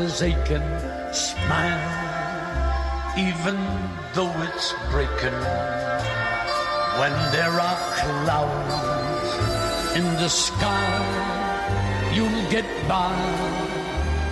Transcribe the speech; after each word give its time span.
is 0.00 0.22
aching, 0.22 0.62
smile, 1.12 1.82
even 3.16 3.56
though 4.14 4.32
it's 4.46 4.74
breaking. 4.90 5.38
When 7.00 7.12
there 7.32 7.56
are 7.68 7.78
clouds 8.00 9.96
in 9.96 10.04
the 10.16 10.28
sky, 10.28 12.12
you'll 12.14 12.50
get 12.50 12.64
by 12.88 13.14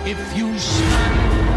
if 0.05 0.19
you 0.37 0.57
smile. 0.57 1.49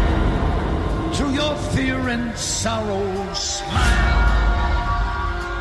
Through 1.13 1.33
your 1.33 1.55
fear 1.73 1.97
and 2.09 2.37
sorrow, 2.37 3.33
smile, 3.33 3.79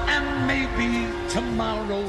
and 0.08 0.46
maybe 0.46 1.08
tomorrow. 1.30 2.04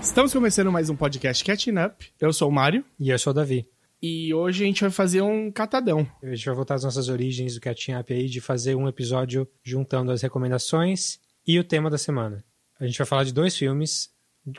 Estamos 0.00 0.32
começando 0.32 0.70
mais 0.70 0.90
um 0.90 0.96
podcast 0.96 1.42
Catching 1.42 1.78
Up. 1.78 2.06
Eu 2.20 2.32
sou 2.32 2.48
o 2.50 2.52
Mário 2.52 2.84
E 3.00 3.10
eu 3.10 3.18
sou 3.18 3.30
o 3.30 3.34
Davi. 3.34 3.73
E 4.06 4.34
hoje 4.34 4.64
a 4.64 4.66
gente 4.66 4.80
vai 4.82 4.90
fazer 4.90 5.22
um 5.22 5.50
catadão. 5.50 6.06
A 6.22 6.26
gente 6.34 6.44
vai 6.44 6.54
voltar 6.54 6.74
às 6.74 6.84
nossas 6.84 7.08
origens 7.08 7.54
do 7.54 7.60
Catching 7.60 7.94
Up 7.94 8.12
aí, 8.12 8.28
de 8.28 8.40
fazer 8.40 8.74
um 8.74 8.86
episódio 8.88 9.48
juntando 9.62 10.12
as 10.12 10.20
recomendações 10.22 11.18
e 11.46 11.58
o 11.58 11.64
tema 11.64 11.88
da 11.88 11.96
semana. 11.96 12.44
A 12.78 12.86
gente 12.86 12.98
vai 12.98 13.06
falar 13.06 13.24
de 13.24 13.32
dois 13.32 13.56
filmes 13.56 14.10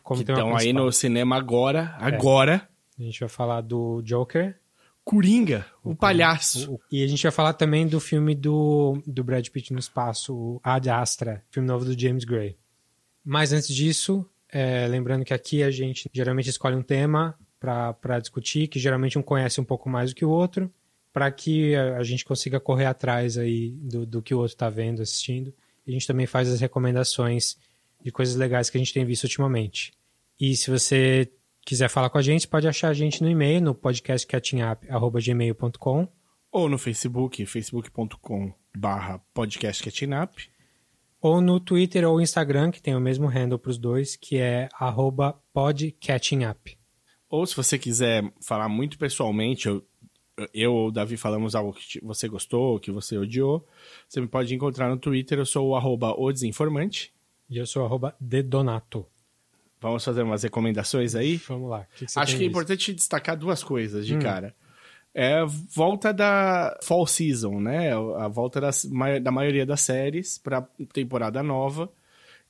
como 0.02 0.24
Que 0.24 0.32
estão 0.32 0.56
aí 0.56 0.74
no 0.74 0.92
cinema 0.92 1.36
agora, 1.38 1.96
É. 2.02 2.06
agora. 2.06 2.68
A 2.98 3.02
gente 3.04 3.20
vai 3.20 3.30
falar 3.30 3.62
do 3.62 4.02
Joker. 4.02 4.56
Coringa, 5.04 5.64
o, 5.84 5.94
palhaço. 5.96 6.74
o- 6.74 6.82
E 6.92 7.04
a 7.04 7.08
gente 7.08 7.22
vai 7.22 7.32
falar 7.32 7.54
também 7.54 7.86
do 7.88 8.00
filme 8.00 8.34
do, 8.34 9.00
do 9.06 9.24
Brad 9.24 9.48
Pitt 9.50 9.72
no 9.72 9.78
espaço, 9.78 10.34
o 10.34 10.60
Ad 10.64 10.90
Astra, 10.90 11.44
filme 11.52 11.68
novo 11.68 11.86
do 11.86 12.00
James 12.00 12.24
Gray. 12.24 12.58
Mas 13.24 13.54
antes 13.54 13.68
disso, 13.68 14.28
é, 14.50 14.88
lembrando 14.88 15.24
que 15.24 15.34
aqui 15.34 15.62
a 15.62 15.70
gente 15.70 16.10
geralmente 16.12 16.50
escolhe 16.50 16.76
um 16.76 16.82
tema 16.82 17.38
para 17.66 18.20
discutir, 18.20 18.68
que 18.68 18.80
geralmente 18.80 19.18
um 19.18 19.22
conhece 19.22 19.60
um 19.60 19.66
pouco 19.66 19.90
mais 19.90 20.12
do 20.12 20.16
que 20.16 20.26
o 20.26 20.30
outro, 20.30 20.72
para 21.12 21.32
que 21.32 21.76
a, 21.76 21.98
a 21.98 22.04
gente 22.04 22.26
consiga 22.26 22.60
correr 22.60 22.86
atrás 22.86 23.38
aí 23.38 23.72
do, 23.82 24.06
do 24.06 24.22
que 24.22 24.34
o 24.34 24.40
outro 24.40 24.54
está 24.54 24.70
vendo, 24.70 25.02
assistindo. 25.02 25.54
E 25.86 25.92
a 25.92 25.94
gente 25.94 26.08
também 26.08 26.26
faz 26.26 26.50
as 26.50 26.60
recomendações 26.60 27.58
de 28.04 28.12
coisas 28.12 28.36
legais 28.36 28.70
que 28.70 28.78
a 28.78 28.80
gente 28.80 28.94
tem 28.94 29.06
visto 29.06 29.24
ultimamente. 29.24 29.94
E 30.40 30.56
se 30.56 30.70
você 30.70 31.32
quiser 31.66 31.90
falar 31.90 32.10
com 32.10 32.18
a 32.18 32.22
gente, 32.22 32.48
pode 32.48 32.68
achar 32.68 32.90
a 32.90 32.94
gente 32.94 33.24
no 33.24 33.30
e-mail, 33.30 33.62
no 33.62 33.74
podcastcatchingup.gmail.com 33.74 36.08
Ou 36.52 36.70
no 36.70 36.78
Facebook, 36.78 37.46
facebook.com 37.46 38.54
barra 38.78 39.20
podcast 39.34 39.82
Catching 39.82 40.14
Up. 40.14 40.50
ou 41.22 41.42
no 41.42 41.60
Twitter 41.60 42.08
ou 42.08 42.22
Instagram, 42.22 42.70
que 42.70 42.82
tem 42.82 42.96
o 42.96 43.00
mesmo 43.00 43.28
handle 43.28 43.58
para 43.58 43.72
os 43.72 43.78
dois, 43.78 44.16
que 44.16 44.38
é 44.38 44.70
arroba 44.74 45.40
podcatchingup. 45.54 46.78
Ou 47.36 47.46
se 47.46 47.56
você 47.56 47.78
quiser 47.78 48.24
falar 48.42 48.70
muito 48.70 48.98
pessoalmente, 48.98 49.68
eu, 49.68 49.84
eu 50.54 50.74
ou 50.74 50.88
o 50.88 50.92
Davi 50.92 51.18
falamos 51.18 51.56
algo 51.56 51.74
que 51.74 52.00
você 52.04 52.28
gostou, 52.28 52.80
que 52.80 52.92
você 52.92 53.18
odiou, 53.18 53.68
você 54.08 54.22
me 54.22 54.28
pode 54.28 54.54
encontrar 54.56 54.90
no 54.90 54.98
Twitter, 54.98 55.38
eu 55.38 55.46
sou 55.46 55.70
o 55.70 55.76
arroba 55.76 56.14
o 56.18 56.32
desinformante. 56.32 57.14
E 57.50 57.58
eu 57.58 57.66
sou 57.66 57.86
arroba 57.86 58.16
dedonato. 58.20 59.06
Vamos 59.80 60.04
fazer 60.04 60.24
umas 60.24 60.44
recomendações 60.44 61.14
aí? 61.14 61.38
Vamos 61.48 61.70
lá. 61.70 61.82
o 61.82 61.96
que 61.96 62.06
que 62.06 62.20
Acho 62.20 62.38
que 62.38 62.44
é 62.44 62.48
importante 62.48 62.94
destacar 62.94 63.38
duas 63.38 63.64
coisas 63.64 64.06
de 64.08 64.16
Hum. 64.16 64.20
cara. 64.20 64.56
É 65.14 65.40
a 65.40 65.46
volta 65.46 66.14
da 66.14 66.78
fall 66.82 67.06
season, 67.06 67.60
né? 67.60 67.94
A 68.18 68.28
volta 68.28 68.60
das, 68.60 68.86
da 69.22 69.32
maioria 69.32 69.66
das 69.66 69.82
séries 69.82 70.38
pra 70.38 70.62
temporada 70.92 71.42
nova. 71.44 71.90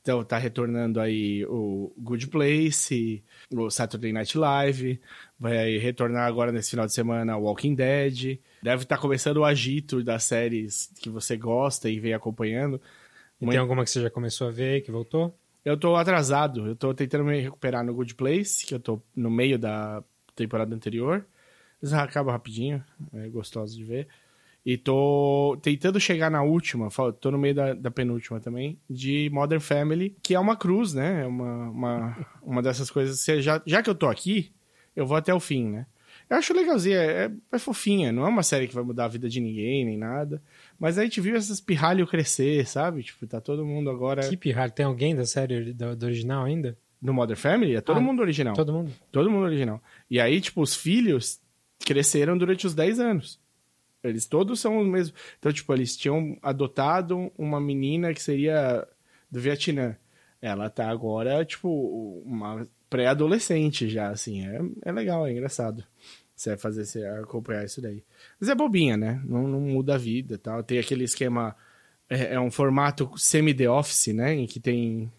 Então 0.05 0.23
tá 0.23 0.37
retornando 0.37 0.99
aí 0.99 1.43
o 1.47 1.91
Good 1.97 2.27
Place, 2.27 3.23
o 3.51 3.71
Saturday 3.71 4.13
Night 4.13 4.37
Live, 4.37 5.01
vai 5.39 5.79
retornar 5.79 6.27
agora 6.27 6.51
nesse 6.51 6.69
final 6.69 6.85
de 6.85 6.93
semana 6.93 7.35
o 7.35 7.45
Walking 7.45 7.73
Dead. 7.73 8.37
Deve 8.61 8.83
estar 8.83 8.99
começando 8.99 9.37
o 9.37 9.43
agito 9.43 10.03
das 10.03 10.23
séries 10.23 10.91
que 11.01 11.09
você 11.09 11.35
gosta 11.35 11.89
e 11.89 11.99
vem 11.99 12.13
acompanhando. 12.13 12.79
E 13.41 13.47
tem 13.47 13.57
alguma 13.57 13.83
que 13.83 13.89
você 13.89 13.99
já 13.99 14.11
começou 14.11 14.47
a 14.47 14.51
ver, 14.51 14.81
que 14.81 14.91
voltou? 14.91 15.35
Eu 15.65 15.75
tô 15.75 15.95
atrasado, 15.95 16.67
eu 16.67 16.75
tô 16.75 16.93
tentando 16.93 17.23
me 17.23 17.41
recuperar 17.41 17.83
no 17.83 17.95
Good 17.95 18.13
Place, 18.13 18.63
que 18.63 18.75
eu 18.75 18.79
tô 18.79 19.01
no 19.15 19.31
meio 19.31 19.57
da 19.57 20.03
temporada 20.35 20.75
anterior. 20.75 21.25
Mas 21.81 21.93
acaba 21.93 22.31
rapidinho, 22.31 22.83
é 23.11 23.27
gostoso 23.27 23.75
de 23.75 23.83
ver. 23.83 24.07
E 24.65 24.77
tô 24.77 25.57
tentando 25.61 25.99
chegar 25.99 26.31
na 26.31 26.41
última, 26.41 26.89
tô 27.19 27.29
no 27.29 27.37
meio 27.37 27.53
da, 27.53 27.73
da 27.75 27.91
penúltima 27.91 28.39
também, 28.39 28.79
de 28.89 29.29
Modern 29.31 29.61
Family, 29.61 30.17
que 30.23 30.33
é 30.33 30.39
uma 30.39 30.55
cruz, 30.55 30.91
né? 30.93 31.21
É 31.21 31.25
uma, 31.27 31.69
uma, 31.69 32.27
uma 32.41 32.61
dessas 32.63 32.89
coisas. 32.89 33.19
você 33.19 33.41
Já, 33.41 33.61
já 33.65 33.83
que 33.83 33.89
eu 33.89 33.93
tô 33.93 34.07
aqui, 34.07 34.51
eu 34.95 35.05
vou 35.05 35.15
até 35.15 35.31
o 35.33 35.39
fim, 35.39 35.69
né? 35.69 35.85
Eu 36.27 36.37
acho 36.37 36.53
legalzinha, 36.55 36.97
é, 36.97 37.31
é 37.51 37.59
fofinha, 37.59 38.11
não 38.11 38.25
é 38.25 38.29
uma 38.29 38.41
série 38.41 38.67
que 38.67 38.73
vai 38.73 38.83
mudar 38.83 39.05
a 39.05 39.09
vida 39.09 39.29
de 39.29 39.39
ninguém, 39.39 39.85
nem 39.85 39.97
nada. 39.97 40.41
Mas 40.79 40.97
a 40.97 41.03
gente 41.03 41.21
viu 41.21 41.35
essas 41.35 41.61
pirralhos 41.61 42.09
crescer, 42.09 42.65
sabe? 42.65 43.03
Tipo, 43.03 43.27
tá 43.27 43.39
todo 43.39 43.63
mundo 43.63 43.91
agora. 43.91 44.27
Que 44.27 44.35
pirralho. 44.35 44.71
Tem 44.71 44.85
alguém 44.87 45.15
da 45.15 45.25
série 45.25 45.73
do, 45.73 45.95
do 45.95 46.05
original 46.07 46.43
ainda? 46.45 46.75
No 46.99 47.13
Modern 47.13 47.37
Family, 47.37 47.75
é 47.75 47.81
todo 47.81 47.97
Ah, 47.97 48.01
mundo 48.01 48.21
original. 48.21 48.55
Todo 48.55 48.73
mundo? 48.73 48.91
Todo 49.11 49.29
mundo 49.29 49.43
original. 49.43 49.79
E 50.09 50.19
aí, 50.19 50.41
tipo, 50.41 50.59
os 50.61 50.75
filhos 50.75 51.39
cresceram 51.85 52.35
durante 52.35 52.65
os 52.65 52.73
10 52.73 52.99
anos. 52.99 53.39
Eles 54.07 54.25
todos 54.25 54.59
são 54.59 54.79
os 54.79 54.87
mesmos. 54.87 55.19
Então, 55.39 55.51
tipo, 55.51 55.73
eles 55.73 55.95
tinham 55.95 56.37
adotado 56.41 57.31
uma 57.37 57.59
menina 57.59 58.13
que 58.13 58.21
seria 58.21 58.87
do 59.29 59.39
Vietnã. 59.39 59.95
Ela 60.41 60.69
tá 60.69 60.89
agora, 60.89 61.43
tipo, 61.43 62.21
uma 62.25 62.67
pré-adolescente 62.89 63.89
já, 63.89 64.09
assim. 64.09 64.45
É, 64.45 64.61
é 64.83 64.91
legal, 64.91 65.25
é 65.25 65.31
engraçado. 65.31 65.83
Você 66.35 66.49
vai 66.49 66.57
fazer, 66.57 66.85
você 66.85 67.05
acompanhar 67.05 67.65
isso 67.65 67.81
daí. 67.81 68.03
Mas 68.39 68.49
é 68.49 68.55
bobinha, 68.55 68.97
né? 68.97 69.21
Não, 69.25 69.47
não 69.47 69.59
muda 69.61 69.95
a 69.95 69.97
vida 69.97 70.37
tal. 70.37 70.63
Tem 70.63 70.79
aquele 70.79 71.03
esquema... 71.03 71.55
É, 72.09 72.35
é 72.35 72.39
um 72.39 72.51
formato 72.51 73.11
semi-The 73.17 73.69
Office, 73.69 74.13
né? 74.13 74.35
Em 74.35 74.45
que 74.45 74.59
tem 74.59 75.11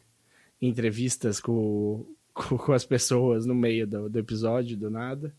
entrevistas 0.61 1.41
com, 1.41 2.07
com, 2.33 2.57
com 2.57 2.73
as 2.73 2.85
pessoas 2.85 3.47
no 3.47 3.55
meio 3.55 3.87
do, 3.87 4.09
do 4.09 4.19
episódio, 4.19 4.77
do 4.77 4.91
nada. 4.91 5.35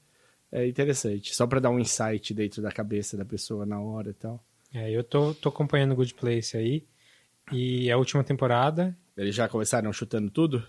É 0.52 0.66
interessante. 0.68 1.36
Só 1.36 1.46
pra 1.46 1.60
dar 1.60 1.70
um 1.70 1.80
insight 1.80 2.34
dentro 2.34 2.62
da 2.62 2.72
cabeça 2.72 3.18
da 3.18 3.26
pessoa 3.26 3.66
na 3.66 3.80
hora 3.82 4.12
e 4.12 4.14
tal. 4.14 4.44
É, 4.74 4.90
eu 4.92 5.04
tô, 5.04 5.34
tô 5.34 5.50
acompanhando 5.50 5.92
o 5.92 5.96
Good 5.96 6.14
Place 6.14 6.56
aí. 6.58 6.84
E 7.52 7.90
é 7.90 7.94
a 7.94 7.98
última 7.98 8.24
temporada. 8.24 8.96
Eles 9.16 9.36
já 9.36 9.48
começaram 9.48 9.92
chutando 9.94 10.30
tudo? 10.30 10.66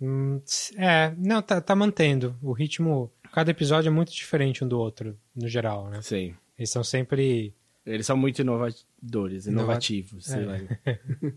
Hum, 0.00 0.40
é, 0.76 1.12
não, 1.18 1.42
tá, 1.42 1.60
tá 1.60 1.74
mantendo. 1.76 2.36
O 2.42 2.52
ritmo. 2.52 3.10
Cada 3.32 3.50
episódio 3.50 3.88
é 3.88 3.92
muito 3.92 4.12
diferente 4.12 4.64
um 4.64 4.68
do 4.68 4.78
outro, 4.78 5.16
no 5.36 5.46
geral, 5.48 5.88
né? 5.90 6.00
Sim. 6.02 6.34
Eles 6.58 6.70
são 6.70 6.82
sempre. 6.82 7.54
Eles 7.86 8.06
são 8.06 8.16
muito 8.16 8.40
inovadores, 8.40 9.46
Inova- 9.46 9.64
inovativos. 9.66 10.26
sei 10.26 10.42
É. 10.42 10.46
lá. 10.46 10.58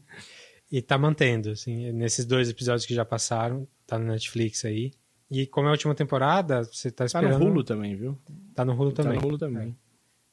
E 0.72 0.82
tá 0.82 0.98
mantendo, 0.98 1.52
assim, 1.52 1.92
nesses 1.92 2.26
dois 2.26 2.50
episódios 2.50 2.84
que 2.88 2.96
já 2.96 3.06
passaram, 3.06 3.68
tá 3.86 4.00
no 4.00 4.06
Netflix 4.08 4.66
aí. 4.66 4.92
E 5.34 5.48
como 5.48 5.68
é 5.68 5.70
a 5.70 5.72
última 5.72 5.96
temporada, 5.96 6.64
você 6.64 6.92
tá 6.92 6.98
Tá 6.98 7.06
esperando. 7.06 7.40
no 7.40 7.46
Hulu 7.50 7.64
também, 7.64 7.96
viu? 7.96 8.18
Tá 8.54 8.64
no 8.64 8.74
Hulu 8.74 8.92
também. 8.92 9.14
Tá 9.16 9.22
no 9.22 9.28
Hulu 9.28 9.38
também. 9.38 9.76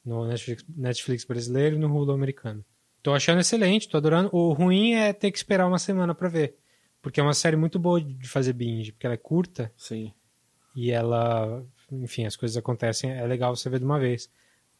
No 0.05 0.25
Netflix, 0.27 0.65
Netflix 0.75 1.25
brasileiro 1.25 1.75
e 1.75 1.79
no 1.79 1.87
Hulu 1.91 2.11
americano. 2.11 2.63
Tô 3.03 3.13
achando 3.13 3.41
excelente, 3.41 3.89
tô 3.89 3.97
adorando. 3.97 4.29
O 4.31 4.53
ruim 4.53 4.93
é 4.93 5.11
ter 5.11 5.31
que 5.31 5.37
esperar 5.37 5.67
uma 5.67 5.79
semana 5.79 6.13
pra 6.13 6.29
ver. 6.29 6.55
Porque 7.01 7.19
é 7.19 7.23
uma 7.23 7.33
série 7.33 7.55
muito 7.55 7.79
boa 7.79 7.99
de 7.99 8.27
fazer 8.27 8.53
binge, 8.53 8.91
porque 8.91 9.07
ela 9.07 9.15
é 9.15 9.17
curta 9.17 9.71
Sim. 9.75 10.13
e 10.75 10.91
ela. 10.91 11.63
Enfim, 11.91 12.25
as 12.25 12.35
coisas 12.35 12.55
acontecem, 12.55 13.11
é 13.11 13.25
legal 13.25 13.55
você 13.55 13.69
ver 13.69 13.79
de 13.79 13.85
uma 13.85 13.99
vez. 13.99 14.29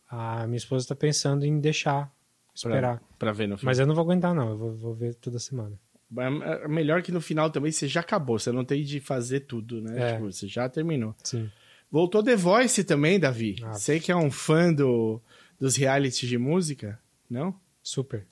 A 0.08 0.46
minha 0.46 0.58
esposa 0.58 0.88
tá 0.88 0.96
pensando 0.96 1.46
em 1.46 1.60
deixar, 1.60 2.14
esperar. 2.54 3.02
Pra 3.18 3.32
ver 3.32 3.48
no 3.48 3.58
final. 3.58 3.70
Mas 3.72 3.80
eu 3.80 3.88
não 3.88 3.96
vou 3.96 4.04
aguentar, 4.04 4.36
não. 4.36 4.50
Eu 4.50 4.58
vou, 4.58 4.76
vou 4.76 4.94
ver 4.94 5.16
toda 5.16 5.40
semana. 5.40 5.80
É 6.18 6.68
melhor 6.68 7.02
que 7.02 7.12
no 7.12 7.22
final 7.22 7.50
também 7.50 7.72
você 7.72 7.88
já 7.88 8.02
acabou. 8.02 8.38
Você 8.38 8.52
não 8.52 8.66
tem 8.66 8.84
de 8.84 9.00
fazer 9.00 9.42
tudo, 9.42 9.82
né? 9.82 10.10
É. 10.10 10.14
Tipo, 10.14 10.32
você 10.32 10.48
já 10.48 10.68
terminou. 10.68 11.16
Sim. 11.24 11.50
Voltou 11.90 12.24
The 12.24 12.36
Voice 12.36 12.84
também, 12.84 13.20
Davi. 13.20 13.58
Ah. 13.64 13.74
Você 13.74 14.00
que 14.00 14.12
é 14.12 14.16
um 14.16 14.32
fã 14.32 14.74
do, 14.74 15.22
dos 15.60 15.76
realities 15.76 16.30
de 16.30 16.38
música, 16.38 17.00
não? 17.30 17.56
Super. 17.84 18.26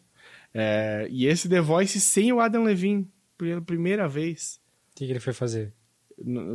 É, 0.53 1.07
e 1.09 1.25
esse 1.25 1.47
The 1.47 1.61
Voice 1.61 1.99
sem 1.99 2.33
o 2.33 2.39
Adam 2.39 2.63
Levine, 2.63 3.07
pela 3.37 3.61
primeira 3.61 4.07
vez. 4.07 4.59
O 4.91 4.95
que, 4.95 5.05
que 5.05 5.11
ele 5.11 5.19
foi 5.19 5.33
fazer? 5.33 5.73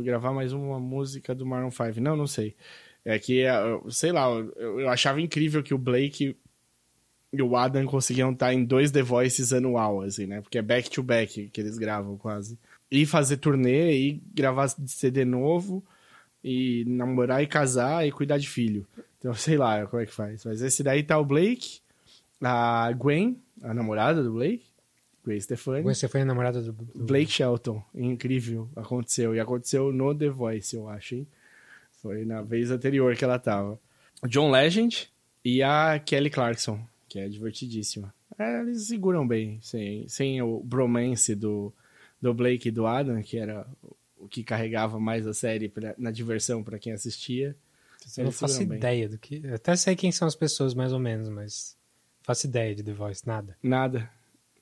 Gravar 0.03 0.31
mais 0.31 0.53
uma 0.53 0.79
música 0.79 1.33
do 1.33 1.45
Maroon 1.45 1.71
5. 1.71 1.99
Não, 1.99 2.15
não 2.15 2.27
sei. 2.27 2.55
É 3.03 3.17
que, 3.17 3.41
é, 3.41 3.53
sei 3.89 4.11
lá, 4.11 4.27
eu, 4.29 4.79
eu 4.79 4.89
achava 4.89 5.21
incrível 5.21 5.63
que 5.63 5.73
o 5.73 5.77
Blake 5.77 6.35
e 7.37 7.41
o 7.41 7.55
Adam 7.55 7.85
conseguiam 7.85 8.31
estar 8.31 8.53
em 8.53 8.63
dois 8.63 8.91
The 8.91 9.01
Voices 9.01 9.51
anual, 9.53 10.01
assim, 10.01 10.25
né? 10.25 10.41
Porque 10.41 10.57
é 10.57 10.61
back-to-back 10.61 11.49
que 11.49 11.61
eles 11.61 11.77
gravam 11.77 12.17
quase. 12.17 12.57
E 12.89 13.05
fazer 13.05 13.37
turnê, 13.37 13.97
e 13.97 14.21
gravar 14.33 14.67
CD 14.69 15.25
novo, 15.25 15.83
e 16.43 16.83
namorar 16.87 17.41
e 17.43 17.47
casar, 17.47 18.07
e 18.07 18.11
cuidar 18.11 18.37
de 18.37 18.47
filho. 18.47 18.85
Então, 19.19 19.33
sei 19.35 19.57
lá 19.57 19.85
como 19.87 20.01
é 20.01 20.05
que 20.05 20.13
faz. 20.13 20.45
Mas 20.45 20.61
esse 20.61 20.81
daí 20.83 21.03
tá 21.03 21.17
o 21.19 21.25
Blake, 21.25 21.79
a 22.41 22.91
Gwen, 22.93 23.39
a 23.61 23.73
namorada 23.73 24.21
do 24.23 24.33
Blake, 24.33 24.65
Gwen 25.23 25.39
Stefani. 25.39 25.81
Você 25.83 26.07
foi 26.07 26.21
a 26.21 26.25
namorada 26.25 26.61
do, 26.61 26.71
do- 26.71 27.05
Blake 27.05 27.31
Shelton, 27.31 27.83
incrível, 27.93 28.69
aconteceu. 28.75 29.33
E 29.33 29.39
aconteceu 29.39 29.91
no 29.91 30.13
The 30.13 30.29
Voice, 30.29 30.75
eu 30.75 30.87
acho, 30.87 31.15
hein? 31.15 31.27
Foi 32.01 32.23
na 32.23 32.43
vez 32.43 32.69
anterior 32.69 33.15
que 33.15 33.23
ela 33.23 33.39
tava. 33.39 33.79
John 34.27 34.51
Legend 34.51 35.09
e 35.43 35.63
a 35.63 35.99
Kelly 35.99 36.29
Clarkson, 36.29 36.79
que 37.15 37.19
é 37.19 37.29
divertidíssima. 37.29 38.13
É, 38.37 38.59
eles 38.59 38.87
seguram 38.87 39.25
bem, 39.25 39.57
sem, 39.61 40.05
sem 40.09 40.41
o 40.41 40.59
bromance 40.59 41.33
do, 41.33 41.71
do 42.21 42.33
Blake 42.33 42.67
e 42.67 42.71
do 42.71 42.85
Adam, 42.85 43.21
que 43.23 43.37
era 43.37 43.65
o 44.17 44.27
que 44.27 44.43
carregava 44.43 44.99
mais 44.99 45.25
a 45.25 45.33
série 45.33 45.69
pra, 45.69 45.95
na 45.97 46.11
diversão 46.11 46.61
para 46.61 46.77
quem 46.77 46.91
assistia. 46.91 47.55
Eu 48.17 48.25
não 48.25 48.31
faço 48.33 48.55
seguram 48.55 48.69
bem. 48.71 48.77
ideia 48.79 49.07
do 49.07 49.17
que. 49.17 49.39
Eu 49.45 49.55
até 49.55 49.73
sei 49.77 49.95
quem 49.95 50.11
são 50.11 50.27
as 50.27 50.35
pessoas, 50.35 50.73
mais 50.73 50.91
ou 50.91 50.99
menos, 50.99 51.29
mas 51.29 51.77
faço 52.21 52.47
ideia 52.47 52.75
de 52.75 52.83
The 52.83 52.91
Voice, 52.91 53.25
nada. 53.25 53.55
Nada. 53.63 54.09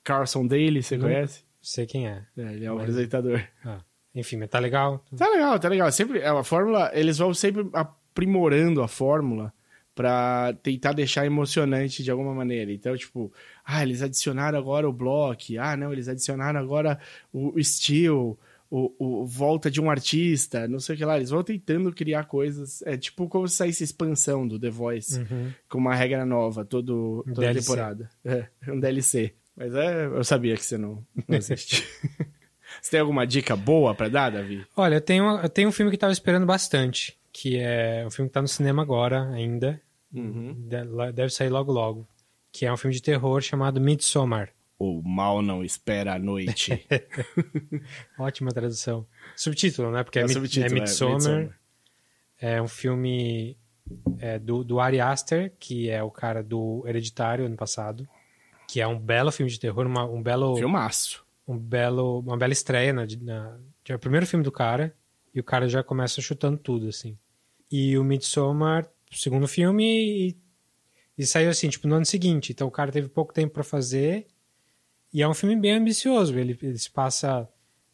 Carson 0.04 0.46
Daly, 0.46 0.80
você 0.80 0.96
Não. 0.96 1.06
conhece? 1.06 1.42
Sei 1.60 1.86
quem 1.86 2.06
é. 2.06 2.24
É, 2.36 2.52
ele 2.52 2.64
é 2.66 2.70
o 2.70 2.76
Mas- 2.76 2.84
apresentador. 2.84 3.42
Ah, 3.64 3.80
enfim, 4.14 4.36
mas 4.36 4.48
tá 4.48 4.60
legal. 4.60 5.04
Tá 5.16 5.28
legal, 5.28 5.58
tá 5.58 5.68
legal. 5.68 5.90
Sempre, 5.90 6.20
é 6.20 6.30
uma 6.30 6.44
fórmula, 6.44 6.92
eles 6.94 7.18
vão 7.18 7.34
sempre 7.34 7.68
aprimorando 7.72 8.80
a 8.80 8.86
fórmula 8.86 9.52
pra 9.94 10.52
tentar 10.62 10.92
deixar 10.92 11.24
emocionante 11.26 12.02
de 12.02 12.10
alguma 12.10 12.34
maneira. 12.34 12.72
Então, 12.72 12.96
tipo, 12.96 13.32
ah, 13.64 13.82
eles 13.82 14.02
adicionaram 14.02 14.58
agora 14.58 14.88
o 14.88 14.92
block, 14.92 15.56
ah, 15.58 15.76
não, 15.76 15.92
eles 15.92 16.08
adicionaram 16.08 16.58
agora 16.58 16.98
o 17.32 17.62
steel, 17.62 18.36
o, 18.70 18.92
o 18.98 19.24
volta 19.24 19.70
de 19.70 19.80
um 19.80 19.88
artista, 19.88 20.66
não 20.66 20.80
sei 20.80 20.94
o 20.96 20.98
que 20.98 21.04
lá. 21.04 21.16
Eles 21.16 21.30
vão 21.30 21.44
tentando 21.44 21.92
criar 21.92 22.24
coisas. 22.24 22.82
É 22.82 22.96
tipo 22.96 23.28
como 23.28 23.46
se 23.46 23.56
saísse 23.56 23.84
expansão 23.84 24.46
do 24.48 24.58
The 24.58 24.70
Voice, 24.70 25.20
Uhum. 25.20 25.52
com 25.68 25.78
uma 25.78 25.94
regra 25.94 26.26
nova 26.26 26.64
todo, 26.64 27.22
toda 27.28 27.40
DLC. 27.42 27.60
temporada. 27.60 28.10
É, 28.24 28.46
um 28.68 28.80
DLC. 28.80 29.32
Mas 29.56 29.72
é, 29.74 30.06
eu 30.06 30.24
sabia 30.24 30.56
que 30.56 30.64
você 30.64 30.76
não, 30.76 31.06
não 31.28 31.38
assiste. 31.38 31.86
você 32.82 32.90
tem 32.90 32.98
alguma 33.00 33.24
dica 33.24 33.54
boa 33.54 33.94
pra 33.94 34.08
dar, 34.08 34.32
Davi? 34.32 34.66
Olha, 34.76 34.96
eu 34.96 35.00
tenho, 35.00 35.38
eu 35.38 35.48
tenho 35.48 35.68
um 35.68 35.72
filme 35.72 35.92
que 35.92 35.96
tava 35.96 36.12
esperando 36.12 36.44
bastante, 36.44 37.16
que 37.32 37.56
é 37.58 38.02
um 38.04 38.10
filme 38.10 38.28
que 38.28 38.34
tá 38.34 38.42
no 38.42 38.48
cinema 38.48 38.82
agora 38.82 39.28
ainda. 39.30 39.80
Uhum. 40.14 40.54
De- 40.68 41.12
Deve 41.12 41.30
sair 41.30 41.48
logo 41.48 41.72
logo. 41.72 42.08
Que 42.52 42.66
é 42.66 42.72
um 42.72 42.76
filme 42.76 42.94
de 42.94 43.02
terror 43.02 43.40
chamado 43.40 43.80
Midsommar. 43.80 44.50
O 44.78 45.02
mal 45.02 45.40
não 45.42 45.64
espera 45.64 46.14
a 46.14 46.18
noite. 46.18 46.86
Ótima 48.18 48.50
tradução. 48.50 49.06
Subtítulo, 49.36 49.90
né? 49.90 50.02
Porque 50.02 50.18
é, 50.18 50.22
É 50.22 50.28
subtítulo, 50.28 50.66
é 50.74 50.78
é, 50.78 50.80
Midsommar. 50.80 51.14
Midsommar. 51.14 51.60
É 52.40 52.62
um 52.62 52.68
filme 52.68 53.56
é, 54.18 54.38
do, 54.38 54.62
do 54.64 54.80
Ari 54.80 55.00
Aster, 55.00 55.52
que 55.58 55.88
é 55.88 56.02
o 56.02 56.10
cara 56.10 56.42
do 56.42 56.84
Hereditário 56.86 57.46
ano 57.46 57.56
passado. 57.56 58.06
Que 58.68 58.80
é 58.80 58.86
um 58.86 58.98
belo 58.98 59.30
filme 59.30 59.50
de 59.50 59.58
terror, 59.60 59.86
uma, 59.86 60.04
um 60.04 60.22
belo, 60.22 60.56
Filmaço. 60.56 61.24
um 61.46 61.56
belo, 61.58 62.20
uma 62.20 62.36
bela 62.36 62.52
estreia. 62.52 62.92
Na, 62.92 63.06
na, 63.22 63.58
é 63.88 63.94
o 63.94 63.98
primeiro 63.98 64.26
filme 64.26 64.44
do 64.44 64.52
cara. 64.52 64.94
E 65.34 65.40
o 65.40 65.44
cara 65.44 65.68
já 65.68 65.82
começa 65.82 66.20
chutando 66.20 66.56
tudo, 66.56 66.88
assim. 66.88 67.16
E 67.70 67.96
o 67.98 68.04
Midsommar, 68.04 68.88
segundo 69.18 69.46
filme, 69.48 69.84
e, 70.30 70.36
e 71.18 71.26
saiu 71.26 71.50
assim, 71.50 71.68
tipo, 71.68 71.86
no 71.88 71.94
ano 71.96 72.06
seguinte. 72.06 72.52
Então 72.52 72.66
o 72.68 72.70
cara 72.70 72.90
teve 72.92 73.08
pouco 73.08 73.32
tempo 73.32 73.52
pra 73.54 73.64
fazer. 73.64 74.26
E 75.12 75.22
é 75.22 75.28
um 75.28 75.34
filme 75.34 75.56
bem 75.56 75.72
ambicioso. 75.72 76.36
Ele, 76.38 76.58
ele 76.62 76.78
se 76.78 76.90
passa 76.90 77.48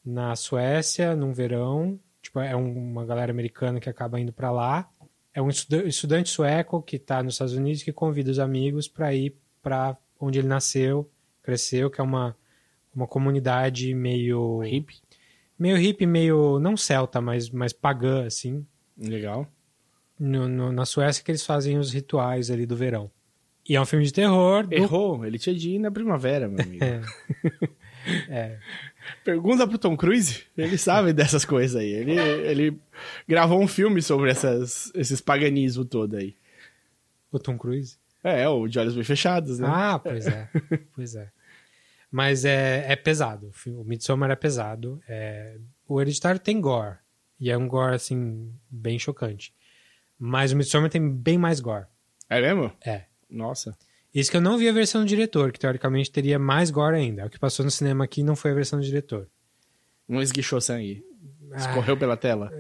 na 0.05 0.35
Suécia, 0.37 1.15
num 1.15 1.33
verão. 1.33 1.99
Tipo, 2.23 2.41
é 2.41 2.55
um- 2.57 2.91
uma 2.91 3.05
galera 3.05 3.31
americana 3.33 3.79
que 3.81 3.89
acaba 3.89 4.19
indo 4.21 4.33
pra 4.33 4.51
lá. 4.51 4.91
É 5.35 5.41
um 5.41 5.49
estuda- 5.49 5.87
estudante 5.87 6.29
sueco 6.31 6.83
que 6.83 6.99
tá 6.99 7.23
nos 7.23 7.35
Estados 7.35 7.55
Unidos 7.55 7.83
que 7.83 7.93
convida 7.93 8.31
os 8.31 8.39
amigos 8.39 8.89
pra 8.89 9.15
ir 9.15 9.37
pra 9.63 9.97
onde 10.19 10.39
ele 10.39 10.49
nasceu, 10.49 11.11
cresceu, 11.43 11.91
que 11.91 12.01
é 12.01 12.05
uma, 12.05 12.37
uma 12.95 13.07
comunidade 13.07 13.95
meio 13.95 14.63
Hip. 14.65 14.95
meio 15.59 15.77
hippie, 15.77 16.07
meio 16.07 16.59
não 16.59 16.77
celta, 16.77 17.21
mas 17.21 17.49
mais 17.51 17.73
pagã 17.73 18.27
assim, 18.27 18.67
Legal. 18.99 19.47
No, 20.21 20.47
no- 20.49 20.71
na 20.73 20.85
Suécia 20.85 21.25
que 21.25 21.31
eles 21.33 21.45
fazem 21.45 21.79
os 21.79 21.93
rituais 21.93 22.51
ali 22.51 22.67
do 22.67 22.77
verão. 22.77 23.11
E 23.69 23.75
é 23.77 23.81
um 23.81 23.87
filme 23.87 24.05
de 24.05 24.13
terror. 24.13 24.67
do- 24.67 24.75
Errou. 24.75 25.25
Ele 25.25 25.39
tinha 25.39 25.55
de 25.55 25.71
ir 25.71 25.79
na 25.79 25.91
primavera, 25.91 26.47
meu 26.49 26.61
amigo. 26.65 26.85
É. 26.85 27.01
É. 28.31 28.59
Pergunta 29.23 29.69
pro 29.69 29.77
Tom 29.77 29.95
Cruise. 29.95 30.45
Ele 30.57 30.79
sabe 30.79 31.13
dessas 31.13 31.45
coisas 31.45 31.77
aí. 31.77 31.91
Ele, 31.91 32.13
ele 32.19 32.81
gravou 33.29 33.61
um 33.61 33.69
filme 33.69 34.01
sobre 34.01 34.31
essas, 34.31 34.91
esses 34.95 35.21
paganismo 35.21 35.85
todo 35.85 36.17
aí. 36.17 36.35
O 37.31 37.39
Tom 37.39 37.59
Cruise. 37.59 37.99
É, 38.25 38.49
o 38.49 38.67
de 38.67 38.79
olhos 38.79 38.95
bem 38.95 39.05
fechados, 39.05 39.59
né? 39.59 39.69
Ah, 39.71 39.99
pois 39.99 40.27
é. 40.27 40.49
pois 40.97 41.15
é. 41.15 41.29
Mas 42.11 42.47
é, 42.47 42.91
é 42.91 42.97
pesado. 42.97 43.51
O 43.67 43.85
Midsommar 43.85 44.31
é 44.31 44.37
pesado. 44.37 45.01
É... 45.07 45.59
O 45.87 46.01
Hereditário 46.01 46.41
tem 46.41 46.59
gore. 46.59 46.97
E 47.39 47.51
é 47.51 47.57
um 47.59 47.69
gore, 47.69 47.95
assim, 47.95 48.51
bem 48.71 48.99
chocante. 48.99 49.53
Mas 50.23 50.53
o 50.53 50.57
Midsommar 50.57 50.91
tem 50.91 51.11
bem 51.11 51.39
mais 51.39 51.61
gore. 51.61 51.87
É 52.29 52.41
mesmo? 52.43 52.71
É. 52.85 53.05
Nossa. 53.31 53.75
Isso 54.15 54.31
que 54.31 54.37
eu 54.37 54.41
não 54.41 54.59
vi 54.59 54.69
a 54.69 54.73
versão 54.73 55.01
do 55.01 55.07
diretor, 55.07 55.51
que 55.51 55.59
teoricamente 55.59 56.11
teria 56.11 56.39
mais 56.39 56.71
gore 56.71 56.97
ainda. 56.97 57.25
O 57.25 57.31
que 57.31 57.39
passou 57.39 57.65
no 57.65 57.71
cinema 57.71 58.05
aqui 58.05 58.23
não 58.23 58.37
foi 58.37 58.51
a 58.51 58.55
versão 58.55 58.79
do 58.79 58.85
diretor. 58.85 59.27
Não 60.07 60.21
esguichou 60.21 60.61
sangue. 60.61 61.03
Ah, 61.53 61.57
Escorreu 61.57 61.97
pela 61.97 62.17
tela. 62.17 62.53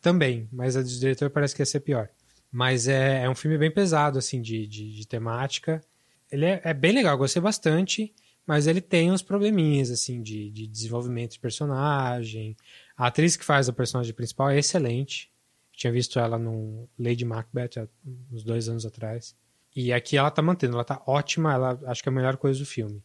Também, 0.00 0.48
mas 0.50 0.76
a 0.76 0.82
do 0.82 0.88
diretor 0.88 1.28
parece 1.28 1.54
que 1.54 1.60
ia 1.60 1.66
ser 1.66 1.80
pior. 1.80 2.08
Mas 2.50 2.88
é, 2.88 3.24
é 3.24 3.28
um 3.28 3.34
filme 3.34 3.58
bem 3.58 3.70
pesado, 3.70 4.18
assim, 4.18 4.40
de, 4.40 4.66
de, 4.66 4.96
de 4.96 5.06
temática. 5.06 5.82
Ele 6.30 6.46
é, 6.46 6.60
é 6.64 6.72
bem 6.72 6.92
legal, 6.92 7.18
gostei 7.18 7.42
bastante, 7.42 8.14
mas 8.46 8.66
ele 8.66 8.80
tem 8.80 9.12
uns 9.12 9.20
probleminhas, 9.20 9.90
assim, 9.90 10.22
de, 10.22 10.50
de 10.50 10.66
desenvolvimento 10.66 11.32
de 11.32 11.40
personagem. 11.40 12.56
A 12.96 13.08
atriz 13.08 13.36
que 13.36 13.44
faz 13.44 13.68
a 13.68 13.72
personagem 13.72 14.14
principal 14.14 14.48
é 14.50 14.58
excelente. 14.58 15.30
Tinha 15.78 15.92
visto 15.92 16.18
ela 16.18 16.36
no 16.36 16.88
Lady 16.98 17.24
Macbeth 17.24 17.70
há 17.78 17.86
uns 18.32 18.42
dois 18.42 18.68
anos 18.68 18.84
atrás. 18.84 19.36
E 19.76 19.92
aqui 19.92 20.16
ela 20.16 20.28
tá 20.28 20.42
mantendo, 20.42 20.74
ela 20.74 20.82
tá 20.82 21.00
ótima, 21.06 21.54
ela 21.54 21.80
acho 21.86 22.02
que 22.02 22.08
é 22.08 22.10
a 22.10 22.14
melhor 22.14 22.36
coisa 22.36 22.58
do 22.58 22.66
filme. 22.66 23.00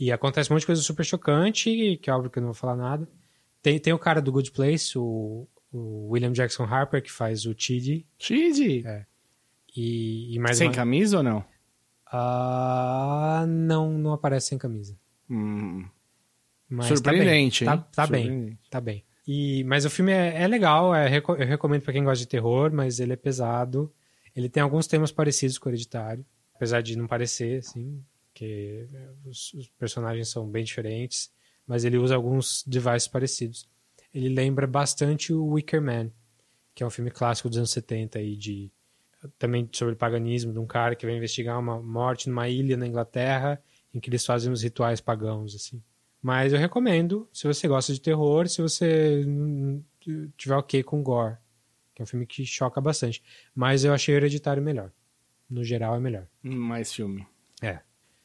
E 0.00 0.10
acontece 0.10 0.50
um 0.50 0.54
monte 0.54 0.62
de 0.62 0.66
coisa 0.68 0.80
super 0.80 1.04
chocante, 1.04 1.98
que 2.02 2.08
é 2.08 2.14
óbvio 2.14 2.30
que 2.30 2.38
eu 2.38 2.40
não 2.40 2.48
vou 2.48 2.54
falar 2.54 2.76
nada. 2.76 3.06
Tem, 3.60 3.78
tem 3.78 3.92
o 3.92 3.98
cara 3.98 4.22
do 4.22 4.32
Good 4.32 4.52
Place, 4.52 4.96
o, 4.98 5.46
o 5.70 6.08
William 6.12 6.32
Jackson 6.32 6.64
Harper, 6.64 7.02
que 7.02 7.12
faz 7.12 7.44
o 7.44 7.54
Chidi. 7.54 8.06
Chidi. 8.18 8.82
É. 8.86 9.04
E, 9.76 10.34
e 10.34 10.38
mais 10.38 10.56
Sem 10.56 10.68
uma... 10.68 10.74
camisa 10.74 11.18
ou 11.18 11.22
não? 11.22 11.44
Ah, 12.10 13.44
não, 13.46 13.98
não 13.98 14.14
aparece 14.14 14.48
sem 14.48 14.56
camisa. 14.56 14.98
Hum, 15.28 15.86
Mas 16.70 16.86
surpreendente, 16.86 17.66
tá 17.66 17.72
hein? 17.72 17.76
bem. 17.76 17.84
Tá, 17.84 17.90
tá 17.92 18.06
bem, 18.06 18.22
Surpreendente. 18.22 18.70
tá 18.70 18.80
bem. 18.80 19.04
E, 19.26 19.64
mas 19.64 19.84
o 19.84 19.90
filme 19.90 20.12
é, 20.12 20.42
é 20.42 20.46
legal, 20.46 20.94
é, 20.94 21.08
eu 21.16 21.46
recomendo 21.46 21.82
pra 21.82 21.92
quem 21.92 22.04
gosta 22.04 22.22
de 22.22 22.28
terror, 22.28 22.72
mas 22.72 23.00
ele 23.00 23.12
é 23.12 23.16
pesado. 23.16 23.92
Ele 24.34 24.48
tem 24.48 24.62
alguns 24.62 24.86
temas 24.86 25.10
parecidos 25.10 25.58
com 25.58 25.68
o 25.68 25.72
Hereditário, 25.72 26.24
apesar 26.54 26.80
de 26.82 26.96
não 26.96 27.06
parecer, 27.06 27.58
assim, 27.58 28.02
que 28.32 28.86
os, 29.24 29.52
os 29.54 29.68
personagens 29.78 30.28
são 30.28 30.46
bem 30.46 30.62
diferentes, 30.62 31.32
mas 31.66 31.84
ele 31.84 31.96
usa 31.96 32.14
alguns 32.14 32.62
devices 32.64 33.08
parecidos. 33.08 33.68
Ele 34.14 34.28
lembra 34.28 34.66
bastante 34.66 35.32
o 35.32 35.44
Wicker 35.52 35.82
Man, 35.82 36.10
que 36.74 36.82
é 36.82 36.86
um 36.86 36.90
filme 36.90 37.10
clássico 37.10 37.48
dos 37.48 37.58
anos 37.58 37.70
70 37.70 38.18
aí 38.18 38.36
de 38.36 38.70
também 39.38 39.68
sobre 39.72 39.96
paganismo, 39.96 40.52
de 40.52 40.58
um 40.58 40.66
cara 40.66 40.94
que 40.94 41.04
vai 41.04 41.16
investigar 41.16 41.58
uma 41.58 41.80
morte 41.80 42.28
numa 42.28 42.48
ilha 42.48 42.76
na 42.76 42.86
Inglaterra, 42.86 43.60
em 43.92 43.98
que 43.98 44.08
eles 44.08 44.24
fazem 44.24 44.52
os 44.52 44.62
rituais 44.62 45.00
pagãos 45.00 45.54
assim. 45.54 45.82
Mas 46.26 46.52
eu 46.52 46.58
recomendo, 46.58 47.28
se 47.32 47.46
você 47.46 47.68
gosta 47.68 47.92
de 47.92 48.00
terror, 48.00 48.48
se 48.48 48.60
você 48.60 49.24
tiver 50.36 50.56
ok 50.56 50.82
com 50.82 51.00
gore, 51.00 51.36
que 51.94 52.02
é 52.02 52.04
um 52.04 52.06
filme 52.06 52.26
que 52.26 52.44
choca 52.44 52.80
bastante. 52.80 53.22
Mas 53.54 53.84
eu 53.84 53.94
achei 53.94 54.12
o 54.12 54.16
Hereditário 54.16 54.60
melhor. 54.60 54.90
No 55.48 55.62
geral 55.62 55.94
é 55.94 56.00
melhor. 56.00 56.26
Mais 56.42 56.92
filme. 56.92 57.24
É. 57.62 57.78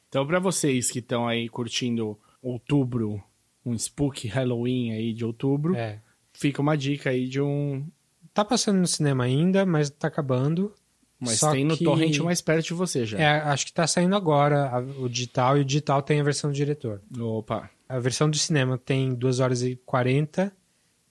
Então, 0.08 0.26
pra 0.26 0.40
vocês 0.40 0.90
que 0.90 0.98
estão 0.98 1.28
aí 1.28 1.48
curtindo 1.48 2.18
outubro, 2.42 3.22
um 3.64 3.72
spook 3.78 4.26
Halloween 4.26 4.90
aí 4.90 5.12
de 5.12 5.24
outubro, 5.24 5.76
É. 5.76 6.00
fica 6.32 6.60
uma 6.60 6.76
dica 6.76 7.10
aí 7.10 7.28
de 7.28 7.40
um. 7.40 7.86
Tá 8.34 8.44
passando 8.44 8.78
no 8.80 8.86
cinema 8.88 9.22
ainda, 9.22 9.64
mas 9.64 9.90
tá 9.90 10.08
acabando. 10.08 10.74
Mas 11.20 11.38
Só 11.38 11.52
tem 11.52 11.64
no 11.64 11.76
que- 11.76 11.84
torrent 11.84 12.18
mais 12.18 12.40
perto 12.40 12.66
de 12.66 12.74
você 12.74 13.06
já. 13.06 13.16
É, 13.16 13.26
acho 13.42 13.64
que 13.66 13.72
tá 13.72 13.86
saindo 13.86 14.16
agora 14.16 14.84
o 14.98 15.08
digital, 15.08 15.56
e 15.56 15.60
o 15.60 15.64
digital 15.64 16.02
tem 16.02 16.18
a 16.20 16.24
versão 16.24 16.50
do 16.50 16.56
diretor. 16.56 17.00
Opa. 17.16 17.70
A 17.92 17.98
versão 17.98 18.30
do 18.30 18.38
cinema 18.38 18.78
tem 18.78 19.14
2 19.14 19.38
horas 19.38 19.62
e 19.62 19.76
40 19.76 20.50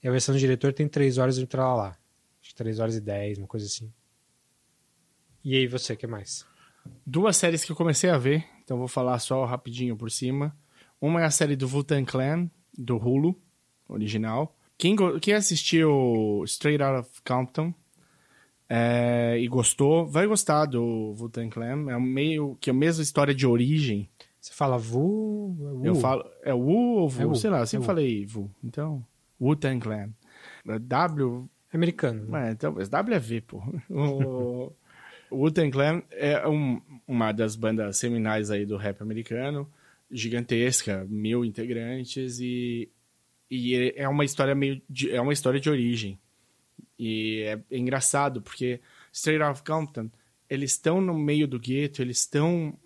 e 0.01 0.07
a 0.07 0.11
versão 0.11 0.33
do 0.33 0.39
diretor 0.39 0.73
tem 0.73 0.87
3 0.87 1.19
horas 1.19 1.37
e 1.37 1.47
lá. 1.55 1.95
Acho 2.41 2.49
que 2.49 2.55
3 2.55 2.79
horas 2.79 2.95
e 2.95 2.99
10, 2.99 3.37
uma 3.37 3.45
coisa 3.45 3.67
assim. 3.67 3.93
E 5.43 5.55
aí 5.55 5.67
você, 5.67 5.93
o 5.93 5.97
que 5.97 6.07
mais? 6.07 6.43
Duas 7.05 7.37
séries 7.37 7.63
que 7.63 7.71
eu 7.71 7.75
comecei 7.75 8.09
a 8.09 8.17
ver, 8.17 8.43
então 8.63 8.79
vou 8.79 8.87
falar 8.87 9.19
só 9.19 9.45
rapidinho 9.45 9.95
por 9.95 10.09
cima. 10.09 10.57
Uma 10.99 11.21
é 11.21 11.25
a 11.25 11.29
série 11.29 11.55
do 11.55 11.67
Wu-Tang 11.67 12.03
Clan, 12.03 12.49
do 12.75 12.97
Hulu, 12.97 13.39
original. 13.87 14.57
Quem, 14.75 14.95
quem 15.19 15.35
assistiu 15.35 16.41
Straight 16.47 16.81
Outta 16.81 17.07
Compton 17.23 17.71
é, 18.67 19.37
e 19.37 19.47
gostou, 19.47 20.07
vai 20.07 20.25
gostar 20.25 20.65
do 20.65 21.13
Wu-Tang 21.15 21.51
Clan. 21.51 21.91
É 21.91 21.99
meio 21.99 22.57
que 22.59 22.71
a 22.71 22.73
mesma 22.73 23.03
história 23.03 23.35
de 23.35 23.45
origem. 23.45 24.09
Você 24.41 24.53
fala 24.53 24.75
Vu? 24.77 25.53
Vu. 25.53 25.85
Eu 25.85 25.93
falo, 25.93 26.27
é 26.41 26.51
Wu 26.51 26.97
ou 26.97 27.07
Vu? 27.09 27.21
É 27.21 27.25
Wu, 27.25 27.35
Sei 27.35 27.49
lá, 27.49 27.59
eu 27.59 27.63
é 27.63 27.65
sempre 27.67 27.83
Wu. 27.83 27.85
falei 27.85 28.25
Vu. 28.25 28.51
Então, 28.63 29.05
Wu-Tang 29.39 29.79
Clan. 29.79 30.09
É 30.67 30.79
W, 30.79 31.47
Americano. 31.71 32.25
né? 32.25 32.49
é, 32.49 32.51
então, 32.53 32.73
W 32.73 33.15
é 33.15 33.19
V, 33.19 33.41
pô. 33.41 33.61
O 35.31 35.43
Wu-Tang 35.43 35.71
Clan 35.71 36.03
é 36.11 36.45
um, 36.45 36.81
uma 37.07 37.31
das 37.31 37.55
bandas 37.55 37.97
seminais 37.97 38.51
aí 38.51 38.65
do 38.65 38.75
rap 38.75 39.01
americano, 39.01 39.71
gigantesca, 40.11 41.05
mil 41.07 41.45
integrantes 41.45 42.39
e, 42.41 42.89
e 43.49 43.93
é 43.95 44.09
uma 44.09 44.25
história 44.25 44.53
meio 44.53 44.81
de, 44.89 45.09
é 45.09 45.21
uma 45.21 45.31
história 45.31 45.57
de 45.59 45.69
origem. 45.69 46.19
E 46.99 47.43
é, 47.43 47.61
é 47.71 47.77
engraçado 47.77 48.41
porque 48.41 48.81
Straight 49.13 49.41
Outta 49.41 49.63
Compton, 49.63 50.09
eles 50.49 50.71
estão 50.71 50.99
no 50.99 51.13
meio 51.17 51.47
do 51.47 51.57
gueto, 51.57 52.01
eles 52.01 52.17
estão 52.17 52.77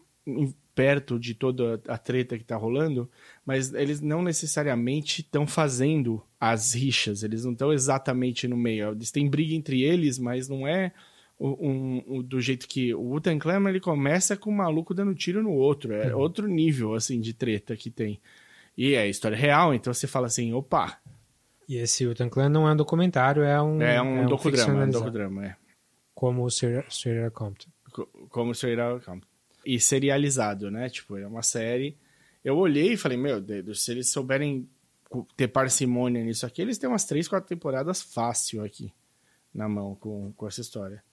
perto 0.76 1.18
de 1.18 1.34
toda 1.34 1.82
a 1.88 1.98
treta 1.98 2.38
que 2.38 2.44
tá 2.44 2.58
rolando, 2.58 3.10
mas 3.46 3.74
eles 3.74 4.02
não 4.02 4.22
necessariamente 4.22 5.22
estão 5.22 5.48
fazendo 5.48 6.22
as 6.40 6.76
rixas, 6.76 7.24
eles 7.24 7.46
não 7.46 7.54
estão 7.54 7.72
exatamente 7.72 8.48
no 8.48 8.58
meio. 8.58 8.92
Eles 8.92 9.10
têm 9.10 9.30
briga 9.30 9.56
entre 9.56 9.82
eles, 9.82 10.20
mas 10.20 10.50
não 10.50 10.68
é 10.68 10.92
um, 11.40 12.04
um, 12.06 12.22
do 12.22 12.42
jeito 12.42 12.68
que 12.68 12.94
o 12.94 13.02
Wu-Tang 13.02 13.40
Clan 13.40 13.68
ele 13.70 13.80
começa 13.80 14.36
com 14.36 14.52
um 14.52 14.56
maluco 14.56 14.94
dando 14.94 15.16
tiro 15.16 15.42
no 15.42 15.52
outro, 15.52 15.94
é 15.94 16.14
uhum. 16.14 16.20
outro 16.20 16.48
nível 16.48 16.94
assim 16.94 17.22
de 17.22 17.34
treta 17.34 17.76
que 17.78 17.90
tem. 17.90 18.20
E 18.78 18.94
é 18.94 19.08
história 19.08 19.38
real, 19.38 19.74
então 19.74 19.94
você 19.94 20.06
fala 20.06 20.28
assim, 20.28 20.54
opa. 20.54 21.00
E 21.68 21.78
esse 21.78 22.06
Wu-Tang 22.06 22.30
Clan 22.30 22.50
não 22.50 22.68
é 22.68 22.74
um 22.74 22.76
documentário, 22.76 23.44
é 23.44 23.60
um 23.62 23.82
é 23.82 24.02
um, 24.02 24.18
é 24.18 24.22
um 24.22 24.28
docudrama, 24.28 24.84
é 24.84 24.86
um 24.86 24.90
docudrama, 24.90 25.46
é. 25.46 25.56
Como 26.14 26.44
o 26.44 26.48
Straight 26.48 27.32
Compton. 27.34 27.70
Como 28.30 28.50
o 28.50 28.52
Straight 28.52 29.06
Compton 29.06 29.35
e 29.66 29.80
serializado, 29.80 30.70
né? 30.70 30.90
Tipo, 30.90 31.18
é 31.18 31.28
uma 31.28 31.42
série. 31.42 31.98
Eu 32.44 32.58
olhei 32.58 32.94
e 32.94 32.98
falei, 32.98 33.18
meu 33.18 33.42
Deus, 33.42 33.84
se 33.84 33.92
eles 33.92 34.10
souberem 34.10 34.70
ter 35.36 35.48
parcimônia 35.48 36.24
nisso 36.24 36.46
aqui, 36.46 36.62
eles 36.62 36.78
têm 36.78 36.90
umas 36.90 37.06
três, 37.06 37.28
quatro 37.28 37.50
temporadas 37.50 38.02
fácil 38.02 38.64
aqui 38.64 38.94
na 39.54 39.68
mão 39.70 39.96
com, 39.96 40.34
com 40.34 40.48
essa 40.48 40.62
história. 40.62 41.04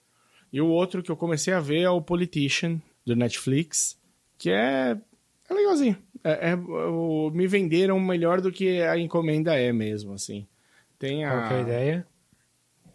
E 0.51 0.61
o 0.61 0.67
outro 0.67 1.01
que 1.01 1.09
eu 1.09 1.17
comecei 1.17 1.53
a 1.53 1.59
ver 1.59 1.81
é 1.81 1.89
o 1.89 2.01
Politician, 2.01 2.79
do 3.05 3.15
Netflix, 3.15 3.99
que 4.37 4.51
é, 4.51 4.97
é 5.49 5.53
legalzinho. 5.53 5.97
É, 6.23 6.51
é, 6.51 6.55
o, 6.55 7.31
me 7.33 7.47
venderam 7.47 7.99
melhor 7.99 8.39
do 8.39 8.51
que 8.51 8.81
a 8.81 8.97
encomenda 8.97 9.55
é 9.55 9.73
mesmo, 9.73 10.13
assim. 10.13 10.47
Tem 10.99 11.25
a... 11.25 11.29
Qual 11.29 11.51
é 11.51 11.59
a 11.59 11.61
ideia? 11.61 12.07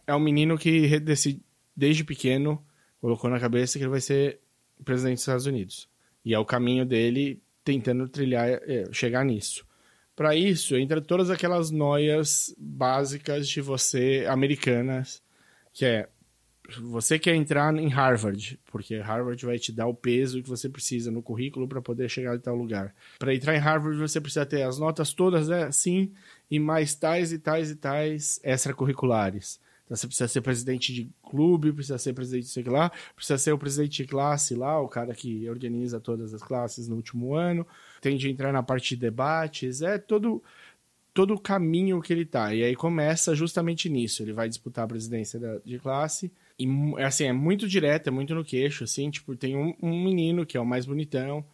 É 0.06 0.14
um 0.14 0.20
menino 0.20 0.56
que 0.56 0.98
decide, 1.00 1.42
desde 1.76 2.04
pequeno 2.04 2.64
colocou 3.00 3.28
na 3.28 3.38
cabeça 3.40 3.78
que 3.78 3.84
ele 3.84 3.90
vai 3.90 4.00
ser 4.00 4.40
presidente 4.84 5.16
dos 5.16 5.22
Estados 5.22 5.46
Unidos. 5.46 5.88
E 6.24 6.34
é 6.34 6.38
o 6.38 6.44
caminho 6.44 6.84
dele 6.84 7.40
tentando 7.64 8.08
trilhar, 8.08 8.48
é, 8.48 8.88
chegar 8.92 9.24
nisso. 9.24 9.66
Para 10.16 10.34
isso, 10.34 10.76
entra 10.76 11.00
todas 11.00 11.30
aquelas 11.30 11.70
noias 11.70 12.54
básicas 12.58 13.48
de 13.48 13.60
você, 13.60 14.26
americanas, 14.28 15.22
que 15.72 15.84
é 15.84 16.08
você 16.80 17.18
quer 17.18 17.34
entrar 17.34 17.74
em 17.76 17.88
Harvard, 17.88 18.60
porque 18.70 18.98
Harvard 18.98 19.44
vai 19.46 19.58
te 19.58 19.72
dar 19.72 19.86
o 19.86 19.94
peso 19.94 20.42
que 20.42 20.48
você 20.48 20.68
precisa 20.68 21.10
no 21.10 21.22
currículo 21.22 21.66
para 21.66 21.80
poder 21.80 22.10
chegar 22.10 22.36
em 22.36 22.40
tal 22.40 22.54
lugar. 22.54 22.94
Para 23.18 23.34
entrar 23.34 23.54
em 23.54 23.58
Harvard, 23.58 23.98
você 23.98 24.20
precisa 24.20 24.44
ter 24.44 24.62
as 24.62 24.78
notas 24.78 25.14
todas 25.14 25.48
assim 25.50 26.12
e 26.50 26.58
mais 26.58 26.94
tais 26.94 27.32
e 27.32 27.38
tais 27.38 27.70
e 27.70 27.76
tais 27.76 28.40
extracurriculares. 28.42 29.60
Então 29.86 29.96
você 29.96 30.06
precisa 30.06 30.28
ser 30.28 30.42
presidente 30.42 30.92
de 30.92 31.10
clube, 31.28 31.72
precisa 31.72 31.98
ser 31.98 32.12
presidente 32.12 32.44
de 32.44 32.50
sei 32.50 32.64
lá, 32.64 32.90
precisa 33.14 33.38
ser 33.38 33.52
o 33.52 33.58
presidente 33.58 34.02
de 34.02 34.08
classe 34.08 34.54
lá, 34.54 34.80
o 34.80 34.88
cara 34.88 35.14
que 35.14 35.48
organiza 35.48 36.00
todas 36.00 36.32
as 36.34 36.42
classes 36.42 36.88
no 36.88 36.96
último 36.96 37.34
ano, 37.34 37.66
tem 38.00 38.16
de 38.16 38.30
entrar 38.30 38.52
na 38.52 38.62
parte 38.62 38.90
de 38.94 39.00
debates, 39.00 39.82
é 39.82 39.98
todo 39.98 40.42
todo 41.18 41.34
o 41.34 41.40
caminho 41.40 42.00
que 42.00 42.12
ele 42.12 42.24
tá. 42.24 42.54
E 42.54 42.62
aí 42.62 42.76
começa 42.76 43.34
justamente 43.34 43.88
nisso, 43.88 44.22
ele 44.22 44.32
vai 44.32 44.48
disputar 44.48 44.84
a 44.84 44.88
presidência 44.88 45.40
da, 45.40 45.58
de 45.64 45.76
classe. 45.78 46.30
E 46.56 46.66
assim, 46.98 47.24
é 47.24 47.32
muito 47.32 47.66
direto, 47.66 48.06
é 48.06 48.10
muito 48.10 48.34
no 48.34 48.44
queixo, 48.44 48.84
assim, 48.84 49.10
tipo, 49.10 49.34
tem 49.34 49.56
um, 49.56 49.74
um 49.82 50.04
menino 50.04 50.46
que 50.46 50.56
é 50.56 50.60
o 50.60 50.66
mais 50.66 50.86
bonitão, 50.86 51.44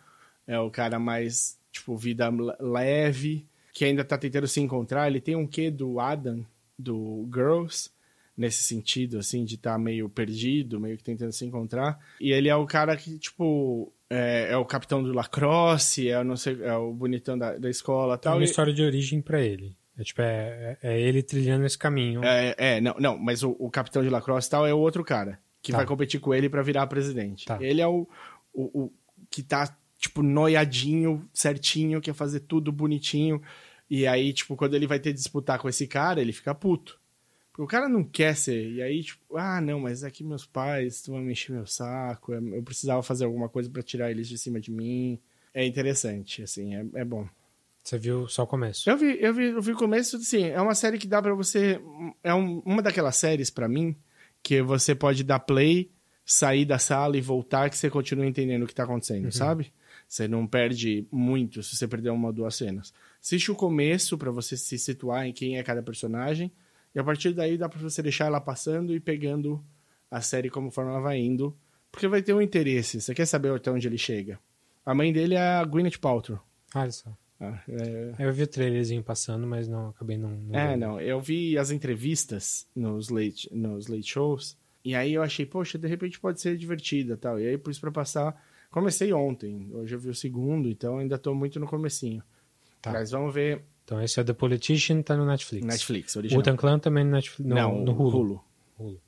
é 0.47 0.59
o 0.59 0.71
cara 0.71 0.99
mais, 0.99 1.59
tipo, 1.73 1.97
vida 1.97 2.31
leve, 2.61 3.47
que 3.73 3.85
ainda 3.85 4.05
tá 4.05 4.19
tentando 4.19 4.47
se 4.47 4.61
encontrar, 4.61 5.09
ele 5.09 5.21
tem 5.21 5.35
um 5.35 5.47
quê 5.47 5.71
do 5.71 5.99
Adam, 5.99 6.45
do 6.79 7.29
Girls, 7.33 7.91
nesse 8.37 8.63
sentido, 8.63 9.19
assim, 9.19 9.45
de 9.45 9.55
estar 9.55 9.73
tá 9.73 9.79
meio 9.79 10.09
perdido, 10.09 10.81
meio 10.81 10.97
que 10.97 11.05
tentando 11.05 11.33
se 11.33 11.45
encontrar. 11.45 11.99
E 12.21 12.33
ele 12.33 12.49
é 12.49 12.57
o 12.57 12.67
cara 12.67 12.97
que, 12.97 13.19
tipo, 13.19 13.93
é, 14.11 14.49
é 14.51 14.57
o 14.57 14.65
capitão 14.65 15.03
do 15.03 15.13
lacrosse, 15.13 16.09
é, 16.09 16.23
não 16.25 16.37
sei, 16.37 16.63
é 16.63 16.75
o 16.77 16.93
bonitão 16.93 17.39
da, 17.39 17.57
da 17.57 17.71
escola 17.71 18.19
tal. 18.19 18.35
É 18.35 18.37
uma 18.37 18.45
história 18.45 18.73
de 18.73 18.83
origem 18.83 19.21
para 19.21 19.41
ele. 19.41 19.77
É, 19.97 20.03
tipo, 20.03 20.21
é, 20.23 20.77
é, 20.83 20.95
é, 20.95 21.01
ele 21.01 21.23
trilhando 21.23 21.65
esse 21.65 21.79
caminho. 21.79 22.23
É, 22.25 22.55
é 22.59 22.81
não, 22.81 22.97
não, 22.99 23.19
mas 23.19 23.43
o, 23.43 23.57
o 23.59 23.71
capitão 23.71 24.03
de 24.03 24.09
lacrosse 24.09 24.51
tal 24.51 24.67
é 24.67 24.75
o 24.75 24.79
outro 24.79 25.05
cara, 25.05 25.39
que 25.63 25.71
tá. 25.71 25.79
vai 25.79 25.87
competir 25.87 26.21
com 26.21 26.35
ele 26.35 26.49
para 26.49 26.63
virar 26.63 26.87
presidente. 26.89 27.47
Tá. 27.47 27.59
Ele 27.61 27.81
é 27.81 27.87
o, 27.87 28.09
o, 28.53 28.85
o 28.85 28.93
que 29.31 29.43
tá, 29.43 29.77
tipo, 29.99 30.23
noiadinho, 30.23 31.29
certinho, 31.33 32.01
quer 32.01 32.15
fazer 32.15 32.41
tudo 32.41 32.73
bonitinho. 32.73 33.41
E 33.89 34.07
aí, 34.07 34.33
tipo, 34.33 34.57
quando 34.57 34.75
ele 34.75 34.87
vai 34.87 34.99
ter 34.99 35.11
que 35.11 35.19
disputar 35.19 35.59
com 35.59 35.69
esse 35.69 35.87
cara, 35.87 36.21
ele 36.21 36.33
fica 36.33 36.55
puto. 36.55 36.99
O 37.57 37.67
cara 37.67 37.89
não 37.89 38.03
quer 38.03 38.37
ser. 38.37 38.73
E 38.73 38.83
aí, 38.83 39.03
tipo, 39.03 39.37
ah, 39.37 39.61
não, 39.61 39.81
mas 39.81 40.03
aqui 40.03 40.25
meus 40.25 40.45
pais 40.45 41.05
vão 41.07 41.21
me 41.21 41.33
encher 41.33 41.53
meu 41.53 41.67
saco. 41.67 42.33
É, 42.33 42.39
eu 42.39 42.63
precisava 42.63 43.03
fazer 43.03 43.25
alguma 43.25 43.49
coisa 43.49 43.71
para 43.71 43.83
tirar 43.83 44.11
eles 44.11 44.29
de 44.29 44.37
cima 44.37 44.61
de 44.61 44.71
mim. 44.71 45.21
É 45.53 45.65
interessante, 45.65 46.43
assim, 46.43 46.75
é, 46.75 46.85
é 46.95 47.05
bom. 47.05 47.29
Você 47.83 47.99
viu 47.99 48.27
só 48.27 48.43
o 48.43 48.47
começo? 48.47 48.89
Eu 48.89 48.97
vi, 48.97 49.19
eu 49.21 49.33
vi, 49.33 49.45
eu 49.47 49.63
vi 49.63 49.73
o 49.73 49.77
começo, 49.77 50.19
sim. 50.19 50.47
É 50.47 50.61
uma 50.61 50.75
série 50.75 50.99
que 50.99 51.07
dá 51.07 51.21
para 51.21 51.35
você. 51.35 51.81
É 52.23 52.35
um, 52.35 52.61
uma 52.65 52.83
daquelas 52.83 53.15
séries, 53.17 53.51
para 53.51 53.69
mim, 53.69 53.95
que 54.43 54.61
você 54.63 54.95
pode 54.95 55.23
dar 55.23 55.39
play, 55.39 55.91
sair 56.25 56.65
da 56.65 56.79
sala 56.79 57.17
e 57.17 57.21
voltar, 57.21 57.69
que 57.71 57.77
você 57.77 57.91
continua 57.91 58.27
entendendo 58.27 58.63
o 58.63 58.67
que 58.67 58.75
tá 58.75 58.85
acontecendo, 58.85 59.27
uhum. 59.27 59.31
sabe? 59.31 59.73
Você 60.09 60.27
não 60.27 60.47
perde 60.47 61.07
muito 61.13 61.63
se 61.63 61.77
você 61.77 61.87
perder 61.87 62.11
uma 62.11 62.29
ou 62.29 62.33
duas 62.33 62.57
cenas. 62.57 62.93
Assiste 63.23 63.51
o 63.51 63.55
começo 63.55 64.19
para 64.19 64.31
você 64.31 64.57
se 64.57 64.79
situar 64.79 65.27
em 65.27 65.33
quem 65.33 65.59
é 65.59 65.63
cada 65.63 65.83
personagem 65.83 66.51
e 66.95 66.99
a 66.99 67.05
partir 67.05 67.33
daí 67.33 67.59
dá 67.59 67.69
pra 67.69 67.81
você 67.81 68.03
deixar 68.03 68.27
ela 68.27 68.41
passando 68.41 68.95
e 68.95 69.01
pegando 69.01 69.63
a 70.11 70.21
série 70.21 70.49
conforme 70.49 70.91
ela 70.91 71.01
vai 71.01 71.19
indo. 71.19 71.57
Porque 71.91 72.07
vai 72.07 72.23
ter 72.23 72.33
um 72.33 72.41
interesse. 72.41 73.01
Você 73.01 73.15
quer 73.15 73.27
saber 73.27 73.53
até 73.55 73.71
onde 73.71 73.87
ele 73.87 73.99
chega. 73.99 74.39
A 74.85 74.95
mãe 74.95 75.13
dele 75.13 75.35
é 75.35 75.41
a 75.41 75.65
Gwyneth 75.65 75.99
Paltrow. 76.01 76.39
Olha 76.75 76.91
só. 76.91 77.11
Ah, 77.41 77.61
é... 77.69 78.15
Eu 78.19 78.33
vi 78.33 78.43
o 78.43 78.47
trailerzinho 78.47 79.03
passando, 79.03 79.47
mas 79.47 79.67
não 79.67 79.89
acabei 79.89 80.17
não. 80.17 80.31
não 80.31 80.59
é, 80.59 80.69
vendo. 80.69 80.81
não. 80.81 81.01
Eu 81.01 81.21
vi 81.21 81.59
as 81.59 81.71
entrevistas 81.71 82.67
nos 82.75 83.09
late, 83.09 83.49
nos 83.53 83.87
late 83.87 84.07
shows. 84.07 84.57
E 84.85 84.95
aí 84.95 85.15
eu 85.15 85.23
achei, 85.23 85.47
poxa, 85.47 85.79
de 85.79 85.89
repente 85.89 86.21
pode 86.21 86.41
ser 86.41 86.57
divertida 86.57 87.17
tal. 87.17 87.41
E 87.41 87.47
aí, 87.49 87.59
por 87.59 87.71
isso, 87.71 87.81
pra 87.81 87.91
passar. 87.91 88.41
Comecei 88.71 89.13
ontem. 89.13 89.71
Hoje 89.73 89.95
eu 89.95 89.99
vi 89.99 90.11
o 90.11 90.15
segundo, 90.15 90.69
então 90.69 90.99
ainda 90.99 91.17
tô 91.17 91.35
muito 91.35 91.59
no 91.59 91.67
comecinho. 91.67 92.23
Tá. 92.83 92.93
Mas 92.93 93.11
vamos 93.11 93.33
ver 93.33 93.65
então 93.85 94.01
esse 94.03 94.19
é 94.19 94.25
The 94.25 94.33
Politician, 94.33 95.03
tá 95.03 95.17
no 95.17 95.27
Netflix. 95.27 95.67
Netflix, 95.67 96.17
original. 96.17 96.39
Wu-Tang 96.39 96.59
Clan 96.59 96.79
também 96.79 97.05
no, 97.05 97.11
Netflix, 97.11 97.49
no, 97.49 97.55
Não, 97.55 97.85
no 97.85 97.93
Hulu. 97.93 98.19
Hulu. 98.19 98.45
Hulu. 98.79 99.01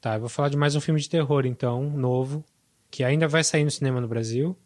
Tá, 0.00 0.16
eu 0.16 0.20
vou 0.20 0.28
falar 0.28 0.48
de 0.48 0.56
mais 0.56 0.74
um 0.74 0.80
filme 0.80 1.00
de 1.00 1.08
terror, 1.08 1.46
então, 1.46 1.88
novo, 1.90 2.44
que 2.90 3.04
ainda 3.04 3.26
vai 3.28 3.42
sair 3.44 3.64
no 3.64 3.70
cinema 3.70 4.00
no 4.00 4.08
Brasil, 4.08 4.58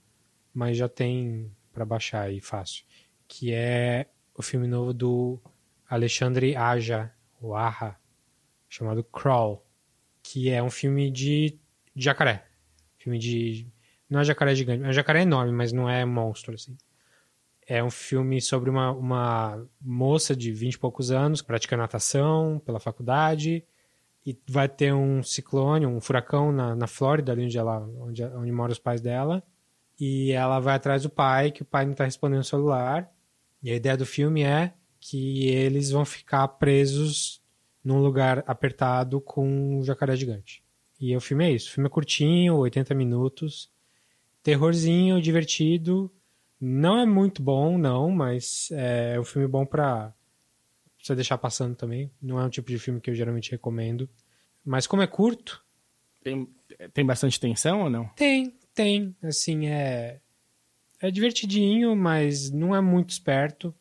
mas 0.53 0.77
já 0.77 0.89
tem 0.89 1.53
para 1.73 1.85
baixar 1.85 2.23
aí 2.23 2.41
fácil, 2.41 2.85
que 3.29 3.53
é 3.53 4.07
o 4.35 4.43
filme 4.43 4.67
novo 4.67 4.93
do 4.93 5.39
Alexandre 5.89 6.57
Aja, 6.57 7.13
o 7.41 7.55
Aja, 7.55 7.95
chamado 8.69 9.05
Crawl, 9.05 9.65
que 10.23 10.51
é 10.51 10.63
um 10.63 10.71
filme 10.71 11.11
de, 11.11 11.59
jacaré. 11.95 12.47
Filme 12.97 13.19
de... 13.19 13.67
Não 14.09 14.21
é 14.21 14.25
jacaré 14.25 14.55
gigante, 14.55 14.83
é 14.83 14.89
um 14.89 14.93
jacaré 14.93 15.23
enorme, 15.23 15.53
mas 15.53 15.73
não 15.73 15.89
é 15.89 16.05
monstro, 16.05 16.55
assim. 16.55 16.77
É 17.71 17.85
um 17.85 17.91
filme 17.91 18.41
sobre 18.41 18.71
uma, 18.71 18.93
uma 18.93 19.69
moça 19.79 20.35
de 20.35 20.51
vinte 20.51 20.75
e 20.75 20.79
poucos 20.79 21.11
anos, 21.11 21.43
que 21.43 21.47
pratica 21.47 21.77
natação 21.77 22.59
pela 22.65 22.81
faculdade, 22.81 23.63
e 24.25 24.35
vai 24.49 24.67
ter 24.67 24.95
um 24.95 25.23
ciclone, 25.23 25.85
um 25.85 26.01
furacão 26.01 26.51
na, 26.51 26.75
na 26.75 26.87
Flórida, 26.87 27.31
ali 27.31 27.45
onde, 27.45 27.59
ela, 27.59 27.81
onde, 28.01 28.25
onde 28.25 28.51
moram 28.51 28.73
os 28.73 28.79
pais 28.79 29.03
dela, 29.03 29.43
e 30.01 30.33
ela 30.33 30.59
vai 30.61 30.77
atrás 30.77 31.03
do 31.03 31.11
pai, 31.11 31.51
que 31.51 31.61
o 31.61 31.65
pai 31.67 31.85
não 31.85 31.93
está 31.93 32.05
respondendo 32.05 32.41
o 32.41 32.45
celular, 32.45 33.13
e 33.63 33.71
a 33.71 33.77
ideia 33.77 33.99
do 33.99 34.07
filme 34.07 34.43
é 34.43 34.73
que 34.99 35.47
eles 35.49 35.91
vão 35.91 36.07
ficar 36.07 36.49
presos 36.49 37.43
num 37.85 38.01
lugar 38.01 38.43
apertado 38.47 39.21
com 39.21 39.79
um 39.79 39.83
jacaré 39.83 40.17
gigante. 40.17 40.63
E 40.99 41.15
o 41.15 41.21
filme 41.21 41.45
é 41.45 41.53
isso. 41.53 41.69
O 41.69 41.73
filme 41.75 41.87
é 41.87 41.91
curtinho, 41.91 42.57
80 42.57 42.95
minutos, 42.95 43.71
terrorzinho, 44.43 45.21
divertido, 45.21 46.11
não 46.61 46.99
é 46.99 47.07
muito 47.07 47.43
bom, 47.43 47.79
não, 47.79 48.11
mas 48.11 48.69
é 48.73 49.19
um 49.19 49.25
filme 49.25 49.47
bom 49.47 49.65
pra 49.65 50.13
você 51.01 51.15
deixar 51.15 51.39
passando 51.39 51.77
também. 51.77 52.11
Não 52.21 52.39
é 52.39 52.45
um 52.45 52.51
tipo 52.51 52.69
de 52.69 52.79
filme 52.79 53.01
que 53.01 53.11
eu 53.11 53.15
geralmente 53.15 53.51
recomendo. 53.51 54.09
Mas 54.65 54.87
como 54.87 55.03
é 55.03 55.07
curto. 55.07 55.65
Tem, 56.23 56.49
tem 56.93 57.07
bastante 57.07 57.39
tensão 57.39 57.83
ou 57.83 57.91
não? 57.91 58.09
Tem, 58.11 58.55
tem. 58.75 59.17
Assim, 59.23 59.67
é. 59.67 60.21
É 61.01 61.11
divertidinho, 61.11 61.95
mas 61.95 62.51
não 62.51 62.75
é 62.75 62.81
muito 62.81 63.11
esperto. 63.11 63.73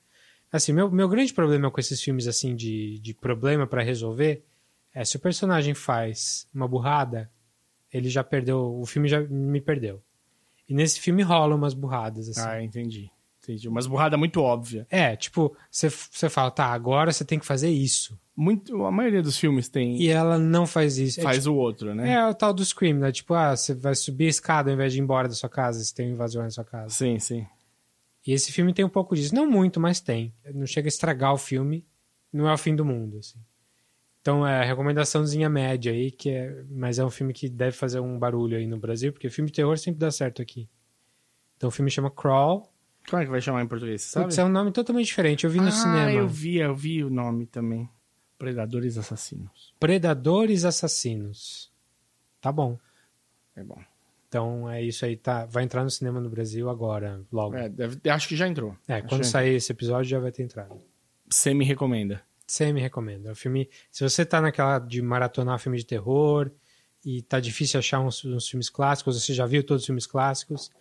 Assim, 0.51 0.71
meu, 0.71 0.89
meu 0.89 1.09
grande 1.09 1.33
problema 1.33 1.69
com 1.71 1.79
esses 1.79 2.01
filmes 2.01 2.27
assim 2.27 2.55
de, 2.55 2.99
de 2.99 3.13
problema 3.13 3.65
para 3.65 3.81
resolver 3.81 4.45
é 4.93 5.03
se 5.03 5.17
o 5.17 5.19
personagem 5.19 5.73
faz 5.73 6.47
uma 6.53 6.67
burrada, 6.67 7.29
ele 7.91 8.09
já 8.09 8.23
perdeu, 8.23 8.79
o 8.79 8.85
filme 8.85 9.07
já 9.07 9.19
me 9.21 9.59
perdeu. 9.59 10.01
E 10.67 10.73
nesse 10.73 10.99
filme 10.99 11.23
rola 11.23 11.55
umas 11.55 11.73
burradas, 11.73 12.29
assim. 12.29 12.41
Ah, 12.41 12.61
entendi. 12.61 13.09
Entendi. 13.43 13.69
Umas 13.69 13.87
burradas 13.87 14.19
muito 14.19 14.41
óbvia. 14.41 14.85
É, 14.89 15.15
tipo, 15.15 15.55
você 15.71 15.89
fala, 16.29 16.51
tá, 16.51 16.65
agora 16.65 17.13
você 17.13 17.23
tem 17.23 17.39
que 17.39 17.45
fazer 17.45 17.69
isso. 17.69 18.19
Muito, 18.35 18.83
a 18.85 18.91
maioria 18.91 19.23
dos 19.23 19.37
filmes 19.37 19.69
tem. 19.69 19.99
E 20.01 20.09
ela 20.09 20.37
não 20.37 20.67
faz 20.67 20.97
isso. 20.97 21.21
É 21.21 21.23
faz 21.23 21.37
tipo- 21.43 21.51
o 21.51 21.57
outro, 21.57 21.95
né? 21.95 22.11
É 22.11 22.27
o 22.27 22.33
tal 22.35 22.53
do 22.53 22.63
Scream, 22.63 22.97
né? 22.99 23.11
Tipo, 23.11 23.33
ah, 23.33 23.55
você 23.55 23.73
vai 23.73 23.95
subir 23.95 24.25
a 24.25 24.29
escada 24.29 24.69
ao 24.69 24.73
invés 24.75 24.91
de 24.93 24.99
ir 24.99 25.01
embora 25.01 25.27
da 25.29 25.33
sua 25.33 25.49
casa 25.49 25.81
se 25.83 25.93
tem 25.93 26.09
um 26.09 26.11
invasor 26.11 26.43
na 26.43 26.49
sua 26.49 26.65
casa. 26.65 26.93
Sim, 26.93 27.17
sim. 27.19 27.47
E 28.25 28.33
esse 28.33 28.51
filme 28.51 28.73
tem 28.73 28.83
um 28.83 28.89
pouco 28.89 29.15
disso. 29.15 29.33
Não 29.33 29.49
muito, 29.49 29.79
mas 29.79 30.01
tem. 30.01 30.33
Não 30.53 30.65
chega 30.67 30.87
a 30.87 30.89
estragar 30.89 31.33
o 31.33 31.37
filme. 31.37 31.85
Não 32.31 32.47
é 32.49 32.53
o 32.53 32.57
fim 32.57 32.75
do 32.75 32.83
mundo, 32.83 33.17
assim. 33.19 33.39
Então, 34.27 34.45
é 34.45 34.61
recomendaçãozinha 34.65 35.49
média 35.49 35.89
aí, 35.89 36.11
que 36.11 36.29
é... 36.31 36.61
Mas 36.69 36.99
é 36.99 37.05
um 37.05 37.09
filme 37.09 37.31
que 37.31 37.47
deve 37.47 37.71
fazer 37.71 38.01
um 38.01 38.19
barulho 38.19 38.57
aí 38.57 38.67
no 38.67 38.77
Brasil, 38.77 39.13
porque 39.13 39.29
filme 39.29 39.49
de 39.49 39.55
terror 39.55 39.77
sempre 39.77 40.01
dá 40.01 40.11
certo 40.11 40.41
aqui. 40.41 40.67
Então, 41.55 41.69
o 41.69 41.71
filme 41.71 41.89
chama 41.89 42.11
Crawl. 42.11 42.69
Como 43.09 43.21
é 43.21 43.25
que 43.25 43.31
vai 43.31 43.39
chamar 43.39 43.63
em 43.63 43.67
português, 43.67 44.01
sabe? 44.01 44.25
Putz, 44.25 44.37
é 44.37 44.43
um 44.43 44.49
nome 44.49 44.73
totalmente 44.73 45.05
diferente. 45.05 45.45
Eu 45.45 45.49
vi 45.49 45.61
no 45.61 45.69
ah, 45.69 45.71
cinema. 45.71 46.11
eu 46.11 46.27
vi, 46.27 46.57
eu 46.57 46.75
vi 46.75 47.05
o 47.05 47.09
nome 47.09 47.45
também. 47.45 47.89
Predadores 48.37 48.97
Assassinos. 48.97 49.73
Predadores 49.79 50.65
Assassinos. 50.65 51.71
Tá 52.41 52.51
bom. 52.51 52.77
É 53.55 53.63
bom. 53.63 53.79
Então, 54.27 54.69
é 54.69 54.83
isso 54.83 55.05
aí. 55.05 55.15
Tá... 55.15 55.45
Vai 55.45 55.63
entrar 55.63 55.85
no 55.85 55.89
cinema 55.89 56.19
no 56.19 56.29
Brasil 56.29 56.69
agora, 56.69 57.21
logo. 57.31 57.55
É, 57.55 57.69
deve- 57.69 58.09
acho 58.09 58.27
que 58.27 58.35
já 58.35 58.45
entrou. 58.45 58.75
É, 58.89 58.95
Acho 58.95 59.07
quando 59.07 59.23
sair 59.23 59.55
esse 59.55 59.71
episódio 59.71 60.09
já 60.09 60.19
vai 60.19 60.33
ter 60.33 60.43
entrado. 60.43 60.77
Você 61.29 61.53
me 61.53 61.63
recomenda. 61.63 62.21
Você 62.47 62.71
me 62.71 62.79
recomenda. 62.79 63.29
É 63.29 63.31
um 63.33 63.35
filme. 63.35 63.69
Se 63.91 64.03
você 64.03 64.25
tá 64.25 64.39
naquela 64.39 64.79
de 64.79 65.01
maratonar 65.01 65.59
filme 65.59 65.77
de 65.77 65.85
terror 65.85 66.49
e 67.03 67.21
tá 67.21 67.39
difícil 67.39 67.77
achar 67.79 67.99
uns, 67.99 68.23
uns 68.23 68.47
filmes 68.47 68.69
clássicos, 68.69 69.21
você 69.21 69.33
já 69.33 69.45
viu 69.45 69.63
todos 69.63 69.83
os 69.83 69.85
filmes 69.85 70.07
clássicos, 70.07 70.71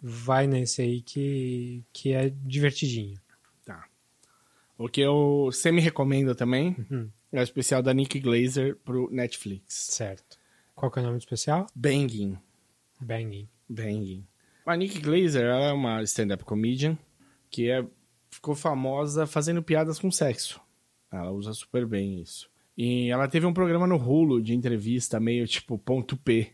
vai 0.00 0.46
nesse 0.46 0.82
aí 0.82 1.00
que, 1.00 1.82
que 1.92 2.12
é 2.12 2.28
divertidinho. 2.30 3.18
Tá. 3.64 3.84
O 4.76 4.88
que 4.88 5.00
eu 5.00 5.48
recomenda 5.80 6.34
também 6.34 6.76
Uhum. 6.90 7.10
é 7.32 7.40
o 7.40 7.42
especial 7.42 7.82
da 7.82 7.94
Nick 7.94 8.20
Glazer 8.20 8.76
pro 8.84 9.08
Netflix. 9.10 9.74
Certo. 9.74 10.38
Qual 10.74 10.90
que 10.90 10.98
é 10.98 11.02
o 11.02 11.04
nome 11.06 11.16
do 11.18 11.20
especial? 11.20 11.66
Banging. 11.74 12.38
Banging. 13.00 13.48
Banging. 13.68 14.26
A 14.66 14.76
Nick 14.76 15.00
Glazer 15.00 15.44
é 15.46 15.72
uma 15.72 16.02
stand-up 16.02 16.44
comedian 16.44 16.96
que 17.50 17.70
é, 17.70 17.84
ficou 18.30 18.54
famosa 18.54 19.26
fazendo 19.26 19.62
piadas 19.62 19.98
com 19.98 20.10
sexo. 20.10 20.60
Ela 21.10 21.30
usa 21.30 21.52
super 21.52 21.86
bem 21.86 22.20
isso. 22.20 22.48
E 22.76 23.10
ela 23.10 23.28
teve 23.28 23.46
um 23.46 23.52
programa 23.52 23.86
no 23.86 23.96
Hulu 23.96 24.40
de 24.40 24.54
entrevista 24.54 25.20
meio 25.20 25.46
tipo 25.46 25.76
ponto 25.78 26.16
P. 26.16 26.52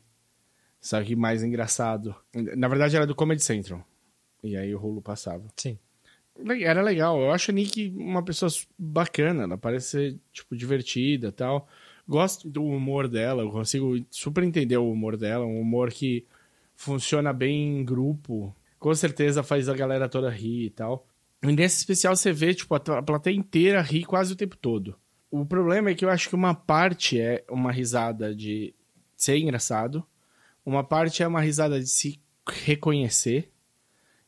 Só 0.81 1.03
que 1.03 1.15
mais 1.15 1.43
engraçado. 1.43 2.15
Na 2.57 2.69
verdade 2.69 2.97
era 2.97 3.07
do 3.07 3.15
Comedy 3.15 3.43
Central. 3.43 3.85
E 4.43 4.57
aí 4.57 4.75
o 4.75 4.79
Hulu 4.79 5.03
passava. 5.03 5.45
Sim. 5.57 5.79
Era 6.63 6.83
legal. 6.83 7.21
Eu 7.21 7.31
acho 7.31 7.51
a 7.51 7.55
Nick 7.55 7.95
uma 7.97 8.25
pessoa 8.25 8.51
bacana. 8.79 9.45
Ela 9.45 9.59
parece 9.59 9.89
ser, 9.89 10.19
tipo, 10.33 10.57
divertida 10.57 11.33
tal. 11.33 11.69
Gosto 12.07 12.49
do 12.49 12.65
humor 12.65 13.09
dela. 13.09 13.43
Eu 13.43 13.51
consigo 13.51 13.97
super 14.11 14.45
entender 14.45 14.77
o 14.77 14.91
humor 14.91 15.17
dela. 15.17 15.45
Um 15.45 15.61
humor 15.61 15.91
que 15.91 16.25
funciona 16.77 17.33
bem 17.33 17.79
em 17.81 17.85
grupo. 17.85 18.55
Com 18.79 18.95
certeza 18.95 19.43
faz 19.43 19.69
a 19.69 19.75
galera 19.75 20.09
toda 20.09 20.31
rir 20.31 20.67
e 20.67 20.71
tal. 20.71 21.07
E 21.43 21.53
nesse 21.53 21.79
especial 21.79 22.17
você 22.17 22.33
vê, 22.33 22.55
tipo, 22.55 22.75
a 22.75 23.03
plateia 23.03 23.37
inteira 23.37 23.81
rir 23.83 24.05
quase 24.05 24.33
o 24.33 24.37
tempo 24.37 24.57
todo. 24.57 24.97
O 25.31 25.45
problema 25.45 25.91
é 25.91 25.95
que 25.95 26.05
eu 26.05 26.11
acho 26.11 26.29
que 26.29 26.35
uma 26.35 26.55
parte 26.55 27.21
é 27.21 27.45
uma 27.51 27.71
risada 27.71 28.35
de 28.35 28.75
ser 29.17 29.39
engraçado. 29.39 30.05
Uma 30.65 30.83
parte 30.83 31.23
é 31.23 31.27
uma 31.27 31.41
risada 31.41 31.79
de 31.79 31.89
se 31.89 32.21
reconhecer. 32.49 33.51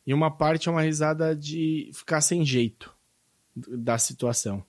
E 0.07 0.15
uma 0.15 0.31
parte 0.31 0.69
é 0.69 0.73
uma 0.73 0.83
risada 0.83 1.35
de 1.35 1.91
ficar 1.93 2.21
sem 2.21 2.45
jeito 2.45 2.95
da 3.55 3.99
situação. 3.99 4.65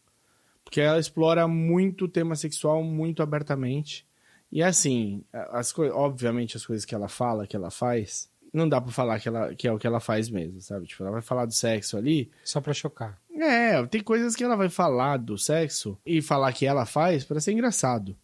Porque 0.64 0.82
ela 0.82 1.00
explora 1.00 1.48
muito 1.48 2.06
o 2.06 2.10
tema 2.10 2.36
sexual 2.36 2.84
muito 2.84 3.24
abertamente. 3.24 4.06
E 4.52 4.62
assim, 4.62 5.24
as 5.32 5.74
obviamente 5.78 6.58
as 6.58 6.66
coisas 6.66 6.86
que 6.86 6.96
ela 6.96 7.08
fala, 7.08 7.48
que 7.48 7.56
ela 7.56 7.72
faz, 7.72 8.30
não 8.54 8.68
dá 8.68 8.80
pra 8.82 8.92
falar 8.92 9.20
que, 9.20 9.28
ela, 9.28 9.54
que 9.56 9.68
é 9.68 9.72
o 9.72 9.78
que 9.78 9.86
ela 9.88 10.00
faz 10.00 10.30
mesmo, 10.30 10.60
sabe? 10.62 10.86
Tipo, 10.88 11.04
ela 11.04 11.12
vai 11.12 11.22
falar 11.22 11.46
do 11.46 11.54
sexo 11.54 11.98
ali. 11.98 12.30
Só 12.44 12.60
pra 12.62 12.74
chocar. 12.74 13.20
É, 13.36 13.86
tem 13.86 14.02
coisas 14.02 14.36
que 14.36 14.44
ela 14.44 14.56
vai 14.56 14.70
falar 14.70 15.18
do 15.18 15.38
sexo 15.38 15.98
e 16.06 16.22
falar 16.22 16.52
que 16.54 16.66
ela 16.66 16.86
faz 16.86 17.24
pra 17.24 17.40
ser 17.40 17.52
engraçado. 17.54 18.16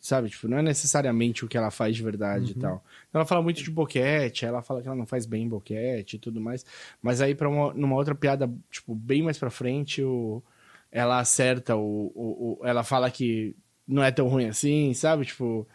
Sabe? 0.00 0.28
Tipo, 0.30 0.48
não 0.48 0.58
é 0.58 0.62
necessariamente 0.62 1.44
o 1.44 1.48
que 1.48 1.56
ela 1.56 1.70
faz 1.70 1.94
de 1.94 2.02
verdade 2.02 2.52
e 2.52 2.54
tal. 2.60 2.84
Ela 3.14 3.24
fala 3.24 3.40
muito 3.40 3.62
de 3.62 3.70
boquete, 3.70 4.44
ela 4.44 4.60
fala 4.60 4.82
que 4.82 4.88
ela 4.88 4.96
não 4.96 5.06
faz 5.06 5.26
bem 5.26 5.48
boquete 5.48 6.16
e 6.16 6.18
tudo 6.18 6.40
mais. 6.40 6.66
Mas 7.00 7.20
aí, 7.20 7.34
pra 7.36 7.48
uma, 7.48 7.72
numa 7.72 7.94
outra 7.94 8.12
piada, 8.14 8.50
tipo, 8.68 8.94
bem 8.96 9.22
mais 9.22 9.38
pra 9.38 9.48
frente, 9.48 10.02
o, 10.02 10.42
ela 10.90 11.20
acerta 11.20 11.76
o, 11.76 12.10
o, 12.16 12.58
o- 12.60 12.66
Ela 12.66 12.82
fala 12.82 13.08
que 13.12 13.54
não 13.86 14.02
é 14.02 14.10
tão 14.10 14.26
ruim 14.26 14.46
assim, 14.46 14.92
sabe? 14.92 15.24
Tipo, 15.24 15.68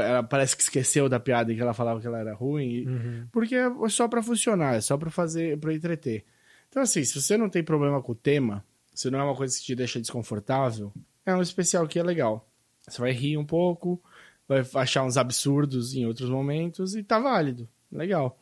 ela 0.00 0.22
parece 0.22 0.56
que 0.56 0.62
esqueceu 0.62 1.08
da 1.08 1.20
piada 1.20 1.54
que 1.54 1.60
ela 1.60 1.74
falava 1.74 2.00
que 2.00 2.06
ela 2.06 2.18
era 2.18 2.34
ruim. 2.34 2.86
Uhum. 2.86 3.26
porque 3.32 3.54
é 3.54 3.70
só 3.88 4.08
pra 4.08 4.22
funcionar, 4.22 4.76
é 4.76 4.80
só 4.80 4.96
pra 4.96 5.10
fazer, 5.10 5.58
para 5.58 5.74
entreter. 5.74 6.24
Então 6.68 6.82
assim, 6.82 7.04
se 7.04 7.20
você 7.20 7.36
não 7.36 7.48
tem 7.48 7.62
problema 7.62 8.00
com 8.02 8.12
o 8.12 8.14
tema, 8.14 8.64
se 8.94 9.10
não 9.10 9.20
é 9.20 9.24
uma 9.24 9.36
coisa 9.36 9.56
que 9.56 9.64
te 9.64 9.74
deixa 9.74 10.00
desconfortável, 10.00 10.92
é 11.24 11.34
um 11.34 11.42
especial 11.42 11.86
que 11.86 11.98
é 11.98 12.02
legal. 12.02 12.48
Você 12.86 13.00
vai 13.00 13.12
rir 13.12 13.36
um 13.36 13.44
pouco, 13.44 14.02
vai 14.48 14.64
achar 14.74 15.04
uns 15.04 15.16
absurdos 15.16 15.94
em 15.94 16.06
outros 16.06 16.28
momentos 16.28 16.94
e 16.94 17.02
tá 17.02 17.18
válido, 17.18 17.68
legal. 17.90 18.38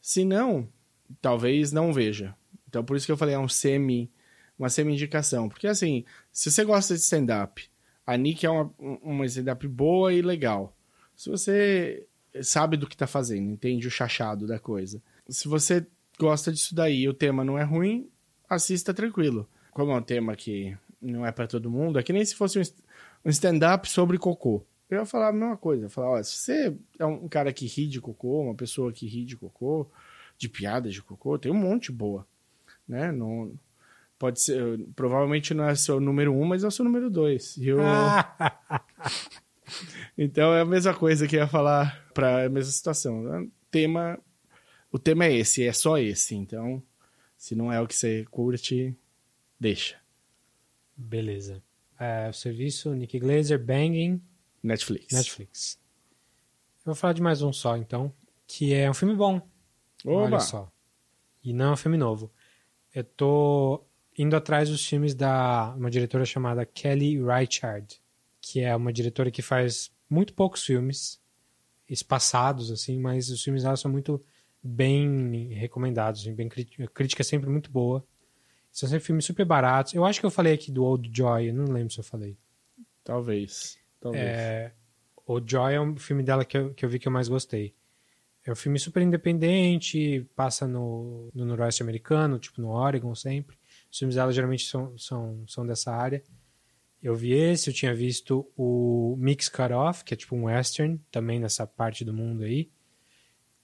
Se 0.00 0.24
não, 0.24 0.68
talvez 1.20 1.72
não 1.72 1.92
veja. 1.92 2.34
Então 2.68 2.84
por 2.84 2.96
isso 2.96 3.06
que 3.06 3.12
eu 3.12 3.16
falei 3.16 3.34
é 3.34 3.38
um 3.38 3.48
semi, 3.48 4.10
uma 4.58 4.68
semi 4.68 4.92
indicação, 4.92 5.48
porque 5.48 5.66
assim, 5.66 6.04
se 6.32 6.50
você 6.50 6.64
gosta 6.64 6.94
de 6.94 7.00
stand-up, 7.00 7.68
a 8.06 8.16
Nick 8.16 8.44
é 8.44 8.50
uma, 8.50 8.70
uma 8.78 9.26
stand-up 9.26 9.66
boa 9.66 10.12
e 10.12 10.22
legal. 10.22 10.76
Se 11.16 11.30
você 11.30 12.06
sabe 12.42 12.76
do 12.76 12.86
que 12.86 12.96
tá 12.96 13.06
fazendo, 13.06 13.50
entende 13.50 13.86
o 13.86 13.90
chachado 13.90 14.46
da 14.46 14.58
coisa. 14.58 15.02
Se 15.28 15.48
você 15.48 15.86
gosta 16.18 16.52
disso 16.52 16.74
daí 16.74 17.02
e 17.02 17.08
o 17.08 17.14
tema 17.14 17.44
não 17.44 17.58
é 17.58 17.62
ruim, 17.62 18.08
assista 18.48 18.92
tranquilo. 18.92 19.48
Como 19.72 19.92
é 19.92 19.96
um 19.96 20.02
tema 20.02 20.36
que 20.36 20.76
não 21.00 21.24
é 21.24 21.32
pra 21.32 21.46
todo 21.46 21.70
mundo, 21.70 21.98
é 21.98 22.02
que 22.02 22.12
nem 22.12 22.24
se 22.24 22.34
fosse 22.34 22.58
um 22.58 23.30
stand-up 23.30 23.88
sobre 23.88 24.18
cocô. 24.18 24.64
Eu 24.88 25.00
ia 25.00 25.06
falar 25.06 25.28
a 25.28 25.32
mesma 25.32 25.56
coisa. 25.56 25.88
Falar, 25.88 26.10
ó, 26.10 26.22
se 26.22 26.36
você 26.36 26.76
é 26.98 27.06
um 27.06 27.28
cara 27.28 27.52
que 27.52 27.66
ri 27.66 27.86
de 27.86 28.00
cocô, 28.00 28.42
uma 28.42 28.54
pessoa 28.54 28.92
que 28.92 29.06
ri 29.06 29.24
de 29.24 29.36
cocô, 29.36 29.88
de 30.36 30.48
piadas 30.48 30.92
de 30.92 31.02
cocô, 31.02 31.38
tem 31.38 31.50
um 31.50 31.56
monte 31.56 31.90
boa. 31.90 32.26
Né? 32.86 33.10
Não, 33.10 33.52
pode 34.18 34.40
ser, 34.40 34.78
provavelmente 34.94 35.54
não 35.54 35.64
é 35.64 35.74
seu 35.74 36.00
número 36.00 36.34
um, 36.34 36.44
mas 36.44 36.64
é 36.64 36.66
o 36.66 36.70
seu 36.70 36.84
número 36.84 37.10
dois. 37.10 37.56
E 37.56 37.68
eu, 37.68 37.78
então 40.16 40.54
é 40.54 40.60
a 40.60 40.64
mesma 40.64 40.94
coisa 40.94 41.26
que 41.26 41.36
eu 41.36 41.40
ia 41.40 41.48
falar 41.48 42.04
para 42.12 42.46
a 42.46 42.48
mesma 42.48 42.72
situação. 42.72 43.24
O 43.24 43.50
tema, 43.70 44.18
o 44.90 44.98
tema 44.98 45.26
é 45.26 45.34
esse, 45.34 45.66
é 45.66 45.72
só 45.72 45.98
esse. 45.98 46.34
Então, 46.34 46.82
se 47.36 47.54
não 47.54 47.72
é 47.72 47.80
o 47.80 47.86
que 47.86 47.94
você 47.94 48.24
curte, 48.30 48.96
deixa. 49.58 49.96
Beleza. 50.96 51.62
É, 51.98 52.28
o 52.28 52.32
serviço 52.32 52.92
Nick 52.94 53.18
Glazer, 53.18 53.62
Banging, 53.62 54.20
Netflix. 54.62 55.12
Netflix. 55.12 55.78
Eu 56.78 56.86
vou 56.86 56.94
falar 56.94 57.12
de 57.12 57.22
mais 57.22 57.42
um 57.42 57.52
só, 57.52 57.76
então, 57.76 58.12
que 58.46 58.74
é 58.74 58.90
um 58.90 58.94
filme 58.94 59.14
bom. 59.14 59.40
Olha 60.04 60.26
Oba! 60.26 60.40
só. 60.40 60.70
E 61.42 61.52
não 61.52 61.66
é 61.66 61.72
um 61.72 61.76
filme 61.76 61.96
novo. 61.96 62.32
Eu 62.94 63.04
tô 63.04 63.84
indo 64.16 64.36
atrás 64.36 64.68
dos 64.68 64.86
filmes 64.86 65.14
da 65.14 65.74
uma 65.76 65.90
diretora 65.90 66.24
chamada 66.24 66.64
Kelly 66.64 67.22
Reichardt, 67.22 68.00
que 68.40 68.60
é 68.60 68.74
uma 68.74 68.92
diretora 68.92 69.30
que 69.30 69.42
faz 69.42 69.90
muito 70.08 70.34
poucos 70.34 70.64
filmes 70.64 71.20
espaçados 71.88 72.70
assim, 72.70 72.98
mas 72.98 73.28
os 73.28 73.42
filmes 73.42 73.62
dela 73.62 73.76
são 73.76 73.90
muito 73.90 74.24
bem 74.62 75.48
recomendados, 75.52 76.22
assim, 76.22 76.34
bem 76.34 76.48
a 76.48 76.86
crítica 76.88 77.22
é 77.22 77.24
sempre 77.24 77.50
muito 77.50 77.70
boa. 77.70 78.04
São 78.72 78.88
sempre 78.88 79.04
filmes 79.04 79.24
super 79.24 79.44
baratos. 79.44 79.94
Eu 79.94 80.04
acho 80.04 80.18
que 80.18 80.26
eu 80.26 80.30
falei 80.30 80.54
aqui 80.54 80.72
do 80.72 80.82
Old 80.82 81.08
Joy, 81.12 81.48
eu 81.48 81.54
não 81.54 81.72
lembro 81.72 81.92
se 81.92 82.00
eu 82.00 82.04
falei. 82.04 82.36
Talvez. 83.04 83.78
Talvez. 84.00 84.24
É, 84.24 84.72
o 85.26 85.40
Joy 85.40 85.74
é 85.74 85.80
um 85.80 85.96
filme 85.96 86.22
dela 86.22 86.44
que 86.44 86.56
eu, 86.56 86.74
que 86.74 86.84
eu 86.84 86.88
vi 86.88 86.98
que 86.98 87.06
eu 87.06 87.12
mais 87.12 87.28
gostei. 87.28 87.74
É 88.44 88.50
um 88.50 88.56
filme 88.56 88.78
super 88.78 89.02
independente, 89.02 90.26
passa 90.34 90.66
no, 90.66 91.30
no 91.34 91.44
noroeste 91.44 91.82
americano, 91.82 92.38
tipo 92.38 92.60
no 92.60 92.70
Oregon 92.70 93.14
sempre. 93.14 93.56
Os 93.94 93.98
filmes 93.98 94.16
dela 94.16 94.32
geralmente 94.32 94.66
são, 94.66 94.98
são, 94.98 95.44
são 95.46 95.64
dessa 95.64 95.94
área. 95.94 96.20
Eu 97.00 97.14
vi 97.14 97.32
esse, 97.32 97.70
eu 97.70 97.74
tinha 97.74 97.94
visto 97.94 98.44
o 98.56 99.14
Mix 99.20 99.48
Cut 99.48 99.72
Off, 99.72 100.02
que 100.02 100.12
é 100.12 100.16
tipo 100.16 100.34
um 100.34 100.46
western, 100.46 101.00
também 101.12 101.38
nessa 101.38 101.64
parte 101.64 102.04
do 102.04 102.12
mundo 102.12 102.42
aí. 102.42 102.68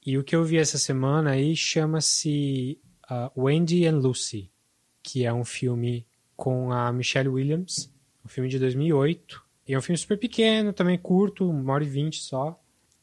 E 0.07 0.16
o 0.16 0.23
que 0.23 0.37
eu 0.37 0.45
vi 0.45 0.57
essa 0.57 0.79
semana 0.79 1.33
aí 1.33 1.57
chama-se 1.57 2.81
uh, 3.11 3.43
Wendy 3.43 3.85
and 3.88 3.99
Lucy, 3.99 4.53
que 5.03 5.25
é 5.25 5.33
um 5.33 5.45
filme 5.45 6.07
com 6.37 6.71
a 6.71 6.93
Michelle 6.93 7.29
Williams, 7.29 7.93
um 8.25 8.29
filme 8.29 8.49
de 8.49 8.61
2008. 8.61 9.43
E 9.66 9.75
é 9.75 9.79
um 9.79 9.83
filme 9.83 9.99
super 9.99 10.16
pequeno, 10.16 10.73
também 10.73 10.97
curto, 10.97 11.51
uma 11.51 11.73
hora 11.73 11.83
e 11.83 11.88
vinte 11.88 12.23
só. 12.23 12.60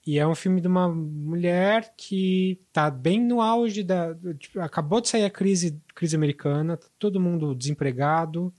E 0.07 0.17
é 0.17 0.25
um 0.25 0.33
filme 0.33 0.61
de 0.61 0.67
uma 0.69 0.87
mulher 0.87 1.93
que 1.97 2.61
tá 2.71 2.89
bem 2.89 3.19
no 3.21 3.41
auge 3.41 3.83
da. 3.83 4.15
tipo, 4.39 4.61
acabou 4.61 5.01
de 5.01 5.09
sair 5.09 5.25
a 5.25 5.29
crise, 5.29 5.77
crise 5.93 6.15
americana, 6.15 6.77
tá 6.77 6.87
todo 6.97 7.19
mundo 7.19 7.53
desempregado, 7.53 8.53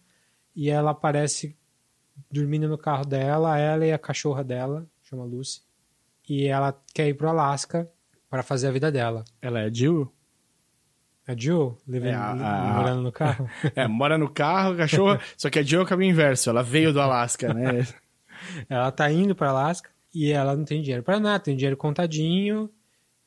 e 0.54 0.68
ela 0.68 0.90
aparece 0.90 1.56
dormindo 2.30 2.68
no 2.68 2.76
carro 2.76 3.06
dela, 3.06 3.58
ela 3.58 3.86
e 3.86 3.92
a 3.92 3.98
cachorra 3.98 4.44
dela, 4.44 4.86
chama 5.02 5.24
Lucy, 5.24 5.62
e 6.28 6.46
ela 6.46 6.78
quer 6.94 7.08
ir 7.08 7.14
pro 7.14 7.30
Alasca 7.30 7.88
para 8.28 8.42
fazer 8.42 8.68
a 8.68 8.72
vida 8.72 8.92
dela. 8.92 9.24
Ela 9.40 9.60
é 9.60 9.72
Jill? 9.72 10.12
A 11.26 11.34
Jill, 11.34 11.78
living, 11.86 12.08
É, 12.08 12.14
a- 12.14 12.30
a- 12.32 12.74
morando 12.78 13.02
no 13.02 13.12
carro. 13.12 13.48
É, 13.74 13.86
mora 13.88 14.18
no 14.18 14.28
carro, 14.30 14.76
cachorro. 14.76 15.18
só 15.36 15.48
que 15.48 15.58
a 15.58 15.62
Jill 15.62 15.80
é 15.80 15.82
o 15.84 15.86
caminho 15.86 16.10
inverso. 16.10 16.50
Ela 16.50 16.62
veio 16.62 16.92
do 16.92 17.00
Alasca, 17.00 17.54
né? 17.54 17.86
ela 18.68 18.90
tá 18.92 19.10
indo 19.10 19.34
para 19.34 19.48
Alasca 19.50 19.90
e 20.14 20.30
ela 20.30 20.56
não 20.56 20.64
tem 20.64 20.82
dinheiro 20.82 21.02
para 21.02 21.20
nada, 21.20 21.44
tem 21.44 21.56
dinheiro 21.56 21.76
contadinho, 21.76 22.70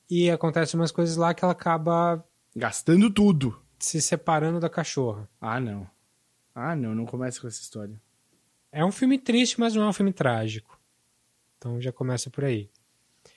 e 0.09 0.29
acontecem 0.29 0.79
umas 0.79 0.91
coisas 0.91 1.15
lá 1.15 1.33
que 1.33 1.43
ela 1.43 1.53
acaba 1.53 2.23
Gastando 2.55 3.09
tudo. 3.09 3.61
se 3.79 4.01
separando 4.01 4.59
da 4.59 4.69
cachorra. 4.69 5.29
Ah, 5.39 5.59
não. 5.59 5.87
Ah, 6.53 6.75
não. 6.75 6.93
Não 6.93 7.05
começa 7.05 7.39
com 7.39 7.47
essa 7.47 7.61
história. 7.61 7.99
É 8.71 8.83
um 8.83 8.91
filme 8.91 9.17
triste, 9.17 9.59
mas 9.59 9.73
não 9.75 9.83
é 9.83 9.87
um 9.87 9.93
filme 9.93 10.11
trágico. 10.11 10.79
Então 11.57 11.79
já 11.79 11.91
começa 11.91 12.29
por 12.29 12.43
aí. 12.43 12.69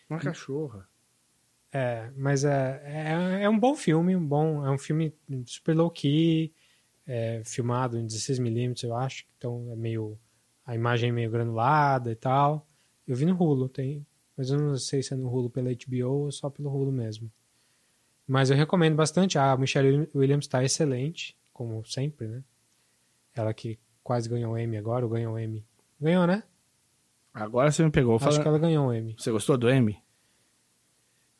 Uma 0.08 0.18
cachorra. 0.18 0.88
É, 1.72 2.10
mas 2.16 2.44
é, 2.44 2.82
é, 2.84 3.42
é 3.42 3.48
um 3.48 3.58
bom 3.58 3.74
filme, 3.74 4.14
um 4.14 4.24
bom, 4.24 4.64
é 4.64 4.70
um 4.70 4.78
filme 4.78 5.12
super 5.44 5.74
low-key, 5.76 6.54
é, 7.04 7.42
filmado 7.44 7.98
em 7.98 8.06
16mm, 8.06 8.84
eu 8.84 8.96
acho. 8.96 9.24
Então 9.36 9.68
é 9.72 9.76
meio. 9.76 10.18
A 10.64 10.74
imagem 10.74 11.10
é 11.10 11.12
meio 11.12 11.30
granulada 11.30 12.10
e 12.10 12.14
tal. 12.16 12.66
Eu 13.06 13.16
vi 13.16 13.24
no 13.24 13.34
Hulu, 13.34 13.68
tem, 13.68 14.06
mas 14.36 14.50
eu 14.50 14.58
não 14.58 14.76
sei 14.76 15.02
se 15.02 15.12
é 15.12 15.16
no 15.16 15.28
Hulu 15.28 15.50
pela 15.50 15.70
HBO 15.70 16.10
ou 16.10 16.32
só 16.32 16.48
pelo 16.48 16.70
Hulu 16.70 16.92
mesmo. 16.92 17.30
Mas 18.26 18.50
eu 18.50 18.56
recomendo 18.56 18.94
bastante. 18.94 19.38
A 19.38 19.56
Michelle 19.56 20.08
Williams 20.14 20.46
está 20.46 20.64
excelente, 20.64 21.36
como 21.52 21.84
sempre, 21.84 22.26
né? 22.26 22.42
Ela 23.34 23.52
que 23.52 23.78
quase 24.02 24.28
ganhou 24.28 24.52
o 24.52 24.58
Emmy 24.58 24.76
agora, 24.76 25.04
ou 25.04 25.10
ganhou 25.10 25.34
o 25.34 25.38
Emmy. 25.38 25.64
Ganhou, 26.00 26.26
né? 26.26 26.42
Agora 27.32 27.70
você 27.70 27.82
me 27.82 27.90
pegou. 27.90 28.16
Acho 28.16 28.24
Fala... 28.24 28.40
que 28.40 28.48
ela 28.48 28.58
ganhou 28.58 28.88
o 28.88 28.94
Emmy. 28.94 29.14
Você 29.18 29.30
gostou 29.30 29.58
do 29.58 29.68
M? 29.68 29.98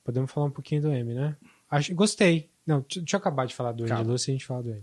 Podemos 0.02 0.30
falar 0.30 0.46
um 0.46 0.50
pouquinho 0.50 0.82
do 0.82 0.92
M, 0.92 1.14
né? 1.14 1.36
Acho, 1.70 1.94
gostei. 1.94 2.50
Não, 2.66 2.84
deixa 2.88 3.16
eu 3.16 3.18
acabar 3.18 3.46
de 3.46 3.54
falar 3.54 3.72
do 3.72 3.84
Andy 3.84 3.92
Calma. 3.92 4.04
e 4.04 4.08
Lucy 4.08 4.30
e 4.30 4.32
a 4.32 4.34
gente 4.34 4.46
fala 4.46 4.62
do 4.62 4.70
M. 4.70 4.82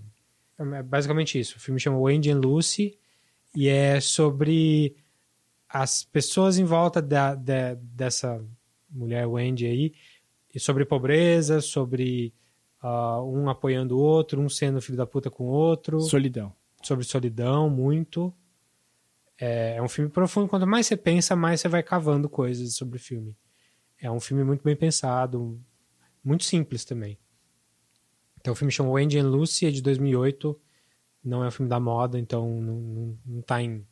É 0.78 0.84
basicamente 0.84 1.40
isso. 1.40 1.58
O 1.58 1.60
filme 1.60 1.80
chama 1.80 1.98
Wendy 1.98 2.32
and 2.32 2.40
Lucy 2.40 2.98
e 3.56 3.68
é 3.68 4.00
sobre 4.00 4.96
as 5.74 6.04
pessoas 6.04 6.58
em 6.58 6.64
volta 6.66 7.02
da, 7.02 7.34
da- 7.36 7.76
dessa 7.76 8.44
mulher 8.90 9.26
Wendy 9.28 9.66
aí, 9.66 9.94
sobre 10.60 10.86
pobreza, 10.86 11.62
sobre 11.62 12.34
ah, 12.82 13.22
um 13.24 13.50
apoiando 13.50 13.98
o 13.98 14.02
outro, 14.02 14.42
um 14.42 14.50
sendo 14.50 14.82
filho 14.82 14.98
da 14.98 15.06
puta 15.06 15.30
com 15.30 15.46
o 15.46 15.48
outro 15.52 16.00
Solidão. 16.02 16.54
sobre 16.84 17.06
solidão, 17.06 17.70
muito. 17.70 18.34
É, 19.40 19.76
é 19.78 19.82
um 19.82 19.88
filme 19.88 20.10
profundo. 20.10 20.48
Quanto 20.48 20.68
mais 20.68 20.86
você 20.88 20.98
pensa, 20.98 21.36
mais 21.36 21.62
você 21.62 21.68
vai 21.68 21.82
cavando 21.82 22.28
coisas 22.30 22.76
sobre 22.76 22.98
o 22.98 23.02
filme. 23.02 23.38
É 23.98 24.12
um 24.12 24.20
filme 24.20 24.44
muito 24.44 24.64
bem 24.64 24.76
pensado, 24.76 25.60
muito 26.24 26.44
simples 26.44 26.84
também. 26.84 27.18
Então 28.40 28.54
o 28.54 28.56
filme 28.56 28.72
chama 28.72 28.90
Wendy 28.90 29.20
and 29.20 29.30
Lucy, 29.30 29.68
é 29.68 29.72
de 29.72 29.82
2008. 29.82 30.60
Não 31.24 31.44
é 31.44 31.48
um 31.48 31.52
filme 31.52 31.70
da 31.70 31.80
moda, 31.80 32.18
então 32.20 32.60
não, 32.62 32.76
não, 32.76 33.18
não 33.26 33.42
tá 33.42 33.62
em 33.62 33.86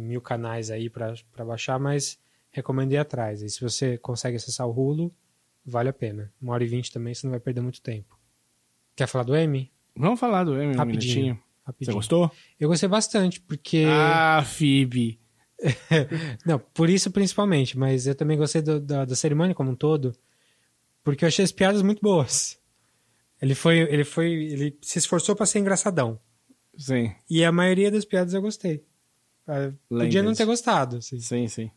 mil 0.00 0.20
canais 0.20 0.70
aí 0.70 0.88
pra 0.90 1.14
pra 1.32 1.44
baixar, 1.44 1.78
mas 1.78 2.18
recomendo 2.50 2.92
ir 2.92 2.98
atrás. 2.98 3.42
E 3.42 3.48
se 3.50 3.60
você 3.60 3.98
consegue 3.98 4.36
acessar 4.36 4.66
o 4.66 4.70
Hulu, 4.72 5.14
vale 5.64 5.88
a 5.88 5.92
pena. 5.92 6.32
Uma 6.40 6.54
hora 6.54 6.64
e 6.64 6.68
vinte 6.68 6.90
também, 6.92 7.14
você 7.14 7.26
não 7.26 7.32
vai 7.32 7.40
perder 7.40 7.60
muito 7.60 7.80
tempo. 7.82 8.18
Quer 8.96 9.06
falar 9.06 9.24
do 9.24 9.36
M? 9.36 9.70
Vamos 9.96 10.18
falar 10.20 10.44
do 10.44 10.56
M 10.60 10.74
um 10.74 10.76
Rapidinho. 10.76 11.34
Você 11.34 11.40
Rapidinho. 11.64 11.96
gostou? 11.96 12.30
Eu 12.58 12.68
gostei 12.68 12.88
bastante, 12.88 13.40
porque. 13.40 13.84
Ah, 13.86 14.42
Phoebe. 14.44 15.20
Não, 16.46 16.58
por 16.58 16.88
isso 16.88 17.10
principalmente, 17.10 17.76
mas 17.76 18.06
eu 18.06 18.14
também 18.14 18.38
gostei 18.38 18.62
do- 18.62 18.80
da, 18.80 19.04
da 19.04 19.16
cerimônia 19.16 19.54
como 19.54 19.70
um 19.72 19.74
todo, 19.74 20.14
porque 21.02 21.24
eu 21.24 21.28
achei 21.28 21.44
as 21.44 21.52
piadas 21.52 21.82
muito 21.82 22.00
boas. 22.00 22.58
Ele 23.42 23.54
foi, 23.54 23.78
ele 23.80 24.04
foi, 24.04 24.32
ele 24.32 24.78
se 24.80 24.98
esforçou 24.98 25.34
pra 25.36 25.46
ser 25.46 25.58
engraçadão. 25.58 26.18
Sim, 26.76 27.12
E 27.28 27.44
a 27.44 27.50
maioria 27.50 27.90
das 27.90 28.04
piadas 28.04 28.34
eu 28.34 28.40
gostei. 28.40 28.84
Ah, 29.48 29.72
Podia 29.88 30.22
não 30.22 30.34
ter 30.34 30.44
gostado, 30.44 30.98
assim. 30.98 31.18
sim, 31.18 31.48
sim. 31.48 31.70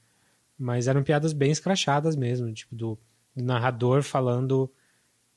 mas 0.60 0.88
eram 0.88 1.01
piadas 1.03 1.31
bem 1.34 1.51
escrachadas 1.51 2.15
mesmo, 2.15 2.51
tipo 2.53 2.75
do, 2.75 2.99
do 3.36 3.43
narrador 3.43 4.03
falando 4.03 4.69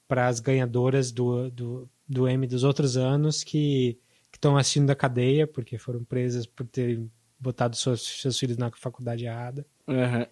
para 0.08 0.26
as 0.26 0.40
ganhadoras 0.40 1.12
do, 1.12 1.48
do, 1.50 1.88
do 2.08 2.28
M 2.28 2.46
dos 2.46 2.64
outros 2.64 2.96
anos 2.96 3.42
que 3.44 3.98
estão 4.32 4.56
assistindo 4.56 4.86
da 4.88 4.94
cadeia 4.96 5.46
porque 5.46 5.78
foram 5.78 6.02
presas 6.04 6.44
por 6.44 6.66
terem 6.66 7.10
botado 7.38 7.76
seus, 7.76 8.02
seus 8.20 8.38
filhos 8.38 8.56
na 8.56 8.70
faculdade 8.72 9.24
errada, 9.24 9.64
Aham. 9.88 10.26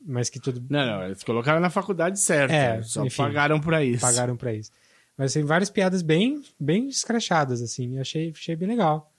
mas 0.00 0.30
que 0.30 0.38
tudo 0.40 0.64
Não, 0.70 0.86
não, 0.86 1.04
eles 1.04 1.22
colocaram 1.24 1.60
na 1.60 1.70
faculdade 1.70 2.18
certa. 2.20 2.54
É, 2.54 2.82
só 2.82 3.04
enfim. 3.04 3.16
pagaram 3.22 3.60
pra 3.60 3.82
isso. 3.84 4.00
pagaram 4.00 4.36
para 4.36 4.54
isso. 4.54 4.70
Mas 5.16 5.32
tem 5.34 5.44
várias 5.44 5.68
piadas 5.70 6.00
bem, 6.02 6.42
bem 6.58 6.88
escrachadas, 6.88 7.60
assim. 7.60 7.96
Eu 7.96 8.00
achei, 8.00 8.30
achei 8.30 8.56
bem 8.56 8.68
legal. 8.68 9.11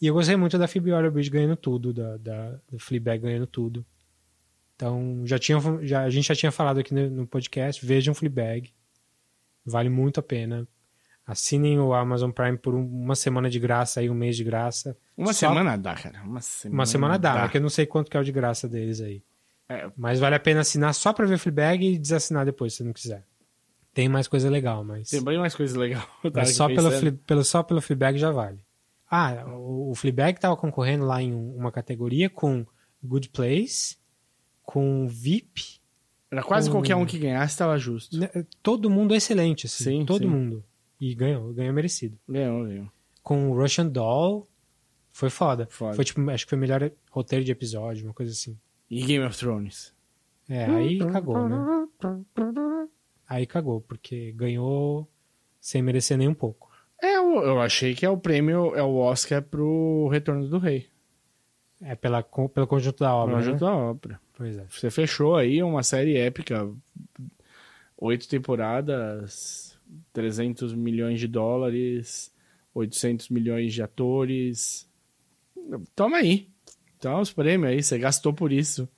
E 0.00 0.06
eu 0.06 0.14
gostei 0.14 0.36
muito 0.36 0.56
da 0.56 0.66
Phoebe 0.66 0.92
Waller-Bridge 0.92 1.30
ganhando 1.30 1.56
tudo, 1.56 1.92
da, 1.92 2.16
da, 2.16 2.58
do 2.70 2.78
Fleabag 2.78 3.22
ganhando 3.22 3.46
tudo. 3.46 3.84
Então, 4.74 5.22
já 5.26 5.38
tinha, 5.38 5.58
já, 5.82 6.02
a 6.04 6.10
gente 6.10 6.28
já 6.28 6.34
tinha 6.34 6.50
falado 6.50 6.80
aqui 6.80 6.94
no, 6.94 7.10
no 7.10 7.26
podcast, 7.26 7.84
vejam 7.84 8.14
Fleabag. 8.14 8.72
Vale 9.64 9.90
muito 9.90 10.20
a 10.20 10.22
pena. 10.22 10.66
Assinem 11.26 11.78
o 11.78 11.92
Amazon 11.92 12.30
Prime 12.30 12.56
por 12.56 12.74
um- 12.74 12.86
uma 12.86 13.14
semana 13.14 13.50
de 13.50 13.58
graça, 13.60 14.00
aí 14.00 14.08
um 14.08 14.14
mês 14.14 14.36
de 14.36 14.42
graça. 14.42 14.96
Uma 15.16 15.34
Só- 15.34 15.48
semana 15.48 15.76
dá, 15.76 15.94
cara. 15.94 16.22
Uma 16.22 16.40
semana, 16.40 16.74
Uma 16.78 16.86
semana 16.86 17.18
dá, 17.18 17.34
mas 17.34 17.50
que 17.50 17.56
eu 17.58 17.60
não 17.60 17.68
sei 17.68 17.84
quanto 17.86 18.10
que 18.10 18.16
é 18.16 18.20
o 18.20 18.24
de 18.24 18.32
graça 18.32 18.66
deles 18.66 19.00
aí. 19.02 19.22
É, 19.68 19.88
Mas 19.96 20.18
vale 20.18 20.34
a 20.34 20.40
pena 20.40 20.60
assinar 20.60 20.92
só 20.94 21.12
pra 21.12 21.26
ver 21.26 21.38
Fleabag 21.38 21.84
e 21.86 21.98
desassinar 21.98 22.44
depois, 22.44 22.74
se 22.74 22.82
não 22.82 22.92
quiser. 22.92 23.24
Tem 23.94 24.08
mais 24.08 24.26
coisa 24.26 24.48
legal, 24.50 24.82
mas... 24.82 25.10
tem 25.10 25.22
bem 25.22 25.38
mais 25.38 25.54
coisa 25.54 25.78
legal. 25.78 26.02
Mas 26.34 26.54
só 26.56 26.66
pelo, 26.68 26.90
pelo, 27.18 27.44
só 27.44 27.62
pelo 27.62 27.80
Fleabag 27.80 28.18
já 28.18 28.30
vale. 28.30 28.64
Ah, 29.10 29.44
o, 29.56 29.92
Fleabag 29.94 30.36
estava 30.38 30.56
concorrendo 30.56 31.04
lá 31.04 31.20
em 31.20 31.34
um- 31.34 31.56
uma 31.56 31.72
categoria 31.72 32.30
com 32.30 32.64
Good 33.02 33.30
Place, 33.30 33.96
com 34.62 35.08
VIP. 35.08 35.80
Era 36.30 36.44
quase 36.44 36.68
com- 36.70 36.76
qualquer 36.76 36.94
um 36.94 37.04
que 37.04 37.18
ganhasse 37.18 37.58
tava 37.58 37.76
justo. 37.76 38.16
né, 38.16 38.30
Todo 38.62 38.88
mundo 38.88 39.14
excelente, 39.14 39.66
assim. 39.66 39.82
Sim, 39.84 40.04
todo 40.06 40.22
sim. 40.22 40.28
mundo. 40.28 40.64
E 41.00 41.14
ganhou, 41.14 41.52
ganhou 41.52 41.74
merecido. 41.74 42.16
Ganhou, 42.28 42.64
ganhou. 42.64 42.88
Com 43.22 43.52
Russian 43.52 43.88
Doll, 43.88 44.48
foi 45.10 45.28
foda. 45.28 45.66
Foda. 45.70 45.94
Foi 45.96 46.04
tipo, 46.04 46.30
acho 46.30 46.44
que 46.46 46.50
foi 46.50 46.58
o 46.58 46.60
melhor 46.60 46.90
roteiro 47.10 47.44
de 47.44 47.50
episódio, 47.50 48.04
uma 48.06 48.14
coisa 48.14 48.30
assim. 48.32 48.56
E 48.88 49.02
Game 49.04 49.24
of 49.24 49.36
Thrones? 49.36 49.92
É, 50.48 50.66
aí 50.66 50.98
cagou, 50.98 51.48
né? 51.48 51.88
Aí 53.28 53.46
cagou, 53.46 53.80
porque 53.80 54.32
ganhou 54.32 55.08
sem 55.60 55.82
merecer 55.82 56.16
nem 56.18 56.28
um 56.28 56.34
pouco. 56.34 56.69
É, 57.02 57.16
eu, 57.16 57.42
eu 57.42 57.60
achei 57.60 57.94
que 57.94 58.04
é 58.04 58.10
o 58.10 58.18
prêmio, 58.18 58.74
é 58.74 58.82
o 58.82 58.96
Oscar 58.96 59.42
pro 59.42 60.08
Retorno 60.08 60.46
do 60.48 60.58
Rei. 60.58 60.86
É 61.82 61.94
pela, 61.94 62.22
pelo 62.22 62.66
conjunto 62.66 62.98
da 62.98 63.14
obra. 63.14 63.36
Conjunto 63.36 63.64
né? 63.64 63.70
da 63.70 63.74
obra. 63.74 64.20
Pois 64.34 64.56
é. 64.58 64.66
Você 64.68 64.90
fechou 64.90 65.36
aí 65.36 65.62
uma 65.62 65.82
série 65.82 66.16
épica. 66.16 66.70
Oito 67.96 68.28
temporadas, 68.28 69.78
300 70.12 70.74
milhões 70.74 71.20
de 71.20 71.28
dólares, 71.28 72.32
800 72.74 73.28
milhões 73.28 73.72
de 73.72 73.82
atores. 73.82 74.88
Toma 75.94 76.18
aí. 76.18 76.48
Toma 76.98 77.20
os 77.20 77.32
prêmios 77.32 77.72
aí, 77.72 77.82
você 77.82 77.98
gastou 77.98 78.32
por 78.32 78.52
isso. 78.52 78.88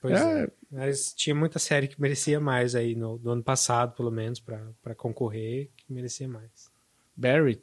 Pois 0.00 0.20
É. 0.20 0.44
é. 0.44 0.50
Mas 0.70 1.12
tinha 1.14 1.34
muita 1.34 1.58
série 1.58 1.88
que 1.88 2.00
merecia 2.00 2.40
mais 2.40 2.74
aí, 2.74 2.94
no, 2.94 3.18
no 3.18 3.30
ano 3.30 3.42
passado, 3.42 3.94
pelo 3.94 4.10
menos, 4.10 4.40
pra 4.40 4.94
concorrer, 4.94 5.70
que 5.76 5.92
merecia 5.92 6.28
mais. 6.28 6.70
Barry 7.16 7.60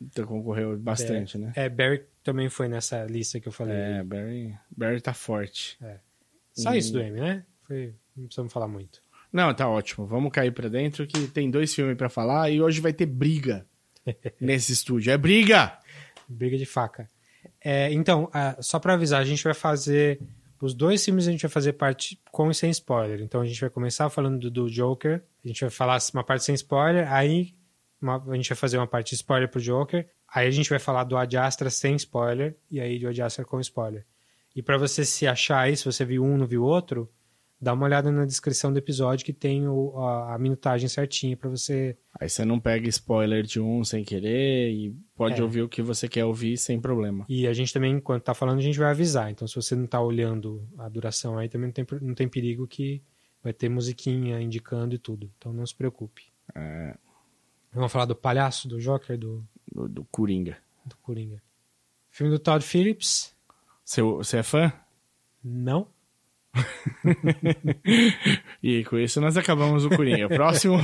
então, 0.00 0.24
concorreu 0.24 0.78
bastante, 0.78 1.36
né? 1.36 1.52
É, 1.54 1.68
Barry 1.68 2.04
também 2.24 2.48
foi 2.48 2.68
nessa 2.68 3.04
lista 3.04 3.38
que 3.38 3.48
eu 3.48 3.52
falei. 3.52 3.76
É, 3.76 4.02
Barry, 4.02 4.54
Barry 4.70 5.00
tá 5.00 5.12
forte. 5.12 5.78
Só 6.54 6.74
e- 6.74 6.78
isso 6.78 6.92
do 6.92 7.00
M, 7.00 7.20
né? 7.20 7.44
Foi, 7.66 7.94
não 8.16 8.24
precisamos 8.24 8.52
falar 8.52 8.66
muito. 8.66 9.02
Não, 9.32 9.52
tá 9.54 9.68
ótimo. 9.68 10.06
Vamos 10.06 10.32
cair 10.32 10.52
pra 10.52 10.68
dentro 10.68 11.06
que 11.06 11.28
tem 11.28 11.50
dois 11.50 11.74
filmes 11.74 11.96
pra 11.96 12.08
falar 12.08 12.50
e 12.50 12.60
hoje 12.60 12.80
vai 12.80 12.92
ter 12.92 13.06
briga 13.06 13.66
nesse 14.40 14.72
estúdio. 14.72 15.12
É 15.12 15.18
briga! 15.18 15.78
Briga 16.26 16.56
de 16.56 16.66
faca. 16.66 17.08
É, 17.62 17.92
então, 17.92 18.28
ah, 18.32 18.56
só 18.60 18.78
pra 18.78 18.94
avisar, 18.94 19.20
a 19.20 19.24
gente 19.24 19.44
vai 19.44 19.54
fazer. 19.54 20.20
Os 20.60 20.74
dois 20.74 21.04
filmes 21.04 21.26
a 21.26 21.30
gente 21.30 21.42
vai 21.42 21.50
fazer 21.50 21.74
parte 21.74 22.20
com 22.30 22.50
e 22.50 22.54
sem 22.54 22.70
spoiler. 22.70 23.20
Então 23.20 23.40
a 23.40 23.46
gente 23.46 23.60
vai 23.60 23.70
começar 23.70 24.08
falando 24.10 24.38
do, 24.38 24.50
do 24.50 24.68
Joker. 24.68 25.22
A 25.44 25.48
gente 25.48 25.60
vai 25.60 25.70
falar 25.70 25.98
uma 26.12 26.24
parte 26.24 26.44
sem 26.44 26.54
spoiler. 26.54 27.10
Aí 27.12 27.54
uma- 28.00 28.22
a 28.32 28.34
gente 28.36 28.48
vai 28.48 28.56
fazer 28.56 28.76
uma 28.78 28.86
parte 28.86 29.14
spoiler 29.14 29.48
pro 29.48 29.60
Joker. 29.60 30.08
Aí 30.32 30.46
a 30.46 30.50
gente 30.50 30.70
vai 30.70 30.78
falar 30.78 31.04
do 31.04 31.16
Ad 31.16 31.36
Astra 31.36 31.68
sem 31.70 31.96
spoiler. 31.96 32.56
E 32.70 32.80
aí 32.80 32.98
do 32.98 33.08
Ad 33.08 33.20
Astra 33.22 33.44
com 33.44 33.60
spoiler. 33.60 34.06
E 34.54 34.62
pra 34.62 34.76
você 34.78 35.04
se 35.04 35.26
achar 35.26 35.60
aí, 35.60 35.76
se 35.76 35.84
você 35.84 36.04
viu 36.04 36.24
um 36.24 36.36
não 36.36 36.46
viu 36.46 36.62
outro, 36.64 37.08
dá 37.60 37.72
uma 37.74 37.84
olhada 37.84 38.10
na 38.10 38.24
descrição 38.24 38.72
do 38.72 38.78
episódio 38.78 39.24
que 39.24 39.32
tem 39.32 39.68
o- 39.68 39.96
a, 39.98 40.34
a 40.34 40.38
minutagem 40.38 40.88
certinha 40.88 41.36
pra 41.36 41.48
você. 41.50 41.96
Aí 42.18 42.28
você 42.28 42.44
não 42.44 42.58
pega 42.58 42.88
spoiler 42.88 43.42
de 43.44 43.60
um 43.60 43.84
sem 43.84 44.02
querer 44.02 44.70
e 44.72 44.96
pode 45.14 45.40
É. 45.40 45.42
ouvir 45.42 45.62
o 45.62 45.68
que 45.68 45.82
você 45.82 46.08
quer 46.08 46.24
ouvir 46.24 46.56
sem 46.56 46.80
problema. 46.80 47.26
E 47.28 47.46
a 47.46 47.52
gente 47.52 47.72
também, 47.72 47.92
enquanto 47.94 48.24
tá 48.24 48.34
falando, 48.34 48.58
a 48.58 48.62
gente 48.62 48.78
vai 48.78 48.90
avisar. 48.90 49.30
Então, 49.30 49.46
se 49.46 49.54
você 49.54 49.76
não 49.76 49.86
tá 49.86 50.00
olhando 50.00 50.66
a 50.78 50.88
duração 50.88 51.36
aí, 51.38 51.48
também 51.48 51.66
não 51.68 51.72
tem, 51.74 51.86
não 52.00 52.14
tem 52.14 52.28
perigo 52.28 52.66
que 52.66 53.02
vai 53.42 53.52
ter 53.52 53.68
musiquinha 53.68 54.40
indicando 54.40 54.94
e 54.94 54.98
tudo. 54.98 55.30
Então, 55.38 55.52
não 55.52 55.64
se 55.66 55.74
preocupe. 55.74 56.22
É, 56.54 56.96
Vamos 57.72 57.92
falar 57.92 58.04
do 58.04 58.16
palhaço, 58.16 58.68
do 58.68 58.80
Joker, 58.80 59.16
do, 59.16 59.44
do, 59.70 59.88
do 59.88 60.04
Coringa. 60.10 60.58
do 60.84 60.96
Coringa. 60.96 61.40
Filme 62.10 62.32
do 62.32 62.38
Todd 62.38 62.64
Phillips? 62.64 63.34
Você, 63.84 64.38
é 64.38 64.42
fã? 64.42 64.72
Não. 65.42 65.86
E 68.62 68.84
com 68.84 68.98
isso 68.98 69.20
nós 69.20 69.36
acabamos 69.36 69.84
o 69.84 69.90
Coringa. 69.90 70.28
Próximo 70.28 70.78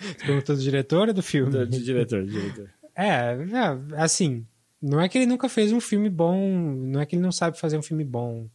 Você 0.00 0.14
perguntou 0.24 0.56
do 0.56 0.62
diretor 0.62 1.08
ou 1.08 1.14
do 1.14 1.22
filme? 1.22 1.52
do, 1.52 1.66
do 1.66 1.80
diretor, 1.80 2.24
do 2.24 2.30
diretor. 2.30 2.70
É, 2.96 3.06
é, 3.06 4.02
assim, 4.02 4.46
não 4.80 5.00
é 5.00 5.08
que 5.08 5.18
ele 5.18 5.26
nunca 5.26 5.48
fez 5.48 5.72
um 5.72 5.80
filme 5.80 6.08
bom, 6.08 6.48
não 6.48 7.00
é 7.00 7.06
que 7.06 7.14
ele 7.14 7.22
não 7.22 7.32
sabe 7.32 7.58
fazer 7.58 7.76
um 7.76 7.82
filme 7.82 8.04
bom. 8.04 8.48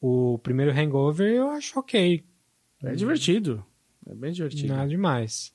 O 0.00 0.38
primeiro 0.38 0.72
Hangover 0.72 1.30
eu 1.30 1.50
acho 1.50 1.78
ok, 1.78 2.24
É 2.82 2.94
divertido. 2.94 3.64
É 4.10 4.14
bem 4.14 4.32
divertido. 4.32 4.68
nada 4.68 4.88
demais. 4.88 5.54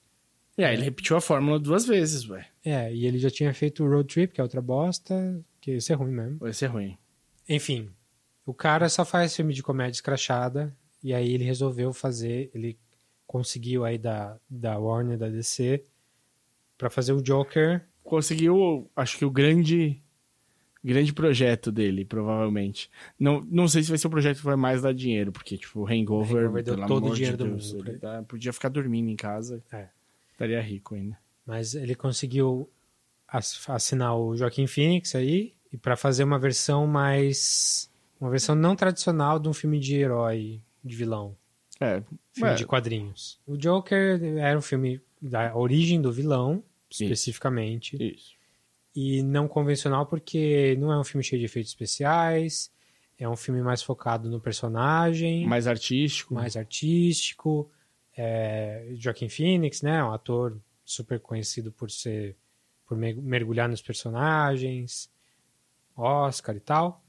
E 0.57 0.63
aí 0.63 0.73
ele 0.73 0.83
repetiu 0.83 1.17
a 1.17 1.21
fórmula 1.21 1.59
duas 1.59 1.85
vezes, 1.85 2.27
ué. 2.29 2.47
É, 2.63 2.93
e 2.93 3.05
ele 3.05 3.19
já 3.19 3.29
tinha 3.29 3.53
feito 3.53 3.83
o 3.83 3.89
Road 3.89 4.07
Trip, 4.07 4.33
que 4.33 4.39
é 4.39 4.43
outra 4.43 4.61
bosta, 4.61 5.43
que 5.59 5.73
isso 5.73 5.91
é 5.91 5.95
ruim 5.95 6.11
mesmo. 6.11 6.37
Vai 6.39 6.53
ser 6.53 6.67
ruim. 6.67 6.97
Enfim, 7.47 7.89
o 8.45 8.53
cara 8.53 8.87
só 8.87 9.03
faz 9.03 9.35
filme 9.35 9.53
de 9.53 9.61
comédia 9.61 9.97
escrachada, 9.97 10.75
e 11.03 11.13
aí 11.13 11.33
ele 11.33 11.43
resolveu 11.43 11.91
fazer, 11.91 12.49
ele 12.53 12.79
conseguiu 13.27 13.83
aí 13.83 13.97
da, 13.97 14.39
da 14.49 14.77
Warner, 14.77 15.17
da 15.17 15.27
DC, 15.27 15.83
pra 16.77 16.89
fazer 16.89 17.11
o 17.11 17.21
Joker. 17.21 17.85
Conseguiu, 18.03 18.89
acho 18.95 19.17
que 19.17 19.25
o 19.25 19.31
grande 19.31 20.01
grande 20.85 21.11
projeto 21.13 21.71
dele, 21.71 22.05
provavelmente. 22.05 22.89
Não, 23.19 23.41
não 23.49 23.67
sei 23.67 23.81
se 23.83 23.89
vai 23.89 23.97
ser 23.97 24.07
o 24.07 24.09
projeto 24.09 24.37
que 24.37 24.43
vai 24.45 24.55
mais 24.55 24.81
dar 24.81 24.93
dinheiro, 24.93 25.31
porque, 25.31 25.57
tipo, 25.57 25.79
o 25.81 25.87
Hangover, 25.87 26.43
Hangover 26.45 26.63
deu 26.63 26.75
pelo 26.75 26.87
todo 26.87 27.09
o 27.09 27.13
dinheiro 27.15 27.35
de 27.37 27.43
do 27.43 27.49
Deus, 27.49 27.71
mundo 27.73 27.83
pra 27.83 27.91
ele 27.91 27.99
tá- 27.99 28.23
podia 28.23 28.53
ficar 28.53 28.69
dormindo 28.69 29.09
em 29.09 29.15
casa. 29.15 29.63
É. 29.71 29.87
Estaria 30.31 30.61
rico 30.61 30.95
ainda. 30.95 31.17
Mas 31.45 31.75
ele 31.75 31.95
conseguiu 31.95 32.69
ass- 33.27 33.63
assinar 33.69 34.15
o 34.17 34.35
Joaquim 34.35 34.67
Phoenix 34.67 35.15
aí 35.15 35.53
e 35.71 35.77
para 35.77 35.95
fazer 35.95 36.23
uma 36.23 36.37
versão 36.39 36.85
mais 36.87 37.89
uma 38.19 38.29
versão 38.29 38.55
não 38.55 38.75
tradicional 38.75 39.37
de 39.39 39.47
um 39.49 39.53
filme 39.53 39.79
de 39.79 39.95
herói, 39.95 40.61
de 40.83 40.95
vilão, 40.95 41.35
É, 41.79 42.01
filme 42.33 42.51
é, 42.51 42.55
de 42.55 42.65
quadrinhos. 42.65 43.39
O 43.45 43.57
Joker 43.57 44.21
era 44.37 44.57
um 44.57 44.61
filme 44.61 45.01
da 45.21 45.55
origem 45.55 46.01
do 46.01 46.11
vilão, 46.11 46.63
especificamente, 46.89 47.97
isso. 48.01 48.34
E 48.95 49.21
não 49.23 49.47
convencional 49.47 50.05
porque 50.05 50.75
não 50.79 50.91
é 50.91 50.99
um 50.99 51.03
filme 51.03 51.23
cheio 51.23 51.39
de 51.39 51.45
efeitos 51.45 51.71
especiais, 51.71 52.71
é 53.17 53.27
um 53.27 53.35
filme 53.35 53.61
mais 53.61 53.81
focado 53.83 54.29
no 54.29 54.39
personagem, 54.39 55.45
Mais 55.47 55.67
artístico. 55.67 56.33
mais 56.33 56.55
artístico. 56.57 57.69
É, 58.17 58.91
Joaquin 58.95 59.27
Phoenix, 59.29 59.81
né, 59.81 60.01
um 60.03 60.11
ator 60.13 60.57
super 60.85 61.19
conhecido 61.19 61.71
por 61.71 61.91
ser 61.91 62.35
por 62.87 62.95
me- 62.97 63.13
mergulhar 63.15 63.67
nos 63.67 63.81
personagens, 63.81 65.09
Oscar 65.97 66.55
e 66.55 66.59
tal. 66.59 67.03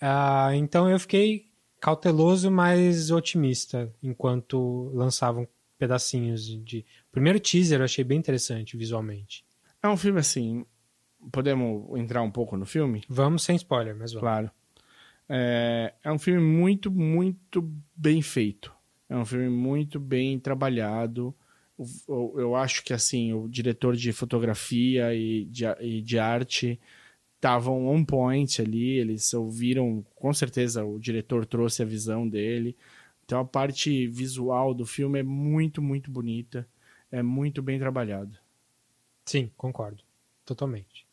Ah, 0.00 0.50
então 0.54 0.88
eu 0.90 0.98
fiquei 0.98 1.46
cauteloso, 1.80 2.50
mas 2.50 3.10
otimista 3.10 3.92
enquanto 4.02 4.90
lançavam 4.94 5.46
pedacinhos 5.78 6.46
de- 6.46 6.58
de. 6.58 6.78
O 7.08 7.12
primeiro 7.12 7.40
teaser 7.40 7.80
eu 7.80 7.84
achei 7.84 8.04
bem 8.04 8.18
interessante 8.18 8.76
visualmente. 8.76 9.44
É 9.82 9.88
um 9.88 9.96
filme 9.96 10.20
assim. 10.20 10.64
Podemos 11.30 11.96
entrar 11.98 12.22
um 12.22 12.30
pouco 12.30 12.56
no 12.56 12.66
filme? 12.66 13.04
Vamos 13.08 13.42
sem 13.44 13.56
spoiler, 13.56 13.94
mas 13.96 14.12
vamos. 14.12 14.22
Claro. 14.22 14.50
É, 15.28 15.94
é 16.02 16.12
um 16.12 16.18
filme 16.18 16.40
muito, 16.40 16.90
muito 16.90 17.62
bem 17.94 18.20
feito. 18.20 18.72
É 19.08 19.16
um 19.16 19.24
filme 19.24 19.48
muito 19.48 20.00
bem 20.00 20.38
trabalhado. 20.38 21.34
O- 22.06 22.34
Eu 22.38 22.54
acho 22.56 22.82
que 22.84 22.92
assim 22.92 23.32
o 23.32 23.48
diretor 23.48 23.94
de 23.96 24.12
fotografia 24.12 25.14
e 25.14 25.44
de, 25.46 25.64
e 25.80 26.00
de 26.02 26.18
arte 26.18 26.80
estavam 27.36 27.86
on 27.88 28.04
point 28.04 28.60
ali. 28.60 28.98
Eles 28.98 29.32
ouviram, 29.34 30.04
com 30.14 30.32
certeza, 30.32 30.84
o 30.84 30.98
diretor 30.98 31.46
trouxe 31.46 31.82
a 31.82 31.86
visão 31.86 32.28
dele. 32.28 32.76
Então 33.24 33.40
a 33.40 33.44
parte 33.44 34.06
visual 34.08 34.74
do 34.74 34.84
filme 34.84 35.20
é 35.20 35.22
muito, 35.22 35.80
muito 35.80 36.10
bonita. 36.10 36.66
É 37.10 37.22
muito 37.22 37.62
bem 37.62 37.78
trabalhado. 37.78 38.36
Sim, 39.24 39.50
concordo. 39.56 40.02
Totalmente. 40.44 41.06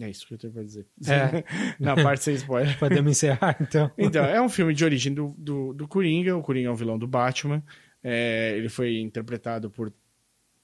É 0.00 0.10
isso 0.10 0.26
que 0.26 0.34
eu 0.34 0.38
tenho 0.38 0.52
pra 0.52 0.62
dizer. 0.62 0.86
É. 1.06 1.44
Na 1.78 1.94
parte 1.94 2.24
sem 2.24 2.34
spoiler. 2.34 2.76
Podemos 2.78 3.12
encerrar, 3.12 3.56
então? 3.60 3.90
Então, 3.98 4.24
é 4.24 4.40
um 4.40 4.48
filme 4.48 4.74
de 4.74 4.84
origem 4.84 5.14
do, 5.14 5.34
do, 5.38 5.72
do 5.72 5.86
Coringa. 5.86 6.36
O 6.36 6.42
Coringa 6.42 6.68
é 6.68 6.72
um 6.72 6.76
vilão 6.76 6.98
do 6.98 7.06
Batman. 7.06 7.62
É, 8.02 8.54
ele 8.56 8.68
foi 8.68 8.98
interpretado 8.98 9.70
por 9.70 9.92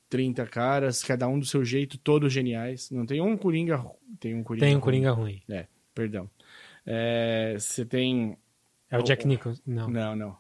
30 0.09 0.45
caras, 0.47 1.03
cada 1.03 1.29
um 1.29 1.39
do 1.39 1.47
seu 1.47 1.65
jeito, 1.65 1.97
todos 1.97 2.33
geniais. 2.33 2.91
Não 2.91 3.07
tem 3.07 3.21
um 3.21 3.37
Coringa. 3.37 3.85
Tem 4.19 4.35
um 4.35 4.43
Coringa. 4.43 4.67
Tem 4.67 4.75
um 4.75 4.79
ruim. 4.79 4.83
Coringa 4.83 5.13
ruim. 5.13 5.43
É, 5.49 5.67
perdão. 5.95 6.29
É, 6.85 7.55
Você 7.59 7.85
tem. 7.85 8.37
É 8.91 8.99
o 8.99 9.03
Jack 9.05 9.25
Nicholson. 9.25 9.63
Não. 9.65 9.89
Não, 9.89 10.17
não. 10.17 10.37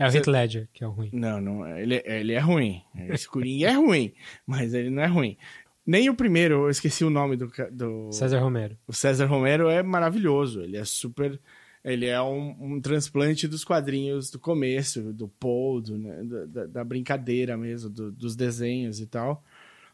É 0.00 0.08
o 0.08 0.10
Heath 0.12 0.26
Ledger, 0.26 0.68
que 0.72 0.82
é 0.82 0.86
o 0.86 0.90
ruim. 0.90 1.10
Não, 1.12 1.40
não. 1.40 1.78
Ele, 1.78 2.02
ele 2.04 2.32
é 2.32 2.40
ruim. 2.40 2.82
Esse 3.08 3.28
Coringa 3.28 3.68
é 3.68 3.72
ruim, 3.74 4.12
mas 4.44 4.74
ele 4.74 4.90
não 4.90 5.00
é 5.00 5.06
ruim. 5.06 5.38
Nem 5.86 6.08
o 6.08 6.14
primeiro, 6.14 6.64
eu 6.64 6.70
esqueci 6.70 7.04
o 7.04 7.10
nome 7.10 7.36
do. 7.36 7.50
do... 7.70 8.10
César 8.12 8.38
Romero. 8.40 8.76
O 8.86 8.92
César 8.92 9.26
Romero 9.26 9.68
é 9.68 9.82
maravilhoso. 9.82 10.62
Ele 10.62 10.76
é 10.76 10.84
super. 10.84 11.38
Ele 11.84 12.06
é 12.06 12.20
um, 12.22 12.56
um 12.58 12.80
transplante 12.80 13.46
dos 13.46 13.62
quadrinhos 13.62 14.30
do 14.30 14.38
começo, 14.38 15.12
do 15.12 15.28
Paul, 15.28 15.82
do, 15.82 15.98
né, 15.98 16.22
da- 16.48 16.66
da, 16.66 16.84
brincadeira 16.84 17.56
mesmo, 17.58 17.90
do- 17.90 18.10
dos 18.10 18.34
desenhos 18.34 19.00
e 19.00 19.06
tal. 19.06 19.44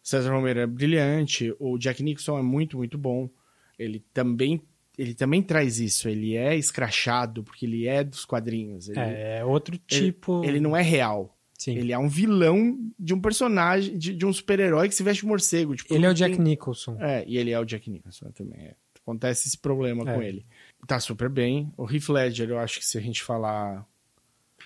O 0.02 0.08
César 0.08 0.32
Romero 0.32 0.60
é 0.60 0.66
brilhante. 0.68 1.52
O 1.58 1.76
Jack 1.76 2.00
Nicholson 2.02 2.38
é 2.38 2.42
muito, 2.42 2.76
muito 2.76 2.96
bom. 2.96 3.28
Ele 3.76 4.04
também, 4.14 4.62
ele 4.96 5.14
também 5.14 5.42
traz 5.42 5.80
isso. 5.80 6.08
Ele 6.08 6.36
é 6.36 6.56
escrachado, 6.56 7.42
porque 7.42 7.66
ele 7.66 7.88
é 7.88 8.04
dos 8.04 8.24
quadrinhos. 8.24 8.88
Ele, 8.88 9.00
É, 9.00 9.38
é 9.38 9.44
outro 9.44 9.76
tipo. 9.76 10.44
ele 10.44 10.60
não 10.60 10.76
é 10.76 10.82
real. 10.82 11.36
Sim. 11.60 11.76
Ele 11.76 11.92
é 11.92 11.98
um 11.98 12.08
vilão 12.08 12.78
de 12.98 13.12
um 13.12 13.20
personagem, 13.20 13.98
de, 13.98 14.14
de 14.14 14.24
um 14.24 14.32
super-herói 14.32 14.88
que 14.88 14.94
se 14.94 15.02
veste 15.02 15.20
de 15.24 15.26
morcego. 15.28 15.76
Tipo, 15.76 15.92
Ele 15.94 16.06
é 16.06 16.08
o 16.10 16.14
Jack 16.14 16.34
tem- 16.36 16.42
Nicholson. 16.44 16.96
é, 16.98 17.22
e 17.26 17.36
ele 17.36 17.50
é 17.50 17.60
o 17.60 17.64
Jack 17.66 17.90
Nicholson 17.90 18.30
também. 18.30 18.58
é. 18.60 18.74
Acontece 19.02 19.46
esse 19.48 19.58
problema 19.58 20.08
É. 20.10 20.14
com 20.14 20.22
ele. 20.22 20.46
Tá 20.86 20.98
super 20.98 21.28
bem. 21.28 21.70
O 21.76 21.84
Heath 21.90 22.08
Ledger, 22.08 22.48
eu 22.48 22.58
acho 22.58 22.78
que 22.78 22.86
se 22.86 22.96
a 22.96 23.00
gente 23.02 23.22
falar 23.22 23.86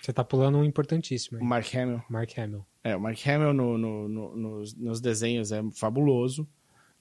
Você 0.01 0.13
tá 0.13 0.23
pulando 0.23 0.59
um 0.59 0.65
importantíssimo 0.65 1.39
o 1.39 1.43
aí. 1.43 1.49
Mark 1.49 1.75
Hamill. 1.75 2.03
Mark 2.09 2.39
Hamill. 2.39 2.65
É, 2.85 2.95
o 2.95 3.01
Mark 3.01 3.19
Hamill 3.27 3.53
no, 3.55 3.77
no- 3.79 4.09
no- 4.09 4.37
nos, 4.37 4.75
nos 4.75 5.01
desenhos 5.01 5.51
é 5.51 5.63
fabuloso. 5.73 6.47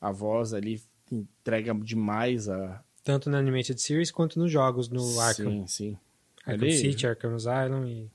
A 0.02 0.12
voz 0.12 0.54
ali 0.56 0.82
entrega 1.12 1.74
demais 1.76 2.50
a. 2.50 2.82
Tanto 3.04 3.30
na 3.30 3.38
Animated 3.38 3.80
Series 3.80 4.10
quanto 4.10 4.40
nos 4.40 4.50
jogos 4.52 4.90
no 4.90 5.20
Arkham. 5.20 5.52
Sim, 5.52 5.68
sim. 5.68 5.98
Arkham 6.46 6.68
Ele- 6.68 6.78
City, 6.78 7.06
Arkham 7.06 7.36
Asylum 7.36 7.86
e 7.86 8.10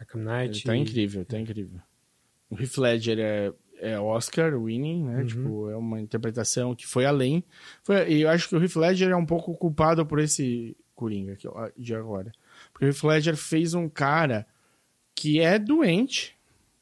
Arkham 0.00 0.22
Knight. 0.22 0.58
Ele 0.58 0.64
tá 0.64 0.76
e- 0.76 0.80
incrível, 0.80 1.24
tá 1.24 1.38
incrível. 1.38 1.80
O 2.48 2.60
Heath 2.60 2.78
Ledger 2.78 3.18
é, 3.20 3.52
é 3.78 4.00
Oscar 4.00 4.58
winning, 4.60 5.04
né? 5.04 5.20
Uhum. 5.20 5.26
Tipo, 5.26 5.70
é 5.70 5.76
uma 5.76 6.00
interpretação 6.00 6.74
que 6.74 6.86
foi 6.86 7.04
além. 7.04 7.44
Foi, 7.84 8.10
e 8.10 8.22
eu 8.22 8.28
acho 8.30 8.48
que 8.48 8.56
o 8.56 8.62
Heath 8.62 8.76
Ledger 8.76 9.10
é 9.10 9.16
um 9.16 9.26
pouco 9.26 9.54
culpado 9.54 10.04
por 10.04 10.18
esse 10.18 10.76
Coringa 10.94 11.34
aqui, 11.34 11.46
de 11.76 11.94
agora. 11.94 12.32
Porque 12.72 12.86
o 12.86 12.88
Heath 12.88 13.04
Ledger 13.04 13.36
fez 13.36 13.74
um 13.74 13.88
cara 13.88 14.46
que 15.14 15.38
é 15.40 15.58
doente, 15.58 16.36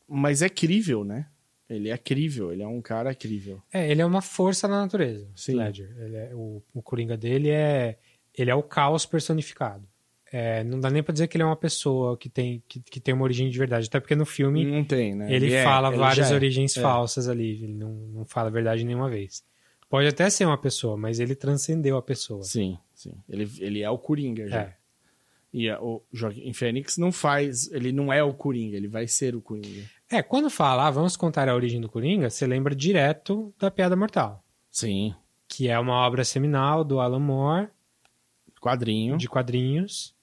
mas 0.08 0.40
é 0.42 0.48
crível, 0.48 1.04
né? 1.04 1.26
Ele 1.68 1.90
é 1.90 1.98
crível, 1.98 2.50
ele 2.50 2.62
é 2.62 2.66
um 2.66 2.80
cara 2.80 3.14
crível. 3.14 3.62
É, 3.70 3.90
ele 3.90 4.00
é 4.00 4.06
uma 4.06 4.22
força 4.22 4.66
na 4.66 4.80
natureza. 4.80 5.28
Sim. 5.36 5.56
Ledger. 5.56 5.94
Ele 5.98 6.16
é, 6.16 6.30
o, 6.34 6.62
o 6.72 6.80
Coringa 6.80 7.16
dele 7.16 7.50
é. 7.50 7.98
Ele 8.36 8.50
é 8.50 8.54
o 8.54 8.62
caos 8.62 9.04
personificado. 9.04 9.86
É, 10.30 10.62
não 10.62 10.78
dá 10.78 10.90
nem 10.90 11.02
pra 11.02 11.12
dizer 11.12 11.26
que 11.26 11.36
ele 11.36 11.42
é 11.42 11.46
uma 11.46 11.56
pessoa 11.56 12.16
que 12.16 12.28
tem, 12.28 12.62
que, 12.68 12.80
que 12.80 13.00
tem 13.00 13.14
uma 13.14 13.24
origem 13.24 13.48
de 13.48 13.58
verdade. 13.58 13.86
Até 13.86 13.98
porque 13.98 14.14
no 14.14 14.26
filme 14.26 14.64
Não 14.64 14.84
tem, 14.84 15.14
né? 15.14 15.32
ele, 15.32 15.52
é- 15.54 15.64
fala 15.64 15.88
ele 15.88 15.96
várias 15.96 16.30
é. 16.30 16.34
origens 16.34 16.76
É. 16.76 16.80
falsas 16.82 17.28
ali. 17.28 17.62
Ele 17.62 17.74
não, 17.74 17.90
não 17.92 18.24
fala 18.26 18.48
a 18.48 18.52
verdade 18.52 18.84
nenhuma 18.84 19.08
vez. 19.08 19.42
Pode 19.88 20.06
até 20.06 20.28
ser 20.28 20.44
uma 20.44 20.58
pessoa, 20.58 20.98
mas 20.98 21.18
ele 21.18 21.34
transcendeu 21.34 21.96
a 21.96 22.02
pessoa. 22.02 22.42
Sim, 22.42 22.76
sim. 22.94 23.14
Ele, 23.26 23.50
ele 23.58 23.80
é 23.82 23.88
o 23.88 23.96
Coringa 23.96 24.46
já. 24.48 24.60
É. 24.60 24.74
E 25.50 25.70
a- 25.70 25.80
o 25.80 26.02
Joaquim 26.12 26.52
Fênix 26.52 26.98
não 26.98 27.10
faz, 27.10 27.72
ele 27.72 27.90
não 27.90 28.12
é 28.12 28.22
o 28.22 28.34
Coringa, 28.34 28.76
ele 28.76 28.86
vai 28.88 29.06
ser 29.08 29.34
o 29.34 29.40
Coringa. 29.40 29.82
É, 30.10 30.22
quando 30.22 30.50
fala, 30.50 30.86
ah, 30.86 30.90
vamos 30.90 31.16
contar 31.16 31.48
a 31.48 31.54
origem 31.54 31.80
do 31.80 31.88
Coringa, 31.88 32.28
você 32.28 32.46
lembra 32.46 32.74
direto 32.76 33.50
da 33.58 33.70
Piada 33.70 33.96
Mortal, 33.96 34.44
Sim. 34.70 35.14
que 35.48 35.68
é 35.68 35.78
uma 35.78 35.94
obra 36.06 36.22
seminal 36.22 36.84
do 36.84 37.00
Alan 37.00 37.18
Moore, 37.18 37.68
Quadrinho. 38.60 39.16
de 39.16 39.26
quadrinhos, 39.28 40.14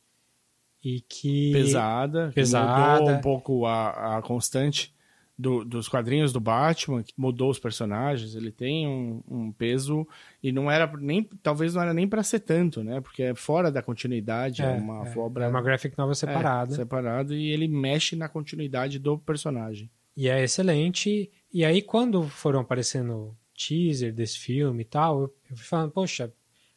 e 0.87 1.01
que 1.01 1.51
Pesada. 1.51 2.27
que 2.29 2.35
Pesada. 2.35 2.99
Mudou 3.01 3.15
um 3.15 3.21
pouco 3.21 3.65
a, 3.65 4.17
a 4.17 4.21
constante 4.21 4.93
do- 5.37 5.65
dos 5.65 5.89
quadrinhos 5.89 6.31
do 6.31 6.39
Batman, 6.39 7.01
que 7.01 7.11
mudou 7.17 7.49
os 7.49 7.57
personagens. 7.57 8.35
Ele 8.35 8.51
tem 8.51 8.87
um, 8.87 9.23
um 9.27 9.51
peso 9.51 10.07
e 10.43 10.51
não 10.51 10.69
era 10.69 10.85
nem. 10.97 11.23
Talvez 11.41 11.73
não 11.73 11.81
era 11.81 11.91
nem 11.91 12.07
pra 12.07 12.21
ser 12.21 12.39
tanto, 12.41 12.83
né? 12.83 13.01
Porque 13.01 13.23
é 13.23 13.33
fora 13.33 13.71
da 13.71 13.81
continuidade, 13.81 14.61
é, 14.61 14.69
uma 14.69 15.01
obra. 15.17 15.45
é 15.45 15.47
uma 15.47 15.61
graphic 15.61 15.97
novel 15.97 16.11
é, 16.11 16.15
separada. 16.15 16.75
separado 16.75 17.33
e 17.33 17.49
ele 17.49 17.67
mexe 17.67 18.15
na 18.15 18.29
continuidade 18.29 18.99
do 18.99 19.17
personagem. 19.17 19.89
E 20.15 20.29
é 20.29 20.43
excelente. 20.43 21.31
E 21.51 21.65
aí, 21.65 21.81
quando 21.81 22.23
foram 22.29 22.59
aparecendo 22.59 23.35
teaser 23.57 24.13
desse 24.13 24.37
filme 24.37 24.83
e 24.83 24.85
tal, 24.85 25.21
eu, 25.21 25.33
eu 25.49 25.57
fui 25.57 25.65
falando, 25.65 25.91
poxa, 25.91 26.31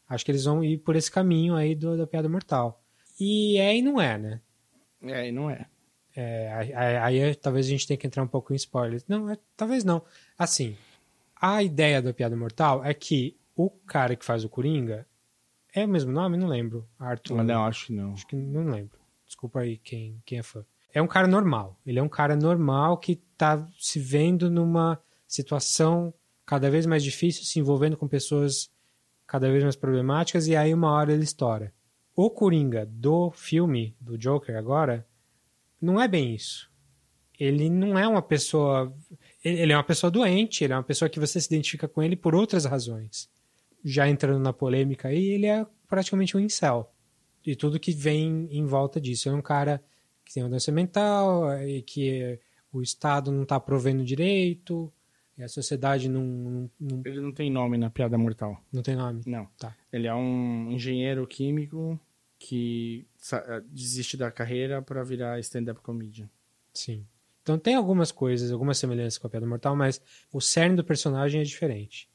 acho 0.08 0.24
que 0.24 0.30
eles 0.30 0.44
vão 0.44 0.64
ir 0.64 0.78
por 0.78 0.96
esse 0.96 1.10
caminho 1.10 1.54
aí 1.54 1.74
do, 1.74 1.96
da 1.96 2.06
piada 2.06 2.28
mortal. 2.28 2.82
E 3.20 3.58
é 3.58 3.76
e 3.76 3.82
não 3.82 4.00
é, 4.00 4.16
né? 4.18 4.40
É, 5.02 5.28
e 5.28 5.32
não 5.32 5.50
é. 5.50 5.66
É, 6.14 6.52
aí, 6.52 6.72
aí- 6.74 7.22
aí 7.22 7.34
talvez 7.34 7.66
a 7.66 7.70
gente 7.70 7.86
tenha 7.86 7.96
que 7.98 8.06
entrar 8.06 8.22
um 8.22 8.28
pouco 8.28 8.52
em 8.52 8.56
spoilers. 8.56 9.04
Não, 9.06 9.30
é- 9.30 9.38
talvez 9.56 9.84
não. 9.84 10.02
Assim, 10.36 10.76
a 11.40 11.62
ideia 11.62 12.02
da 12.02 12.12
piada 12.12 12.36
mortal 12.36 12.84
é 12.84 12.92
que 12.92 13.36
o 13.54 13.70
cara 13.70 14.16
que 14.16 14.24
faz 14.24 14.44
o 14.44 14.48
Coringa 14.48 15.06
é 15.74 15.84
o 15.84 15.88
mesmo 15.88 16.10
nome? 16.12 16.36
Não 16.36 16.48
lembro. 16.48 16.88
Arthur. 16.98 17.42
Não, 17.44 17.64
acho 17.66 17.86
que 17.86 17.92
não. 17.92 18.12
Acho 18.14 18.26
que 18.26 18.36
não 18.36 18.70
lembro. 18.70 18.98
Desculpa 19.26 19.60
aí 19.60 19.76
quem, 19.78 20.20
quem 20.24 20.38
é 20.38 20.42
fã. 20.42 20.64
É 20.92 21.02
um 21.02 21.06
cara 21.06 21.26
normal. 21.28 21.78
Ele 21.86 21.98
é 21.98 22.02
um 22.02 22.08
cara 22.08 22.34
normal 22.34 22.96
que 22.98 23.16
tá 23.36 23.64
se 23.78 24.00
vendo 24.00 24.50
numa 24.50 25.00
situação 25.26 26.12
cada 26.46 26.70
vez 26.70 26.86
mais 26.86 27.04
difícil, 27.04 27.44
se 27.44 27.60
envolvendo 27.60 27.96
com 27.96 28.08
pessoas 28.08 28.70
cada 29.26 29.50
vez 29.50 29.62
mais 29.62 29.76
problemáticas, 29.76 30.46
e 30.48 30.56
aí 30.56 30.72
uma 30.72 30.90
hora 30.90 31.12
ele 31.12 31.22
estoura. 31.24 31.72
O 32.20 32.28
Coringa 32.30 32.84
do 32.84 33.30
filme, 33.30 33.94
do 34.00 34.18
Joker 34.18 34.56
agora, 34.56 35.06
não 35.80 36.00
é 36.00 36.08
bem 36.08 36.34
isso. 36.34 36.68
Ele 37.38 37.70
não 37.70 37.96
é 37.96 38.08
uma 38.08 38.20
pessoa. 38.20 38.92
Ele 39.44 39.60
ele 39.60 39.72
é 39.72 39.76
uma 39.76 39.84
pessoa 39.84 40.10
doente, 40.10 40.64
ele 40.64 40.72
é 40.72 40.76
uma 40.76 40.82
pessoa 40.82 41.08
que 41.08 41.20
você 41.20 41.40
se 41.40 41.46
identifica 41.46 41.86
com 41.86 42.02
ele 42.02 42.16
por 42.16 42.34
outras 42.34 42.64
razões. 42.64 43.30
Já 43.84 44.08
entrando 44.08 44.42
na 44.42 44.52
polêmica 44.52 45.06
aí, 45.06 45.28
ele 45.28 45.46
é 45.46 45.64
praticamente 45.86 46.36
um 46.36 46.40
incel 46.40 46.92
e 47.46 47.54
tudo 47.54 47.78
que 47.78 47.92
vem 47.92 48.48
em 48.50 48.66
volta 48.66 49.00
disso. 49.00 49.28
É 49.28 49.32
um 49.32 49.40
cara 49.40 49.80
que 50.24 50.34
tem 50.34 50.42
uma 50.42 50.48
doença 50.48 50.72
mental 50.72 51.56
e 51.62 51.82
que 51.82 52.36
o 52.72 52.82
Estado 52.82 53.30
não 53.30 53.44
está 53.44 53.60
provendo 53.60 54.04
direito, 54.04 54.92
e 55.38 55.44
a 55.44 55.48
sociedade 55.48 56.08
não, 56.08 56.24
não, 56.24 56.70
não, 56.80 57.02
Ele 57.04 57.20
não 57.20 57.30
tem 57.30 57.48
nome 57.48 57.78
na 57.78 57.90
piada 57.90 58.18
mortal. 58.18 58.60
não 58.72 58.82
tem 58.82 58.96
nome. 58.96 59.22
Não. 59.24 59.46
Tá. 59.56 59.72
Ele 59.92 60.08
é 60.08 60.14
um 60.14 60.72
engenheiro 60.72 61.24
químico 61.28 61.96
que 62.38 63.06
eh, 63.32 63.62
desiste 63.66 64.16
da 64.16 64.30
carreira 64.30 64.80
para 64.80 65.02
virar 65.02 65.40
stand-up 65.40 65.80
comedian. 65.80 66.28
Sim. 66.72 67.04
Então 67.42 67.58
tem 67.58 67.74
algumas 67.74 68.12
coisas, 68.12 68.52
algumas 68.52 68.78
semelhanças 68.78 69.18
com 69.18 69.26
a 69.26 69.30
Piada 69.30 69.46
Mortal, 69.46 69.74
mas 69.74 70.00
o 70.32 70.40
cerne 70.40 70.76
do 70.76 70.84
personagem 70.84 71.40
é 71.40 71.44
diferente. 71.44 72.08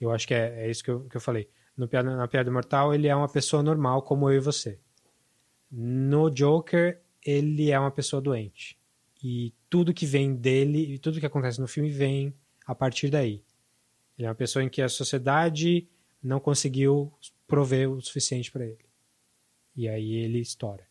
Eu 0.00 0.10
acho 0.10 0.26
que 0.26 0.34
é, 0.34 0.66
é 0.66 0.70
isso 0.70 0.84
que 0.84 0.90
eu, 0.90 1.00
que 1.04 1.16
eu 1.16 1.20
falei. 1.20 1.48
No 1.76 1.88
Piada, 1.88 2.14
na 2.14 2.28
Piada 2.28 2.50
Mortal, 2.50 2.94
ele 2.94 3.08
é 3.08 3.16
uma 3.16 3.28
pessoa 3.28 3.62
normal, 3.62 4.02
como 4.02 4.30
eu 4.30 4.36
e 4.36 4.40
você. 4.40 4.78
No 5.70 6.30
Joker, 6.30 7.00
ele 7.24 7.70
é 7.70 7.80
uma 7.80 7.90
pessoa 7.90 8.20
doente. 8.20 8.78
E 9.22 9.52
tudo 9.70 9.94
que 9.94 10.06
vem 10.06 10.34
dele, 10.34 10.94
e 10.94 10.98
tudo 10.98 11.18
que 11.18 11.26
acontece 11.26 11.60
no 11.60 11.66
filme 11.66 11.88
vem 11.90 12.34
a 12.66 12.74
partir 12.74 13.08
daí. 13.08 13.42
Ele 14.16 14.26
é 14.26 14.28
uma 14.28 14.34
pessoa 14.34 14.62
em 14.62 14.68
que 14.68 14.82
a 14.82 14.88
sociedade 14.88 15.88
não 16.22 16.38
conseguiu 16.38 17.12
prover 17.46 17.90
o 17.90 18.00
suficiente 18.00 18.52
para 18.52 18.66
ele. 18.66 18.83
E 19.76 19.88
aí 19.88 20.14
ele 20.14 20.38
estoura. 20.40 20.84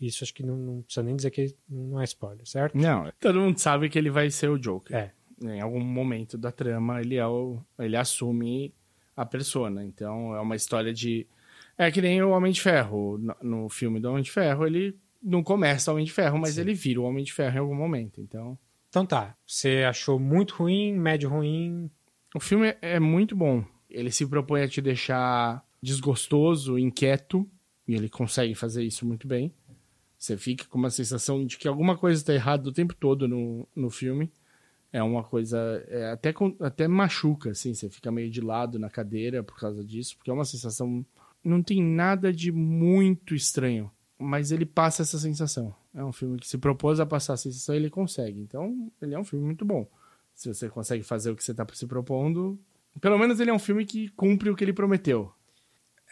Isso 0.00 0.22
acho 0.24 0.34
que 0.34 0.42
não, 0.42 0.56
não 0.56 0.82
precisa 0.82 1.02
nem 1.02 1.16
dizer 1.16 1.30
que 1.30 1.54
não 1.68 2.00
é 2.00 2.04
spoiler, 2.04 2.46
certo? 2.46 2.76
Não, 2.76 3.10
todo 3.18 3.40
mundo 3.40 3.58
sabe 3.58 3.88
que 3.88 3.98
ele 3.98 4.10
vai 4.10 4.30
ser 4.30 4.48
o 4.50 4.58
Joker. 4.58 4.94
É. 4.94 5.12
Em 5.42 5.60
algum 5.60 5.80
momento 5.82 6.36
da 6.36 6.52
trama, 6.52 7.00
ele 7.00 7.16
é 7.16 7.26
o, 7.26 7.62
ele 7.78 7.96
assume 7.96 8.74
a 9.16 9.24
persona. 9.24 9.84
Então, 9.84 10.34
é 10.34 10.40
uma 10.40 10.54
história 10.56 10.92
de 10.92 11.26
é 11.78 11.90
que 11.90 12.00
nem 12.02 12.22
o 12.22 12.30
Homem 12.30 12.52
de 12.52 12.60
Ferro, 12.60 13.18
no, 13.18 13.36
no 13.42 13.68
filme 13.68 13.98
do 14.00 14.10
Homem 14.10 14.22
de 14.22 14.30
Ferro, 14.30 14.66
ele 14.66 14.96
não 15.22 15.42
começa 15.42 15.90
o 15.90 15.94
Homem 15.94 16.04
de 16.06 16.12
Ferro, 16.12 16.38
mas 16.38 16.54
Sim. 16.54 16.60
ele 16.62 16.74
vira 16.74 17.00
o 17.00 17.04
Homem 17.04 17.24
de 17.24 17.32
Ferro 17.32 17.56
em 17.56 17.60
algum 17.60 17.74
momento. 17.74 18.20
Então, 18.20 18.58
Então 18.88 19.04
tá. 19.06 19.34
Você 19.46 19.82
achou 19.88 20.18
muito 20.18 20.54
ruim, 20.54 20.92
médio 20.94 21.28
ruim? 21.30 21.90
O 22.34 22.40
filme 22.40 22.68
é- 22.68 22.78
é 22.82 23.00
muito 23.00 23.34
bom. 23.34 23.64
Ele 23.90 24.10
se 24.10 24.26
propõe 24.26 24.62
a 24.62 24.68
te 24.68 24.80
deixar 24.82 25.64
desgostoso, 25.82 26.78
inquieto, 26.78 27.48
e 27.86 27.94
ele 27.94 28.08
consegue 28.08 28.54
fazer 28.54 28.82
isso 28.82 29.06
muito 29.06 29.26
bem. 29.26 29.52
Você 30.18 30.36
fica 30.36 30.64
com 30.64 30.78
uma 30.78 30.90
sensação 30.90 31.44
de 31.44 31.58
que 31.58 31.68
alguma 31.68 31.96
coisa 31.96 32.20
está 32.20 32.34
errada 32.34 32.68
o 32.68 32.72
tempo 32.72 32.94
todo 32.94 33.28
no, 33.28 33.68
no 33.74 33.90
filme. 33.90 34.32
É 34.92 35.02
uma 35.02 35.22
coisa. 35.22 35.58
é 35.88 36.10
até, 36.10 36.32
até 36.60 36.88
machuca, 36.88 37.50
assim. 37.50 37.74
Você 37.74 37.90
fica 37.90 38.10
meio 38.10 38.30
de 38.30 38.40
lado 38.40 38.78
na 38.78 38.88
cadeira 38.88 39.42
por 39.42 39.58
causa 39.58 39.84
disso, 39.84 40.16
porque 40.16 40.30
é 40.30 40.34
uma 40.34 40.44
sensação. 40.44 41.04
Não 41.44 41.62
tem 41.62 41.82
nada 41.82 42.32
de 42.32 42.50
muito 42.50 43.34
estranho, 43.34 43.90
mas 44.18 44.50
ele 44.50 44.64
passa 44.64 45.02
essa 45.02 45.18
sensação. 45.18 45.74
É 45.94 46.02
um 46.02 46.12
filme 46.12 46.38
que 46.38 46.48
se 46.48 46.58
propôs 46.58 46.98
a 46.98 47.06
passar 47.06 47.34
a 47.34 47.36
sensação 47.36 47.74
ele 47.74 47.90
consegue. 47.90 48.40
Então, 48.40 48.90
ele 49.00 49.14
é 49.14 49.18
um 49.18 49.24
filme 49.24 49.44
muito 49.44 49.64
bom 49.64 49.86
se 50.36 50.52
você 50.52 50.68
consegue 50.68 51.02
fazer 51.02 51.30
o 51.30 51.36
que 51.36 51.42
você 51.42 51.52
está 51.52 51.66
se 51.72 51.86
propondo. 51.86 52.60
Pelo 53.00 53.18
menos 53.18 53.40
ele 53.40 53.50
é 53.50 53.54
um 53.54 53.58
filme 53.58 53.84
que 53.86 54.10
cumpre 54.10 54.50
o 54.50 54.54
que 54.54 54.62
ele 54.62 54.72
prometeu. 54.72 55.32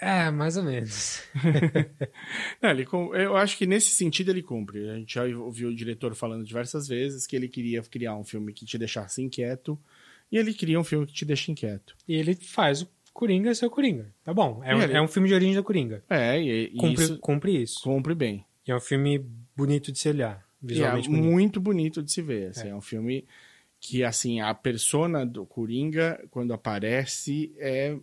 É, 0.01 0.31
mais 0.31 0.57
ou 0.57 0.65
menos. 0.65 1.23
Não, 2.61 2.71
ele, 2.71 2.87
eu 3.23 3.37
acho 3.37 3.57
que 3.57 3.67
nesse 3.67 3.91
sentido 3.91 4.31
ele 4.31 4.43
cumpre. 4.43 4.89
A 4.91 4.97
gente 4.97 5.15
já 5.15 5.25
ouviu 5.25 5.69
o 5.69 5.75
diretor 5.75 6.15
falando 6.15 6.45
diversas 6.45 6.89
vezes 6.89 7.27
que 7.27 7.37
ele 7.37 7.49
queria 7.49 7.83
criar 7.83 8.17
um 8.17 8.25
filme 8.25 8.53
que 8.53 8.65
te 8.67 8.77
deixasse 8.79 9.23
inquieto. 9.23 9.79
E 10.33 10.37
ele 10.39 10.53
cria 10.53 10.81
um 10.81 10.85
filme 10.85 11.07
que 11.07 11.13
te 11.13 11.25
deixa 11.25 11.53
inquieto. 11.53 11.95
E 12.09 12.15
ele 12.15 12.35
faz 12.35 12.83
o 12.83 12.89
Coringa 13.13 13.55
ser 13.55 13.67
o 13.67 13.71
Coringa. 13.71 14.13
Tá 14.25 14.35
bom. 14.35 14.61
É, 14.65 14.75
um, 14.75 14.83
Ele- 14.83 14.93
é 14.95 15.01
um 15.01 15.07
filme 15.09 15.29
de 15.29 15.35
origem 15.35 15.55
da 15.55 15.63
Coringa. 15.63 16.03
É, 16.11 16.41
e, 16.41 16.65
e 16.65 16.77
Cumpre 16.77 17.05
isso 17.05 17.19
cumpre 17.19 17.63
isso. 17.63 17.81
cumpre 17.83 18.15
bem. 18.15 18.45
E 18.67 18.73
é 18.73 18.77
um 18.77 18.81
filme 18.81 19.25
bonito 19.57 19.93
de 19.93 19.99
se 19.99 20.09
olhar. 20.09 20.45
E 20.63 20.67
é 20.67 20.69
Visualmente 20.69 21.09
bonito. 21.09 21.25
muito 21.25 21.61
bonito 21.61 22.03
de 22.03 22.11
se 22.11 22.21
ver. 22.23 22.49
assim, 22.49 22.69
É. 22.69 22.71
é. 22.71 22.75
um 22.75 22.81
filme 22.81 23.25
que, 23.79 24.03
assim, 24.03 24.41
a 24.41 24.53
persona 24.55 25.25
do 25.25 25.45
Coringa, 25.47 26.19
quando 26.31 26.53
aparece, 26.55 27.53
é... 27.59 27.97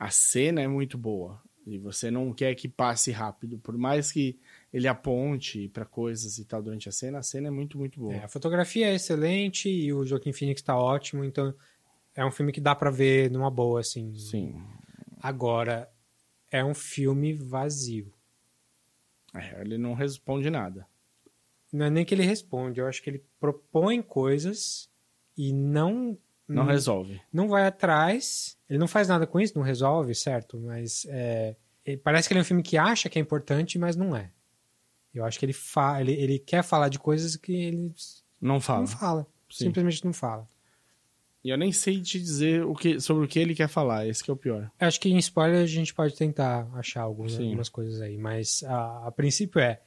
A 0.00 0.08
cena 0.08 0.62
é 0.62 0.66
muito 0.66 0.96
boa. 0.96 1.42
E 1.66 1.76
você 1.76 2.10
não 2.10 2.32
quer 2.32 2.54
que 2.54 2.66
passe 2.66 3.10
rápido. 3.10 3.58
Por 3.58 3.76
mais 3.76 4.10
que 4.10 4.40
ele 4.72 4.88
aponte 4.88 5.68
para 5.68 5.84
coisas 5.84 6.38
e 6.38 6.44
tal 6.46 6.62
durante 6.62 6.88
a 6.88 6.92
cena, 6.92 7.18
a 7.18 7.22
cena 7.22 7.48
é 7.48 7.50
muito, 7.50 7.76
muito 7.76 8.00
boa. 8.00 8.14
É, 8.14 8.24
a 8.24 8.28
fotografia 8.28 8.88
é 8.88 8.94
excelente 8.94 9.68
e 9.68 9.92
o 9.92 10.04
Joaquin 10.06 10.32
Phoenix 10.32 10.62
tá 10.62 10.76
ótimo, 10.76 11.22
então 11.22 11.54
é 12.14 12.24
um 12.24 12.30
filme 12.30 12.50
que 12.50 12.62
dá 12.62 12.74
pra 12.74 12.90
ver 12.90 13.30
numa 13.30 13.50
boa, 13.50 13.80
assim. 13.80 14.14
Sim. 14.14 14.64
Agora, 15.20 15.88
é 16.50 16.64
um 16.64 16.74
filme 16.74 17.34
vazio. 17.34 18.10
É, 19.34 19.60
ele 19.60 19.76
não 19.76 19.92
responde 19.92 20.48
nada. 20.48 20.86
Não 21.70 21.86
é 21.86 21.90
nem 21.90 22.06
que 22.06 22.14
ele 22.14 22.24
responde, 22.24 22.80
eu 22.80 22.86
acho 22.86 23.02
que 23.02 23.10
ele 23.10 23.24
propõe 23.38 24.02
coisas 24.02 24.90
e 25.36 25.52
não 25.52 26.18
Não 26.54 26.64
resolve. 26.64 27.20
não 27.32 27.48
vai 27.48 27.66
atrás. 27.66 28.56
Ele 28.68 28.78
não 28.78 28.88
faz 28.88 29.08
nada 29.08 29.26
com 29.26 29.40
isso, 29.40 29.56
não 29.56 29.64
resolve, 29.64 30.14
certo? 30.14 30.58
Mas 30.58 31.06
é, 31.08 31.56
parece 32.02 32.28
que 32.28 32.32
ele 32.34 32.40
é 32.40 32.42
um 32.42 32.44
filme 32.44 32.62
que 32.62 32.76
acha 32.78 33.08
que 33.08 33.18
é 33.18 33.22
importante, 33.22 33.78
mas 33.78 33.96
não 33.96 34.14
é. 34.16 34.30
Eu 35.12 35.24
acho 35.24 35.38
que 35.38 35.44
ele, 35.44 35.52
fa 35.52 36.00
ele, 36.00 36.12
ele 36.12 36.38
quer 36.38 36.62
falar 36.62 36.88
de 36.88 36.98
coisas 36.98 37.34
que 37.36 37.52
ele 37.52 37.92
Não 38.40 38.60
fala. 38.60 38.80
não 38.80 38.86
fala. 38.86 39.26
Sim. 39.50 39.64
Simplesmente 39.64 40.04
não 40.04 40.12
fala. 40.12 40.48
E 41.42 41.48
eu 41.50 41.56
nem 41.56 41.72
sei 41.72 42.00
te 42.02 42.20
dizer 42.20 42.64
o 42.64 42.74
que, 42.74 43.00
sobre 43.00 43.24
o 43.24 43.28
que 43.28 43.38
ele 43.38 43.54
quer 43.54 43.66
falar. 43.68 44.06
Esse 44.06 44.22
que 44.22 44.30
é 44.30 44.34
o 44.34 44.36
pior. 44.36 44.70
Eu 44.78 44.86
Acho 44.86 45.00
que 45.00 45.08
em 45.08 45.16
spoiler 45.18 45.62
a 45.62 45.66
gente 45.66 45.92
pode 45.94 46.14
tentar 46.14 46.68
achar 46.74 47.00
algumas, 47.02 47.38
algumas 47.38 47.68
coisas 47.68 48.00
aí, 48.00 48.16
mas 48.18 48.62
a, 48.64 49.06
a 49.08 49.12
princípio 49.12 49.60
é, 49.60 49.80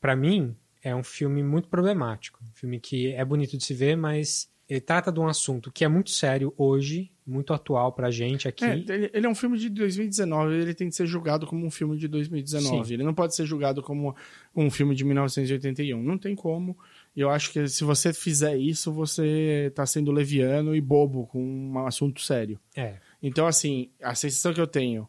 Pra 0.00 0.16
mim 0.16 0.56
é 0.82 0.94
um 0.96 1.02
filme 1.04 1.42
muito 1.44 1.68
problemático, 1.68 2.40
um 2.42 2.52
filme 2.54 2.80
que 2.80 3.12
é 3.12 3.24
bonito 3.24 3.56
de 3.56 3.62
se 3.64 3.72
ver, 3.72 3.96
mas 3.96 4.50
ele 4.72 4.80
trata 4.80 5.12
de 5.12 5.20
um 5.20 5.28
assunto 5.28 5.70
que 5.70 5.84
é 5.84 5.88
muito 5.88 6.08
sério 6.08 6.54
hoje, 6.56 7.10
muito 7.26 7.52
atual 7.52 7.92
pra 7.92 8.10
gente 8.10 8.48
aqui. 8.48 8.64
É, 8.64 8.74
ele, 8.74 9.10
ele 9.12 9.26
é 9.26 9.28
um 9.28 9.34
filme 9.34 9.58
de 9.58 9.68
2019, 9.68 10.54
ele 10.54 10.72
tem 10.72 10.88
que 10.88 10.94
ser 10.94 11.06
julgado 11.06 11.46
como 11.46 11.66
um 11.66 11.70
filme 11.70 11.98
de 11.98 12.08
2019. 12.08 12.88
Sim. 12.88 12.94
Ele 12.94 13.02
não 13.02 13.12
pode 13.12 13.36
ser 13.36 13.44
julgado 13.44 13.82
como 13.82 14.16
um 14.56 14.70
filme 14.70 14.94
de 14.94 15.04
1981. 15.04 16.02
Não 16.02 16.16
tem 16.16 16.34
como. 16.34 16.74
E 17.14 17.20
eu 17.20 17.28
acho 17.28 17.52
que 17.52 17.68
se 17.68 17.84
você 17.84 18.14
fizer 18.14 18.56
isso, 18.56 18.90
você 18.90 19.70
tá 19.74 19.84
sendo 19.84 20.10
leviano 20.10 20.74
e 20.74 20.80
bobo 20.80 21.26
com 21.26 21.44
um 21.44 21.86
assunto 21.86 22.22
sério. 22.22 22.58
É, 22.74 22.94
Então, 23.22 23.46
assim, 23.46 23.90
a 24.02 24.14
sensação 24.14 24.54
que 24.54 24.60
eu 24.60 24.66
tenho. 24.66 25.06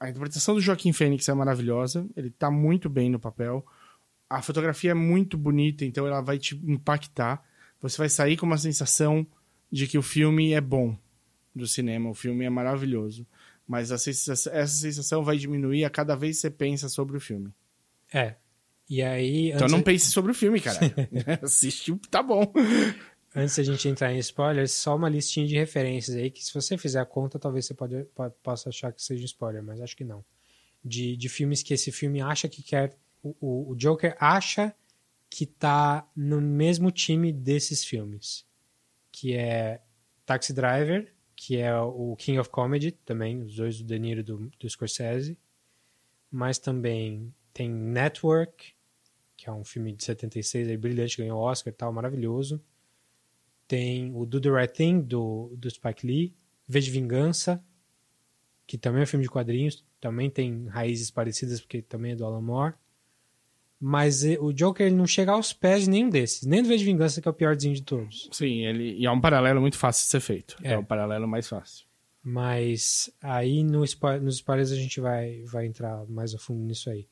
A 0.00 0.08
interpretação 0.08 0.54
do 0.54 0.62
Joaquim 0.62 0.94
Fênix 0.94 1.28
é 1.28 1.34
maravilhosa, 1.34 2.08
ele 2.16 2.30
tá 2.30 2.50
muito 2.50 2.88
bem 2.88 3.10
no 3.10 3.20
papel. 3.20 3.66
A 4.30 4.40
fotografia 4.40 4.92
é 4.92 4.94
muito 4.94 5.36
bonita, 5.36 5.84
então 5.84 6.06
ela 6.06 6.22
vai 6.22 6.38
te 6.38 6.56
impactar. 6.64 7.44
Você 7.80 7.96
vai 7.98 8.08
sair 8.08 8.36
com 8.36 8.46
uma 8.46 8.58
sensação 8.58 9.26
de 9.70 9.86
que 9.86 9.98
o 9.98 10.02
filme 10.02 10.52
é 10.52 10.60
bom 10.60 10.96
do 11.54 11.66
cinema, 11.66 12.10
o 12.10 12.14
filme 12.14 12.44
é 12.44 12.50
maravilhoso. 12.50 13.26
Mas 13.66 13.88
sensação- 14.00 14.52
essa 14.52 14.74
sensação 14.74 15.22
vai 15.22 15.36
diminuir 15.36 15.84
a 15.84 15.90
cada 15.90 16.16
vez 16.16 16.36
que 16.36 16.40
você 16.42 16.50
pensa 16.50 16.88
sobre 16.88 17.16
o 17.16 17.20
filme. 17.20 17.52
É. 18.12 18.36
E 18.88 19.02
aí. 19.02 19.50
Então 19.52 19.68
não 19.68 19.82
pense 19.82 20.10
sobre 20.10 20.30
o 20.32 20.34
filme, 20.34 20.60
cara. 20.60 20.78
Assiste, 21.42 21.94
tá 22.10 22.22
bom. 22.22 22.50
Antes 23.36 23.56
da 23.56 23.62
gente 23.62 23.86
entrar 23.86 24.12
em 24.12 24.18
spoilers, 24.18 24.72
só 24.72 24.96
uma 24.96 25.08
listinha 25.08 25.46
de 25.46 25.54
referências 25.54 26.16
aí, 26.16 26.30
que 26.30 26.42
se 26.42 26.52
você 26.54 26.78
fizer 26.78 26.98
a 27.00 27.04
conta, 27.04 27.38
talvez 27.38 27.66
você 27.66 27.74
pode, 27.74 28.04
po- 28.14 28.30
possa 28.42 28.70
achar 28.70 28.90
que 28.90 29.02
seja 29.02 29.24
spoiler, 29.26 29.62
mas 29.62 29.80
acho 29.82 29.94
que 29.94 30.04
não. 30.04 30.24
De, 30.82 31.14
de 31.16 31.28
filmes 31.28 31.62
que 31.62 31.74
esse 31.74 31.92
filme 31.92 32.22
acha 32.22 32.48
que 32.48 32.62
quer. 32.62 32.96
O, 33.22 33.72
o 33.72 33.76
Joker 33.76 34.16
acha 34.18 34.74
que 35.30 35.46
tá 35.46 36.08
no 36.16 36.40
mesmo 36.40 36.90
time 36.90 37.32
desses 37.32 37.84
filmes. 37.84 38.46
Que 39.10 39.34
é 39.34 39.82
Taxi 40.24 40.52
Driver, 40.52 41.12
que 41.34 41.56
é 41.56 41.74
o 41.78 42.16
King 42.16 42.38
of 42.38 42.50
Comedy, 42.50 42.92
também, 42.92 43.42
os 43.42 43.56
dois 43.56 43.78
do 43.78 43.84
De 43.84 43.98
Niro 43.98 44.20
e 44.20 44.22
do, 44.22 44.50
do 44.58 44.68
Scorsese. 44.68 45.38
Mas 46.30 46.58
também 46.58 47.32
tem 47.52 47.70
Network, 47.70 48.74
que 49.36 49.48
é 49.48 49.52
um 49.52 49.64
filme 49.64 49.92
de 49.92 50.04
76, 50.04 50.68
aí, 50.68 50.76
brilhante, 50.76 51.16
ganhou 51.16 51.40
Oscar 51.40 51.72
e 51.72 51.76
tal, 51.76 51.92
maravilhoso. 51.92 52.62
Tem 53.66 54.14
o 54.14 54.26
Do 54.26 54.40
the 54.40 54.50
Right 54.50 54.72
Thing, 54.72 55.00
do, 55.00 55.54
do 55.56 55.70
Spike 55.70 56.06
Lee. 56.06 56.34
V 56.66 56.80
de 56.80 56.90
Vingança, 56.90 57.64
que 58.66 58.76
também 58.76 59.00
é 59.00 59.04
um 59.04 59.06
filme 59.06 59.24
de 59.24 59.30
quadrinhos. 59.30 59.84
Também 59.98 60.28
tem 60.28 60.66
raízes 60.66 61.10
parecidas, 61.10 61.60
porque 61.60 61.80
também 61.80 62.12
é 62.12 62.16
do 62.16 62.26
Alan 62.26 62.42
Moore. 62.42 62.74
Mas 63.80 64.24
o 64.40 64.52
Joker 64.52 64.86
ele 64.86 64.96
não 64.96 65.06
chega 65.06 65.30
aos 65.32 65.52
pés 65.52 65.84
de 65.84 65.90
nenhum 65.90 66.10
desses. 66.10 66.42
Nem 66.42 66.62
do 66.62 66.68
V 66.68 66.76
de 66.76 66.84
Vingança, 66.84 67.20
que 67.22 67.28
é 67.28 67.30
o 67.30 67.34
piorzinho 67.34 67.74
de 67.74 67.82
todos. 67.82 68.28
Sim, 68.32 68.66
ele, 68.66 68.94
e 68.98 69.06
é 69.06 69.10
um 69.10 69.20
paralelo 69.20 69.60
muito 69.60 69.76
fácil 69.78 70.04
de 70.04 70.10
ser 70.10 70.20
feito. 70.20 70.56
É, 70.62 70.72
É. 70.72 70.78
o 70.78 70.84
paralelo 70.84 71.28
mais 71.28 71.48
fácil. 71.48 71.86
Mas 72.22 73.08
aí 73.22 73.62
no, 73.62 73.80
nos 73.80 74.34
spoilers 74.34 74.72
a 74.72 74.76
gente 74.76 75.00
vai, 75.00 75.42
vai 75.44 75.66
entrar 75.66 76.04
mais 76.08 76.34
a 76.34 76.38
fundo 76.38 76.60
nisso 76.64 76.90
aí. 76.90 77.06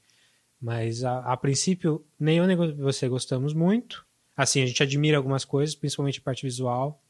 Mas 0.61 1.05
a, 1.05 1.21
a 1.21 1.37
princípio, 1.37 2.05
nem 2.19 2.39
eu 2.39 2.47
nem 2.47 2.57
você 2.57 3.09
gostamos 3.09 3.55
muito. 3.55 4.05
Assim, 4.37 4.61
a 4.63 4.67
gente 4.67 4.83
admira 4.83 5.17
algumas 5.17 5.45
coisas, 5.45 5.75
principalmente 5.77 6.19
a 6.19 6.23
parte 6.23 6.43
visual. 6.45 7.01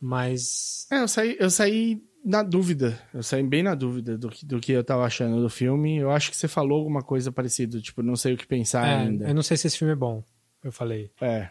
Mas 0.00 0.86
É, 0.90 1.00
eu 1.00 1.08
saí, 1.08 1.36
eu 1.38 1.50
saí 1.50 2.02
na 2.24 2.42
dúvida. 2.42 3.00
Eu 3.12 3.22
saí 3.22 3.42
bem 3.42 3.62
na 3.62 3.74
dúvida 3.74 4.16
do 4.16 4.28
que, 4.28 4.46
do 4.46 4.60
que 4.60 4.72
eu 4.72 4.84
tava 4.84 5.04
achando 5.04 5.40
do 5.40 5.48
filme. 5.48 5.96
Eu 5.96 6.10
acho 6.10 6.30
que 6.30 6.36
você 6.36 6.48
falou 6.48 6.78
alguma 6.78 7.02
coisa 7.02 7.32
parecida, 7.32 7.80
tipo, 7.80 8.02
não 8.02 8.16
sei 8.16 8.34
o 8.34 8.36
que 8.36 8.46
pensar 8.46 8.86
é, 8.86 8.94
ainda. 8.94 9.28
eu 9.28 9.34
não 9.34 9.42
sei 9.42 9.56
se 9.56 9.66
esse 9.66 9.78
filme 9.78 9.92
é 9.92 9.96
bom. 9.96 10.22
Eu 10.62 10.72
falei. 10.72 11.10
É. 11.20 11.50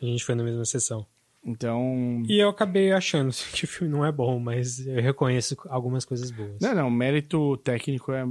A 0.00 0.04
gente 0.04 0.24
foi 0.24 0.34
na 0.34 0.42
mesma 0.42 0.64
sessão. 0.64 1.06
Então. 1.44 2.22
E 2.28 2.38
eu 2.38 2.48
acabei 2.48 2.92
achando 2.92 3.30
que 3.52 3.64
o 3.64 3.68
filme 3.68 3.92
não 3.92 4.04
é 4.04 4.12
bom, 4.12 4.38
mas 4.38 4.86
eu 4.86 5.00
reconheço 5.00 5.56
algumas 5.68 6.04
coisas 6.04 6.30
boas. 6.30 6.60
Não, 6.60 6.74
não, 6.74 6.90
mérito 6.90 7.56
técnico 7.58 8.12
é 8.12 8.24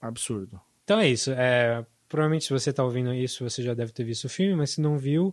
absurdo. 0.00 0.60
Então 0.84 0.98
é 0.98 1.08
isso. 1.08 1.30
É, 1.32 1.84
provavelmente, 2.08 2.44
se 2.44 2.50
você 2.50 2.70
está 2.70 2.82
ouvindo 2.82 3.12
isso, 3.12 3.48
você 3.48 3.62
já 3.62 3.74
deve 3.74 3.92
ter 3.92 4.04
visto 4.04 4.24
o 4.24 4.28
filme, 4.28 4.54
mas 4.54 4.70
se 4.70 4.80
não 4.80 4.96
viu, 4.96 5.32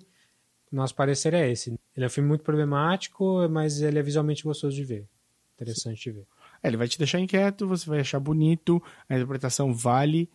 nosso 0.72 0.94
parecer 0.94 1.34
é 1.34 1.50
esse. 1.50 1.70
Ele 1.96 2.04
é 2.04 2.08
um 2.08 2.10
filme 2.12 2.28
muito 2.28 2.44
problemático, 2.44 3.48
mas 3.50 3.82
ele 3.82 3.98
é 3.98 4.04
visualmente 4.04 4.44
gostoso 4.44 4.76
de 4.76 4.84
ver. 4.84 5.08
Interessante 5.56 6.03
de 6.03 6.12
ver. 6.12 6.28
É, 6.62 6.68
ele 6.68 6.78
vai 6.78 6.88
te 6.88 6.97
deixar 6.97 7.20
inquieto, 7.20 7.68
você 7.68 7.89
vai 7.89 7.99
achar 7.99 8.20
bonito, 8.20 8.82
a 9.10 9.16
interpretação 9.16 9.74
vale 9.74 10.30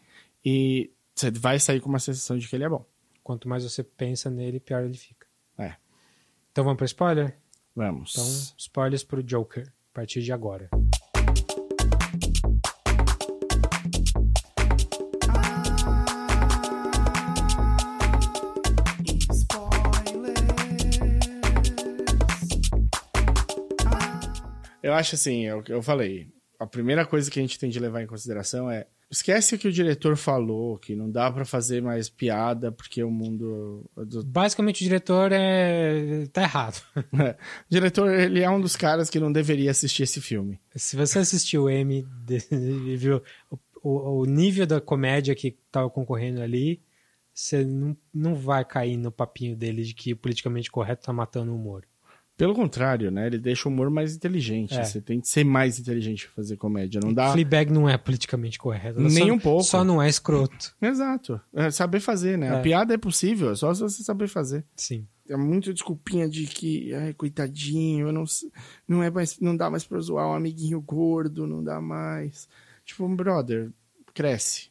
e 0.44 0.90
você 1.14 1.30
vai 1.30 1.58
sair 1.58 1.80
com 1.80 1.88
uma 1.88 1.98
sensação 1.98 2.38
de 2.38 2.48
que 2.48 2.56
ele 2.56 2.64
é 2.64 2.68
bom. 2.68 2.84
Quanto 3.22 3.48
mais 3.48 3.62
você 3.62 3.82
pensa 3.82 4.30
nele, 4.30 4.58
pior 4.58 4.82
ele 4.82 4.96
fica. 4.96 5.26
É. 5.58 5.76
Então 6.50 6.64
vamos 6.64 6.78
para 6.78 6.86
spoiler? 6.86 7.36
Vamos. 7.76 8.12
Então, 8.12 8.56
spoilers 8.56 9.04
pro 9.04 9.22
Joker, 9.22 9.68
a 9.68 9.94
partir 9.94 10.22
de 10.22 10.32
agora. 10.32 10.70
Eu 24.82 24.94
acho 24.94 25.14
assim, 25.14 25.46
é 25.46 25.54
o 25.54 25.62
que 25.62 25.72
eu 25.72 25.82
falei. 25.82 26.28
A 26.58 26.66
primeira 26.66 27.06
coisa 27.06 27.30
que 27.30 27.38
a 27.38 27.42
gente 27.42 27.58
tem 27.58 27.70
de 27.70 27.80
levar 27.80 28.02
em 28.02 28.06
consideração 28.06 28.70
é 28.70 28.86
esquece 29.10 29.54
o 29.54 29.58
que 29.58 29.66
o 29.66 29.72
diretor 29.72 30.16
falou, 30.16 30.78
que 30.78 30.94
não 30.94 31.10
dá 31.10 31.30
pra 31.32 31.44
fazer 31.44 31.82
mais 31.82 32.08
piada 32.08 32.70
porque 32.70 33.02
o 33.02 33.10
mundo 33.10 33.84
do 33.96 34.24
Basicamente, 34.24 34.82
o 34.82 34.84
diretor 34.84 35.32
é... 35.32 36.26
tá 36.32 36.42
errado. 36.42 36.80
o 36.96 37.34
diretor, 37.68 38.12
ele 38.14 38.40
é 38.40 38.48
um 38.48 38.60
dos 38.60 38.76
caras 38.76 39.10
que 39.10 39.18
não 39.18 39.32
deveria 39.32 39.70
assistir 39.70 40.04
esse 40.04 40.20
filme. 40.20 40.60
Se 40.76 40.96
você 40.96 41.18
assistiu 41.18 41.64
o 41.64 41.70
M 41.70 42.06
e 42.52 42.96
viu 42.96 43.20
o, 43.82 44.20
o- 44.20 44.24
nível 44.26 44.66
da 44.66 44.80
comédia 44.80 45.34
que 45.34 45.58
estava 45.66 45.90
concorrendo 45.90 46.40
ali, 46.40 46.80
você 47.34 47.64
não, 47.64 47.96
não 48.14 48.34
vai 48.34 48.64
cair 48.64 48.96
no 48.96 49.10
papinho 49.10 49.56
dele 49.56 49.82
de 49.82 49.94
que 49.94 50.12
o 50.12 50.16
politicamente 50.16 50.70
correto 50.70 51.06
tá 51.06 51.12
matando 51.12 51.52
o 51.52 51.56
humor. 51.56 51.84
Pelo 52.41 52.55
contrário, 52.55 53.11
né? 53.11 53.26
Ele 53.26 53.38
deixa 53.38 53.68
o 53.68 53.72
humor 53.72 53.91
mais 53.91 54.16
inteligente. 54.16 54.74
É. 54.74 54.82
Você 54.82 55.01
tem 55.01 55.20
que 55.20 55.28
ser 55.28 55.45
mais 55.45 55.78
inteligente 55.78 56.26
pra 56.26 56.36
fazer 56.36 56.57
comédia. 56.57 57.01
Não 57.05 57.12
dá. 57.12 57.32
Fleabag 57.32 57.70
não 57.72 57.88
é 57.88 57.99
politicamente 57.99 58.59
correto. 58.59 58.99
ela 58.99 59.09
Nem 59.09 59.28
só- 59.28 59.32
um 59.34 59.38
pouco. 59.38 59.62
Só 59.64 59.84
não 59.84 60.01
é 60.03 60.09
escroto. 60.09 60.74
Exato. 60.80 61.41
É 61.53 61.70
saber 61.70 62.01
fazer, 62.01 62.38
né? 62.38 62.51
A 62.51 62.59
É. 62.59 62.62
piada 62.62 62.95
é 62.95 62.97
possível, 62.99 63.51
é 63.51 63.55
só 63.55 63.72
se 63.74 63.80
você 63.82 64.03
saber 64.03 64.26
fazer. 64.28 64.64
Sim. 64.74 65.07
É 65.28 65.36
muito 65.36 65.72
desculpinha 65.72 66.28
de 66.28 66.47
que, 66.47 66.93
ai, 66.95 67.12
coitadinho, 67.12 68.09
eu 68.09 68.12
não, 68.12 68.24
não 68.88 69.03
é 69.03 69.11
mais, 69.11 69.38
não 69.38 69.57
dá 69.57 69.70
mais 69.70 69.84
pra 69.84 70.01
zoar 70.01 70.26
um 70.28 70.32
amiguinho 70.34 70.80
gordo, 70.80 71.47
não 71.47 71.62
dá 71.62 71.80
mais. 71.80 72.49
Tipo, 72.84 73.05
um 73.05 73.14
brother, 73.14 73.70
cresce. 74.14 74.70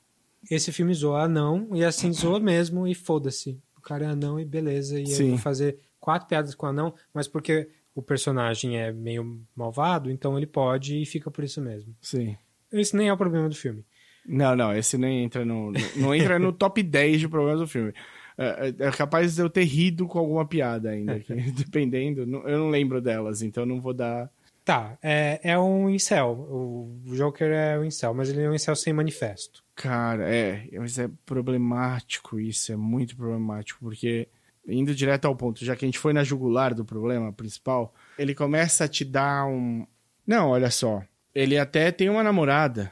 Esse 0.50 0.72
filme 0.72 0.94
zoa 0.94 1.24
anão 1.24 1.68
e 1.74 1.84
assim 1.84 2.12
zoa 2.12 2.40
mesmo 2.40 2.88
e 2.88 2.96
foda-se. 2.96 3.58
O 3.78 3.82
cara 3.82 4.06
é 4.06 4.08
anão 4.08 4.40
e 4.40 4.44
beleza. 4.46 5.00
E 5.00 5.04
eu 5.04 5.08
Sim. 5.16 5.30
vou 5.30 5.38
fazer 5.38 5.78
quatro 6.00 6.28
piadas 6.28 6.56
com 6.56 6.66
anão, 6.66 6.94
mas 7.14 7.28
porque 7.28 7.70
o 7.96 8.02
personagem 8.02 8.78
é 8.78 8.92
meio 8.92 9.42
malvado, 9.56 10.10
então 10.10 10.38
ele 10.38 10.48
pode 10.48 11.02
e 11.02 11.06
fica 11.06 11.30
por 11.30 11.44
isso 11.44 11.62
mesmo. 11.62 11.96
Sim. 12.02 12.38
Esse 12.72 12.96
nem 12.96 13.10
é 13.10 13.14
o 13.14 13.18
problema 13.18 13.50
do 13.50 13.56
filme. 13.56 13.84
Não, 14.26 14.56
não, 14.56 14.76
esse 14.76 14.98
nem 14.98 15.24
entra 15.24 15.44
no. 15.44 15.72
Não 15.96 16.14
entra 16.14 16.38
no 16.38 16.52
top 16.54 16.82
10 16.84 17.20
de 17.22 17.28
problemas 17.28 17.60
do 17.62 17.68
filme. 17.68 17.94
É, 18.38 18.70
é- 18.80 18.88
é 18.88 18.92
capaz 18.92 19.36
de 19.36 19.42
eu 19.42 19.50
ter 19.50 19.64
rido 19.64 20.08
com 20.08 20.20
alguma 20.20 20.46
piada 20.46 20.92
ainda, 20.92 21.20
que, 21.22 21.34
dependendo. 21.34 22.22
Eu 22.22 22.58
não 22.60 22.70
lembro 22.70 23.02
delas, 23.02 23.42
então 23.42 23.66
não 23.66 23.82
vou 23.82 23.94
dar. 23.94 24.30
Tá, 24.64 24.98
é, 25.02 25.40
é 25.42 25.58
um 25.58 25.90
incel. 25.90 26.32
O 26.32 27.02
Joker 27.16 27.50
é 27.52 27.80
um 27.80 27.84
incel, 27.84 28.14
mas 28.14 28.30
ele 28.30 28.44
é 28.44 28.50
um 28.50 28.54
incel 28.54 28.76
sem 28.76 28.94
manifesto. 28.94 29.64
Cara, 29.74 30.30
é, 30.30 30.68
mas 30.78 31.00
é 31.00 31.10
problemático 31.26 32.40
isso, 32.40 32.72
é 32.72 32.76
muito 32.76 33.16
problemático, 33.16 33.80
porque 33.82 34.28
indo 34.72 34.94
direto 34.96 35.26
ao 35.26 35.36
ponto, 35.36 35.64
já 35.64 35.76
que 35.76 35.86
a 35.86 35.88
gente 35.88 36.00
foi 36.00 36.14
na 36.14 36.24
jugular 36.24 36.74
do 36.74 36.86
problema 36.86 37.32
principal, 37.34 37.94
ele 38.18 38.36
começa 38.36 38.86
a 38.86 38.88
te 38.88 39.04
dar 39.04 39.46
um. 39.46 39.86
Não, 40.26 40.50
olha 40.50 40.70
só, 40.70 41.04
ele 41.34 41.58
até 41.58 41.92
tem 41.92 42.10
uma 42.10 42.24
namorada, 42.24 42.92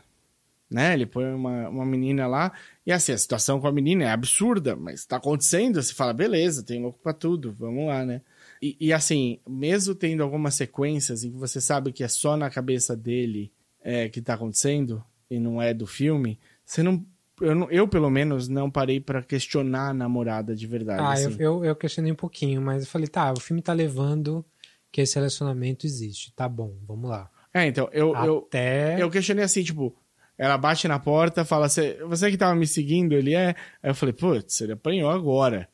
né? 0.70 0.94
Ele 0.94 1.06
põe 1.06 1.26
uma, 1.34 1.70
uma 1.70 1.86
menina 1.86 2.28
lá, 2.28 2.52
e 2.86 2.92
assim, 2.92 3.12
a 3.12 3.18
situação 3.18 3.60
com 3.60 3.68
a 3.68 3.72
menina 3.72 4.06
é 4.06 4.10
absurda, 4.10 4.76
mas 4.76 5.06
tá 5.06 5.18
acontecendo, 5.18 5.82
você 5.82 5.94
fala, 5.94 6.14
beleza, 6.14 6.64
tem 6.64 6.82
louco 6.82 7.00
pra 7.02 7.14
tudo, 7.14 7.54
vamos 7.58 7.88
lá, 7.88 8.06
né? 8.06 8.22
E, 8.62 8.76
e, 8.80 8.94
assim, 8.94 9.40
mesmo 9.48 9.94
tendo 9.94 10.24
algumas 10.24 10.56
sequências 10.56 11.24
em 11.24 11.32
que 11.32 11.38
você 11.38 11.62
sabe 11.62 11.92
que 11.92 12.04
é 12.04 12.08
só 12.08 12.36
na 12.36 12.50
cabeça 12.50 12.96
dele 12.96 13.52
é, 13.82 14.10
que 14.10 14.22
tá 14.22 14.34
acontecendo, 14.34 15.04
e 15.30 15.40
não 15.40 15.62
é 15.62 15.74
do 15.74 15.86
filme, 15.86 16.40
você 16.66 16.82
não. 16.82 17.06
Eu, 17.40 17.54
não- 17.56 17.70
eu, 17.70 17.88
pelo 17.88 18.10
menos, 18.10 18.48
não 18.48 18.70
parei 18.70 19.00
pra 19.00 19.22
questionar 19.22 19.90
a 19.90 19.94
namorada 19.94 20.56
de 20.56 20.66
verdade. 20.66 21.02
Ah, 21.02 21.22
eu, 21.22 21.30
assim. 21.30 21.38
eu, 21.42 21.66
eu 21.66 21.76
questionei 21.76 22.12
um 22.12 22.16
pouquinho, 22.16 22.62
mas 22.62 22.84
eu 22.84 22.90
falei, 22.90 23.08
tá, 23.08 23.32
o 23.32 23.40
filme 23.40 23.62
tá 23.62 23.74
levando 23.74 24.44
que 24.92 25.02
esse 25.02 25.16
relacionamento 25.16 25.86
existe. 25.86 26.34
Tá 26.36 26.50
bom, 26.50 26.76
vamos 26.88 27.10
lá. 27.10 27.30
É, 27.54 27.66
então, 27.68 27.90
eu, 27.92 28.16
eu, 28.16 28.38
Até. 28.48 29.02
eu 29.02 29.10
questionei 29.12 29.44
assim, 29.44 29.64
tipo, 29.64 29.96
ela 30.38 30.58
bate 30.58 30.88
na 30.88 31.00
porta, 31.00 31.46
fala, 31.46 31.70
"Cê- 31.70 31.98
você 32.06 32.30
que 32.32 32.38
tava 32.38 32.56
me 32.56 32.66
seguindo, 32.68 33.14
ele 33.14 33.34
é. 33.36 33.50
Aí 33.82 33.90
eu 33.92 33.96
falei, 33.96 34.14
putz, 34.14 34.62
ele 34.62 34.74
apanhou 34.74 35.10
agora. 35.10 35.68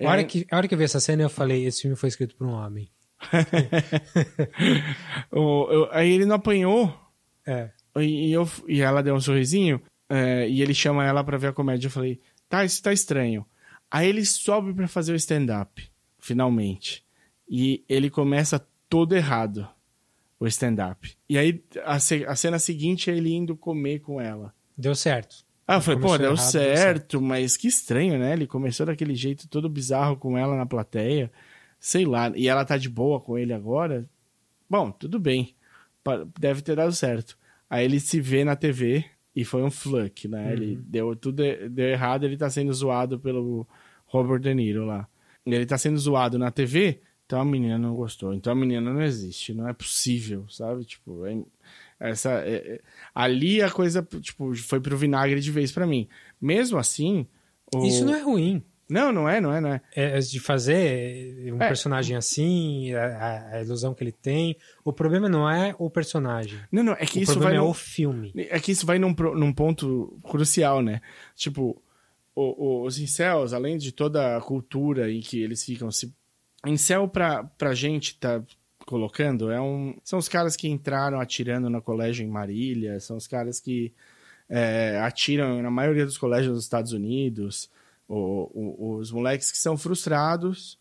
A 0.00 0.08
hora, 0.08 0.20
É, 0.22 0.24
que, 0.24 0.46
a 0.50 0.56
hora 0.56 0.66
que 0.68 0.74
eu 0.74 0.78
vi 0.78 0.84
essa 0.84 1.00
cena, 1.00 1.22
eu 1.22 1.30
falei, 1.30 1.66
esse 1.66 1.82
filme 1.82 1.96
foi 1.96 2.08
escrito 2.08 2.34
por 2.36 2.46
um 2.46 2.52
homem. 2.52 2.88
o- 5.32 5.68
eu- 5.70 5.88
aí 5.92 6.10
ele 6.10 6.24
não 6.24 6.36
apanhou, 6.36 6.94
É. 7.46 7.70
e 7.98 8.32
eu, 8.32 8.48
e 8.68 8.80
ela 8.80 9.02
deu 9.02 9.14
um 9.14 9.20
sorrisinho, 9.20 9.80
é, 10.10 10.48
e 10.48 10.60
ele 10.60 10.74
chama 10.74 11.06
ela 11.06 11.22
pra 11.22 11.38
ver 11.38 11.46
a 11.46 11.52
comédia. 11.52 11.86
Eu 11.86 11.90
falei, 11.92 12.20
tá, 12.48 12.64
isso 12.64 12.82
tá 12.82 12.92
estranho. 12.92 13.46
Aí 13.88 14.08
ele 14.08 14.26
sobe 14.26 14.74
pra 14.74 14.88
fazer 14.88 15.12
o 15.12 15.16
stand-up, 15.16 15.88
finalmente. 16.18 17.04
E 17.48 17.84
ele 17.88 18.10
começa 18.10 18.64
todo 18.88 19.14
errado, 19.14 19.68
o 20.38 20.46
stand-up. 20.48 21.16
E 21.28 21.38
aí 21.38 21.62
a, 21.84 21.94
a 21.94 22.36
cena 22.36 22.58
seguinte 22.58 23.08
é 23.08 23.16
ele 23.16 23.32
indo 23.32 23.56
comer 23.56 24.00
com 24.00 24.20
ela. 24.20 24.52
Deu 24.76 24.94
certo. 24.96 25.44
Ah, 25.66 25.76
eu 25.76 25.80
falei, 25.80 26.00
pô, 26.00 26.18
deu 26.18 26.32
errado, 26.32 26.36
deu 26.36 26.36
certo, 26.36 27.20
mas 27.20 27.56
que 27.56 27.68
estranho, 27.68 28.18
né? 28.18 28.32
Ele 28.32 28.46
começou 28.46 28.86
daquele 28.86 29.14
jeito 29.14 29.46
todo 29.46 29.68
bizarro 29.68 30.16
com 30.16 30.36
ela 30.36 30.56
na 30.56 30.66
plateia. 30.66 31.30
Sei 31.78 32.04
lá, 32.04 32.32
e 32.34 32.48
ela 32.48 32.64
tá 32.64 32.76
de 32.76 32.88
boa 32.88 33.20
com 33.20 33.38
ele 33.38 33.52
agora. 33.52 34.08
Bom, 34.68 34.90
tudo 34.90 35.20
bem. 35.20 35.54
Deve 36.38 36.62
ter 36.62 36.74
dado 36.74 36.92
certo. 36.92 37.38
Aí 37.68 37.84
ele 37.84 38.00
se 38.00 38.20
vê 38.20 38.44
na 38.44 38.56
TV, 38.56 39.04
e 39.40 39.44
foi 39.44 39.62
um 39.62 39.70
fluke, 39.70 40.28
né? 40.28 40.52
Ele 40.52 40.76
deu 40.76 41.14
tudo 41.16 41.42
deu 41.70 41.86
errado, 41.88 42.24
ele 42.24 42.36
tá 42.36 42.48
sendo 42.50 42.72
zoado 42.72 43.18
pelo 43.18 43.66
Robert 44.06 44.40
De 44.40 44.52
Niro 44.54 44.84
lá. 44.84 45.08
Ele 45.46 45.64
tá 45.66 45.78
sendo 45.78 45.98
zoado 45.98 46.38
na 46.38 46.50
TV, 46.50 47.00
então 47.26 47.40
a 47.40 47.44
menina 47.44 47.78
não 47.78 47.94
gostou. 47.94 48.34
Então 48.34 48.52
a 48.52 48.56
menina 48.56 48.92
não 48.92 49.02
existe, 49.02 49.54
não 49.54 49.68
é 49.68 49.72
possível, 49.72 50.46
sabe? 50.48 50.84
Tipo, 50.84 51.24
é- 51.26 51.42
essa 51.98 52.30
é- 52.42 52.74
é- 52.74 52.80
ali 53.14 53.62
a 53.62 53.70
coisa 53.70 54.06
tipo 54.20 54.54
foi 54.56 54.80
pro 54.80 54.96
vinagre 54.96 55.40
de 55.40 55.50
vez 55.50 55.72
pra 55.72 55.86
mim. 55.86 56.08
Mesmo 56.40 56.78
assim, 56.78 57.26
o- 57.74 57.84
Isso 57.86 58.04
não 58.04 58.14
é 58.14 58.20
ruim. 58.22 58.62
Não, 58.90 59.12
não 59.12 59.28
é, 59.28 59.40
não 59.40 59.52
é, 59.54 59.60
não 59.60 59.70
é. 59.72 59.80
É, 59.94 60.18
de 60.18 60.40
fazer 60.40 61.52
um 61.52 61.62
É. 61.62 61.68
personagem 61.68 62.16
assim, 62.16 62.92
a, 62.94 63.52
a- 63.56 63.62
ilusão 63.62 63.94
que 63.94 64.02
ele 64.02 64.12
tem. 64.12 64.56
O 64.84 64.92
problema 64.92 65.28
não 65.28 65.48
é 65.48 65.74
o 65.78 65.88
personagem. 65.88 66.58
Não, 66.70 66.82
não, 66.82 66.92
é 66.94 67.06
que 67.06 67.18
o 67.18 67.22
isso 67.22 67.32
problema 67.32 67.50
vai 67.50 67.56
é 67.58 67.60
no- 67.64 67.70
o 67.70 67.74
filme. 67.74 68.32
É 68.36 68.58
que 68.60 68.72
isso 68.72 68.84
vai 68.84 68.98
num, 68.98 69.14
num 69.34 69.52
ponto 69.52 70.18
crucial, 70.24 70.82
né? 70.82 71.00
Tipo, 71.36 71.80
o- 72.34 72.82
o- 72.82 72.84
os 72.86 72.98
incels, 72.98 73.52
além 73.52 73.78
de 73.78 73.92
toda 73.92 74.36
a 74.36 74.40
cultura 74.40 75.10
em 75.10 75.20
que 75.20 75.40
eles 75.42 75.64
ficam 75.64 75.90
se... 75.90 76.12
Incel 76.66 77.08
pra, 77.08 77.44
pra 77.44 77.74
gente 77.74 78.18
tá 78.18 78.42
colocando, 78.84 79.50
é 79.50 79.60
um... 79.60 79.96
São 80.02 80.18
os 80.18 80.28
caras 80.28 80.56
que 80.56 80.68
entraram 80.68 81.20
atirando 81.20 81.70
no 81.70 81.80
colégio 81.80 82.24
em 82.24 82.28
Marília, 82.28 82.98
são 83.00 83.16
os 83.16 83.26
caras 83.26 83.60
que 83.60 83.92
é, 84.48 84.98
atiram 85.02 85.62
na 85.62 85.70
maioria 85.70 86.04
dos 86.04 86.18
colégios 86.18 86.54
dos 86.54 86.64
Estados 86.64 86.92
Unidos, 86.92 87.70
o- 88.14 88.50
o- 88.54 88.96
os 88.98 89.10
moleques 89.12 89.50
que 89.52 89.58
são 89.58 89.76
frustrados 89.76 90.78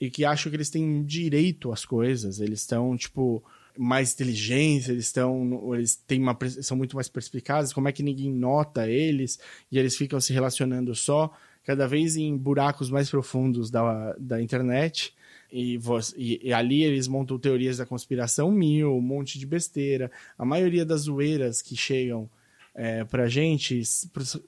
e 0.00 0.10
que 0.10 0.24
acham 0.24 0.50
que 0.50 0.56
eles 0.56 0.70
têm 0.70 1.04
direito 1.04 1.72
às 1.72 1.84
coisas, 1.84 2.40
eles 2.40 2.60
estão, 2.60 2.96
tipo, 2.96 3.42
mais 3.78 4.12
inteligentes, 4.12 4.88
eles 4.88 5.06
estão, 5.06 5.74
eles 5.74 5.94
têm 5.94 6.20
uma, 6.20 6.36
são 6.60 6.76
muito 6.76 6.96
mais 6.96 7.08
perspicazes, 7.08 7.72
como 7.72 7.88
é 7.88 7.92
que 7.92 8.02
ninguém 8.02 8.30
nota 8.32 8.88
eles, 8.88 9.38
e 9.70 9.78
eles 9.78 9.96
ficam 9.96 10.20
se 10.20 10.32
relacionando 10.32 10.94
só, 10.94 11.32
cada 11.64 11.86
vez 11.86 12.16
em 12.16 12.36
buracos 12.36 12.90
mais 12.90 13.08
profundos 13.08 13.70
da, 13.70 14.14
da 14.18 14.42
internet, 14.42 15.14
e, 15.52 15.78
vo- 15.78 15.98
e- 16.16 16.40
e 16.42 16.52
ali 16.52 16.82
eles 16.82 17.06
montam 17.06 17.38
teorias 17.38 17.76
da 17.76 17.86
conspiração 17.86 18.50
mil, 18.50 18.96
um 18.96 19.00
monte 19.00 19.38
de 19.38 19.46
besteira, 19.46 20.10
a 20.36 20.44
maioria 20.44 20.84
das 20.84 21.02
zoeiras 21.02 21.62
que 21.62 21.76
chegam 21.76 22.28
é, 22.74 23.04
pra 23.04 23.28
gente 23.28 23.82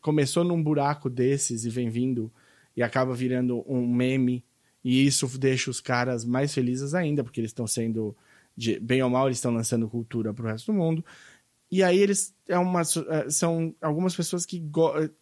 começou 0.01 0.45
num 0.45 0.63
buraco 0.63 1.11
desses 1.11 1.65
e 1.65 1.71
vem 1.71 1.89
vindo 1.91 2.33
e 2.77 2.83
acaba 2.83 3.15
virando 3.15 3.65
um 3.67 3.87
meme. 3.87 4.45
E 4.83 5.07
isso 5.07 5.27
deixa 5.39 5.71
os 5.71 5.81
caras 5.81 6.25
mais 6.25 6.53
felizes 6.53 6.95
ainda 6.95 7.23
porque 7.23 7.41
eles 7.41 7.51
estão 7.51 7.67
sendo 7.67 8.17
de- 8.57 8.79
bem 8.79 9.03
ou 9.03 9.11
mal 9.11 9.27
eles 9.27 9.39
estão 9.39 9.53
lançando 9.53 9.89
cultura 9.89 10.33
pro 10.33 10.47
resto 10.47 10.73
do 10.73 10.79
mundo. 10.79 11.05
E 11.71 11.83
aí 11.83 11.99
eles 11.99 12.35
é 12.49 12.59
uma, 12.59 12.83
é, 12.83 13.31
são 13.31 13.75
algumas 13.81 14.15
pessoas 14.15 14.47
que 14.47 14.63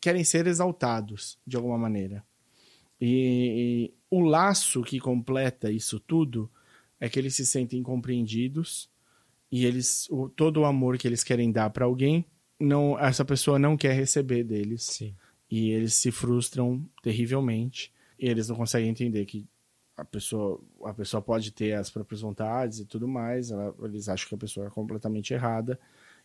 querem 0.01 0.25
ser 0.25 0.47
exaltados 0.47 1.39
de 1.47 1.57
alguma 1.57 1.79
maneira. 1.79 2.25
E, 3.01 3.91
e 3.91 3.95
o 4.11 4.21
laço 4.21 4.83
que 4.83 5.01
completa 5.01 5.71
isso 5.71 5.99
tudo 5.99 6.51
é 7.01 7.09
que 7.09 7.19
eles 7.19 7.35
se 7.35 7.47
sentem 7.47 7.83
compreendidos 7.83 8.89
e 9.51 9.65
eles 9.65 10.09
o, 10.11 10.29
todo 10.29 10.61
o 10.61 10.65
amor 10.65 10.99
que 10.99 11.09
eles 11.09 11.25
querem 11.25 11.51
dar 11.51 11.71
para 11.71 11.85
alguém 11.85 12.25
não 12.63 12.99
essa 12.99 13.25
pessoa 13.25 13.59
não 13.59 13.77
quer 13.77 13.93
receber 13.95 14.45
deles. 14.45 14.83
Sim. 14.85 15.15
e 15.51 15.71
eles 15.71 15.93
se 15.95 16.11
frustram 16.11 16.83
terrivelmente. 17.03 17.93
E 18.19 18.27
eles 18.29 18.49
não 18.49 18.57
conseguem 18.57 18.89
entender 18.89 19.25
que 19.27 19.47
a 19.97 20.05
pessoa 20.05 20.59
a 20.85 20.95
pessoa 20.95 21.21
pode 21.21 21.51
ter 21.51 21.75
as 21.75 21.91
próprias 21.91 22.23
vontades 22.23 22.79
e 22.79 22.87
tudo 22.87 23.07
mais. 23.07 23.51
Ela- 23.51 23.75
eles 23.83 24.09
acham 24.09 24.29
que 24.29 24.35
a 24.35 24.39
pessoa 24.39 24.67
é 24.67 24.71
completamente 24.71 25.35
errada. 25.35 25.79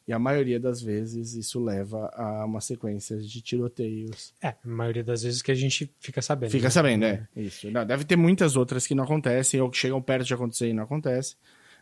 E 0.07 0.13
a 0.13 0.19
maioria 0.19 0.57
das 0.57 0.81
vezes 0.81 1.33
isso 1.33 1.61
leva 1.61 2.09
a 2.13 2.45
uma 2.45 2.61
sequência 2.61 3.17
de 3.17 3.41
tiroteios. 3.41 4.33
É, 4.41 4.47
a 4.49 4.57
maioria 4.63 5.03
das 5.03 5.23
vezes 5.23 5.41
que 5.41 5.51
a 5.51 5.55
gente 5.55 5.91
fica 5.99 6.21
sabendo. 6.21 6.51
fica 6.51 6.67
né? 6.67 6.69
sabendo 6.69 7.03
é. 7.03 7.27
Isso. 7.35 7.69
Não, 7.69 7.85
deve 7.85 8.05
ter 8.05 8.15
muitas 8.15 8.55
outras 8.55 8.87
que 8.87 8.95
não 8.95 9.03
acontecem 9.03 9.59
ou 9.59 9.69
que 9.69 9.77
chegam 9.77 10.01
perto 10.01 10.25
de 10.25 10.33
acontecer 10.33 10.69
e 10.69 10.73
não 10.73 10.83
acontece 10.83 11.35